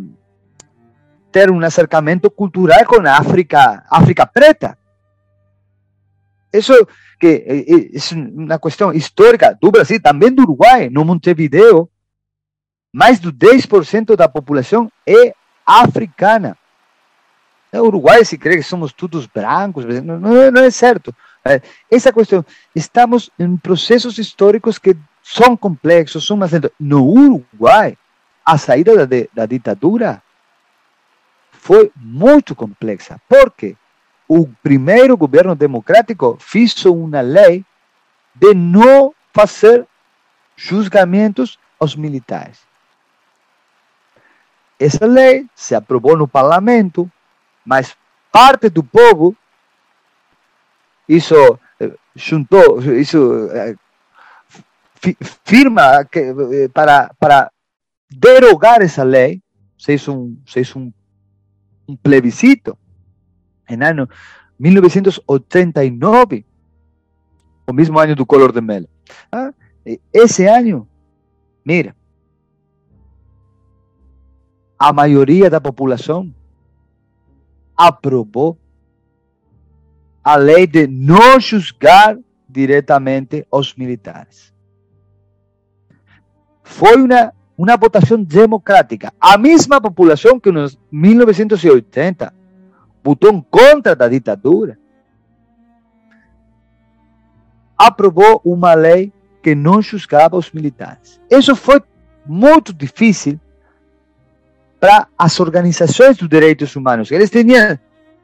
ter 1.30 1.52
um 1.52 1.60
acercamento 1.60 2.28
cultural 2.28 2.84
com 2.84 3.00
a 3.06 3.18
África, 3.18 3.84
África 3.88 4.26
preta. 4.26 4.76
Isso 6.52 6.74
que 7.20 7.44
é 7.46 8.14
uma 8.16 8.58
questão 8.58 8.92
histórica 8.92 9.56
do 9.62 9.70
Brasil, 9.70 10.02
também 10.02 10.32
do 10.32 10.42
Uruguai, 10.42 10.90
no 10.90 11.04
Montevideo, 11.04 11.88
mais 12.92 13.20
do 13.20 13.32
10% 13.32 14.16
da 14.16 14.28
população 14.28 14.90
é 15.06 15.32
africana. 15.64 16.58
No 17.74 17.86
Uruguai 17.86 18.24
se 18.24 18.38
crê 18.38 18.56
que 18.56 18.62
somos 18.62 18.92
todos 18.92 19.26
brancos, 19.26 19.84
não, 19.84 20.20
não 20.20 20.62
é 20.62 20.70
certo. 20.70 21.12
Essa 21.90 22.12
questão, 22.12 22.46
estamos 22.72 23.32
em 23.36 23.56
processos 23.56 24.16
históricos 24.16 24.78
que 24.78 24.96
são 25.20 25.56
complexos, 25.56 26.24
são 26.24 26.36
mais. 26.36 26.52
No 26.78 27.04
Uruguai, 27.04 27.98
a 28.46 28.56
saída 28.58 29.04
da, 29.04 29.16
da 29.32 29.44
ditadura 29.44 30.22
foi 31.50 31.90
muito 31.96 32.54
complexa. 32.54 33.20
Por 33.28 33.50
quê? 33.50 33.76
O 34.28 34.46
primeiro 34.62 35.16
governo 35.16 35.56
democrático 35.56 36.36
fez 36.38 36.84
uma 36.86 37.20
lei 37.22 37.64
de 38.36 38.54
não 38.54 39.12
fazer 39.32 39.84
julgamentos 40.54 41.58
aos 41.80 41.96
militares. 41.96 42.60
Essa 44.78 45.06
lei 45.06 45.46
se 45.56 45.74
aprovou 45.74 46.16
no 46.16 46.28
parlamento, 46.28 47.10
mas 47.64 47.96
parte 48.32 48.68
do 48.68 48.82
povo 48.82 49.36
isso 51.08 51.34
juntou, 52.16 52.80
isso 52.94 53.48
firma 55.44 56.04
que, 56.04 56.20
eh, 56.20 56.68
para, 56.72 57.12
para 57.18 57.50
derogar 58.10 58.80
essa 58.80 59.02
lei, 59.02 59.42
se 59.76 59.86
fez 59.86 60.08
um, 60.08 60.36
se 60.46 60.62
um 60.78 60.92
plebiscito 61.96 62.78
em 63.68 63.82
ano 63.82 64.08
1989, 64.58 66.46
o 67.66 67.72
mesmo 67.72 67.98
ano 67.98 68.14
do 68.14 68.24
Color 68.24 68.52
de 68.52 68.60
Mel. 68.60 68.84
Ah, 69.30 69.52
esse 70.12 70.46
ano, 70.46 70.88
mira, 71.64 71.94
a 74.78 74.92
maioria 74.92 75.50
da 75.50 75.60
população 75.60 76.32
aprovou 77.76 78.58
a 80.22 80.36
lei 80.36 80.66
de 80.66 80.86
não 80.86 81.38
julgar 81.38 82.16
diretamente 82.48 83.46
os 83.50 83.74
militares. 83.74 84.52
Foi 86.62 87.02
uma, 87.02 87.32
uma 87.58 87.76
votação 87.76 88.22
democrática. 88.22 89.12
A 89.20 89.36
mesma 89.36 89.80
população 89.80 90.40
que 90.40 90.48
em 90.48 90.68
1980 90.90 92.32
votou 93.02 93.42
contra 93.50 93.94
da 93.94 94.08
ditadura 94.08 94.78
aprovou 97.76 98.40
uma 98.44 98.72
lei 98.72 99.12
que 99.42 99.54
não 99.54 99.82
julgava 99.82 100.36
os 100.38 100.50
militares. 100.52 101.20
Isso 101.30 101.54
foi 101.54 101.82
muito 102.24 102.72
difícil 102.72 103.38
para 104.80 105.06
as 105.18 105.40
organizações 105.40 106.16
dos 106.16 106.28
direitos 106.28 106.76
humanos. 106.76 107.10
Eles 107.10 107.30
tinham 107.30 107.76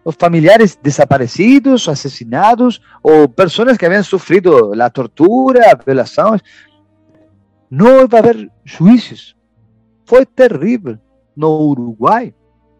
os 0.04 0.14
familiares 0.18 0.78
desaparecidos, 0.82 1.88
assassinados, 1.88 2.80
ou 3.02 3.26
pessoas 3.28 3.76
que 3.76 3.86
haviam 3.86 4.02
sofrido 4.02 4.72
a 4.80 4.90
tortura, 4.90 5.70
a 5.70 5.74
violação. 5.74 6.38
Não 7.70 8.08
vai 8.08 8.20
haver 8.20 8.50
juízos. 8.64 9.36
Foi 10.04 10.24
terrível 10.26 10.98
no 11.36 11.68
Uruguai 11.68 12.34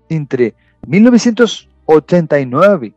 entre 0.09 0.55
1989 0.87 2.95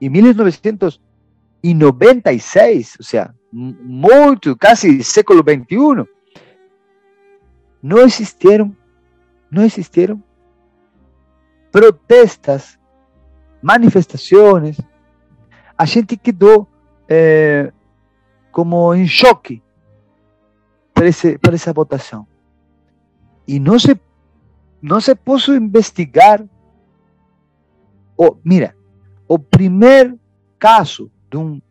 e 0.00 0.08
1996, 0.08 2.96
ou 2.98 3.04
seja, 3.04 3.34
muito, 3.52 4.56
quase 4.56 5.02
século 5.02 5.40
XXI, 5.40 6.06
não 7.82 7.98
existiram 8.00 8.74
não 9.50 9.62
existieron 9.62 10.22
protestas, 11.70 12.78
manifestaciones. 13.62 14.80
A 15.76 15.86
gente 15.86 16.16
quedó 16.16 16.68
eh, 17.08 17.70
como 18.50 18.94
en 18.94 19.06
choque 19.06 19.62
por, 20.92 21.06
ese, 21.06 21.38
por 21.38 21.54
esa 21.54 21.72
votación. 21.72 22.26
Y 23.46 23.60
no 23.60 23.78
se, 23.78 23.98
no 24.80 25.00
se 25.00 25.14
puso 25.14 25.54
investigar. 25.54 26.44
O, 28.16 28.38
mira, 28.42 28.74
o 29.26 29.38
primer 29.38 30.16
caso 30.58 31.08
de, 31.30 31.36
un, 31.36 31.62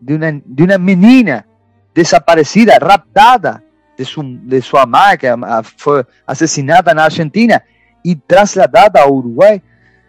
de, 0.00 0.14
una, 0.14 0.40
de 0.44 0.64
una 0.64 0.78
menina 0.78 1.46
desaparecida, 1.94 2.78
raptada, 2.78 3.62
de 4.00 4.06
su, 4.06 4.22
de 4.22 4.62
su 4.62 4.76
mamá, 4.76 5.14
que 5.18 5.28
fue 5.76 6.06
asesinada 6.26 6.90
en 6.90 6.98
Argentina 6.98 7.62
y 8.02 8.16
trasladada 8.16 9.02
a 9.02 9.06
Uruguay, 9.06 9.60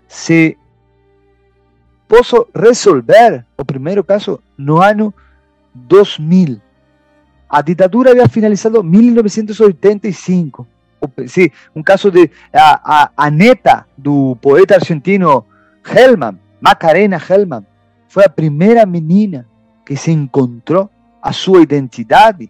se 0.07 0.57
pudo 2.07 2.47
resolver 2.53 3.45
o 3.57 3.65
primeiro 3.65 4.01
caso 4.01 4.41
no 4.57 4.81
ano 4.81 5.13
2000. 5.73 6.61
A 7.49 7.61
ditadura 7.61 8.11
havia 8.11 8.29
finalizado 8.29 8.79
em 8.79 8.83
1985. 8.83 10.65
Sim, 11.27 11.49
um 11.75 11.83
caso 11.83 12.09
de 12.09 12.31
a, 12.53 13.11
a 13.17 13.29
neta 13.29 13.85
do 13.97 14.37
poeta 14.37 14.75
argentino 14.75 15.45
Hellman, 15.85 16.39
Macarena 16.61 17.17
Hellman, 17.17 17.65
foi 18.07 18.23
a 18.23 18.29
primeira 18.29 18.85
menina 18.85 19.45
que 19.85 19.97
se 19.97 20.11
encontrou 20.11 20.89
a 21.21 21.33
sua 21.33 21.61
identidade 21.61 22.49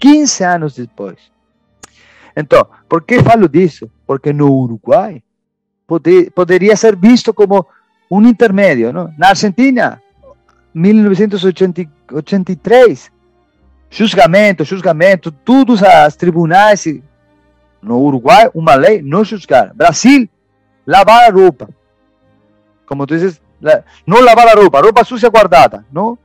15 0.00 0.44
anos 0.44 0.74
depois. 0.74 1.18
Então, 2.34 2.66
por 2.88 3.02
que 3.02 3.22
falo 3.22 3.46
disso? 3.48 3.88
Porque 4.06 4.32
no 4.32 4.50
Uruguai 4.52 5.22
poder, 5.86 6.32
poderia 6.32 6.74
ser 6.74 6.96
visto 6.96 7.34
como 7.34 7.66
um 8.10 8.26
intermédio. 8.26 8.90
Não? 8.92 9.14
Na 9.18 9.28
Argentina, 9.28 10.02
1983, 10.72 13.12
julgamento, 13.90 14.64
julgamento, 14.64 15.30
todos 15.30 15.82
os 15.82 16.16
tribunais. 16.16 16.86
No 17.82 18.00
Uruguai, 18.00 18.50
uma 18.54 18.74
lei 18.74 19.02
não 19.02 19.22
julgar. 19.24 19.74
Brasil, 19.74 20.26
lavar 20.86 21.28
a 21.28 21.32
roupa. 21.32 21.68
Como 22.86 23.06
tu 23.06 23.14
dizes, 23.14 23.42
não 24.06 24.20
lavar 24.20 24.48
a 24.48 24.54
roupa, 24.54 24.80
roupa 24.80 25.04
suja 25.04 25.28
guardada. 25.28 25.84
Não? 25.92 26.18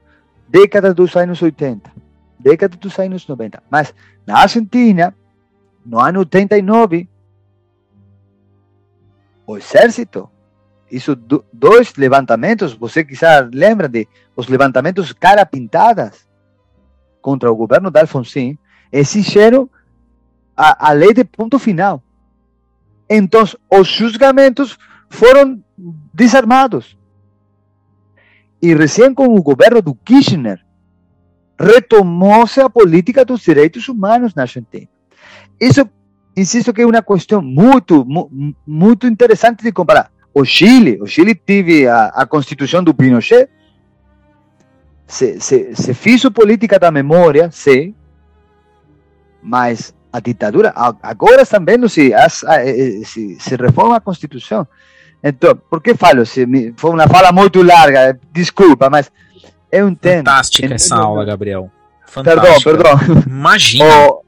Década 0.47 0.93
dos 0.93 1.13
anos 1.15 1.41
80 1.41 2.04
década 2.39 2.75
dos 2.77 2.97
anos 2.99 3.27
90. 3.27 3.63
Mas 3.69 3.93
na 4.25 4.39
Argentina, 4.39 5.15
no 5.85 5.99
ano 5.99 6.19
89, 6.19 7.09
o 9.47 9.57
exército 9.57 10.29
hizo 10.91 11.15
dois 11.51 11.93
levantamentos, 11.95 12.73
você 12.73 13.03
quizá 13.03 13.47
lembra 13.51 13.87
de 13.87 14.07
os 14.35 14.47
levantamentos 14.47 15.13
cara 15.13 15.45
pintadas 15.45 16.27
contra 17.21 17.51
o 17.51 17.55
governo 17.55 17.89
de 17.89 17.99
Alfonsín, 17.99 18.57
exigiram 18.91 19.69
a, 20.55 20.89
a 20.89 20.91
lei 20.91 21.13
de 21.13 21.23
ponto 21.23 21.57
final. 21.59 22.01
Então, 23.09 23.43
os 23.69 23.87
julgamentos 23.87 24.77
foram 25.09 25.63
desarmados. 26.13 26.97
E 28.61 28.73
recém 28.73 29.13
com 29.13 29.35
o 29.35 29.43
governo 29.43 29.81
do 29.81 29.93
Kirchner, 29.93 30.64
retomou-se 31.59 32.59
a 32.59 32.69
política 32.69 33.23
dos 33.23 33.41
direitos 33.41 33.87
humanos 33.87 34.33
na 34.35 34.43
Argentina. 34.43 34.87
Isso, 35.59 35.89
insisto 36.35 36.73
que 36.73 36.81
é 36.81 36.85
uma 36.85 37.01
questão 37.01 37.41
muito, 37.41 38.05
muito 38.65 39.07
interessante 39.07 39.63
de 39.63 39.71
comparar. 39.71 40.11
O 40.33 40.43
Chile, 40.43 40.99
o 41.01 41.07
Chile 41.07 41.33
teve 41.33 41.87
a, 41.87 42.07
a 42.07 42.25
Constituição 42.25 42.83
do 42.83 42.93
Pinochet, 42.93 43.49
se, 45.07 45.39
se, 45.39 45.75
se 45.75 45.93
fez 45.93 46.23
política 46.29 46.77
da 46.77 46.91
memória, 46.91 47.49
sim, 47.51 47.93
mas 49.41 49.93
a 50.11 50.19
ditadura, 50.19 50.73
agora 51.03 51.43
estão 51.43 51.63
vendo 51.63 51.87
se, 51.87 52.13
as, 52.13 52.43
se, 53.05 53.37
se 53.39 53.55
reforma 53.55 53.97
a 53.97 54.01
Constituição. 54.01 54.67
Então, 55.23 55.55
por 55.69 55.81
que 55.81 55.95
falo? 55.95 56.25
Se 56.25 56.45
foi 56.77 56.91
uma 56.91 57.07
fala 57.07 57.31
muito 57.31 57.61
larga, 57.61 58.19
desculpa, 58.31 58.89
mas 58.89 59.11
eu 59.79 59.89
entendo. 59.89 60.25
Fantástica 60.25 60.65
entendo. 60.65 60.75
essa 60.75 60.95
aula, 60.95 61.25
Gabriel. 61.25 61.71
Fantástica. 62.05 62.71
Perdão, 62.71 62.97
perdão. 62.97 63.23
Imagina. 63.27 63.85
Oh, 64.07 64.25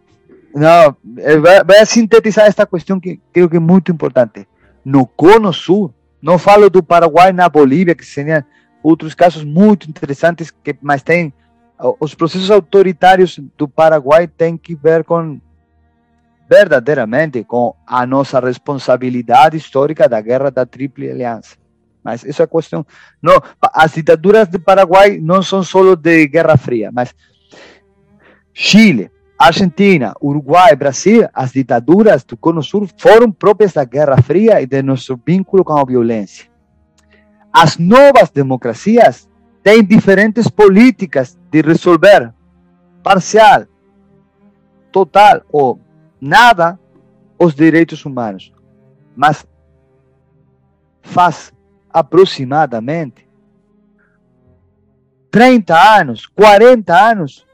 não, 0.60 0.96
vai 1.68 1.86
sintetizar 1.86 2.48
esta 2.48 2.66
questão 2.66 3.00
que 3.00 3.20
creio 3.32 3.48
que 3.48 3.58
é 3.58 3.60
muito 3.60 3.92
importante. 3.92 4.48
No 4.84 5.06
Cono 5.06 5.54
Sul, 5.54 5.94
não 6.20 6.40
falo 6.40 6.68
do 6.68 6.82
Paraguai 6.82 7.32
na 7.32 7.48
Bolívia, 7.48 7.94
que 7.94 8.04
seriam 8.04 8.44
outros 8.82 9.14
casos 9.14 9.44
muito 9.44 9.88
interessantes, 9.88 10.50
que, 10.50 10.76
mas 10.82 11.04
tem 11.04 11.32
os 12.00 12.16
processos 12.16 12.50
autoritários 12.50 13.40
do 13.56 13.68
Paraguai 13.68 14.28
têm 14.28 14.58
que 14.58 14.74
ver 14.74 15.04
com 15.04 15.40
verdadeiramente 16.50 17.44
com 17.44 17.76
a 17.86 18.06
nossa 18.06 18.40
responsabilidade 18.40 19.58
histórica 19.58 20.08
da 20.08 20.20
guerra 20.22 20.50
da 20.50 20.66
Tríplice 20.66 21.12
Aliança. 21.12 21.56
Mas 22.08 22.24
isso 22.24 22.42
é 22.42 22.48
questão. 22.48 22.86
Não, 23.22 23.34
as 23.74 23.92
ditaduras 23.92 24.48
do 24.48 24.58
Paraguai 24.62 25.20
não 25.22 25.44
são 25.44 25.62
só 25.62 25.94
de 25.94 26.26
Guerra 26.26 26.56
Fria, 26.56 26.90
mas 26.90 27.14
Chile, 28.54 29.12
Argentina, 29.38 30.14
Uruguai, 30.22 30.74
Brasil, 30.74 31.28
as 31.34 31.52
ditaduras 31.52 32.24
do 32.24 32.38
Cono 32.38 32.64
Sul 32.64 32.88
foram 32.98 33.30
próprias 33.30 33.74
da 33.74 33.84
Guerra 33.84 34.22
Fria 34.22 34.62
e 34.62 34.66
de 34.66 34.82
nosso 34.82 35.20
vínculo 35.28 35.66
com 35.66 35.74
a 35.74 35.84
violência. 35.84 36.50
as 37.52 37.78
novas 37.78 38.30
democracias 38.30 39.28
têm 39.62 39.84
diferentes 39.84 40.48
políticas 40.48 41.38
de 41.52 41.62
resolver 41.62 42.34
parcial, 43.04 43.66
total 44.94 45.42
ou 45.52 45.78
nada 46.22 46.80
os 47.38 47.54
direitos 47.54 48.06
humanos. 48.06 48.54
Mas 49.14 49.46
faz 51.02 51.52
aproximadamente 51.92 53.28
30 55.32 56.00
anos, 56.00 56.26
40 56.26 57.12
anos 57.12 57.46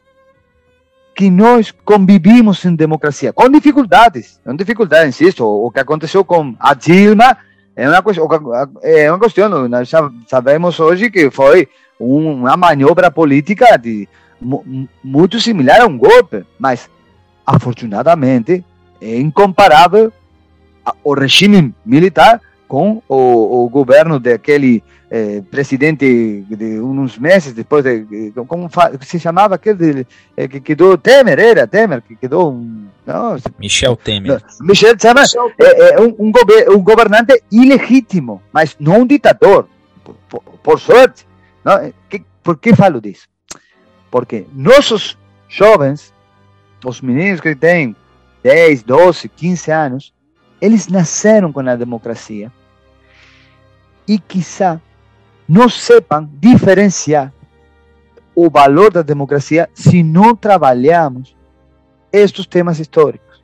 que 1.15 1.29
nós 1.29 1.71
convivimos 1.71 2.63
em 2.65 2.75
democracia, 2.75 3.31
com 3.31 3.49
dificuldades, 3.49 4.39
com 4.43 4.55
dificuldades, 4.55 5.09
insisto, 5.09 5.45
o 5.45 5.69
que 5.71 5.79
aconteceu 5.79 6.25
com 6.25 6.55
a 6.59 6.73
Dilma 6.73 7.37
é 7.75 7.87
uma, 7.89 8.03
é 8.81 9.11
uma 9.11 9.19
questão, 9.19 9.67
nós 9.67 9.91
sabemos 10.27 10.79
hoje 10.79 11.09
que 11.09 11.29
foi 11.31 11.67
uma 11.99 12.55
manobra 12.55 13.09
política 13.11 13.77
de, 13.77 14.07
muito 15.03 15.39
similar 15.39 15.81
a 15.81 15.85
um 15.85 15.97
golpe, 15.97 16.45
mas 16.59 16.89
afortunadamente 17.45 18.63
é 19.01 19.19
incomparável 19.19 20.11
o 21.03 21.13
regime 21.13 21.73
militar 21.85 22.41
com 22.73 23.03
o, 23.07 23.65
o 23.65 23.69
governo 23.69 24.19
daquele 24.19 24.83
eh, 25.11 25.43
presidente 25.51 26.43
de 26.49 26.79
uns 26.79 27.19
meses 27.19 27.53
depois 27.53 27.83
de 27.83 28.33
como 28.47 28.67
se 29.01 29.19
chamava 29.19 29.53
aquele 29.53 30.07
eh, 30.35 30.47
que 30.47 30.59
quedou 30.59 30.97
Temer 30.97 31.37
era 31.37 31.67
Temer 31.67 32.01
que 32.01 32.15
quedou 32.15 32.51
um, 32.51 32.87
não, 33.05 33.37
Michel 33.59 33.95
Temer 33.95 34.41
não, 34.59 34.67
Michel 34.67 34.97
Temer 34.97 35.23
é, 35.59 35.93
é 35.93 36.01
um, 36.01 36.15
um, 36.17 36.31
um, 36.75 36.81
governante 36.81 37.43
ilegítimo 37.51 38.41
mas 38.51 38.75
não 38.79 39.01
um 39.01 39.05
ditador 39.05 39.67
por, 40.03 40.15
por, 40.27 40.41
por 40.41 40.79
sorte 40.79 41.27
não? 41.63 41.93
Que, 42.09 42.25
por 42.41 42.57
que 42.57 42.75
falo 42.75 42.99
disso 42.99 43.27
porque 44.09 44.47
nossos 44.51 45.15
jovens 45.47 46.11
os 46.83 47.01
meninos 47.01 47.39
que 47.39 47.53
têm 47.53 47.95
10, 48.41 48.81
12, 48.81 49.29
15 49.29 49.71
anos 49.71 50.13
eles 50.59 50.87
nasceram 50.87 51.53
com 51.53 51.59
a 51.59 51.75
democracia 51.75 52.51
e 54.07 54.19
quizá 54.19 54.79
não 55.47 55.69
sepam 55.69 56.29
diferenciar 56.33 57.33
o 58.35 58.49
valor 58.49 58.91
da 58.91 59.01
democracia 59.01 59.69
se 59.73 60.01
não 60.03 60.35
trabalhamos 60.35 61.35
estes 62.11 62.45
temas 62.45 62.79
históricos. 62.79 63.43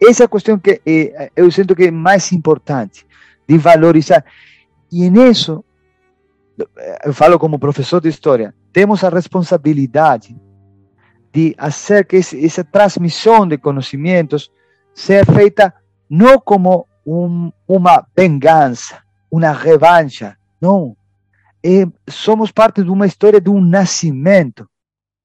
Essa 0.00 0.24
é 0.24 0.26
a 0.26 0.28
questão 0.28 0.58
que 0.58 0.80
eh, 0.86 1.30
eu 1.34 1.50
sinto 1.50 1.74
que 1.74 1.84
é 1.84 1.90
mais 1.90 2.32
importante, 2.32 3.06
de 3.48 3.58
valorizar. 3.58 4.24
E 4.90 5.10
nisso, 5.10 5.64
eu 7.04 7.12
falo 7.12 7.38
como 7.38 7.58
professor 7.58 8.00
de 8.00 8.08
história, 8.08 8.54
temos 8.72 9.02
a 9.02 9.08
responsabilidade 9.08 10.36
de 11.32 11.54
fazer 11.58 12.06
que 12.06 12.16
essa 12.16 12.64
transmissão 12.64 13.46
de 13.46 13.58
conhecimentos 13.58 14.50
seja 14.94 15.24
feita 15.24 15.74
não 16.08 16.40
como 16.40 16.86
um, 17.06 17.52
uma 17.66 18.06
vingança, 18.16 19.02
uma 19.30 19.52
revancha, 19.52 20.36
não, 20.60 20.96
é, 21.64 21.86
somos 22.08 22.50
parte 22.50 22.82
de 22.82 22.90
uma 22.90 23.06
história 23.06 23.40
de 23.40 23.50
um 23.50 23.60
nascimento, 23.60 24.68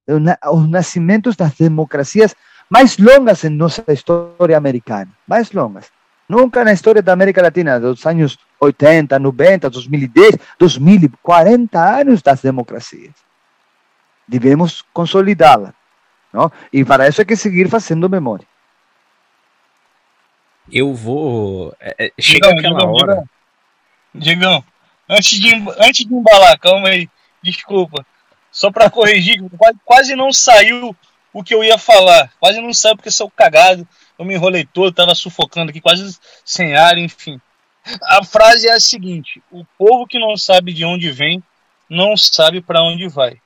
os 0.07 0.69
nascimentos 0.69 1.35
das 1.35 1.53
democracias 1.55 2.35
mais 2.69 2.97
longas 2.97 3.43
em 3.43 3.49
nossa 3.49 3.83
história 3.89 4.57
americana, 4.57 5.11
mais 5.27 5.51
longas. 5.51 5.91
Nunca 6.27 6.63
na 6.63 6.73
história 6.73 7.01
da 7.01 7.13
América 7.13 7.41
Latina, 7.41 7.79
dos 7.79 8.05
anos 8.05 8.37
80, 8.59 9.19
90, 9.19 9.69
2010, 9.69 10.37
2040 10.57 11.99
anos 11.99 12.21
das 12.21 12.41
democracias. 12.41 13.13
Devemos 14.27 14.81
consolidá-la. 14.93 15.73
Não? 16.31 16.51
E 16.71 16.83
para 16.83 17.07
isso 17.07 17.21
é 17.21 17.25
que 17.25 17.35
seguir 17.35 17.69
fazendo 17.69 18.09
memória. 18.09 18.47
Eu 20.71 20.93
vou. 20.93 21.75
É, 21.79 22.11
chega 22.19 22.47
aquela 22.47 22.79
Digão, 22.79 22.93
hora. 22.93 23.23
Digão, 24.13 24.63
Antes 25.09 25.39
de, 25.39 25.53
antes 25.79 26.05
de 26.05 26.13
embalar, 26.13 26.57
calma 26.59 26.89
aí. 26.89 27.09
Desculpa. 27.41 28.05
Só 28.51 28.71
para 28.71 28.89
corrigir, 28.89 29.43
quase, 29.57 29.79
quase 29.83 30.15
não 30.15 30.31
saiu 30.31 30.95
o 31.33 31.43
que 31.43 31.53
eu 31.53 31.63
ia 31.63 31.77
falar. 31.77 32.31
Quase 32.39 32.61
não 32.61 32.73
saiu 32.73 32.95
porque 32.95 33.11
sou 33.11 33.29
cagado. 33.29 33.87
Eu 34.17 34.25
me 34.25 34.35
enrolei 34.35 34.65
todo, 34.65 34.93
tava 34.93 35.13
sufocando 35.15 35.71
aqui, 35.71 35.81
quase 35.81 36.17
sem 36.45 36.75
ar, 36.75 36.97
enfim. 36.97 37.39
A 38.03 38.23
frase 38.23 38.67
é 38.67 38.73
a 38.73 38.79
seguinte: 38.79 39.41
O 39.51 39.65
povo 39.77 40.07
que 40.07 40.19
não 40.19 40.37
sabe 40.37 40.71
de 40.71 40.85
onde 40.85 41.11
vem, 41.11 41.43
não 41.89 42.15
sabe 42.15 42.61
para 42.61 42.81
onde 42.81 43.07
vai. 43.09 43.37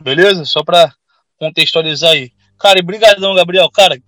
Beleza? 0.00 0.44
Só 0.44 0.62
para 0.62 0.94
contextualizar 1.38 2.12
aí. 2.12 2.30
Cara, 2.58 2.78
e 2.78 2.82
brigadão, 2.82 3.34
Gabriel. 3.34 3.68
Cara, 3.70 4.00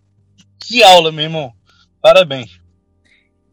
que 0.61 0.85
aula, 0.85 1.11
meu 1.11 1.24
irmão. 1.24 1.52
Parabéns. 2.01 2.61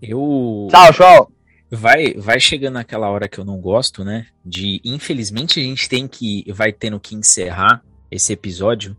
Eu. 0.01 0.67
Tchau, 0.69 0.93
tchau 0.93 1.36
vai 1.69 2.13
vai 2.13 2.39
chegando 2.39 2.77
aquela 2.77 3.09
hora 3.09 3.27
que 3.27 3.39
eu 3.39 3.45
não 3.45 3.59
gosto, 3.59 4.03
né? 4.03 4.27
De 4.45 4.81
infelizmente 4.83 5.59
a 5.59 5.63
gente 5.63 5.89
tem 5.89 6.07
que 6.07 6.45
vai 6.51 6.71
tendo 6.71 6.99
que 6.99 7.15
encerrar 7.15 7.83
esse 8.09 8.31
episódio 8.31 8.95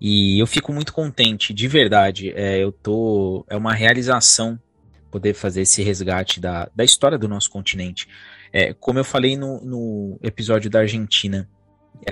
e 0.00 0.38
eu 0.38 0.46
fico 0.46 0.72
muito 0.72 0.92
contente, 0.92 1.54
de 1.54 1.66
verdade. 1.66 2.32
É, 2.34 2.58
eu 2.58 2.70
tô 2.70 3.44
é 3.48 3.56
uma 3.56 3.74
realização 3.74 4.58
poder 5.10 5.34
fazer 5.34 5.62
esse 5.62 5.82
resgate 5.82 6.40
da, 6.40 6.70
da 6.74 6.84
história 6.84 7.18
do 7.18 7.28
nosso 7.28 7.50
continente. 7.50 8.08
É, 8.52 8.72
como 8.74 8.98
eu 8.98 9.04
falei 9.04 9.36
no, 9.36 9.60
no 9.64 10.18
episódio 10.22 10.70
da 10.70 10.80
Argentina, 10.80 11.48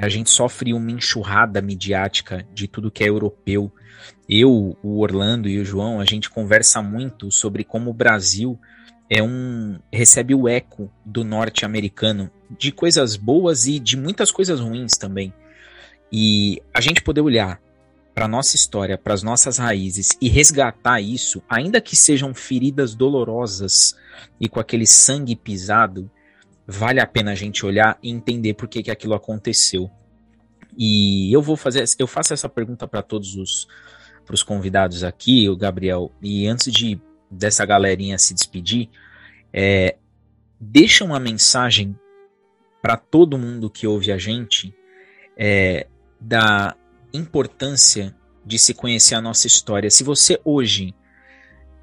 a 0.01 0.09
gente 0.09 0.31
sofre 0.31 0.73
uma 0.73 0.91
enxurrada 0.91 1.61
midiática 1.61 2.47
de 2.53 2.67
tudo 2.67 2.91
que 2.91 3.05
é 3.05 3.09
europeu. 3.09 3.71
Eu, 4.29 4.77
o 4.83 5.01
Orlando 5.01 5.49
e 5.49 5.59
o 5.59 5.65
João, 5.65 6.01
a 6.01 6.05
gente 6.05 6.31
conversa 6.31 6.83
muito 6.83 7.31
sobre 7.31 7.63
como 7.63 7.91
o 7.91 7.95
Brasil 7.95 8.59
é 9.09 9.23
um 9.23 9.79
recebe 9.93 10.35
o 10.35 10.49
eco 10.49 10.91
do 11.05 11.25
norte-americano 11.25 12.31
de 12.59 12.73
coisas 12.73 13.17
boas 13.17 13.67
e 13.67 13.79
de 13.79 13.97
muitas 13.97 14.31
coisas 14.31 14.61
ruins 14.61 14.93
também. 14.93 15.33
E 16.11 16.63
a 16.73 16.81
gente 16.81 17.03
poder 17.03 17.21
olhar 17.21 17.61
para 18.15 18.29
nossa 18.29 18.55
história, 18.55 18.97
para 18.97 19.13
as 19.13 19.23
nossas 19.23 19.59
raízes 19.59 20.11
e 20.21 20.29
resgatar 20.29 21.01
isso, 21.01 21.43
ainda 21.49 21.81
que 21.81 21.97
sejam 21.97 22.33
feridas 22.33 22.95
dolorosas 22.95 23.97
e 24.41 24.49
com 24.49 24.61
aquele 24.61 24.87
sangue 24.87 25.35
pisado, 25.35 26.09
vale 26.67 27.01
a 27.01 27.07
pena 27.07 27.33
a 27.33 27.35
gente 27.35 27.67
olhar 27.67 27.99
e 28.03 28.11
entender 28.11 28.55
por 28.55 28.69
que, 28.69 28.85
que 28.85 28.91
aquilo 28.91 29.15
aconteceu. 29.15 29.91
E 30.79 31.33
eu 31.35 31.43
vou 31.43 31.57
fazer, 31.57 31.85
eu 31.99 32.07
faço 32.07 32.33
essa 32.33 32.49
pergunta 32.49 32.87
para 32.87 33.03
todos 33.03 33.37
os 33.37 33.67
para 34.25 34.35
os 34.35 34.43
convidados 34.43 35.05
aqui, 35.05 35.49
o 35.51 35.57
Gabriel. 35.57 36.11
E 36.23 36.47
antes 36.47 36.73
de 36.73 36.99
dessa 37.35 37.65
galerinha 37.67 38.19
se 38.19 38.33
despedir, 38.35 38.89
é, 39.53 39.97
deixa 40.61 41.05
uma 41.05 41.21
mensagem 41.21 41.99
para 42.81 42.97
todo 42.97 43.39
mundo 43.39 43.71
que 43.71 43.87
ouve 43.87 44.13
a 44.13 44.19
gente 44.19 44.75
é, 45.37 45.87
da 46.21 46.77
importância 47.13 48.15
de 48.45 48.59
se 48.59 48.75
conhecer 48.75 49.15
a 49.15 49.21
nossa 49.21 49.47
história. 49.47 49.91
Se 49.91 50.05
você 50.05 50.41
hoje, 50.45 50.95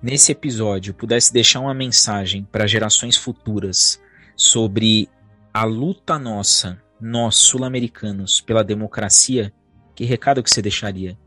nesse 0.02 0.32
episódio, 0.32 0.94
pudesse 0.94 1.34
deixar 1.34 1.60
uma 1.60 1.73
mensagem 1.73 2.48
para 2.52 2.68
gerações 2.68 3.18
futuras 3.18 4.02
sobre 4.36 5.10
a 5.53 5.64
luta 5.64 6.19
nossa, 6.19 6.82
nós 6.99 7.36
sul-americanos, 7.36 8.40
pela 8.40 8.64
democracia, 8.64 9.52
que 9.95 10.06
recado 10.06 10.44
que 10.44 10.49
você 10.49 10.61
deixaria? 10.61 11.18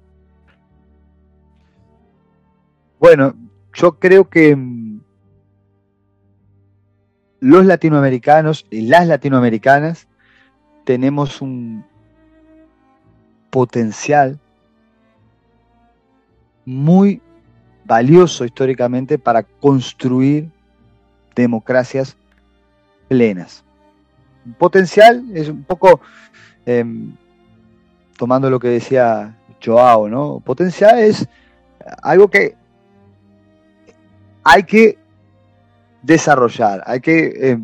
Bueno, 2.98 3.36
yo 3.74 3.98
creo 3.98 4.28
que 4.28 4.56
mm, 4.56 5.00
los 7.40 7.66
latinoamericanos 7.66 8.66
y 8.70 8.82
las 8.82 9.06
latinoamericanas 9.06 10.06
tenemos 10.84 11.42
un 11.42 11.84
potencial 13.50 14.38
muy 16.64 17.20
valioso 17.84 18.44
históricamente 18.44 19.18
para 19.18 19.42
construir 19.42 20.48
democracias 21.34 22.16
plenas. 23.08 23.62
Potencial 24.58 25.24
es 25.34 25.48
un 25.48 25.64
poco, 25.64 26.00
em, 26.64 27.14
tomando 28.16 28.48
lo 28.48 28.58
que 28.58 28.68
decía 28.68 29.36
Joao, 29.62 30.08
¿no? 30.08 30.40
Potencial 30.40 30.98
es 30.98 31.28
algo 32.02 32.28
que 32.28 32.54
hay 34.44 34.62
que 34.62 34.98
desarrollar, 36.02 36.82
hay 36.86 37.00
que 37.00 37.50
eh, 37.50 37.58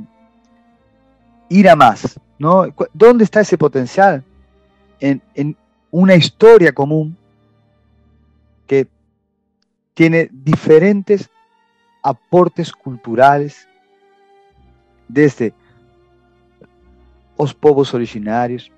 ir 1.51 1.69
a 1.69 1.77
más. 1.77 2.19
¿no? 2.39 2.75
¿Dónde 2.95 3.25
está 3.25 3.43
ese 3.43 3.59
potencial? 3.59 4.25
En, 4.99 5.23
una 5.93 6.15
historia 6.15 6.73
común 6.73 7.17
que 8.67 8.87
tiene 9.93 10.29
diferentes 10.33 11.29
aportes 12.03 12.73
culturales, 12.73 13.69
desde 15.09 15.53
os 17.37 17.53
povos 17.53 17.93
originários, 17.93 18.71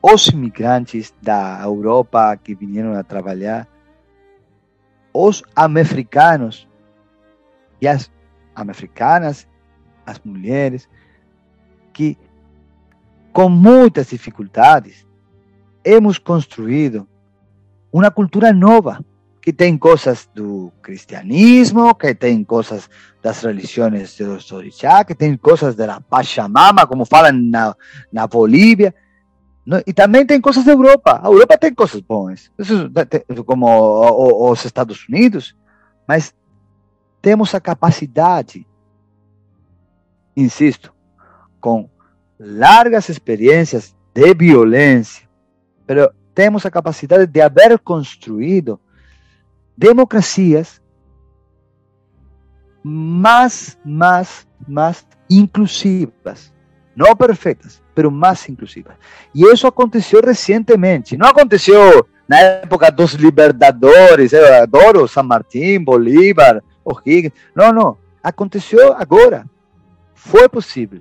os 0.00 0.28
imigrantes 0.28 1.14
da 1.20 1.60
Europa 1.62 2.36
que 2.36 2.54
vieram 2.54 2.92
a 2.92 3.02
trabalhar, 3.02 3.66
os 5.12 5.42
americanos 5.54 6.68
e 7.80 7.88
as 7.88 8.10
americanas, 8.54 9.46
as 10.06 10.18
mulheres, 10.20 10.88
que 11.92 12.16
com 13.32 13.48
muitas 13.48 14.08
dificuldades 14.08 15.06
hemos 15.84 16.18
construído 16.18 17.08
uma 17.92 18.10
cultura 18.10 18.52
nova 18.52 19.04
que 19.40 19.52
tem 19.52 19.76
coisas 19.78 20.28
do 20.34 20.70
cristianismo, 20.82 21.94
que 21.94 22.14
tem 22.14 22.44
coisas 22.44 22.90
das 23.22 23.42
religiões 23.42 24.16
dos 24.16 24.52
orixá, 24.52 25.02
que 25.02 25.14
tem 25.14 25.36
coisas 25.36 25.74
da 25.74 26.00
Pachamama, 26.00 26.86
como 26.86 27.06
falam 27.06 27.32
na, 27.32 27.74
na 28.12 28.26
Bolívia, 28.26 28.94
e 29.86 29.92
também 29.92 30.26
tem 30.26 30.40
coisas 30.40 30.64
da 30.64 30.72
Europa. 30.72 31.20
A 31.22 31.28
Europa 31.28 31.58
tem 31.58 31.74
coisas 31.74 32.00
boas, 32.00 32.50
como 33.46 34.50
os 34.50 34.64
Estados 34.64 35.06
Unidos, 35.08 35.56
mas 36.06 36.34
temos 37.20 37.54
a 37.54 37.60
capacidade, 37.60 38.66
insisto, 40.36 40.92
com 41.60 41.88
largas 42.38 43.08
experiências 43.08 43.94
de 44.14 44.34
violência, 44.34 45.28
mas 45.86 46.10
temos 46.34 46.64
a 46.64 46.70
capacidade 46.70 47.26
de 47.26 47.40
haver 47.40 47.78
construído 47.78 48.80
democracias 49.76 50.80
más, 52.82 53.78
más, 53.84 54.48
más 54.66 55.06
inclusivas. 55.28 56.52
No 56.94 57.16
perfectas, 57.16 57.82
pero 57.94 58.10
más 58.10 58.48
inclusivas. 58.48 58.96
Y 59.32 59.46
eso 59.46 59.66
aconteció 59.66 60.20
recientemente. 60.20 61.16
No 61.16 61.26
aconteció 61.26 62.06
na 62.26 62.40
época 62.40 62.90
dos 62.90 63.18
libertadores, 63.18 64.32
eu 64.32 64.62
adoro 64.62 65.08
San 65.08 65.26
Martín, 65.26 65.84
Bolívar, 65.84 66.62
O'Higgins. 66.84 67.32
No, 67.54 67.72
no. 67.72 67.98
Aconteceu 68.22 68.92
agora. 68.94 69.46
Foi 70.14 70.48
possível. 70.48 71.00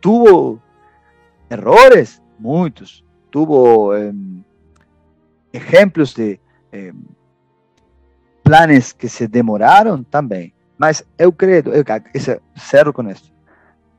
Tuvo 0.00 0.60
errores, 1.48 2.20
muitos. 2.38 3.04
Tuvo 3.30 3.94
eh, 3.94 4.12
ejemplos 5.52 6.14
de 6.14 6.40
eh, 6.72 6.92
planes 8.42 8.92
que 8.92 9.08
se 9.08 9.26
demoraram 9.26 10.02
também. 10.02 10.52
Mas 10.78 11.04
eu 11.16 11.32
creio, 11.32 11.64
eu 11.72 11.84
cerro 12.54 12.92
com 12.92 13.08
isso. 13.08 13.32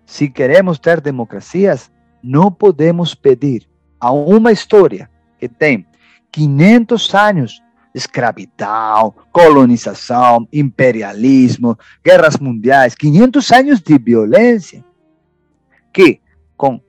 Se 0.07 0.29
queremos 0.29 0.79
ter 0.79 1.01
democracias, 1.01 1.91
não 2.23 2.49
podemos 2.49 3.13
pedir 3.13 3.67
a 3.99 4.09
uma 4.09 4.53
história 4.53 5.09
que 5.37 5.49
tem 5.49 5.85
500 6.31 7.13
anos 7.13 7.61
de 7.93 7.99
escravidão, 7.99 9.13
colonização, 9.33 10.47
imperialismo, 10.51 11.77
guerras 12.01 12.37
mundiais, 12.37 12.95
500 12.95 13.51
anos 13.51 13.81
de 13.81 13.97
violência, 13.97 14.83
que 15.91 16.21
com 16.55 16.79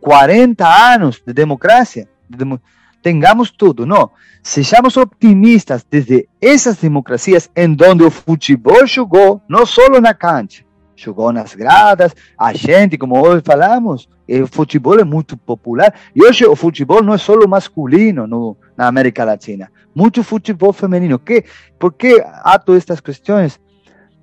40 0.00 0.64
anos 0.94 1.20
de 1.26 1.32
democracia, 1.32 2.08
de 2.30 2.38
democracia 2.38 2.78
tengamos 3.02 3.50
tudo. 3.50 3.84
Não, 3.84 4.10
sejamos 4.40 4.96
optimistas 4.96 5.84
desde 5.88 6.28
essas 6.40 6.76
democracias 6.76 7.50
em 7.56 7.74
donde 7.74 8.04
o 8.04 8.10
futebol 8.10 8.86
jogou, 8.86 9.42
não 9.48 9.66
só 9.66 9.88
na 10.00 10.14
cancha, 10.14 10.64
jogou 11.04 11.32
nas 11.32 11.54
gradas, 11.54 12.14
a 12.36 12.52
gente, 12.52 12.98
como 12.98 13.18
hoje 13.20 13.42
falamos, 13.44 14.08
o 14.28 14.46
futebol 14.46 14.98
é 14.98 15.04
muito 15.04 15.36
popular. 15.36 15.94
E 16.14 16.22
hoje 16.22 16.44
o 16.44 16.56
futebol 16.56 17.02
não 17.02 17.14
é 17.14 17.18
só 17.18 17.34
masculino 17.46 18.26
no, 18.26 18.56
na 18.76 18.88
América 18.88 19.24
Latina, 19.24 19.70
muito 19.94 20.24
futebol 20.24 20.72
feminino. 20.72 21.18
Que, 21.18 21.44
por 21.78 21.92
que 21.92 22.22
há 22.42 22.58
todas 22.58 22.82
estas 22.82 23.00
questões? 23.00 23.60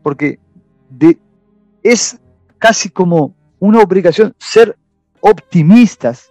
Porque 0.03 0.37
de, 0.89 1.17
é 1.83 1.93
quase 2.59 2.89
como 2.89 3.33
uma 3.59 3.81
obrigação 3.81 4.33
ser 4.37 4.77
optimistas 5.21 6.29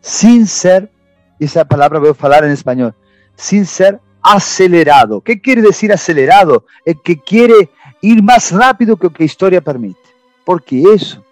sin 0.00 0.46
ser 0.46 0.90
esa 1.38 1.64
palabra 1.64 1.98
voy 1.98 2.10
a 2.10 2.24
hablar 2.24 2.44
en 2.44 2.52
español, 2.52 2.94
sin 3.34 3.66
ser 3.66 4.00
acelerado. 4.22 5.20
¿Qué 5.22 5.40
quiere 5.40 5.62
decir 5.62 5.92
acelerado? 5.92 6.66
El 6.84 7.00
que 7.02 7.18
quiere 7.20 7.70
ir 8.00 8.22
más 8.22 8.52
rápido 8.52 8.96
que 8.96 9.06
lo 9.06 9.12
que 9.12 9.22
la 9.22 9.26
historia 9.26 9.60
permite. 9.60 10.00
Porque 10.44 10.82
eso 10.94 11.22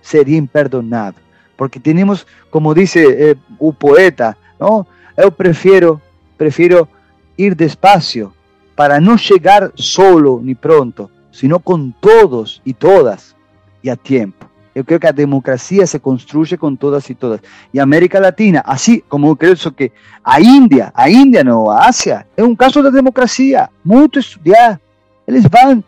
sería 0.00 0.36
imperdonable. 0.36 1.18
Porque 1.56 1.80
tenemos, 1.80 2.26
como 2.50 2.74
dice 2.74 3.30
eh, 3.30 3.36
un 3.58 3.74
poeta, 3.74 4.36
¿no? 4.58 4.86
Yo 5.16 5.30
prefiero, 5.30 6.00
prefiero 6.36 6.88
ir 7.36 7.56
despacio 7.56 8.32
para 8.74 9.00
no 9.00 9.16
llegar 9.16 9.72
solo 9.74 10.40
ni 10.42 10.54
pronto, 10.54 11.10
sino 11.30 11.60
con 11.60 11.94
todos 12.00 12.60
y 12.64 12.74
todas 12.74 13.36
y 13.82 13.88
a 13.88 13.96
tiempo. 13.96 14.46
Yo 14.74 14.84
creo 14.84 14.98
que 14.98 15.06
la 15.06 15.12
democracia 15.12 15.86
se 15.86 16.00
construye 16.00 16.58
con 16.58 16.76
todas 16.76 17.08
y 17.08 17.14
todas. 17.14 17.40
Y 17.72 17.78
América 17.78 18.18
Latina, 18.18 18.60
así 18.66 19.04
como 19.06 19.36
creo 19.36 19.54
que 19.76 19.92
a 20.24 20.40
India, 20.40 20.92
a 20.96 21.08
India 21.08 21.44
no, 21.44 21.70
a 21.70 21.86
Asia, 21.86 22.26
es 22.36 22.44
un 22.44 22.56
caso 22.56 22.82
de 22.82 22.90
democracia, 22.90 23.70
muito 23.84 24.18
estudiar. 24.18 24.80
Eles 25.26 25.48
van 25.48 25.84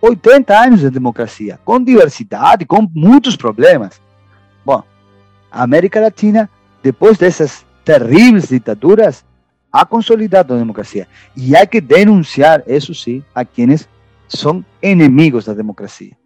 80 0.00 0.60
años 0.60 0.82
de 0.82 0.90
democracia, 0.90 1.58
con 1.62 1.84
diversidad 1.84 2.58
y 2.60 2.64
con 2.64 2.90
muchos 2.94 3.36
problemas. 3.36 4.00
Bueno, 4.64 4.84
América 5.50 6.00
Latina, 6.00 6.48
después 6.82 7.18
de 7.18 7.26
esas 7.26 7.64
terribles 7.84 8.48
dictaduras, 8.48 9.24
ha 9.72 9.84
consolidado 9.84 10.54
la 10.54 10.60
democracia. 10.60 11.08
Y 11.34 11.54
hay 11.54 11.66
que 11.66 11.80
denunciar, 11.80 12.64
eso 12.66 12.94
sí, 12.94 13.22
a 13.34 13.44
quienes 13.44 13.88
son 14.28 14.64
enemigos 14.80 15.44
de 15.44 15.52
la 15.52 15.56
democracia. 15.56 16.16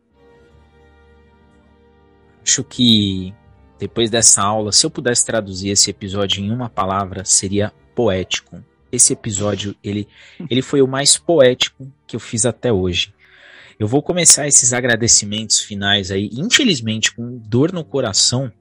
Acho 2.42 2.62
que 2.62 3.32
depois 3.78 4.10
dessa 4.10 4.42
aula, 4.42 4.70
se 4.70 4.84
eu 4.84 4.90
pudesse 4.90 5.24
traduzir 5.24 5.70
esse 5.70 5.90
episódio 5.90 6.44
em 6.44 6.50
uma 6.50 6.68
palavra, 6.68 7.24
seria 7.24 7.72
poético. 7.94 8.62
Esse 8.92 9.12
episódio, 9.12 9.74
ele, 9.82 10.06
ele 10.48 10.62
foi 10.62 10.82
o 10.82 10.86
mais 10.86 11.16
poético 11.16 11.90
que 12.06 12.14
eu 12.14 12.20
fiz 12.20 12.44
até 12.46 12.72
hoje. 12.72 13.13
Eu 13.78 13.88
vou 13.88 14.02
começar 14.02 14.46
esses 14.46 14.72
agradecimentos 14.72 15.60
finais 15.60 16.10
aí, 16.12 16.30
infelizmente 16.32 17.12
com 17.12 17.38
dor 17.38 17.72
no 17.72 17.84
coração. 17.84 18.52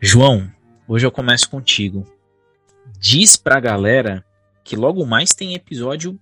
João, 0.00 0.50
hoje 0.88 1.06
eu 1.06 1.12
começo 1.12 1.48
contigo. 1.48 2.04
Diz 2.98 3.36
pra 3.36 3.60
galera 3.60 4.24
que 4.64 4.74
logo 4.74 5.06
mais 5.06 5.32
tem 5.32 5.54
episódio 5.54 6.20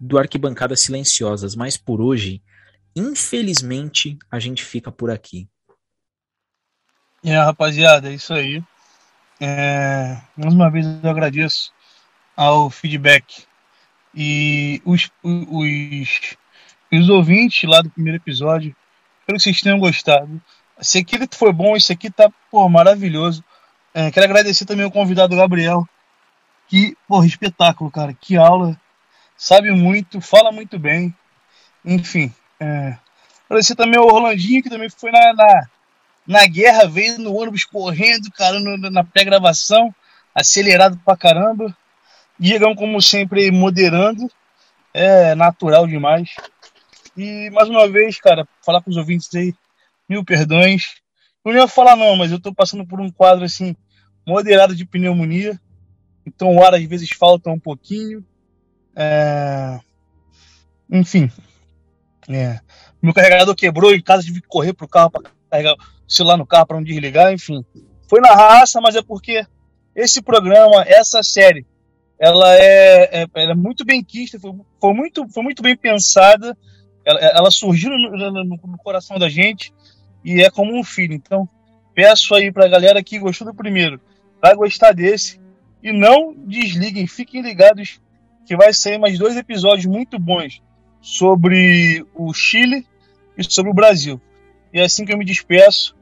do 0.00 0.18
Arquibancada 0.18 0.76
Silenciosas, 0.76 1.54
mas 1.54 1.76
por 1.76 2.00
hoje, 2.00 2.42
infelizmente, 2.94 4.18
a 4.30 4.40
gente 4.40 4.64
fica 4.64 4.90
por 4.90 5.10
aqui. 5.10 5.48
É, 7.24 7.36
rapaziada, 7.38 8.10
é 8.10 8.14
isso 8.14 8.34
aí. 8.34 8.62
É, 9.40 10.20
mais 10.36 10.52
uma 10.52 10.70
vez 10.70 10.86
eu 10.86 11.10
agradeço 11.10 11.72
ao 12.36 12.68
feedback 12.68 13.44
e 14.14 14.82
os, 14.84 15.10
os, 15.22 16.36
os 16.98 17.08
ouvintes 17.08 17.68
lá 17.68 17.80
do 17.80 17.90
primeiro 17.90 18.18
episódio. 18.18 18.74
Espero 19.20 19.38
que 19.38 19.42
vocês 19.42 19.60
tenham 19.60 19.78
gostado. 19.78 20.40
Se 20.80 20.98
aquele 20.98 21.26
foi 21.32 21.52
bom, 21.52 21.76
esse 21.76 21.92
aqui 21.92 22.10
tá 22.10 22.30
pô, 22.50 22.68
maravilhoso. 22.68 23.42
É, 23.94 24.10
quero 24.10 24.26
agradecer 24.26 24.64
também 24.64 24.84
ao 24.84 24.90
convidado 24.90 25.36
Gabriel. 25.36 25.86
Que, 26.68 26.96
porra, 27.08 27.26
espetáculo, 27.26 27.90
cara. 27.90 28.12
Que 28.12 28.36
aula. 28.36 28.78
Sabe 29.36 29.70
muito, 29.70 30.20
fala 30.20 30.52
muito 30.52 30.78
bem. 30.78 31.14
Enfim. 31.84 32.32
É, 32.60 32.96
agradecer 33.46 33.74
também 33.74 33.98
ao 33.98 34.08
Rolandinho, 34.08 34.62
que 34.62 34.70
também 34.70 34.90
foi 34.90 35.10
na, 35.10 35.32
na 35.32 35.66
na 36.26 36.46
guerra, 36.46 36.88
veio 36.88 37.18
no 37.18 37.34
ônibus 37.34 37.64
correndo, 37.64 38.30
cara, 38.32 38.58
no, 38.58 38.76
na 38.90 39.04
pré-gravação, 39.04 39.94
acelerado 40.34 41.00
pra 41.04 41.16
caramba. 41.16 41.76
Diegão, 42.38 42.74
como 42.74 43.00
sempre, 43.00 43.50
moderando. 43.50 44.28
É 44.92 45.34
natural 45.34 45.86
demais. 45.86 46.30
E 47.16 47.50
mais 47.50 47.68
uma 47.68 47.88
vez, 47.88 48.20
cara, 48.20 48.46
falar 48.64 48.82
com 48.82 48.90
os 48.90 48.96
ouvintes 48.96 49.34
aí, 49.34 49.54
mil 50.08 50.24
perdões. 50.24 50.94
Não 51.44 51.52
ia 51.52 51.66
falar 51.66 51.96
não, 51.96 52.16
mas 52.16 52.30
eu 52.30 52.40
tô 52.40 52.52
passando 52.52 52.86
por 52.86 53.00
um 53.00 53.10
quadro 53.10 53.44
assim, 53.44 53.74
moderado 54.26 54.74
de 54.74 54.84
pneumonia. 54.84 55.58
Então 56.26 56.54
o 56.54 56.62
ar 56.62 56.74
às 56.74 56.84
vezes 56.84 57.08
falta 57.10 57.50
um 57.50 57.58
pouquinho. 57.58 58.24
É... 58.94 59.78
Enfim. 60.90 61.30
É. 62.28 62.60
Meu 63.00 63.14
carregador 63.14 63.54
quebrou 63.54 63.94
em 63.94 64.02
casa, 64.02 64.24
tive 64.24 64.40
que 64.40 64.48
correr 64.48 64.72
pro 64.72 64.88
carro 64.88 65.10
para 65.10 65.30
carregar 65.50 65.74
o 65.74 66.12
celular 66.12 66.36
no 66.36 66.46
carro 66.46 66.66
para 66.66 66.76
não 66.76 66.84
desligar, 66.84 67.32
enfim. 67.32 67.64
Foi 68.08 68.20
na 68.20 68.34
raça, 68.34 68.80
mas 68.80 68.96
é 68.96 69.02
porque 69.02 69.44
esse 69.94 70.20
programa, 70.20 70.82
essa 70.82 71.22
série, 71.22 71.64
ela 72.18 72.54
é, 72.54 73.22
é, 73.22 73.26
ela 73.34 73.52
é 73.52 73.54
muito 73.54 73.84
bem 73.84 74.02
quista, 74.02 74.38
foi, 74.38 74.52
foi, 74.80 74.94
muito, 74.94 75.28
foi 75.28 75.42
muito 75.42 75.62
bem 75.62 75.76
pensada, 75.76 76.56
ela, 77.06 77.20
ela 77.20 77.50
surgiu 77.52 77.90
no, 77.90 78.32
no, 78.32 78.44
no, 78.44 78.78
coração 78.78 79.16
da 79.16 79.28
gente 79.28 79.72
e 80.24 80.42
é 80.42 80.50
como 80.50 80.76
um 80.76 80.82
filho. 80.82 81.14
Então, 81.14 81.48
peço 81.94 82.34
aí 82.34 82.50
pra 82.50 82.66
galera 82.66 83.02
que 83.02 83.18
gostou 83.20 83.46
do 83.46 83.54
primeiro, 83.54 84.00
vai 84.42 84.56
gostar 84.56 84.92
desse. 84.92 85.40
E 85.80 85.92
não 85.92 86.34
desliguem, 86.34 87.06
fiquem 87.06 87.42
ligados 87.42 88.00
que 88.44 88.56
vai 88.56 88.74
sair 88.74 88.98
mais 88.98 89.18
dois 89.18 89.36
episódios 89.36 89.86
muito 89.86 90.18
bons 90.18 90.60
sobre 91.00 92.04
o 92.12 92.34
Chile 92.34 92.84
e 93.38 93.44
sobre 93.44 93.70
o 93.70 93.74
Brasil. 93.74 94.20
E 94.72 94.80
é 94.80 94.84
assim 94.84 95.04
que 95.04 95.12
eu 95.12 95.18
me 95.18 95.24
despeço. 95.24 95.94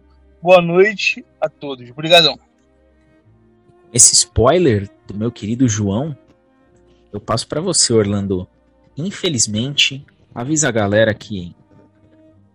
Boa 0.43 0.63
noite 0.63 1.25
a 1.39 1.49
todos. 1.49 1.91
Obrigadão. 1.91 2.39
Esse 3.93 4.15
spoiler 4.15 4.89
do 5.07 5.15
meu 5.15 5.31
querido 5.31 5.69
João, 5.69 6.17
eu 7.13 7.21
passo 7.21 7.47
para 7.47 7.61
você, 7.61 7.93
Orlando. 7.93 8.49
Infelizmente, 8.97 10.05
avisa 10.35 10.69
a 10.69 10.73
galera 10.73 11.15
que 11.15 11.55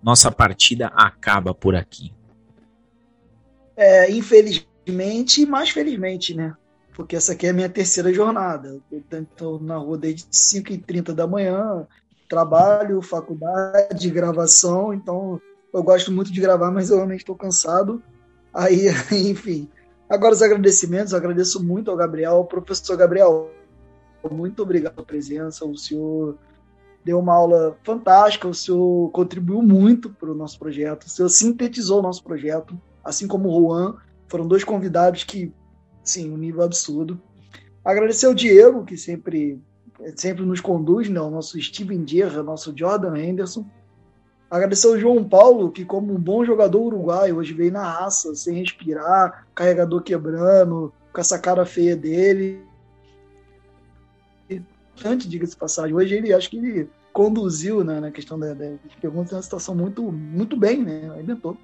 nossa 0.03 0.31
partida 0.31 0.88
acaba 0.88 1.53
por 1.53 1.76
aqui. 1.76 2.14
É, 3.76 4.11
infelizmente, 4.11 5.45
mais 5.45 5.69
felizmente, 5.69 6.35
né? 6.35 6.53
Porque 6.93 7.15
essa 7.15 7.31
aqui 7.31 7.47
é 7.47 7.51
a 7.51 7.53
minha 7.53 7.69
terceira 7.69 8.14
jornada. 8.14 8.80
Eu 8.91 9.03
estou 9.22 9.60
na 9.61 9.77
rua 9.77 9.97
desde 9.97 10.23
5h30 10.23 11.14
da 11.14 11.26
manhã, 11.26 11.88
trabalho, 12.27 13.01
faculdade, 13.01 14.10
gravação, 14.10 14.93
então 14.93 15.41
eu 15.73 15.81
gosto 15.81 16.11
muito 16.11 16.31
de 16.31 16.41
gravar, 16.41 16.72
mas 16.72 16.89
eu 16.89 16.97
realmente 16.97 17.22
estou 17.22 17.35
cansado. 17.35 18.03
Aí, 18.53 18.88
enfim. 19.11 19.69
Agora 20.10 20.34
os 20.34 20.41
agradecimentos, 20.41 21.14
agradeço 21.14 21.64
muito 21.64 21.89
ao 21.89 21.95
Gabriel, 21.95 22.35
ao 22.35 22.45
professor 22.45 22.97
Gabriel. 22.97 23.49
Muito 24.30 24.61
obrigado 24.61 24.95
pela 24.95 25.06
presença, 25.06 25.64
o 25.65 25.77
senhor 25.77 26.38
deu 27.03 27.19
uma 27.19 27.34
aula 27.34 27.77
fantástica, 27.84 28.47
o 28.47 28.53
senhor 28.53 29.09
contribuiu 29.11 29.61
muito 29.61 30.09
para 30.09 30.31
o 30.31 30.35
nosso 30.35 30.59
projeto, 30.59 31.03
o 31.03 31.09
senhor 31.09 31.30
sintetizou 31.30 31.99
o 31.99 32.03
nosso 32.03 32.23
projeto, 32.23 32.80
assim 33.03 33.27
como 33.27 33.49
o 33.49 33.61
Juan, 33.61 33.95
foram 34.27 34.47
dois 34.47 34.63
convidados 34.63 35.23
que, 35.23 35.51
sim, 36.03 36.31
um 36.31 36.38
nível 36.38 36.63
absurdo. 36.63 37.19
Agradecer 37.84 38.27
ao 38.27 38.34
Diego, 38.34 38.85
que 38.85 38.97
sempre, 38.97 39.59
sempre 40.15 40.45
nos 40.45 40.61
conduz, 40.61 41.09
né, 41.09 41.19
o 41.19 41.30
nosso 41.30 41.59
Steven 41.59 42.05
Gerrard, 42.05 42.43
nosso 42.43 42.73
Jordan 42.76 43.17
Henderson. 43.17 43.65
Agradecer 44.51 44.88
ao 44.88 44.99
João 44.99 45.23
Paulo, 45.23 45.71
que 45.71 45.85
como 45.85 46.13
um 46.13 46.19
bom 46.19 46.43
jogador 46.43 46.81
uruguaio, 46.81 47.38
hoje 47.38 47.53
veio 47.53 47.71
na 47.71 47.84
raça, 47.84 48.35
sem 48.35 48.55
respirar, 48.55 49.47
carregador 49.55 50.01
quebrando, 50.01 50.93
com 51.13 51.21
essa 51.21 51.39
cara 51.39 51.65
feia 51.65 51.95
dele. 51.95 52.68
Antes, 55.05 55.27
diga-se 55.27 55.55
passagem, 55.55 55.95
hoje 55.95 56.15
ele 56.15 56.34
acho 56.34 56.49
que 56.49 56.57
ele 56.57 56.89
conduziu 57.13 57.84
né, 57.84 57.99
na 57.99 58.11
questão 58.11 58.39
da, 58.39 58.53
da 58.53 58.71
pergunta 59.01 59.35
uma 59.35 59.41
situação 59.41 59.76
muito, 59.76 60.11
muito 60.11 60.55
bem, 60.55 60.84
né? 60.84 61.19
Inventou. 61.19 61.57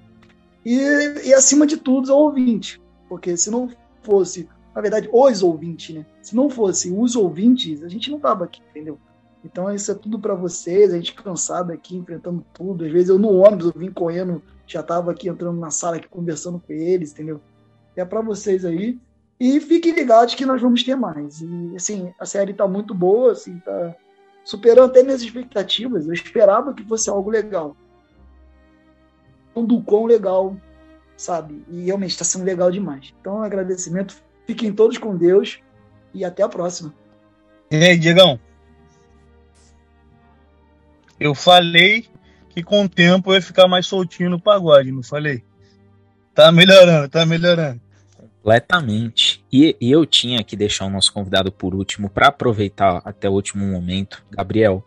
E, 0.64 0.78
e 1.24 1.34
acima 1.34 1.66
de 1.66 1.76
tudo, 1.76 2.12
ao 2.12 2.22
ouvinte. 2.22 2.80
Porque 3.08 3.36
se 3.36 3.50
não 3.50 3.70
fosse, 4.02 4.48
na 4.74 4.80
verdade, 4.80 5.08
os 5.12 5.42
ouvintes, 5.42 5.94
né? 5.94 6.04
Se 6.20 6.34
não 6.34 6.50
fosse 6.50 6.92
os 6.92 7.14
ouvintes, 7.14 7.82
a 7.82 7.88
gente 7.88 8.10
não 8.10 8.18
tava 8.18 8.44
aqui, 8.44 8.60
entendeu? 8.70 8.98
Então 9.44 9.72
isso 9.72 9.92
é 9.92 9.94
tudo 9.94 10.18
para 10.18 10.34
vocês, 10.34 10.92
a 10.92 10.96
gente 10.96 11.14
cansado 11.14 11.70
aqui, 11.72 11.96
enfrentando 11.96 12.44
tudo. 12.52 12.84
Às 12.84 12.90
vezes 12.90 13.08
eu 13.08 13.18
no 13.18 13.30
ônibus, 13.32 13.66
eu 13.66 13.80
vim 13.80 13.92
correndo, 13.92 14.42
já 14.66 14.82
tava 14.82 15.12
aqui 15.12 15.28
entrando 15.28 15.58
na 15.58 15.70
sala 15.70 15.96
aqui 15.96 16.08
conversando 16.08 16.58
com 16.58 16.72
eles, 16.72 17.12
entendeu? 17.12 17.40
É 17.94 18.04
para 18.04 18.20
vocês 18.20 18.64
aí. 18.64 18.98
E 19.38 19.60
fiquem 19.60 19.92
ligados 19.92 20.34
que 20.34 20.46
nós 20.46 20.60
vamos 20.60 20.82
ter 20.82 20.96
mais. 20.96 21.40
E 21.40 21.72
assim, 21.76 22.12
a 22.18 22.24
série 22.24 22.54
tá 22.54 22.66
muito 22.66 22.94
boa, 22.94 23.32
assim, 23.32 23.58
tá 23.58 23.94
superando 24.44 24.90
até 24.90 25.02
minhas 25.02 25.22
expectativas. 25.22 26.06
Eu 26.06 26.12
esperava 26.12 26.72
que 26.72 26.84
fosse 26.84 27.10
algo 27.10 27.30
legal. 27.30 27.76
Do 29.54 29.82
quão 29.82 30.04
legal, 30.04 30.56
sabe? 31.16 31.64
E 31.68 31.84
realmente 31.84 32.10
está 32.10 32.24
sendo 32.24 32.44
legal 32.44 32.70
demais. 32.70 33.14
Então, 33.20 33.42
agradecimento. 33.42 34.16
Fiquem 34.46 34.72
todos 34.72 34.98
com 34.98 35.16
Deus 35.16 35.60
e 36.14 36.24
até 36.24 36.42
a 36.42 36.48
próxima. 36.48 36.94
E 37.70 37.76
aí, 37.76 37.98
Diegão? 37.98 38.38
Eu 41.18 41.34
falei 41.34 42.06
que 42.50 42.62
com 42.62 42.84
o 42.84 42.88
tempo 42.88 43.30
eu 43.30 43.34
ia 43.34 43.42
ficar 43.42 43.66
mais 43.66 43.86
soltinho 43.86 44.30
no 44.30 44.40
pagode, 44.40 44.92
não 44.92 45.02
falei? 45.02 45.42
Tá 46.34 46.52
melhorando, 46.52 47.08
tá 47.08 47.26
melhorando. 47.26 47.80
Completamente. 48.46 49.44
E, 49.52 49.76
eu 49.80 50.06
tinha 50.06 50.44
que 50.44 50.54
deixar 50.54 50.86
o 50.86 50.90
nosso 50.90 51.12
convidado 51.12 51.50
por 51.50 51.74
último 51.74 52.08
para 52.08 52.28
aproveitar 52.28 53.02
até 53.04 53.28
o 53.28 53.32
último 53.32 53.66
momento. 53.66 54.24
Gabriel, 54.30 54.86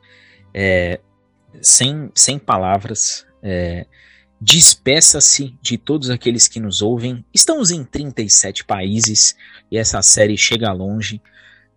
é, 0.54 1.02
sem, 1.62 2.10
sem 2.16 2.40
palavras, 2.40 3.28
é, 3.44 3.86
despeça-se 4.40 5.58
de 5.62 5.78
todos 5.78 6.10
aqueles 6.10 6.48
que 6.48 6.58
nos 6.58 6.82
ouvem. 6.82 7.26
Estamos 7.34 7.70
em 7.70 7.84
37 7.84 8.64
países 8.64 9.36
e 9.70 9.78
essa 9.78 10.02
série 10.02 10.38
chega 10.38 10.72
longe. 10.72 11.22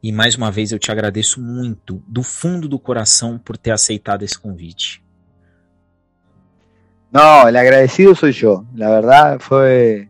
E 0.01 0.13
mais 0.13 0.37
uma 0.37 0.53
vez 0.53 0.71
eu 0.71 0.79
te 0.79 0.93
agradeço 0.93 1.43
muito, 1.43 2.01
do 2.07 2.23
fundo 2.23 2.69
do 2.69 2.79
coração, 2.79 3.41
por 3.41 3.57
ter 3.57 3.73
aceitado 3.73 4.23
esse 4.23 4.39
convite. 4.39 5.03
No, 7.11 7.49
el 7.49 7.57
agradecido 7.57 8.15
soy 8.15 8.31
yo. 8.31 8.65
La 8.73 8.89
verdad 8.89 9.41
fue 9.41 10.09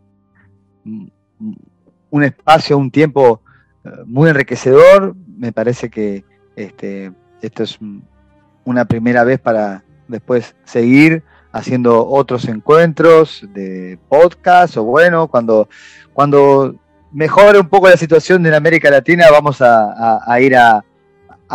un 2.12 2.22
espacio, 2.22 2.78
un 2.78 2.90
tiempo 2.90 3.40
eh, 3.84 3.89
muy 4.06 4.30
enriquecedor. 4.30 5.16
Me 5.36 5.51
parece 5.51 5.90
que 5.90 6.24
este, 6.55 7.10
esto 7.40 7.64
es 7.64 7.78
una 8.64 8.84
primera 8.84 9.24
vez 9.24 9.40
para 9.40 9.82
después 10.06 10.55
seguir 10.64 11.24
haciendo 11.52 12.06
otros 12.06 12.47
encuentros 12.48 13.44
de 13.52 13.98
podcast 14.09 14.76
o 14.76 14.84
bueno, 14.84 15.26
cuando, 15.28 15.68
cuando 16.12 16.74
mejore 17.12 17.59
un 17.59 17.68
poco 17.68 17.89
la 17.89 17.97
situación 17.97 18.47
en 18.47 18.55
América 18.55 18.90
Latina, 18.90 19.26
vamos 19.30 19.59
a, 19.60 20.40
ir 20.40 20.56
a, 20.56 20.84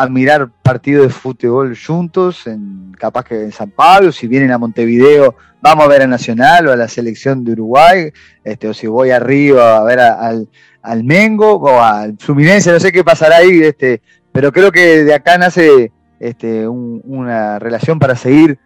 mirar 0.06 0.52
partidos 0.62 1.08
de 1.08 1.14
fútbol 1.14 1.76
juntos, 1.76 2.46
en, 2.46 2.92
capaz 3.00 3.26
que 3.26 3.36
en 3.46 3.52
San 3.52 3.72
Pablo, 3.72 4.12
si 4.12 4.28
vienen 4.28 4.52
a 4.52 4.60
Montevideo, 4.60 5.36
vamos 5.60 5.86
a 5.86 5.88
ver 5.88 6.04
a 6.04 6.08
Nacional 6.08 6.68
o 6.68 6.72
a 6.72 6.76
la 6.76 6.88
selección 6.88 7.44
de 7.44 7.54
Uruguay, 7.54 8.12
este, 8.44 8.68
o 8.68 8.74
si 8.76 8.86
voy 8.86 9.10
a 9.10 9.20
Río 9.20 9.60
a 9.60 9.84
ver 9.84 10.00
al, 10.00 10.48
al, 10.84 11.04
Mengo 11.04 11.54
o 11.56 11.82
al 11.82 12.16
Fluminense, 12.20 12.72
no 12.72 12.80
sé 12.80 12.92
qué 12.92 13.04
pasará 13.04 13.38
ahí, 13.38 13.64
este, 13.64 14.02
pero 14.32 14.52
creo 14.52 14.72
que 14.72 15.04
de 15.04 15.16
acá 15.16 15.38
nace 15.40 15.92
este, 16.20 16.68
una 16.68 17.58
relación 17.58 17.98
para 17.98 18.16
seguir 18.16 18.60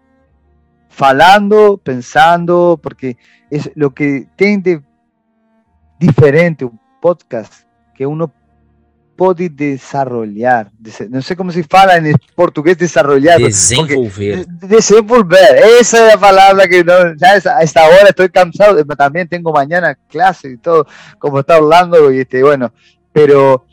falando, 0.90 1.78
pensando, 1.78 2.78
porque 2.84 3.16
es 3.50 3.72
lo 3.76 3.94
que 3.94 4.28
tiene 4.36 4.82
diferente 5.98 6.66
un 6.66 6.78
podcast 7.02 7.64
que 7.96 8.06
uno 8.06 8.34
puede 9.22 9.50
desarrollar. 9.50 10.72
No 11.12 11.22
sé 11.22 11.36
cómo 11.36 11.52
se 11.52 11.64
fala 11.64 11.98
en 11.98 12.16
portugués 12.34 12.76
desarrollar. 12.76 13.40
Desenvolver. 13.40 14.48
Desenvolver. 14.48 15.58
Esa 15.80 16.08
es 16.08 16.14
la 16.16 16.20
palabra 16.20 16.68
que 16.68 16.84
no, 16.84 17.16
ya 17.16 17.34
a 17.34 17.62
esta 17.62 17.86
hora 17.86 18.10
estoy 18.10 18.30
cansado. 18.30 18.84
También 18.84 19.28
tengo 19.28 19.54
mañana 19.54 19.96
clase 20.10 20.50
y 20.50 20.58
todo, 20.58 20.88
como 21.20 21.42
está 21.42 21.58
hablando. 21.58 22.12
Y 22.12 22.22
este, 22.22 22.42
bueno, 22.42 22.74
pero, 23.14 23.64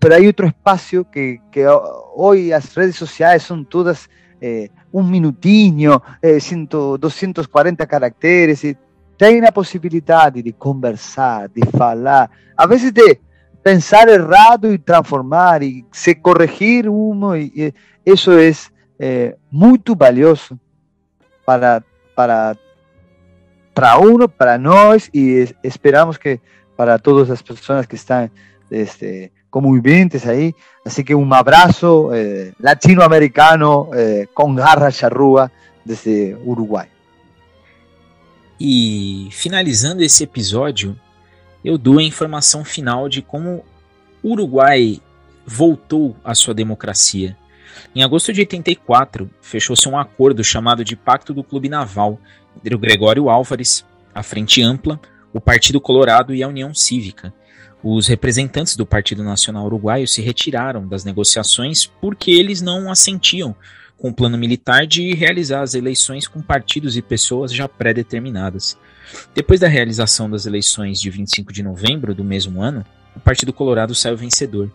pero 0.00 0.16
hay 0.16 0.26
otro 0.26 0.48
espacio 0.48 1.08
que, 1.08 1.40
que 1.52 1.68
hoy 1.68 2.48
las 2.48 2.74
redes 2.74 2.96
sociales 2.96 3.44
son 3.44 3.66
todas 3.66 4.10
eh, 4.40 4.70
un 4.90 5.08
minutinho, 5.08 6.02
eh, 6.20 6.40
100, 6.40 6.66
240 6.98 7.86
caracteres. 7.86 8.64
Y, 8.64 8.76
tem 9.16 9.44
a 9.44 9.52
possibilidade 9.52 10.42
de 10.42 10.52
conversar, 10.52 11.48
de 11.50 11.60
falar, 11.66 12.30
a 12.56 12.66
vezes 12.66 12.92
de 12.92 13.20
pensar 13.62 14.08
errado 14.08 14.72
e 14.72 14.78
transformar 14.78 15.62
e 15.62 15.84
se 15.92 16.14
corrigir 16.14 16.88
uno, 16.88 17.36
e, 17.36 17.52
e 17.54 17.74
isso 18.04 18.30
é, 18.32 18.52
é 18.98 19.36
muito 19.50 19.94
valioso 19.94 20.58
para 21.44 21.82
para 22.14 22.56
para 23.74 23.98
uno, 23.98 24.28
para 24.28 24.58
nós 24.58 25.08
e 25.14 25.48
esperamos 25.62 26.16
que 26.18 26.40
para 26.76 26.98
todas 26.98 27.30
as 27.30 27.40
pessoas 27.40 27.86
que 27.86 27.94
estão 27.94 28.30
este, 28.70 29.30
como 29.50 29.72
viventes 29.74 30.26
aí. 30.26 30.54
Assim 30.84 31.02
que 31.02 31.14
um 31.14 31.32
abraço 31.34 32.10
eh, 32.12 32.52
latino-americano 32.60 33.90
eh, 33.92 34.28
garra 34.54 34.90
charrua 34.90 35.50
desde 35.84 36.36
Uruguai. 36.44 36.88
E 38.58 39.28
finalizando 39.30 40.02
esse 40.02 40.24
episódio, 40.24 40.98
eu 41.64 41.76
dou 41.76 41.98
a 41.98 42.02
informação 42.02 42.64
final 42.64 43.08
de 43.08 43.22
como 43.22 43.64
o 44.22 44.32
Uruguai 44.32 45.00
voltou 45.46 46.16
à 46.24 46.34
sua 46.34 46.54
democracia. 46.54 47.36
Em 47.94 48.02
agosto 48.02 48.32
de 48.32 48.40
84, 48.40 49.30
fechou-se 49.40 49.88
um 49.88 49.98
acordo 49.98 50.44
chamado 50.44 50.84
de 50.84 50.96
Pacto 50.96 51.34
do 51.34 51.42
Clube 51.42 51.68
Naval 51.68 52.18
entre 52.56 52.74
o 52.74 52.78
Gregório 52.78 53.28
Álvares, 53.28 53.84
a 54.14 54.22
Frente 54.22 54.62
Ampla, 54.62 55.00
o 55.32 55.40
Partido 55.40 55.80
Colorado 55.80 56.34
e 56.34 56.42
a 56.42 56.48
União 56.48 56.74
Cívica. 56.74 57.32
Os 57.82 58.06
representantes 58.06 58.76
do 58.76 58.84
Partido 58.84 59.24
Nacional 59.24 59.64
Uruguaio 59.64 60.06
se 60.06 60.20
retiraram 60.20 60.86
das 60.86 61.04
negociações 61.04 61.86
porque 61.86 62.30
eles 62.30 62.60
não 62.60 62.90
assentiam 62.90 63.54
com 63.96 64.08
o 64.10 64.14
plano 64.14 64.36
militar 64.36 64.86
de 64.86 65.14
realizar 65.14 65.62
as 65.62 65.74
eleições 65.74 66.26
com 66.26 66.40
partidos 66.40 66.96
e 66.96 67.02
pessoas 67.02 67.52
já 67.52 67.68
pré-determinadas. 67.68 68.78
Depois 69.34 69.60
da 69.60 69.68
realização 69.68 70.30
das 70.30 70.46
eleições 70.46 71.00
de 71.00 71.10
25 71.10 71.52
de 71.52 71.62
novembro 71.62 72.14
do 72.14 72.24
mesmo 72.24 72.62
ano, 72.62 72.84
o 73.14 73.20
Partido 73.20 73.52
Colorado 73.52 73.94
saiu 73.94 74.16
vencedor. 74.16 74.70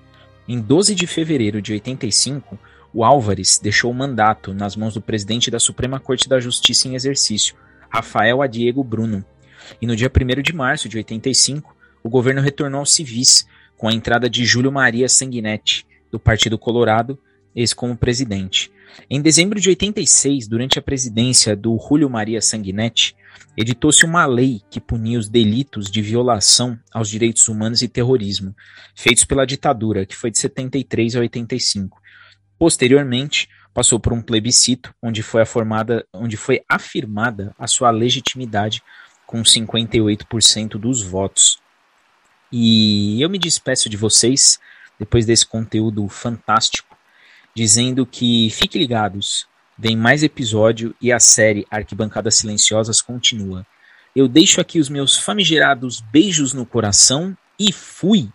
Em 0.47 0.59
12 0.59 0.93
de 0.93 1.07
fevereiro 1.07 1.61
de 1.61 1.73
85, 1.73 2.57
o 2.93 3.03
Álvares 3.03 3.59
deixou 3.59 3.91
o 3.91 3.93
mandato 3.93 4.53
nas 4.53 4.75
mãos 4.75 4.93
do 4.93 5.01
presidente 5.01 5.51
da 5.51 5.59
Suprema 5.59 5.99
Corte 5.99 6.29
da 6.29 6.39
Justiça 6.39 6.87
em 6.87 6.95
exercício, 6.95 7.55
Rafael 7.89 8.41
Adiego 8.41 8.83
Bruno. 8.83 9.23
E 9.81 9.87
no 9.87 9.95
dia 9.95 10.09
1 10.09 10.41
de 10.41 10.53
março 10.53 10.87
de 10.87 10.97
85, 10.97 11.75
o 12.03 12.09
governo 12.09 12.41
retornou 12.41 12.79
aos 12.79 12.93
civis, 12.93 13.47
com 13.77 13.87
a 13.87 13.93
entrada 13.93 14.29
de 14.29 14.45
Júlio 14.45 14.71
Maria 14.71 15.09
Sanguinetti, 15.09 15.85
do 16.11 16.19
Partido 16.19 16.57
Colorado, 16.57 17.19
ex 17.55 17.73
como 17.73 17.97
presidente. 17.97 18.71
Em 19.09 19.21
dezembro 19.21 19.59
de 19.59 19.69
86, 19.69 20.47
durante 20.47 20.79
a 20.79 20.81
presidência 20.81 21.55
do 21.55 21.77
Júlio 21.77 22.09
Maria 22.09 22.41
Sanguinetti, 22.41 23.15
editou-se 23.57 24.05
uma 24.05 24.25
lei 24.25 24.61
que 24.69 24.79
punia 24.79 25.17
os 25.17 25.29
delitos 25.29 25.89
de 25.89 26.01
violação 26.01 26.79
aos 26.93 27.09
direitos 27.09 27.47
humanos 27.47 27.81
e 27.81 27.87
terrorismo, 27.87 28.55
feitos 28.95 29.23
pela 29.23 29.45
ditadura, 29.45 30.05
que 30.05 30.15
foi 30.15 30.29
de 30.31 30.37
73 30.39 31.15
a 31.15 31.19
85. 31.19 32.01
Posteriormente, 32.57 33.49
passou 33.73 33.99
por 33.99 34.13
um 34.13 34.21
plebiscito 34.21 34.93
onde 35.01 35.21
foi, 35.21 35.45
formada, 35.45 36.05
onde 36.13 36.37
foi 36.37 36.63
afirmada 36.67 37.53
a 37.59 37.67
sua 37.67 37.91
legitimidade 37.91 38.81
com 39.25 39.41
58% 39.41 40.77
dos 40.77 41.01
votos. 41.01 41.59
E 42.51 43.21
eu 43.21 43.29
me 43.29 43.37
despeço 43.37 43.89
de 43.89 43.97
vocês 43.97 44.59
depois 44.97 45.25
desse 45.25 45.45
conteúdo 45.45 46.07
fantástico, 46.07 46.97
dizendo 47.53 48.05
que 48.05 48.49
fiquem 48.49 48.81
ligados, 48.81 49.47
vem 49.77 49.95
mais 49.95 50.23
episódio 50.23 50.95
e 51.01 51.11
a 51.11 51.19
série 51.19 51.65
Arquibancadas 51.69 52.35
Silenciosas 52.35 53.01
continua. 53.01 53.65
Eu 54.15 54.27
deixo 54.27 54.61
aqui 54.61 54.79
os 54.79 54.89
meus 54.89 55.17
famigerados 55.17 55.99
beijos 55.99 56.53
no 56.53 56.65
coração 56.65 57.37
e 57.59 57.71
fui! 57.71 58.29